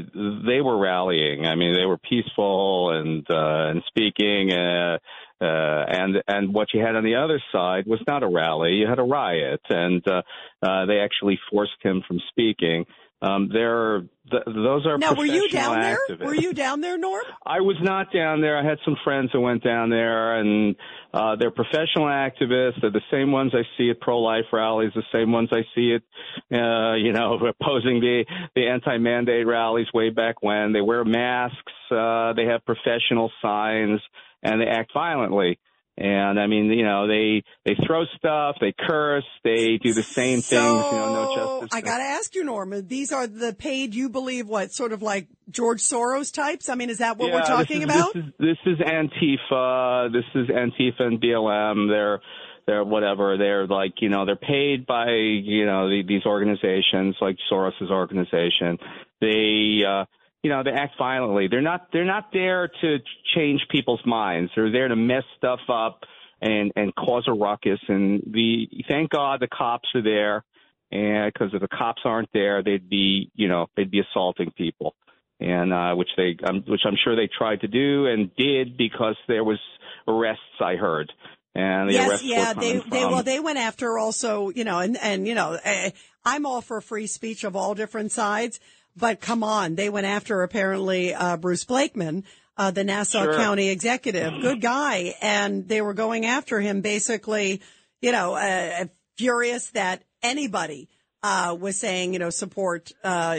they 0.46 0.60
were 0.62 0.78
rallying. 0.78 1.44
I 1.46 1.56
mean, 1.56 1.74
they 1.74 1.84
were 1.84 1.98
peaceful 1.98 2.92
and 2.92 3.26
uh, 3.30 3.70
and 3.70 3.82
speaking. 3.88 4.52
Uh, 4.52 4.98
uh, 5.40 5.44
and 5.88 6.22
and 6.28 6.54
what 6.54 6.68
you 6.74 6.80
had 6.80 6.96
on 6.96 7.04
the 7.04 7.16
other 7.16 7.42
side 7.52 7.86
was 7.86 8.00
not 8.06 8.22
a 8.22 8.28
rally; 8.28 8.72
you 8.74 8.86
had 8.86 8.98
a 8.98 9.04
riot, 9.04 9.60
and 9.68 10.06
uh, 10.06 10.22
uh, 10.62 10.86
they 10.86 10.98
actually 10.98 11.38
forced 11.50 11.82
him 11.82 12.02
from 12.06 12.20
speaking. 12.30 12.84
Um, 13.22 13.50
they're 13.52 14.00
th- 14.30 14.44
those 14.46 14.86
are 14.86 14.96
Now, 14.96 15.12
were 15.12 15.26
you 15.26 15.48
down 15.50 15.78
there? 15.80 15.98
activists. 16.08 16.24
Were 16.24 16.34
you 16.34 16.54
down 16.54 16.80
there, 16.80 16.96
Norm? 16.96 17.22
I 17.44 17.60
was 17.60 17.76
not 17.82 18.10
down 18.14 18.40
there. 18.40 18.56
I 18.56 18.64
had 18.64 18.78
some 18.82 18.96
friends 19.04 19.28
who 19.32 19.42
went 19.42 19.62
down 19.62 19.90
there, 19.90 20.36
and 20.40 20.74
uh, 21.12 21.36
they're 21.36 21.50
professional 21.50 22.06
activists. 22.06 22.80
They're 22.80 22.90
the 22.90 23.02
same 23.10 23.30
ones 23.30 23.52
I 23.54 23.62
see 23.76 23.90
at 23.90 24.00
pro-life 24.00 24.46
rallies, 24.54 24.92
the 24.94 25.02
same 25.12 25.32
ones 25.32 25.50
I 25.52 25.64
see 25.74 25.96
at, 25.96 26.56
uh, 26.58 26.94
you 26.94 27.12
know, 27.12 27.34
opposing 27.60 28.00
the 28.00 28.24
the 28.54 28.66
anti-mandate 28.68 29.46
rallies 29.46 29.88
way 29.92 30.08
back 30.08 30.42
when. 30.42 30.72
They 30.72 30.80
wear 30.80 31.04
masks. 31.04 31.72
Uh, 31.90 32.32
they 32.32 32.46
have 32.46 32.64
professional 32.64 33.30
signs, 33.42 34.00
and 34.42 34.60
they 34.60 34.66
act 34.66 34.92
violently. 34.92 35.58
And 36.00 36.40
I 36.40 36.46
mean, 36.46 36.66
you 36.66 36.84
know, 36.84 37.06
they 37.06 37.42
they 37.66 37.76
throw 37.86 38.04
stuff, 38.16 38.56
they 38.58 38.72
curse, 38.72 39.26
they 39.44 39.76
do 39.76 39.92
the 39.92 40.02
same 40.02 40.40
things. 40.40 40.52
You 40.52 40.58
know, 40.58 41.12
no 41.12 41.34
justice. 41.60 41.76
I 41.76 41.82
got 41.82 41.98
to 41.98 42.04
ask 42.04 42.34
you, 42.34 42.42
Norma. 42.42 42.80
These 42.80 43.12
are 43.12 43.26
the 43.26 43.52
paid. 43.52 43.94
You 43.94 44.08
believe 44.08 44.48
what? 44.48 44.72
Sort 44.72 44.92
of 44.92 45.02
like 45.02 45.28
George 45.50 45.82
Soros 45.82 46.32
types. 46.32 46.70
I 46.70 46.74
mean, 46.74 46.88
is 46.88 46.98
that 46.98 47.18
what 47.18 47.30
we're 47.30 47.42
talking 47.42 47.80
this 47.80 47.90
is, 47.90 47.96
about? 47.96 48.14
This 48.14 48.24
is, 48.24 48.32
this 48.38 48.58
is 48.66 48.78
Antifa. 48.78 50.12
This 50.12 50.24
is 50.34 50.48
Antifa 50.48 51.02
and 51.02 51.20
BLM. 51.20 51.88
They're 51.90 52.20
they're 52.66 52.84
whatever. 52.84 53.36
They're 53.36 53.66
like 53.66 54.00
you 54.00 54.08
know 54.08 54.24
they're 54.24 54.36
paid 54.36 54.86
by 54.86 55.10
you 55.10 55.66
know 55.66 55.90
the, 55.90 56.02
these 56.06 56.24
organizations 56.24 57.16
like 57.20 57.36
Soros's 57.52 57.90
organization. 57.90 58.78
They 59.20 59.82
uh, 59.86 60.06
you 60.42 60.50
know 60.50 60.62
they 60.62 60.70
act 60.70 60.94
violently. 60.98 61.48
They're 61.48 61.60
not 61.60 61.88
they're 61.92 62.04
not 62.04 62.32
there 62.32 62.68
to 62.80 62.98
change 63.34 63.60
people's 63.70 64.04
minds. 64.04 64.50
They're 64.54 64.72
there 64.72 64.88
to 64.88 64.96
mess 64.96 65.24
stuff 65.36 65.60
up 65.68 66.00
and 66.40 66.72
and 66.76 66.94
cause 66.94 67.24
a 67.26 67.32
ruckus. 67.32 67.80
And 67.88 68.22
the 68.26 68.68
thank 68.88 69.10
God 69.10 69.40
the 69.40 69.48
cops 69.48 69.88
are 69.94 70.02
there. 70.02 70.44
And 70.92 71.32
because 71.32 71.54
if 71.54 71.60
the 71.60 71.68
cops 71.68 72.02
aren't 72.04 72.30
there, 72.32 72.64
they'd 72.64 72.88
be, 72.88 73.30
you 73.36 73.46
know, 73.46 73.68
they'd 73.76 73.90
be 73.90 74.00
assaulting 74.00 74.50
people, 74.56 74.96
and 75.38 75.72
uh, 75.72 75.94
which 75.94 76.08
they, 76.16 76.36
um, 76.44 76.64
which 76.66 76.80
I'm 76.84 76.96
sure 77.02 77.14
they 77.14 77.28
tried 77.28 77.60
to 77.60 77.68
do 77.68 78.06
and 78.06 78.34
did 78.34 78.76
because 78.76 79.16
there 79.28 79.44
was 79.44 79.60
arrests. 80.08 80.42
I 80.60 80.74
heard, 80.74 81.12
and 81.54 81.90
the 81.90 81.94
yes, 81.94 82.22
yeah. 82.24 82.54
They 82.54 82.78
they 82.78 83.04
well 83.04 83.22
they 83.22 83.38
went 83.38 83.58
after 83.58 83.98
also 83.98 84.50
you 84.50 84.64
know 84.64 84.80
and 84.80 84.96
and 84.96 85.28
you 85.28 85.34
know 85.36 85.56
eh, 85.62 85.90
I'm 86.24 86.44
all 86.44 86.60
for 86.60 86.80
free 86.80 87.06
speech 87.06 87.44
of 87.44 87.54
all 87.54 87.74
different 87.74 88.10
sides, 88.10 88.58
but 88.96 89.20
come 89.20 89.42
on, 89.42 89.74
they 89.74 89.88
went 89.88 90.06
after 90.06 90.42
apparently 90.42 91.14
uh, 91.14 91.36
Bruce 91.36 91.64
Blakeman. 91.64 92.24
Uh, 92.56 92.70
the 92.70 92.84
Nassau 92.84 93.22
Sure. 93.22 93.36
County 93.36 93.70
executive, 93.70 94.42
good 94.42 94.60
guy, 94.60 95.14
and 95.22 95.66
they 95.66 95.80
were 95.80 95.94
going 95.94 96.26
after 96.26 96.60
him 96.60 96.82
basically, 96.82 97.62
you 98.02 98.12
know, 98.12 98.34
uh, 98.34 98.84
furious 99.16 99.70
that 99.70 100.02
anybody 100.22 100.90
uh, 101.22 101.56
was 101.58 101.78
saying, 101.78 102.12
you 102.12 102.18
know, 102.18 102.28
support 102.28 102.92
uh, 103.02 103.38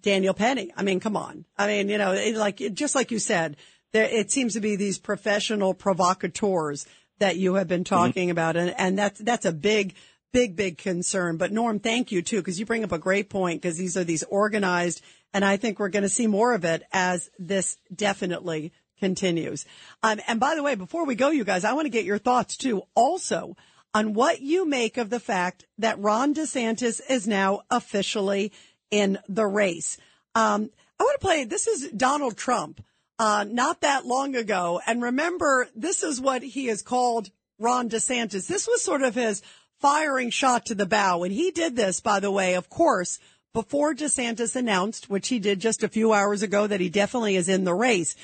Daniel 0.00 0.32
Penny. 0.32 0.72
I 0.74 0.82
mean, 0.82 1.00
come 1.00 1.16
on. 1.16 1.44
I 1.58 1.66
mean, 1.66 1.90
you 1.90 1.98
know, 1.98 2.12
it, 2.12 2.34
like 2.36 2.56
just 2.72 2.94
like 2.94 3.10
you 3.10 3.18
said, 3.18 3.56
there, 3.92 4.04
it 4.04 4.30
seems 4.30 4.54
to 4.54 4.60
be 4.60 4.76
these 4.76 4.98
professional 4.98 5.74
provocateurs 5.74 6.86
that 7.18 7.36
you 7.36 7.54
have 7.54 7.68
been 7.68 7.84
talking 7.84 8.30
about, 8.30 8.56
and 8.56 8.74
and 8.78 8.98
that's 8.98 9.20
that's 9.20 9.44
a 9.44 9.52
big. 9.52 9.94
Big, 10.32 10.56
big 10.56 10.78
concern. 10.78 11.36
But 11.36 11.52
Norm, 11.52 11.78
thank 11.78 12.10
you 12.10 12.22
too, 12.22 12.38
because 12.38 12.58
you 12.58 12.64
bring 12.64 12.84
up 12.84 12.92
a 12.92 12.98
great 12.98 13.28
point 13.28 13.60
because 13.60 13.76
these 13.76 13.96
are 13.98 14.04
these 14.04 14.22
organized, 14.24 15.02
and 15.34 15.44
I 15.44 15.58
think 15.58 15.78
we're 15.78 15.90
going 15.90 16.04
to 16.04 16.08
see 16.08 16.26
more 16.26 16.54
of 16.54 16.64
it 16.64 16.82
as 16.90 17.30
this 17.38 17.76
definitely 17.94 18.72
continues. 18.98 19.66
Um, 20.02 20.20
and 20.26 20.40
by 20.40 20.54
the 20.54 20.62
way, 20.62 20.74
before 20.74 21.04
we 21.04 21.16
go, 21.16 21.28
you 21.30 21.44
guys, 21.44 21.64
I 21.64 21.74
want 21.74 21.84
to 21.86 21.90
get 21.90 22.06
your 22.06 22.18
thoughts 22.18 22.56
too, 22.56 22.82
also 22.94 23.56
on 23.92 24.14
what 24.14 24.40
you 24.40 24.64
make 24.64 24.96
of 24.96 25.10
the 25.10 25.20
fact 25.20 25.66
that 25.78 25.98
Ron 25.98 26.34
DeSantis 26.34 27.00
is 27.10 27.28
now 27.28 27.62
officially 27.70 28.52
in 28.90 29.18
the 29.28 29.46
race. 29.46 29.98
Um, 30.34 30.70
I 30.98 31.02
want 31.04 31.20
to 31.20 31.26
play. 31.26 31.44
This 31.44 31.66
is 31.66 31.90
Donald 31.90 32.38
Trump, 32.38 32.82
uh, 33.18 33.44
not 33.46 33.82
that 33.82 34.06
long 34.06 34.34
ago, 34.34 34.80
and 34.86 35.02
remember, 35.02 35.68
this 35.76 36.02
is 36.02 36.20
what 36.20 36.42
he 36.42 36.66
has 36.66 36.80
called 36.80 37.28
Ron 37.58 37.90
DeSantis. 37.90 38.46
This 38.46 38.66
was 38.66 38.82
sort 38.82 39.02
of 39.02 39.14
his 39.14 39.42
firing 39.82 40.30
shot 40.30 40.64
to 40.66 40.74
the 40.74 40.86
bow, 40.86 41.24
and 41.24 41.32
he 41.32 41.50
did 41.50 41.76
this, 41.76 42.00
by 42.00 42.20
the 42.20 42.30
way, 42.30 42.54
of 42.54 42.70
course, 42.70 43.18
before 43.52 43.94
DeSantis 43.94 44.56
announced, 44.56 45.10
which 45.10 45.28
he 45.28 45.38
did 45.38 45.60
just 45.60 45.82
a 45.82 45.88
few 45.88 46.12
hours 46.12 46.42
ago, 46.42 46.66
that 46.66 46.80
he 46.80 46.88
definitely 46.88 47.36
is 47.36 47.48
in 47.48 47.64
the 47.64 47.74
race. 47.74 48.16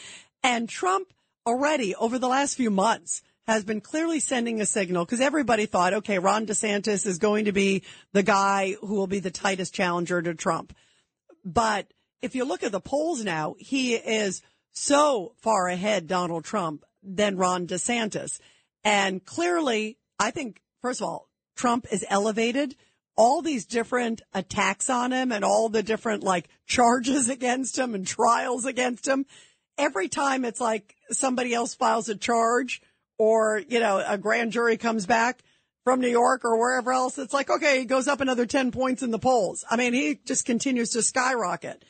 And 0.42 0.68
Trump 0.68 1.12
already 1.44 1.94
over 1.96 2.18
the 2.18 2.28
last 2.28 2.54
few 2.54 2.70
months 2.70 3.22
has 3.46 3.64
been 3.64 3.80
clearly 3.80 4.20
sending 4.20 4.60
a 4.60 4.66
signal 4.66 5.04
because 5.04 5.20
everybody 5.20 5.66
thought, 5.66 5.94
okay, 5.94 6.18
Ron 6.18 6.46
DeSantis 6.46 7.06
is 7.06 7.18
going 7.18 7.46
to 7.46 7.52
be 7.52 7.82
the 8.12 8.22
guy 8.22 8.76
who 8.80 8.94
will 8.94 9.06
be 9.06 9.20
the 9.20 9.30
tightest 9.30 9.74
challenger 9.74 10.22
to 10.22 10.34
Trump. 10.34 10.74
But 11.44 11.92
if 12.22 12.34
you 12.34 12.44
look 12.44 12.62
at 12.62 12.72
the 12.72 12.80
polls 12.80 13.24
now, 13.24 13.54
he 13.58 13.94
is 13.94 14.42
so 14.72 15.34
far 15.40 15.68
ahead, 15.68 16.06
Donald 16.06 16.44
Trump, 16.44 16.84
than 17.02 17.36
Ron 17.36 17.66
DeSantis. 17.66 18.38
And 18.84 19.24
clearly, 19.24 19.98
I 20.18 20.30
think, 20.30 20.60
first 20.82 21.00
of 21.00 21.08
all, 21.08 21.28
Trump 21.58 21.86
is 21.90 22.04
elevated. 22.08 22.74
All 23.16 23.42
these 23.42 23.66
different 23.66 24.22
attacks 24.32 24.88
on 24.88 25.12
him 25.12 25.32
and 25.32 25.44
all 25.44 25.68
the 25.68 25.82
different 25.82 26.22
like 26.22 26.48
charges 26.66 27.28
against 27.38 27.76
him 27.76 27.94
and 27.94 28.06
trials 28.06 28.64
against 28.64 29.06
him. 29.06 29.26
Every 29.76 30.08
time 30.08 30.44
it's 30.44 30.60
like 30.60 30.94
somebody 31.10 31.52
else 31.52 31.74
files 31.74 32.08
a 32.08 32.16
charge 32.16 32.80
or, 33.18 33.62
you 33.68 33.80
know, 33.80 34.02
a 34.06 34.16
grand 34.16 34.52
jury 34.52 34.76
comes 34.76 35.04
back 35.04 35.42
from 35.84 36.00
New 36.00 36.08
York 36.08 36.44
or 36.44 36.58
wherever 36.58 36.92
else, 36.92 37.18
it's 37.18 37.34
like, 37.34 37.50
okay, 37.50 37.80
he 37.80 37.84
goes 37.84 38.08
up 38.08 38.20
another 38.20 38.46
10 38.46 38.70
points 38.72 39.02
in 39.02 39.10
the 39.10 39.18
polls. 39.18 39.64
I 39.70 39.76
mean, 39.76 39.92
he 39.94 40.18
just 40.24 40.44
continues 40.44 40.90
to 40.90 41.02
skyrocket. 41.02 41.84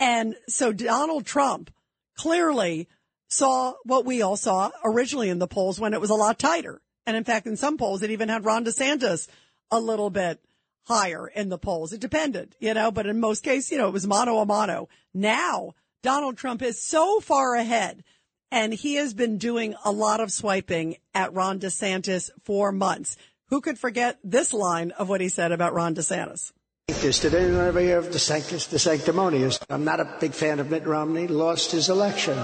And 0.00 0.34
so 0.48 0.72
Donald 0.72 1.26
Trump 1.26 1.70
clearly 2.16 2.88
saw 3.28 3.74
what 3.84 4.04
we 4.04 4.22
all 4.22 4.36
saw 4.36 4.70
originally 4.84 5.28
in 5.28 5.38
the 5.38 5.46
polls 5.46 5.80
when 5.80 5.94
it 5.94 6.00
was 6.00 6.10
a 6.10 6.14
lot 6.14 6.38
tighter. 6.38 6.80
And 7.06 7.16
in 7.16 7.24
fact, 7.24 7.46
in 7.46 7.56
some 7.56 7.76
polls, 7.76 8.02
it 8.02 8.10
even 8.10 8.28
had 8.28 8.44
Ron 8.44 8.64
DeSantis 8.64 9.28
a 9.70 9.80
little 9.80 10.10
bit 10.10 10.40
higher 10.84 11.26
in 11.26 11.48
the 11.48 11.58
polls. 11.58 11.92
It 11.92 12.00
depended, 12.00 12.56
you 12.60 12.74
know, 12.74 12.90
but 12.90 13.06
in 13.06 13.20
most 13.20 13.42
cases, 13.42 13.70
you 13.70 13.78
know, 13.78 13.88
it 13.88 13.92
was 13.92 14.06
mano 14.06 14.38
a 14.38 14.46
mano. 14.46 14.88
Now, 15.12 15.74
Donald 16.02 16.36
Trump 16.36 16.62
is 16.62 16.80
so 16.80 17.20
far 17.20 17.54
ahead 17.54 18.04
and 18.50 18.72
he 18.72 18.94
has 18.94 19.14
been 19.14 19.38
doing 19.38 19.74
a 19.84 19.90
lot 19.90 20.20
of 20.20 20.30
swiping 20.30 20.96
at 21.14 21.32
Ron 21.32 21.58
DeSantis 21.58 22.30
for 22.44 22.70
months. 22.70 23.16
Who 23.48 23.60
could 23.60 23.78
forget 23.78 24.18
this 24.22 24.52
line 24.52 24.90
of 24.92 25.08
what 25.08 25.20
he 25.20 25.28
said 25.28 25.52
about 25.52 25.74
Ron 25.74 25.94
DeSantis? 25.94 26.52
Did 26.86 27.34
anyone 27.34 27.66
ever 27.66 27.80
hear 27.80 27.98
of 27.98 28.12
the 28.12 28.18
sanctus, 28.18 28.66
the 28.66 28.78
sanctimonious? 28.78 29.58
I'm 29.70 29.84
not 29.84 30.00
a 30.00 30.16
big 30.20 30.34
fan 30.34 30.60
of 30.60 30.70
Mitt 30.70 30.86
Romney. 30.86 31.26
Lost 31.26 31.72
his 31.72 31.88
election. 31.88 32.38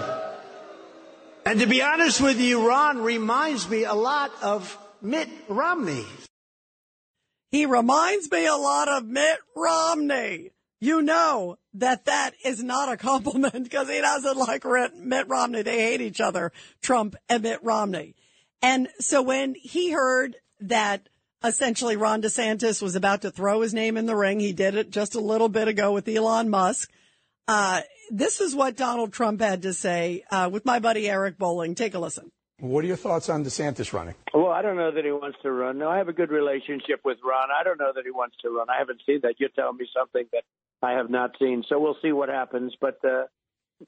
And 1.50 1.58
to 1.58 1.66
be 1.66 1.82
honest 1.82 2.20
with 2.20 2.40
you, 2.40 2.64
Ron 2.64 3.02
reminds 3.02 3.68
me 3.68 3.82
a 3.82 3.92
lot 3.92 4.30
of 4.40 4.78
Mitt 5.02 5.28
Romney. 5.48 6.06
He 7.50 7.66
reminds 7.66 8.30
me 8.30 8.46
a 8.46 8.54
lot 8.54 8.86
of 8.86 9.04
Mitt 9.04 9.38
Romney. 9.56 10.52
You 10.80 11.02
know 11.02 11.58
that 11.74 12.04
that 12.04 12.34
is 12.44 12.62
not 12.62 12.92
a 12.92 12.96
compliment 12.96 13.64
because 13.64 13.88
he 13.88 14.00
doesn't 14.00 14.36
like 14.36 14.64
Mitt 14.94 15.26
Romney. 15.26 15.62
They 15.62 15.80
hate 15.80 16.00
each 16.00 16.20
other, 16.20 16.52
Trump 16.82 17.16
and 17.28 17.42
Mitt 17.42 17.64
Romney. 17.64 18.14
And 18.62 18.86
so 19.00 19.20
when 19.20 19.56
he 19.60 19.90
heard 19.90 20.36
that 20.60 21.08
essentially 21.42 21.96
Ron 21.96 22.22
DeSantis 22.22 22.80
was 22.80 22.94
about 22.94 23.22
to 23.22 23.32
throw 23.32 23.62
his 23.62 23.74
name 23.74 23.96
in 23.96 24.06
the 24.06 24.14
ring, 24.14 24.38
he 24.38 24.52
did 24.52 24.76
it 24.76 24.92
just 24.92 25.16
a 25.16 25.20
little 25.20 25.48
bit 25.48 25.66
ago 25.66 25.90
with 25.90 26.06
Elon 26.06 26.48
Musk. 26.48 26.92
Uh, 27.48 27.80
this 28.10 28.40
is 28.40 28.54
what 28.54 28.76
Donald 28.76 29.12
Trump 29.12 29.40
had 29.40 29.62
to 29.62 29.72
say 29.72 30.24
uh, 30.30 30.50
with 30.52 30.64
my 30.64 30.78
buddy 30.78 31.08
Eric 31.08 31.38
Bolling. 31.38 31.74
Take 31.74 31.94
a 31.94 31.98
listen. 31.98 32.30
What 32.58 32.84
are 32.84 32.86
your 32.86 32.96
thoughts 32.96 33.30
on 33.30 33.42
DeSantis 33.42 33.94
running? 33.94 34.14
Well, 34.34 34.48
I 34.48 34.60
don't 34.60 34.76
know 34.76 34.90
that 34.90 35.04
he 35.04 35.10
wants 35.10 35.38
to 35.42 35.50
run. 35.50 35.78
No, 35.78 35.88
I 35.88 35.96
have 35.96 36.08
a 36.08 36.12
good 36.12 36.30
relationship 36.30 37.00
with 37.04 37.16
Ron. 37.24 37.48
I 37.58 37.64
don't 37.64 37.78
know 37.78 37.92
that 37.94 38.04
he 38.04 38.10
wants 38.10 38.36
to 38.42 38.50
run. 38.50 38.68
I 38.68 38.78
haven't 38.78 39.00
seen 39.06 39.20
that. 39.22 39.36
You're 39.38 39.48
telling 39.48 39.78
me 39.78 39.88
something 39.96 40.26
that 40.32 40.42
I 40.82 40.92
have 40.92 41.08
not 41.08 41.36
seen. 41.38 41.64
So 41.68 41.80
we'll 41.80 41.96
see 42.02 42.12
what 42.12 42.28
happens. 42.28 42.74
But 42.78 42.98
uh, 43.02 43.24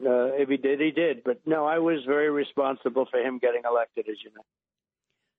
uh, 0.01 0.33
if 0.41 0.49
he 0.49 0.57
did, 0.57 0.81
he 0.81 0.91
did. 0.91 1.23
But 1.23 1.41
no, 1.45 1.67
I 1.67 1.81
was 1.81 1.99
very 2.07 2.31
responsible 2.31 3.07
for 3.11 3.21
him 3.21 3.39
getting 3.39 3.63
elected, 3.71 4.07
as 4.09 4.17
you 4.25 4.31
know. 4.35 4.45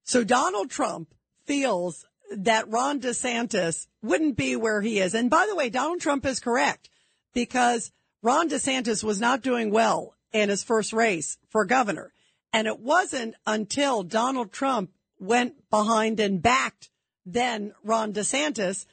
So 0.03 0.23
Donald 0.23 0.69
Trump 0.69 1.11
feels 1.45 2.05
that 2.37 2.69
Ron 2.69 2.99
DeSantis 2.99 3.87
wouldn't 4.03 4.37
be 4.37 4.55
where 4.55 4.81
he 4.81 4.99
is. 4.99 5.15
And 5.15 5.29
by 5.29 5.47
the 5.49 5.55
way, 5.55 5.71
Donald 5.71 6.01
Trump 6.01 6.25
is 6.25 6.39
correct 6.39 6.89
because 7.33 7.91
Ron 8.23 8.49
DeSantis 8.49 9.03
was 9.03 9.19
not 9.19 9.43
doing 9.43 9.69
well 9.69 10.15
in 10.31 10.49
his 10.49 10.63
first 10.63 10.93
race 10.93 11.37
for 11.49 11.65
governor. 11.65 12.13
And 12.51 12.67
it 12.67 12.79
wasn't 12.79 13.35
until 13.45 14.01
Donald 14.01 14.51
Trump 14.51 14.91
went 15.19 15.69
behind 15.69 16.19
and 16.19 16.41
backed 16.41 16.89
then 17.25 17.73
Ron 17.83 18.13
DeSantis 18.13 18.85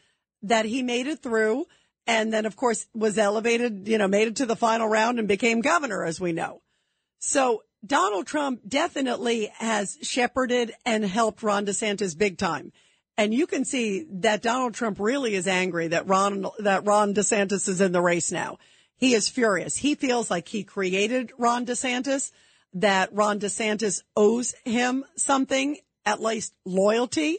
that 0.42 0.64
he 0.64 0.82
made 0.82 1.06
it 1.06 1.22
through 1.22 1.66
and 2.06 2.32
then 2.32 2.46
of 2.46 2.56
course 2.56 2.86
was 2.94 3.18
elevated, 3.18 3.86
you 3.88 3.98
know, 3.98 4.08
made 4.08 4.28
it 4.28 4.36
to 4.36 4.46
the 4.46 4.56
final 4.56 4.88
round 4.88 5.18
and 5.18 5.28
became 5.28 5.60
governor, 5.60 6.04
as 6.04 6.20
we 6.20 6.32
know. 6.32 6.60
So 7.18 7.62
Donald 7.84 8.26
Trump 8.26 8.60
definitely 8.66 9.52
has 9.58 9.98
shepherded 10.02 10.72
and 10.84 11.04
helped 11.04 11.42
Ron 11.42 11.66
DeSantis 11.66 12.16
big 12.16 12.38
time. 12.38 12.72
And 13.16 13.34
you 13.34 13.46
can 13.46 13.64
see 13.64 14.06
that 14.10 14.42
Donald 14.42 14.74
Trump 14.74 14.98
really 14.98 15.34
is 15.34 15.46
angry 15.46 15.88
that 15.88 16.08
Ron, 16.08 16.46
that 16.60 16.86
Ron 16.86 17.14
DeSantis 17.14 17.68
is 17.68 17.80
in 17.80 17.92
the 17.92 18.00
race 18.00 18.32
now. 18.32 18.58
He 19.00 19.14
is 19.14 19.30
furious. 19.30 19.78
He 19.78 19.94
feels 19.94 20.30
like 20.30 20.46
he 20.46 20.62
created 20.62 21.32
Ron 21.38 21.64
DeSantis, 21.64 22.32
that 22.74 23.12
Ron 23.12 23.40
DeSantis 23.40 24.02
owes 24.14 24.54
him 24.64 25.04
something, 25.16 25.78
at 26.04 26.22
least 26.22 26.52
loyalty. 26.64 27.38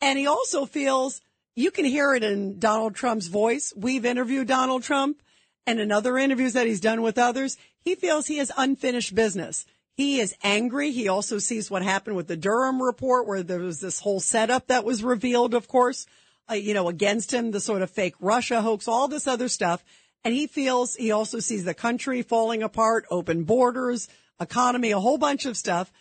And 0.00 0.18
he 0.18 0.26
also 0.26 0.64
feels 0.64 1.20
you 1.56 1.70
can 1.70 1.84
hear 1.84 2.14
it 2.14 2.22
in 2.22 2.58
Donald 2.58 2.94
Trump's 2.94 3.26
voice. 3.26 3.72
We've 3.76 4.04
interviewed 4.04 4.48
Donald 4.48 4.82
Trump 4.82 5.20
and 5.66 5.80
in 5.80 5.92
other 5.92 6.16
interviews 6.16 6.52
that 6.54 6.66
he's 6.66 6.80
done 6.80 7.02
with 7.02 7.18
others. 7.18 7.58
He 7.80 7.94
feels 7.94 8.26
he 8.26 8.38
has 8.38 8.52
unfinished 8.56 9.14
business. 9.14 9.66
He 9.96 10.20
is 10.20 10.34
angry. 10.42 10.90
He 10.90 11.08
also 11.08 11.38
sees 11.38 11.70
what 11.70 11.82
happened 11.82 12.16
with 12.16 12.26
the 12.26 12.36
Durham 12.36 12.82
report 12.82 13.26
where 13.26 13.42
there 13.42 13.60
was 13.60 13.80
this 13.80 14.00
whole 14.00 14.20
setup 14.20 14.66
that 14.68 14.84
was 14.84 15.04
revealed, 15.04 15.54
of 15.54 15.68
course, 15.68 16.06
uh, 16.50 16.54
you 16.54 16.74
know, 16.74 16.88
against 16.88 17.32
him, 17.32 17.52
the 17.52 17.60
sort 17.60 17.82
of 17.82 17.90
fake 17.90 18.14
Russia 18.20 18.60
hoax, 18.60 18.88
all 18.88 19.06
this 19.06 19.26
other 19.26 19.48
stuff. 19.48 19.84
And 20.24 20.34
he 20.34 20.46
feels 20.46 20.96
he 20.96 21.12
also 21.12 21.38
sees 21.38 21.64
the 21.64 21.74
country 21.74 22.22
falling 22.22 22.62
apart, 22.62 23.04
open 23.10 23.44
borders, 23.44 24.08
economy, 24.40 24.90
a 24.90 25.00
whole 25.00 25.18
bunch 25.18 25.44
of 25.44 25.56
stuff 25.56 25.92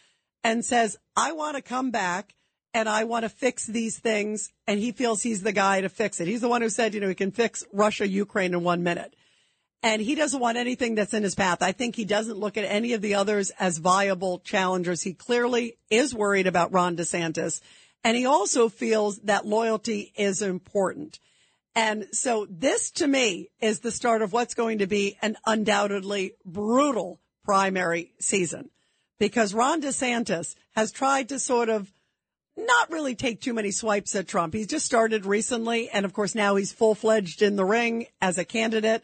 and 0.43 0.63
says, 0.63 0.97
I 1.15 1.31
want 1.31 1.55
to 1.55 1.61
come 1.61 1.91
back 1.91 2.35
and 2.73 2.89
I 2.89 3.03
want 3.03 3.23
to 3.23 3.29
fix 3.29 3.65
these 3.65 3.97
things. 3.97 4.51
And 4.67 4.79
he 4.79 4.91
feels 4.91 5.21
he's 5.21 5.43
the 5.43 5.51
guy 5.51 5.81
to 5.81 5.89
fix 5.89 6.19
it. 6.19 6.27
He's 6.27 6.41
the 6.41 6.49
one 6.49 6.61
who 6.61 6.69
said, 6.69 6.93
you 6.93 6.99
know, 6.99 7.09
he 7.09 7.15
can 7.15 7.31
fix 7.31 7.63
Russia, 7.71 8.07
Ukraine 8.07 8.53
in 8.53 8.63
one 8.63 8.83
minute. 8.83 9.15
And 9.81 10.01
he 10.01 10.15
doesn't 10.15 10.39
want 10.39 10.57
anything 10.57 10.95
that's 10.95 11.13
in 11.13 11.23
his 11.23 11.35
path. 11.35 11.61
I 11.61 11.73
think 11.73 11.95
he 11.95 12.05
doesn't 12.05 12.37
look 12.37 12.55
at 12.55 12.63
any 12.63 12.93
of 12.93 13.01
the 13.01 13.15
others 13.15 13.51
as 13.59 13.79
viable 13.79 14.39
challengers. 14.39 15.01
He 15.01 15.13
clearly 15.13 15.77
is 15.89 16.15
worried 16.15 16.47
about 16.47 16.71
Ron 16.71 16.95
DeSantis. 16.95 17.59
And 18.03 18.15
he 18.15 18.25
also 18.25 18.69
feels 18.69 19.17
that 19.19 19.45
loyalty 19.45 20.13
is 20.15 20.41
important. 20.41 21.19
And 21.75 22.07
so 22.11 22.45
this 22.49 22.91
to 22.91 23.07
me 23.07 23.49
is 23.59 23.79
the 23.79 23.91
start 23.91 24.21
of 24.21 24.31
what's 24.31 24.53
going 24.53 24.79
to 24.79 24.87
be 24.87 25.17
an 25.21 25.37
undoubtedly 25.45 26.33
brutal 26.45 27.19
primary 27.43 28.13
season 28.19 28.69
because 29.19 29.53
Ron 29.53 29.81
DeSantis 29.81 30.55
has 30.75 30.91
tried 30.91 31.29
to 31.29 31.39
sort 31.39 31.69
of 31.69 31.91
not 32.55 32.91
really 32.91 33.15
take 33.15 33.41
too 33.41 33.53
many 33.53 33.71
swipes 33.71 34.15
at 34.15 34.27
Trump. 34.27 34.53
He's 34.53 34.67
just 34.67 34.85
started 34.85 35.25
recently. 35.25 35.89
And 35.89 36.05
of 36.05 36.13
course, 36.13 36.35
now 36.35 36.55
he's 36.55 36.71
full 36.71 36.95
fledged 36.95 37.41
in 37.41 37.55
the 37.55 37.65
ring 37.65 38.05
as 38.21 38.37
a 38.37 38.45
candidate. 38.45 39.03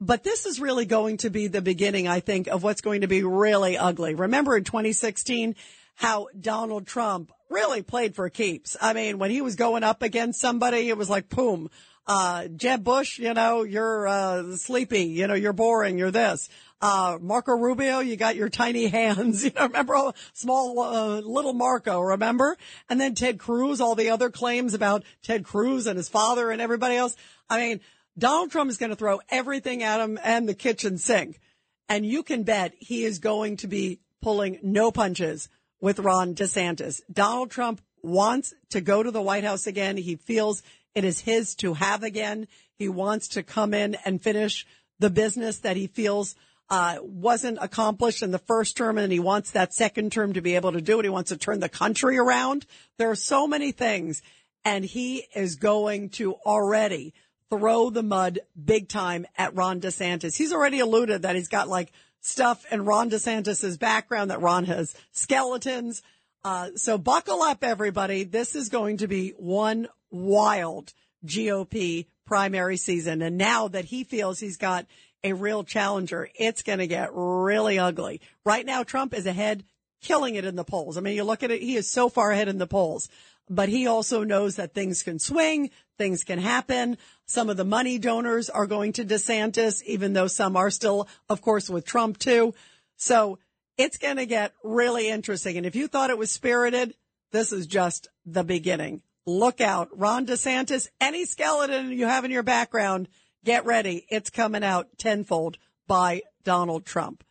But 0.00 0.22
this 0.22 0.46
is 0.46 0.60
really 0.60 0.86
going 0.86 1.18
to 1.18 1.30
be 1.30 1.46
the 1.46 1.62
beginning, 1.62 2.08
I 2.08 2.20
think, 2.20 2.46
of 2.46 2.62
what's 2.62 2.80
going 2.80 3.00
to 3.00 3.08
be 3.08 3.22
really 3.22 3.76
ugly. 3.76 4.14
Remember 4.14 4.56
in 4.56 4.64
2016, 4.64 5.56
how 5.96 6.28
Donald 6.38 6.86
Trump 6.86 7.32
really 7.48 7.82
played 7.82 8.14
for 8.14 8.28
keeps. 8.28 8.76
I 8.80 8.92
mean, 8.92 9.18
when 9.18 9.30
he 9.30 9.40
was 9.40 9.54
going 9.54 9.84
up 9.84 10.02
against 10.02 10.40
somebody, 10.40 10.88
it 10.88 10.98
was 10.98 11.08
like, 11.08 11.28
boom, 11.28 11.70
uh, 12.06 12.48
Jeb 12.48 12.84
Bush, 12.84 13.18
you 13.18 13.34
know, 13.34 13.62
you're, 13.62 14.06
uh, 14.06 14.56
sleepy, 14.56 15.04
you 15.04 15.26
know, 15.26 15.34
you're 15.34 15.52
boring, 15.52 15.98
you're 15.98 16.10
this. 16.10 16.48
Uh, 16.80 17.18
Marco 17.20 17.52
Rubio, 17.52 18.00
you 18.00 18.16
got 18.16 18.36
your 18.36 18.50
tiny 18.50 18.86
hands. 18.88 19.44
You 19.44 19.52
know, 19.56 19.62
remember 19.62 19.94
all, 19.94 20.14
small, 20.32 20.78
uh, 20.80 21.20
little 21.20 21.54
Marco, 21.54 22.00
remember? 22.00 22.58
And 22.90 23.00
then 23.00 23.14
Ted 23.14 23.38
Cruz, 23.38 23.80
all 23.80 23.94
the 23.94 24.10
other 24.10 24.30
claims 24.30 24.74
about 24.74 25.04
Ted 25.22 25.44
Cruz 25.44 25.86
and 25.86 25.96
his 25.96 26.08
father 26.08 26.50
and 26.50 26.60
everybody 26.60 26.96
else. 26.96 27.16
I 27.48 27.58
mean, 27.58 27.80
Donald 28.18 28.50
Trump 28.50 28.70
is 28.70 28.76
going 28.76 28.90
to 28.90 28.96
throw 28.96 29.20
everything 29.30 29.82
at 29.82 30.00
him 30.00 30.18
and 30.22 30.48
the 30.48 30.54
kitchen 30.54 30.98
sink. 30.98 31.40
And 31.88 32.04
you 32.06 32.22
can 32.22 32.42
bet 32.42 32.74
he 32.78 33.04
is 33.04 33.18
going 33.18 33.56
to 33.58 33.66
be 33.66 34.00
pulling 34.22 34.58
no 34.62 34.90
punches 34.90 35.48
with 35.80 35.98
Ron 35.98 36.34
DeSantis. 36.34 37.00
Donald 37.12 37.50
Trump 37.50 37.80
wants 38.02 38.54
to 38.70 38.80
go 38.80 39.02
to 39.02 39.10
the 39.10 39.22
White 39.22 39.44
House 39.44 39.66
again. 39.66 39.96
He 39.96 40.16
feels 40.16 40.62
it 40.94 41.04
is 41.04 41.20
his 41.20 41.54
to 41.56 41.74
have 41.74 42.02
again. 42.02 42.48
He 42.76 42.88
wants 42.88 43.28
to 43.28 43.42
come 43.42 43.74
in 43.74 43.96
and 44.04 44.22
finish 44.22 44.66
the 44.98 45.10
business 45.10 45.58
that 45.60 45.76
he 45.76 45.86
feels 45.86 46.34
uh, 46.70 46.96
wasn't 47.02 47.58
accomplished 47.60 48.22
in 48.22 48.30
the 48.30 48.38
first 48.38 48.76
term 48.76 48.96
and 48.96 49.12
he 49.12 49.20
wants 49.20 49.50
that 49.50 49.74
second 49.74 50.12
term 50.12 50.32
to 50.32 50.40
be 50.40 50.54
able 50.54 50.72
to 50.72 50.80
do 50.80 50.98
it. 50.98 51.04
He 51.04 51.10
wants 51.10 51.28
to 51.30 51.36
turn 51.36 51.60
the 51.60 51.68
country 51.68 52.16
around. 52.16 52.64
There 52.98 53.10
are 53.10 53.16
so 53.16 53.46
many 53.46 53.72
things 53.72 54.22
and 54.64 54.84
he 54.84 55.26
is 55.34 55.56
going 55.56 56.10
to 56.10 56.34
already 56.46 57.12
throw 57.50 57.90
the 57.90 58.02
mud 58.02 58.40
big 58.62 58.88
time 58.88 59.26
at 59.36 59.54
Ron 59.54 59.80
DeSantis. 59.80 60.36
He's 60.36 60.52
already 60.52 60.80
alluded 60.80 61.22
that 61.22 61.36
he's 61.36 61.48
got 61.48 61.68
like 61.68 61.92
stuff 62.20 62.64
in 62.72 62.84
Ron 62.84 63.10
DeSantis's 63.10 63.76
background 63.76 64.30
that 64.30 64.40
Ron 64.40 64.64
has 64.64 64.94
skeletons. 65.12 66.02
Uh, 66.42 66.70
so 66.76 66.98
buckle 66.98 67.42
up, 67.42 67.62
everybody. 67.62 68.24
This 68.24 68.56
is 68.56 68.68
going 68.70 68.98
to 68.98 69.06
be 69.06 69.30
one 69.36 69.88
wild 70.14 70.94
GOP 71.26 72.06
primary 72.24 72.76
season. 72.76 73.22
And 73.22 73.36
now 73.36 73.68
that 73.68 73.86
he 73.86 74.04
feels 74.04 74.40
he's 74.40 74.56
got 74.56 74.86
a 75.22 75.32
real 75.32 75.64
challenger, 75.64 76.28
it's 76.34 76.62
going 76.62 76.78
to 76.78 76.86
get 76.86 77.10
really 77.12 77.78
ugly. 77.78 78.20
Right 78.44 78.64
now, 78.64 78.82
Trump 78.82 79.14
is 79.14 79.26
ahead, 79.26 79.64
killing 80.02 80.34
it 80.34 80.44
in 80.44 80.56
the 80.56 80.64
polls. 80.64 80.96
I 80.96 81.00
mean, 81.00 81.16
you 81.16 81.24
look 81.24 81.42
at 81.42 81.50
it, 81.50 81.62
he 81.62 81.76
is 81.76 81.90
so 81.90 82.08
far 82.08 82.30
ahead 82.30 82.48
in 82.48 82.58
the 82.58 82.66
polls, 82.66 83.08
but 83.48 83.68
he 83.68 83.86
also 83.86 84.22
knows 84.22 84.56
that 84.56 84.74
things 84.74 85.02
can 85.02 85.18
swing, 85.18 85.70
things 85.98 86.24
can 86.24 86.38
happen. 86.38 86.98
Some 87.26 87.48
of 87.48 87.56
the 87.56 87.64
money 87.64 87.98
donors 87.98 88.50
are 88.50 88.66
going 88.66 88.92
to 88.94 89.04
DeSantis, 89.04 89.82
even 89.84 90.12
though 90.12 90.26
some 90.26 90.56
are 90.56 90.70
still, 90.70 91.08
of 91.28 91.40
course, 91.40 91.70
with 91.70 91.86
Trump 91.86 92.18
too. 92.18 92.54
So 92.96 93.38
it's 93.76 93.98
going 93.98 94.16
to 94.16 94.26
get 94.26 94.52
really 94.62 95.08
interesting. 95.08 95.56
And 95.56 95.66
if 95.66 95.74
you 95.74 95.88
thought 95.88 96.10
it 96.10 96.18
was 96.18 96.30
spirited, 96.30 96.94
this 97.32 97.52
is 97.52 97.66
just 97.66 98.08
the 98.24 98.44
beginning. 98.44 99.02
Look 99.26 99.60
out. 99.60 99.88
Ron 99.92 100.26
DeSantis, 100.26 100.88
any 101.00 101.24
skeleton 101.24 101.90
you 101.90 102.06
have 102.06 102.24
in 102.24 102.30
your 102.30 102.42
background, 102.42 103.08
Get 103.44 103.66
ready. 103.66 104.06
It's 104.08 104.30
coming 104.30 104.64
out 104.64 104.88
tenfold 104.96 105.58
by 105.86 106.22
Donald 106.44 106.86
Trump. 106.86 107.22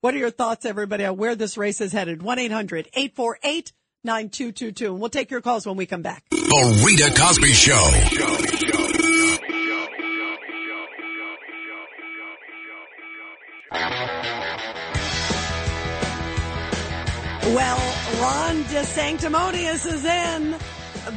What 0.00 0.14
are 0.14 0.18
your 0.18 0.30
thoughts, 0.30 0.66
everybody, 0.66 1.04
on 1.04 1.16
where 1.16 1.36
this 1.36 1.56
race 1.56 1.80
is 1.80 1.92
headed? 1.92 2.18
1-800-848-9222. 2.20 4.86
And 4.86 4.98
we'll 4.98 5.10
take 5.10 5.30
your 5.30 5.40
calls 5.40 5.68
when 5.68 5.76
we 5.76 5.86
come 5.86 6.02
back. 6.02 6.24
The 6.30 6.82
Rita 6.84 7.14
Cosby 7.16 7.52
Show. 7.52 7.90
Well, 17.54 17.78
Ron 18.20 18.64
DeSanctimonious 18.64 19.86
is 19.86 20.04
in. 20.04 20.56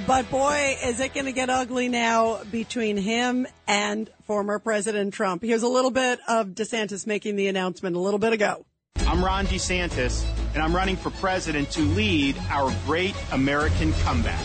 But 0.07 0.29
boy, 0.31 0.77
is 0.83 0.99
it 0.99 1.13
going 1.13 1.25
to 1.25 1.31
get 1.31 1.49
ugly 1.49 1.89
now 1.89 2.43
between 2.45 2.97
him 2.97 3.47
and 3.67 4.09
former 4.25 4.59
President 4.59 5.13
Trump. 5.13 5.43
Here's 5.43 5.63
a 5.63 5.67
little 5.67 5.91
bit 5.91 6.19
of 6.27 6.49
DeSantis 6.49 7.05
making 7.05 7.35
the 7.35 7.47
announcement 7.47 7.95
a 7.95 7.99
little 7.99 8.19
bit 8.19 8.33
ago. 8.33 8.65
I'm 8.99 9.23
Ron 9.23 9.45
DeSantis, 9.45 10.25
and 10.53 10.63
I'm 10.63 10.75
running 10.75 10.95
for 10.95 11.09
president 11.09 11.71
to 11.71 11.81
lead 11.81 12.37
our 12.49 12.73
great 12.85 13.15
American 13.31 13.91
comeback. 13.93 14.43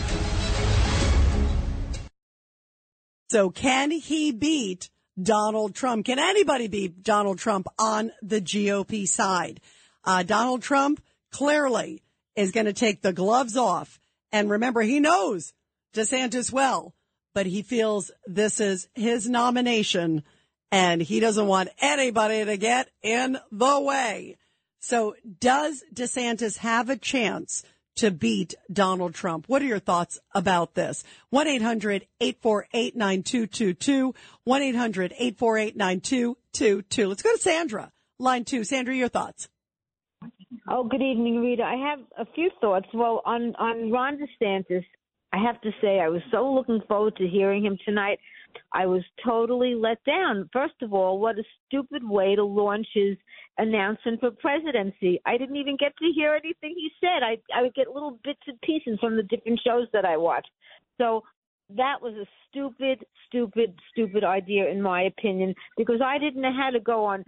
So 3.31 3.49
can 3.49 3.91
he 3.91 4.31
beat 4.31 4.89
Donald 5.21 5.75
Trump? 5.75 6.05
Can 6.05 6.19
anybody 6.19 6.67
beat 6.67 7.03
Donald 7.03 7.39
Trump 7.39 7.67
on 7.77 8.11
the 8.21 8.41
GOP 8.41 9.07
side? 9.07 9.61
Uh, 10.03 10.23
Donald 10.23 10.61
Trump 10.61 11.01
clearly 11.31 12.01
is 12.35 12.51
going 12.51 12.65
to 12.65 12.73
take 12.73 13.01
the 13.01 13.13
gloves 13.13 13.55
off 13.55 13.98
and 14.31 14.49
remember, 14.49 14.81
he 14.81 14.99
knows 14.99 15.53
DeSantis 15.93 16.51
well, 16.51 16.95
but 17.33 17.45
he 17.45 17.61
feels 17.61 18.11
this 18.25 18.59
is 18.59 18.87
his 18.95 19.29
nomination 19.29 20.23
and 20.71 21.01
he 21.01 21.19
doesn't 21.19 21.47
want 21.47 21.69
anybody 21.79 22.45
to 22.45 22.57
get 22.57 22.89
in 23.01 23.39
the 23.51 23.81
way. 23.81 24.37
So 24.79 25.15
does 25.39 25.83
DeSantis 25.93 26.57
have 26.57 26.89
a 26.89 26.95
chance 26.95 27.63
to 27.95 28.11
beat 28.11 28.53
Donald 28.71 29.13
Trump? 29.13 29.45
What 29.47 29.61
are 29.61 29.65
your 29.65 29.79
thoughts 29.79 30.17
about 30.33 30.75
this? 30.75 31.03
1-800-848-9222. 31.33 34.15
1-800-848-9222. 34.47 37.09
Let's 37.09 37.21
go 37.21 37.33
to 37.33 37.39
Sandra. 37.39 37.91
Line 38.19 38.45
two. 38.45 38.63
Sandra, 38.63 38.95
your 38.95 39.09
thoughts. 39.09 39.49
Oh, 40.67 40.83
good 40.83 41.01
evening, 41.01 41.41
Rita. 41.41 41.63
I 41.63 41.75
have 41.75 41.99
a 42.17 42.31
few 42.33 42.49
thoughts. 42.59 42.87
Well, 42.93 43.21
on 43.25 43.55
on 43.55 43.91
Ron 43.91 44.17
DeSantis, 44.17 44.83
I 45.31 45.37
have 45.37 45.61
to 45.61 45.71
say 45.81 45.99
I 45.99 46.09
was 46.09 46.21
so 46.31 46.51
looking 46.51 46.81
forward 46.87 47.15
to 47.17 47.27
hearing 47.27 47.65
him 47.65 47.77
tonight. 47.85 48.19
I 48.73 48.87
was 48.87 49.03
totally 49.23 49.75
let 49.75 50.03
down. 50.05 50.49
First 50.51 50.81
of 50.81 50.93
all, 50.93 51.19
what 51.19 51.37
a 51.37 51.43
stupid 51.67 52.03
way 52.03 52.35
to 52.35 52.43
launch 52.43 52.87
his 52.93 53.15
announcement 53.59 54.19
for 54.21 54.31
presidency. 54.31 55.21
I 55.25 55.37
didn't 55.37 55.57
even 55.57 55.77
get 55.77 55.93
to 55.97 56.11
hear 56.15 56.33
anything 56.33 56.73
he 56.75 56.89
said. 56.99 57.21
I 57.23 57.37
I 57.55 57.61
would 57.61 57.75
get 57.75 57.93
little 57.93 58.19
bits 58.23 58.41
and 58.47 58.59
pieces 58.61 58.97
from 58.99 59.17
the 59.17 59.23
different 59.23 59.59
shows 59.63 59.87
that 59.93 60.05
I 60.05 60.17
watched. 60.17 60.49
So 60.97 61.23
that 61.75 62.01
was 62.01 62.15
a 62.15 62.25
stupid, 62.49 63.05
stupid, 63.27 63.79
stupid 63.91 64.23
idea 64.23 64.67
in 64.67 64.81
my 64.81 65.03
opinion 65.03 65.53
because 65.77 66.01
I 66.03 66.17
didn't 66.17 66.41
know 66.41 66.53
how 66.53 66.71
to 66.71 66.79
go 66.79 67.05
on 67.05 67.23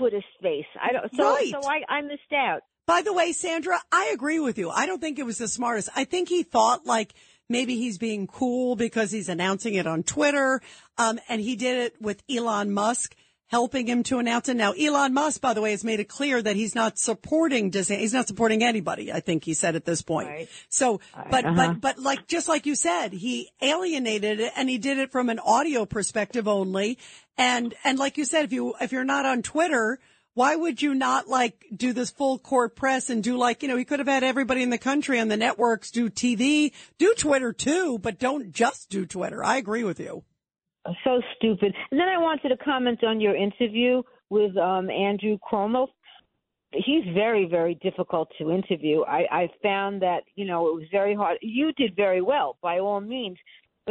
Twitter 0.00 0.22
Space. 0.38 0.66
I 0.82 0.92
don't. 0.92 1.14
So, 1.14 1.22
Right. 1.34 1.50
so 1.52 1.60
I, 1.68 1.82
I 1.88 2.00
missed 2.00 2.32
out. 2.34 2.62
By 2.86 3.02
the 3.02 3.12
way, 3.12 3.30
Sandra, 3.32 3.78
I 3.92 4.10
agree 4.12 4.40
with 4.40 4.58
you. 4.58 4.70
I 4.70 4.86
don't 4.86 5.00
think 5.00 5.18
it 5.20 5.26
was 5.26 5.38
the 5.38 5.46
smartest. 5.46 5.90
I 5.94 6.04
think 6.04 6.28
he 6.28 6.42
thought 6.42 6.86
like 6.86 7.14
maybe 7.48 7.76
he's 7.76 7.98
being 7.98 8.26
cool 8.26 8.74
because 8.76 9.12
he's 9.12 9.28
announcing 9.28 9.74
it 9.74 9.86
on 9.86 10.02
Twitter. 10.02 10.60
Um, 10.98 11.20
and 11.28 11.40
he 11.40 11.54
did 11.54 11.78
it 11.86 12.00
with 12.00 12.22
Elon 12.28 12.72
Musk 12.72 13.14
helping 13.48 13.86
him 13.88 14.04
to 14.04 14.18
announce 14.20 14.48
it. 14.48 14.54
Now, 14.54 14.70
Elon 14.72 15.12
Musk, 15.12 15.40
by 15.40 15.54
the 15.54 15.60
way, 15.60 15.72
has 15.72 15.82
made 15.82 15.98
it 15.98 16.08
clear 16.08 16.40
that 16.40 16.54
he's 16.54 16.76
not 16.76 16.98
supporting 16.98 17.72
DeSantis. 17.72 17.98
He's 17.98 18.12
not 18.14 18.28
supporting 18.28 18.62
anybody. 18.62 19.12
I 19.12 19.18
think 19.18 19.42
he 19.44 19.54
said 19.54 19.74
at 19.74 19.84
this 19.84 20.02
point. 20.02 20.48
So, 20.68 21.00
but, 21.30 21.44
Uh-huh. 21.44 21.54
but, 21.56 21.80
but 21.80 21.98
like, 21.98 22.28
just 22.28 22.48
like 22.48 22.64
you 22.64 22.76
said, 22.76 23.12
he 23.12 23.50
alienated 23.60 24.38
it 24.38 24.52
and 24.56 24.70
he 24.70 24.78
did 24.78 24.98
it 24.98 25.10
from 25.10 25.28
an 25.28 25.40
audio 25.40 25.84
perspective 25.84 26.46
only. 26.46 26.96
And, 27.40 27.74
and 27.84 27.98
like 27.98 28.18
you 28.18 28.26
said, 28.26 28.44
if 28.44 28.52
you, 28.52 28.74
if 28.82 28.92
you're 28.92 29.02
not 29.02 29.24
on 29.24 29.40
Twitter, 29.40 29.98
why 30.34 30.54
would 30.54 30.82
you 30.82 30.94
not 30.94 31.26
like 31.26 31.64
do 31.74 31.94
this 31.94 32.10
full 32.10 32.38
court 32.38 32.76
press 32.76 33.08
and 33.08 33.24
do 33.24 33.38
like, 33.38 33.62
you 33.62 33.68
know, 33.68 33.78
he 33.78 33.86
could 33.86 33.98
have 33.98 34.08
had 34.08 34.22
everybody 34.22 34.62
in 34.62 34.68
the 34.68 34.76
country 34.76 35.18
on 35.18 35.28
the 35.28 35.38
networks 35.38 35.90
do 35.90 36.10
TV, 36.10 36.72
do 36.98 37.14
Twitter 37.16 37.54
too, 37.54 37.98
but 37.98 38.18
don't 38.18 38.52
just 38.52 38.90
do 38.90 39.06
Twitter. 39.06 39.42
I 39.42 39.56
agree 39.56 39.84
with 39.84 39.98
you. 39.98 40.22
So 41.02 41.22
stupid. 41.36 41.74
And 41.90 41.98
then 41.98 42.08
I 42.08 42.18
wanted 42.18 42.50
to 42.50 42.58
comment 42.58 43.02
on 43.04 43.22
your 43.22 43.34
interview 43.34 44.02
with 44.28 44.54
um, 44.58 44.90
Andrew 44.90 45.38
Cuomo. 45.50 45.88
He's 46.72 47.04
very, 47.14 47.48
very 47.50 47.74
difficult 47.82 48.28
to 48.36 48.52
interview. 48.52 49.02
I, 49.02 49.24
I 49.30 49.48
found 49.62 50.02
that, 50.02 50.24
you 50.36 50.44
know, 50.44 50.68
it 50.68 50.74
was 50.74 50.84
very 50.92 51.14
hard. 51.14 51.38
You 51.40 51.72
did 51.72 51.96
very 51.96 52.20
well, 52.20 52.58
by 52.62 52.80
all 52.80 53.00
means. 53.00 53.38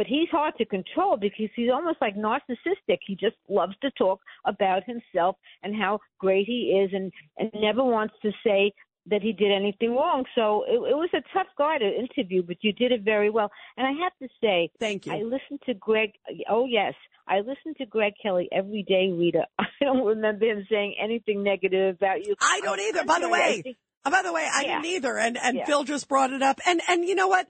But 0.00 0.06
he's 0.06 0.30
hard 0.30 0.54
to 0.56 0.64
control 0.64 1.18
because 1.18 1.50
he's 1.54 1.68
almost 1.70 1.98
like 2.00 2.16
narcissistic. 2.16 3.00
He 3.06 3.16
just 3.16 3.36
loves 3.50 3.74
to 3.82 3.90
talk 3.98 4.18
about 4.46 4.82
himself 4.84 5.36
and 5.62 5.76
how 5.76 6.00
great 6.18 6.46
he 6.46 6.80
is 6.82 6.90
and, 6.94 7.12
and 7.36 7.50
never 7.54 7.84
wants 7.84 8.14
to 8.22 8.30
say 8.42 8.72
that 9.10 9.20
he 9.20 9.34
did 9.34 9.52
anything 9.52 9.94
wrong. 9.94 10.24
So 10.34 10.64
it, 10.66 10.76
it 10.76 10.96
was 10.96 11.10
a 11.12 11.20
tough 11.34 11.48
guy 11.58 11.76
to 11.76 11.84
interview, 11.84 12.42
but 12.42 12.56
you 12.62 12.72
did 12.72 12.92
it 12.92 13.02
very 13.02 13.28
well. 13.28 13.50
And 13.76 13.86
I 13.86 13.90
have 14.02 14.12
to 14.22 14.28
say, 14.42 14.70
thank 14.80 15.04
you. 15.04 15.12
I 15.12 15.16
listened 15.16 15.60
to 15.66 15.74
Greg. 15.74 16.12
Oh 16.48 16.64
yes, 16.64 16.94
I 17.28 17.40
listen 17.40 17.74
to 17.76 17.84
Greg 17.84 18.14
Kelly 18.22 18.48
every 18.52 18.82
day, 18.88 19.12
Rita. 19.14 19.44
I 19.58 19.66
don't 19.82 20.06
remember 20.06 20.46
him 20.46 20.66
saying 20.70 20.94
anything 20.98 21.42
negative 21.42 21.96
about 21.96 22.24
you. 22.24 22.36
I 22.40 22.62
don't 22.64 22.80
either. 22.80 23.04
By 23.04 23.18
the 23.20 23.28
way, 23.28 23.60
think- 23.60 23.76
by 24.02 24.22
the 24.22 24.32
way, 24.32 24.48
I 24.50 24.62
Yeah. 24.62 24.80
didn't 24.80 24.94
either. 24.94 25.18
And, 25.18 25.36
and 25.36 25.58
Yeah. 25.58 25.66
Phil 25.66 25.84
just 25.84 26.08
brought 26.08 26.32
it 26.32 26.40
up. 26.40 26.58
And, 26.66 26.80
and 26.88 27.04
you 27.04 27.14
know 27.14 27.28
what? 27.28 27.46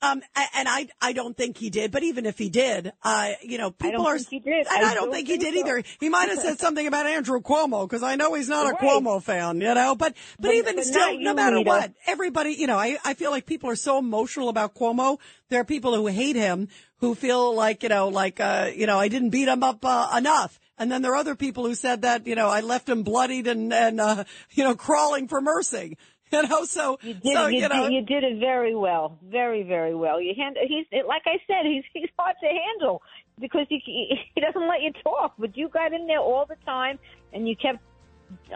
Um, 0.00 0.22
and 0.54 0.68
I, 0.68 0.88
I 1.00 1.12
don't 1.12 1.36
think 1.36 1.56
he 1.56 1.70
did, 1.70 1.90
but 1.90 2.04
even 2.04 2.24
if 2.24 2.38
he 2.38 2.48
did, 2.48 2.92
uh, 3.02 3.30
you 3.42 3.58
know, 3.58 3.72
people 3.72 4.06
are, 4.06 4.16
think 4.16 4.28
he 4.30 4.38
did. 4.38 4.66
and 4.68 4.86
I 4.86 4.90
I 4.90 4.94
don't 4.94 5.06
don't 5.06 5.12
think 5.12 5.26
he 5.26 5.38
did 5.38 5.54
so. 5.54 5.60
either. 5.60 5.82
He 5.98 6.08
might 6.08 6.28
have 6.28 6.38
said 6.38 6.58
something 6.60 6.86
about 6.86 7.06
Andrew 7.06 7.40
Cuomo 7.40 7.82
because 7.88 8.04
I 8.04 8.14
know 8.14 8.34
he's 8.34 8.48
not 8.48 8.72
a 8.72 8.76
Cuomo 8.76 9.20
fan, 9.20 9.60
you 9.60 9.74
know, 9.74 9.96
but, 9.96 10.14
but, 10.38 10.48
But- 10.48 10.54
even 10.54 10.76
but 10.76 10.84
still, 10.84 11.18
no 11.18 11.34
matter 11.34 11.56
Rita. 11.56 11.68
what, 11.68 11.92
everybody, 12.06 12.50
you 12.52 12.68
know, 12.68 12.78
I, 12.78 12.98
I 13.04 13.14
feel 13.14 13.32
like 13.32 13.44
people 13.44 13.70
are 13.70 13.76
so 13.76 13.98
emotional 13.98 14.48
about 14.48 14.74
Cuomo. 14.76 15.18
There 15.48 15.60
are 15.60 15.64
people 15.64 15.94
who 15.96 16.06
hate 16.06 16.36
him 16.36 16.68
who 16.98 17.16
feel 17.16 17.52
like, 17.54 17.82
you 17.82 17.88
know, 17.88 18.06
like, 18.08 18.38
uh, 18.38 18.70
you 18.74 18.86
know, 18.86 18.98
I 19.00 19.08
didn't 19.08 19.30
beat 19.30 19.48
him 19.48 19.62
up, 19.64 19.84
uh, 19.84 20.14
enough. 20.16 20.60
And 20.78 20.92
then 20.92 21.02
there 21.02 21.12
are 21.12 21.16
other 21.16 21.34
people 21.34 21.64
who 21.66 21.74
said 21.74 22.02
that, 22.02 22.24
you 22.26 22.36
know, 22.36 22.46
I 22.48 22.60
left 22.60 22.88
him 22.88 23.02
bloodied 23.02 23.48
and, 23.48 23.72
and, 23.72 24.00
uh, 24.00 24.24
you 24.52 24.62
know, 24.62 24.76
crawling 24.76 25.26
for 25.26 25.40
mercy. 25.40 25.96
You 26.32 26.42
know, 26.46 26.64
so, 26.64 26.98
You 27.02 27.14
did, 27.14 27.32
so, 27.34 27.46
you, 27.46 27.60
you 27.62 27.68
know, 27.68 27.82
did, 27.84 27.92
you 27.92 28.02
did 28.02 28.24
it 28.24 28.38
very 28.38 28.74
well, 28.74 29.18
very, 29.24 29.62
very 29.62 29.94
well. 29.94 30.20
You 30.20 30.34
hand, 30.36 30.56
he's 30.66 30.86
like 31.06 31.22
I 31.26 31.38
said, 31.46 31.64
he's 31.64 31.84
he's 31.92 32.08
hard 32.18 32.36
to 32.42 32.48
handle 32.48 33.02
because 33.40 33.66
he 33.68 33.80
he 34.34 34.40
doesn't 34.40 34.68
let 34.68 34.82
you 34.82 34.92
talk. 35.02 35.34
But 35.38 35.56
you 35.56 35.68
got 35.68 35.92
in 35.92 36.06
there 36.06 36.20
all 36.20 36.46
the 36.46 36.56
time, 36.66 36.98
and 37.32 37.48
you 37.48 37.56
kept. 37.56 37.78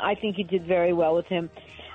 I 0.01 0.15
think 0.17 0.37
you 0.37 0.45
did 0.45 0.67
very 0.67 0.93
well 0.93 1.15
with 1.15 1.27
him. 1.27 1.49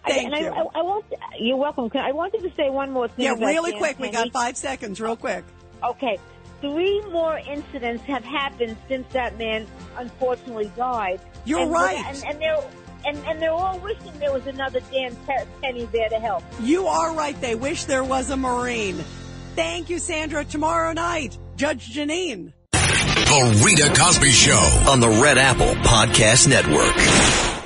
I- 0.04 0.10
Thank 0.12 0.34
and 0.34 0.44
you. 0.46 0.50
I, 0.52 0.62
I, 0.62 0.80
I 0.80 0.82
want. 0.82 1.06
You're 1.40 1.58
welcome. 1.58 1.90
I 1.94 2.12
wanted 2.12 2.42
to 2.42 2.52
say 2.56 2.70
one 2.70 2.92
more 2.92 3.08
thing. 3.08 3.26
yeah, 3.26 3.34
really 3.34 3.72
Dan 3.72 3.80
quick. 3.80 4.00
We 4.00 4.10
got 4.10 4.32
five 4.32 4.58
seconds, 4.58 5.00
real 5.00 5.16
quick. 5.16 5.44
Okay. 5.84 6.18
Three 6.60 7.02
more 7.12 7.38
incidents 7.38 8.04
have 8.06 8.24
happened 8.24 8.78
since 8.88 9.06
that 9.14 9.38
man 9.38 9.68
unfortunately 9.96 10.72
died. 10.76 11.22
You're 11.46 11.60
And- 11.62 11.72
right. 11.72 12.04
And, 12.08 12.24
and 12.26 12.42
they're 12.42 12.64
and, 13.08 13.18
and 13.26 13.42
they're 13.42 13.52
all 13.52 13.80
wishing 13.80 14.12
there 14.20 14.34
was 14.34 14.46
another 14.48 14.82
Dan 14.92 15.16
Penny 15.62 15.86
there 15.86 16.10
to 16.10 16.20
help. 16.20 16.44
You 16.62 16.88
are 16.88 17.16
right. 17.16 17.40
They 17.40 17.56
wish 17.56 17.86
there 17.86 18.04
was 18.04 18.30
a 18.30 18.38
Marine. 18.38 19.04
Thank 19.56 19.90
you, 19.90 19.98
Sandra. 19.98 20.44
Tomorrow 20.44 20.94
night, 20.94 21.38
Judge 21.56 21.90
Jeanine. 21.90 22.54
The 22.74 23.62
Rita 23.66 23.94
Cosby 24.00 24.30
Show. 24.30 24.90
on 24.90 25.00
the 25.00 25.10
Red 25.10 25.38
Apple 25.38 25.74
Podcast 25.84 26.48
Network. 26.48 27.57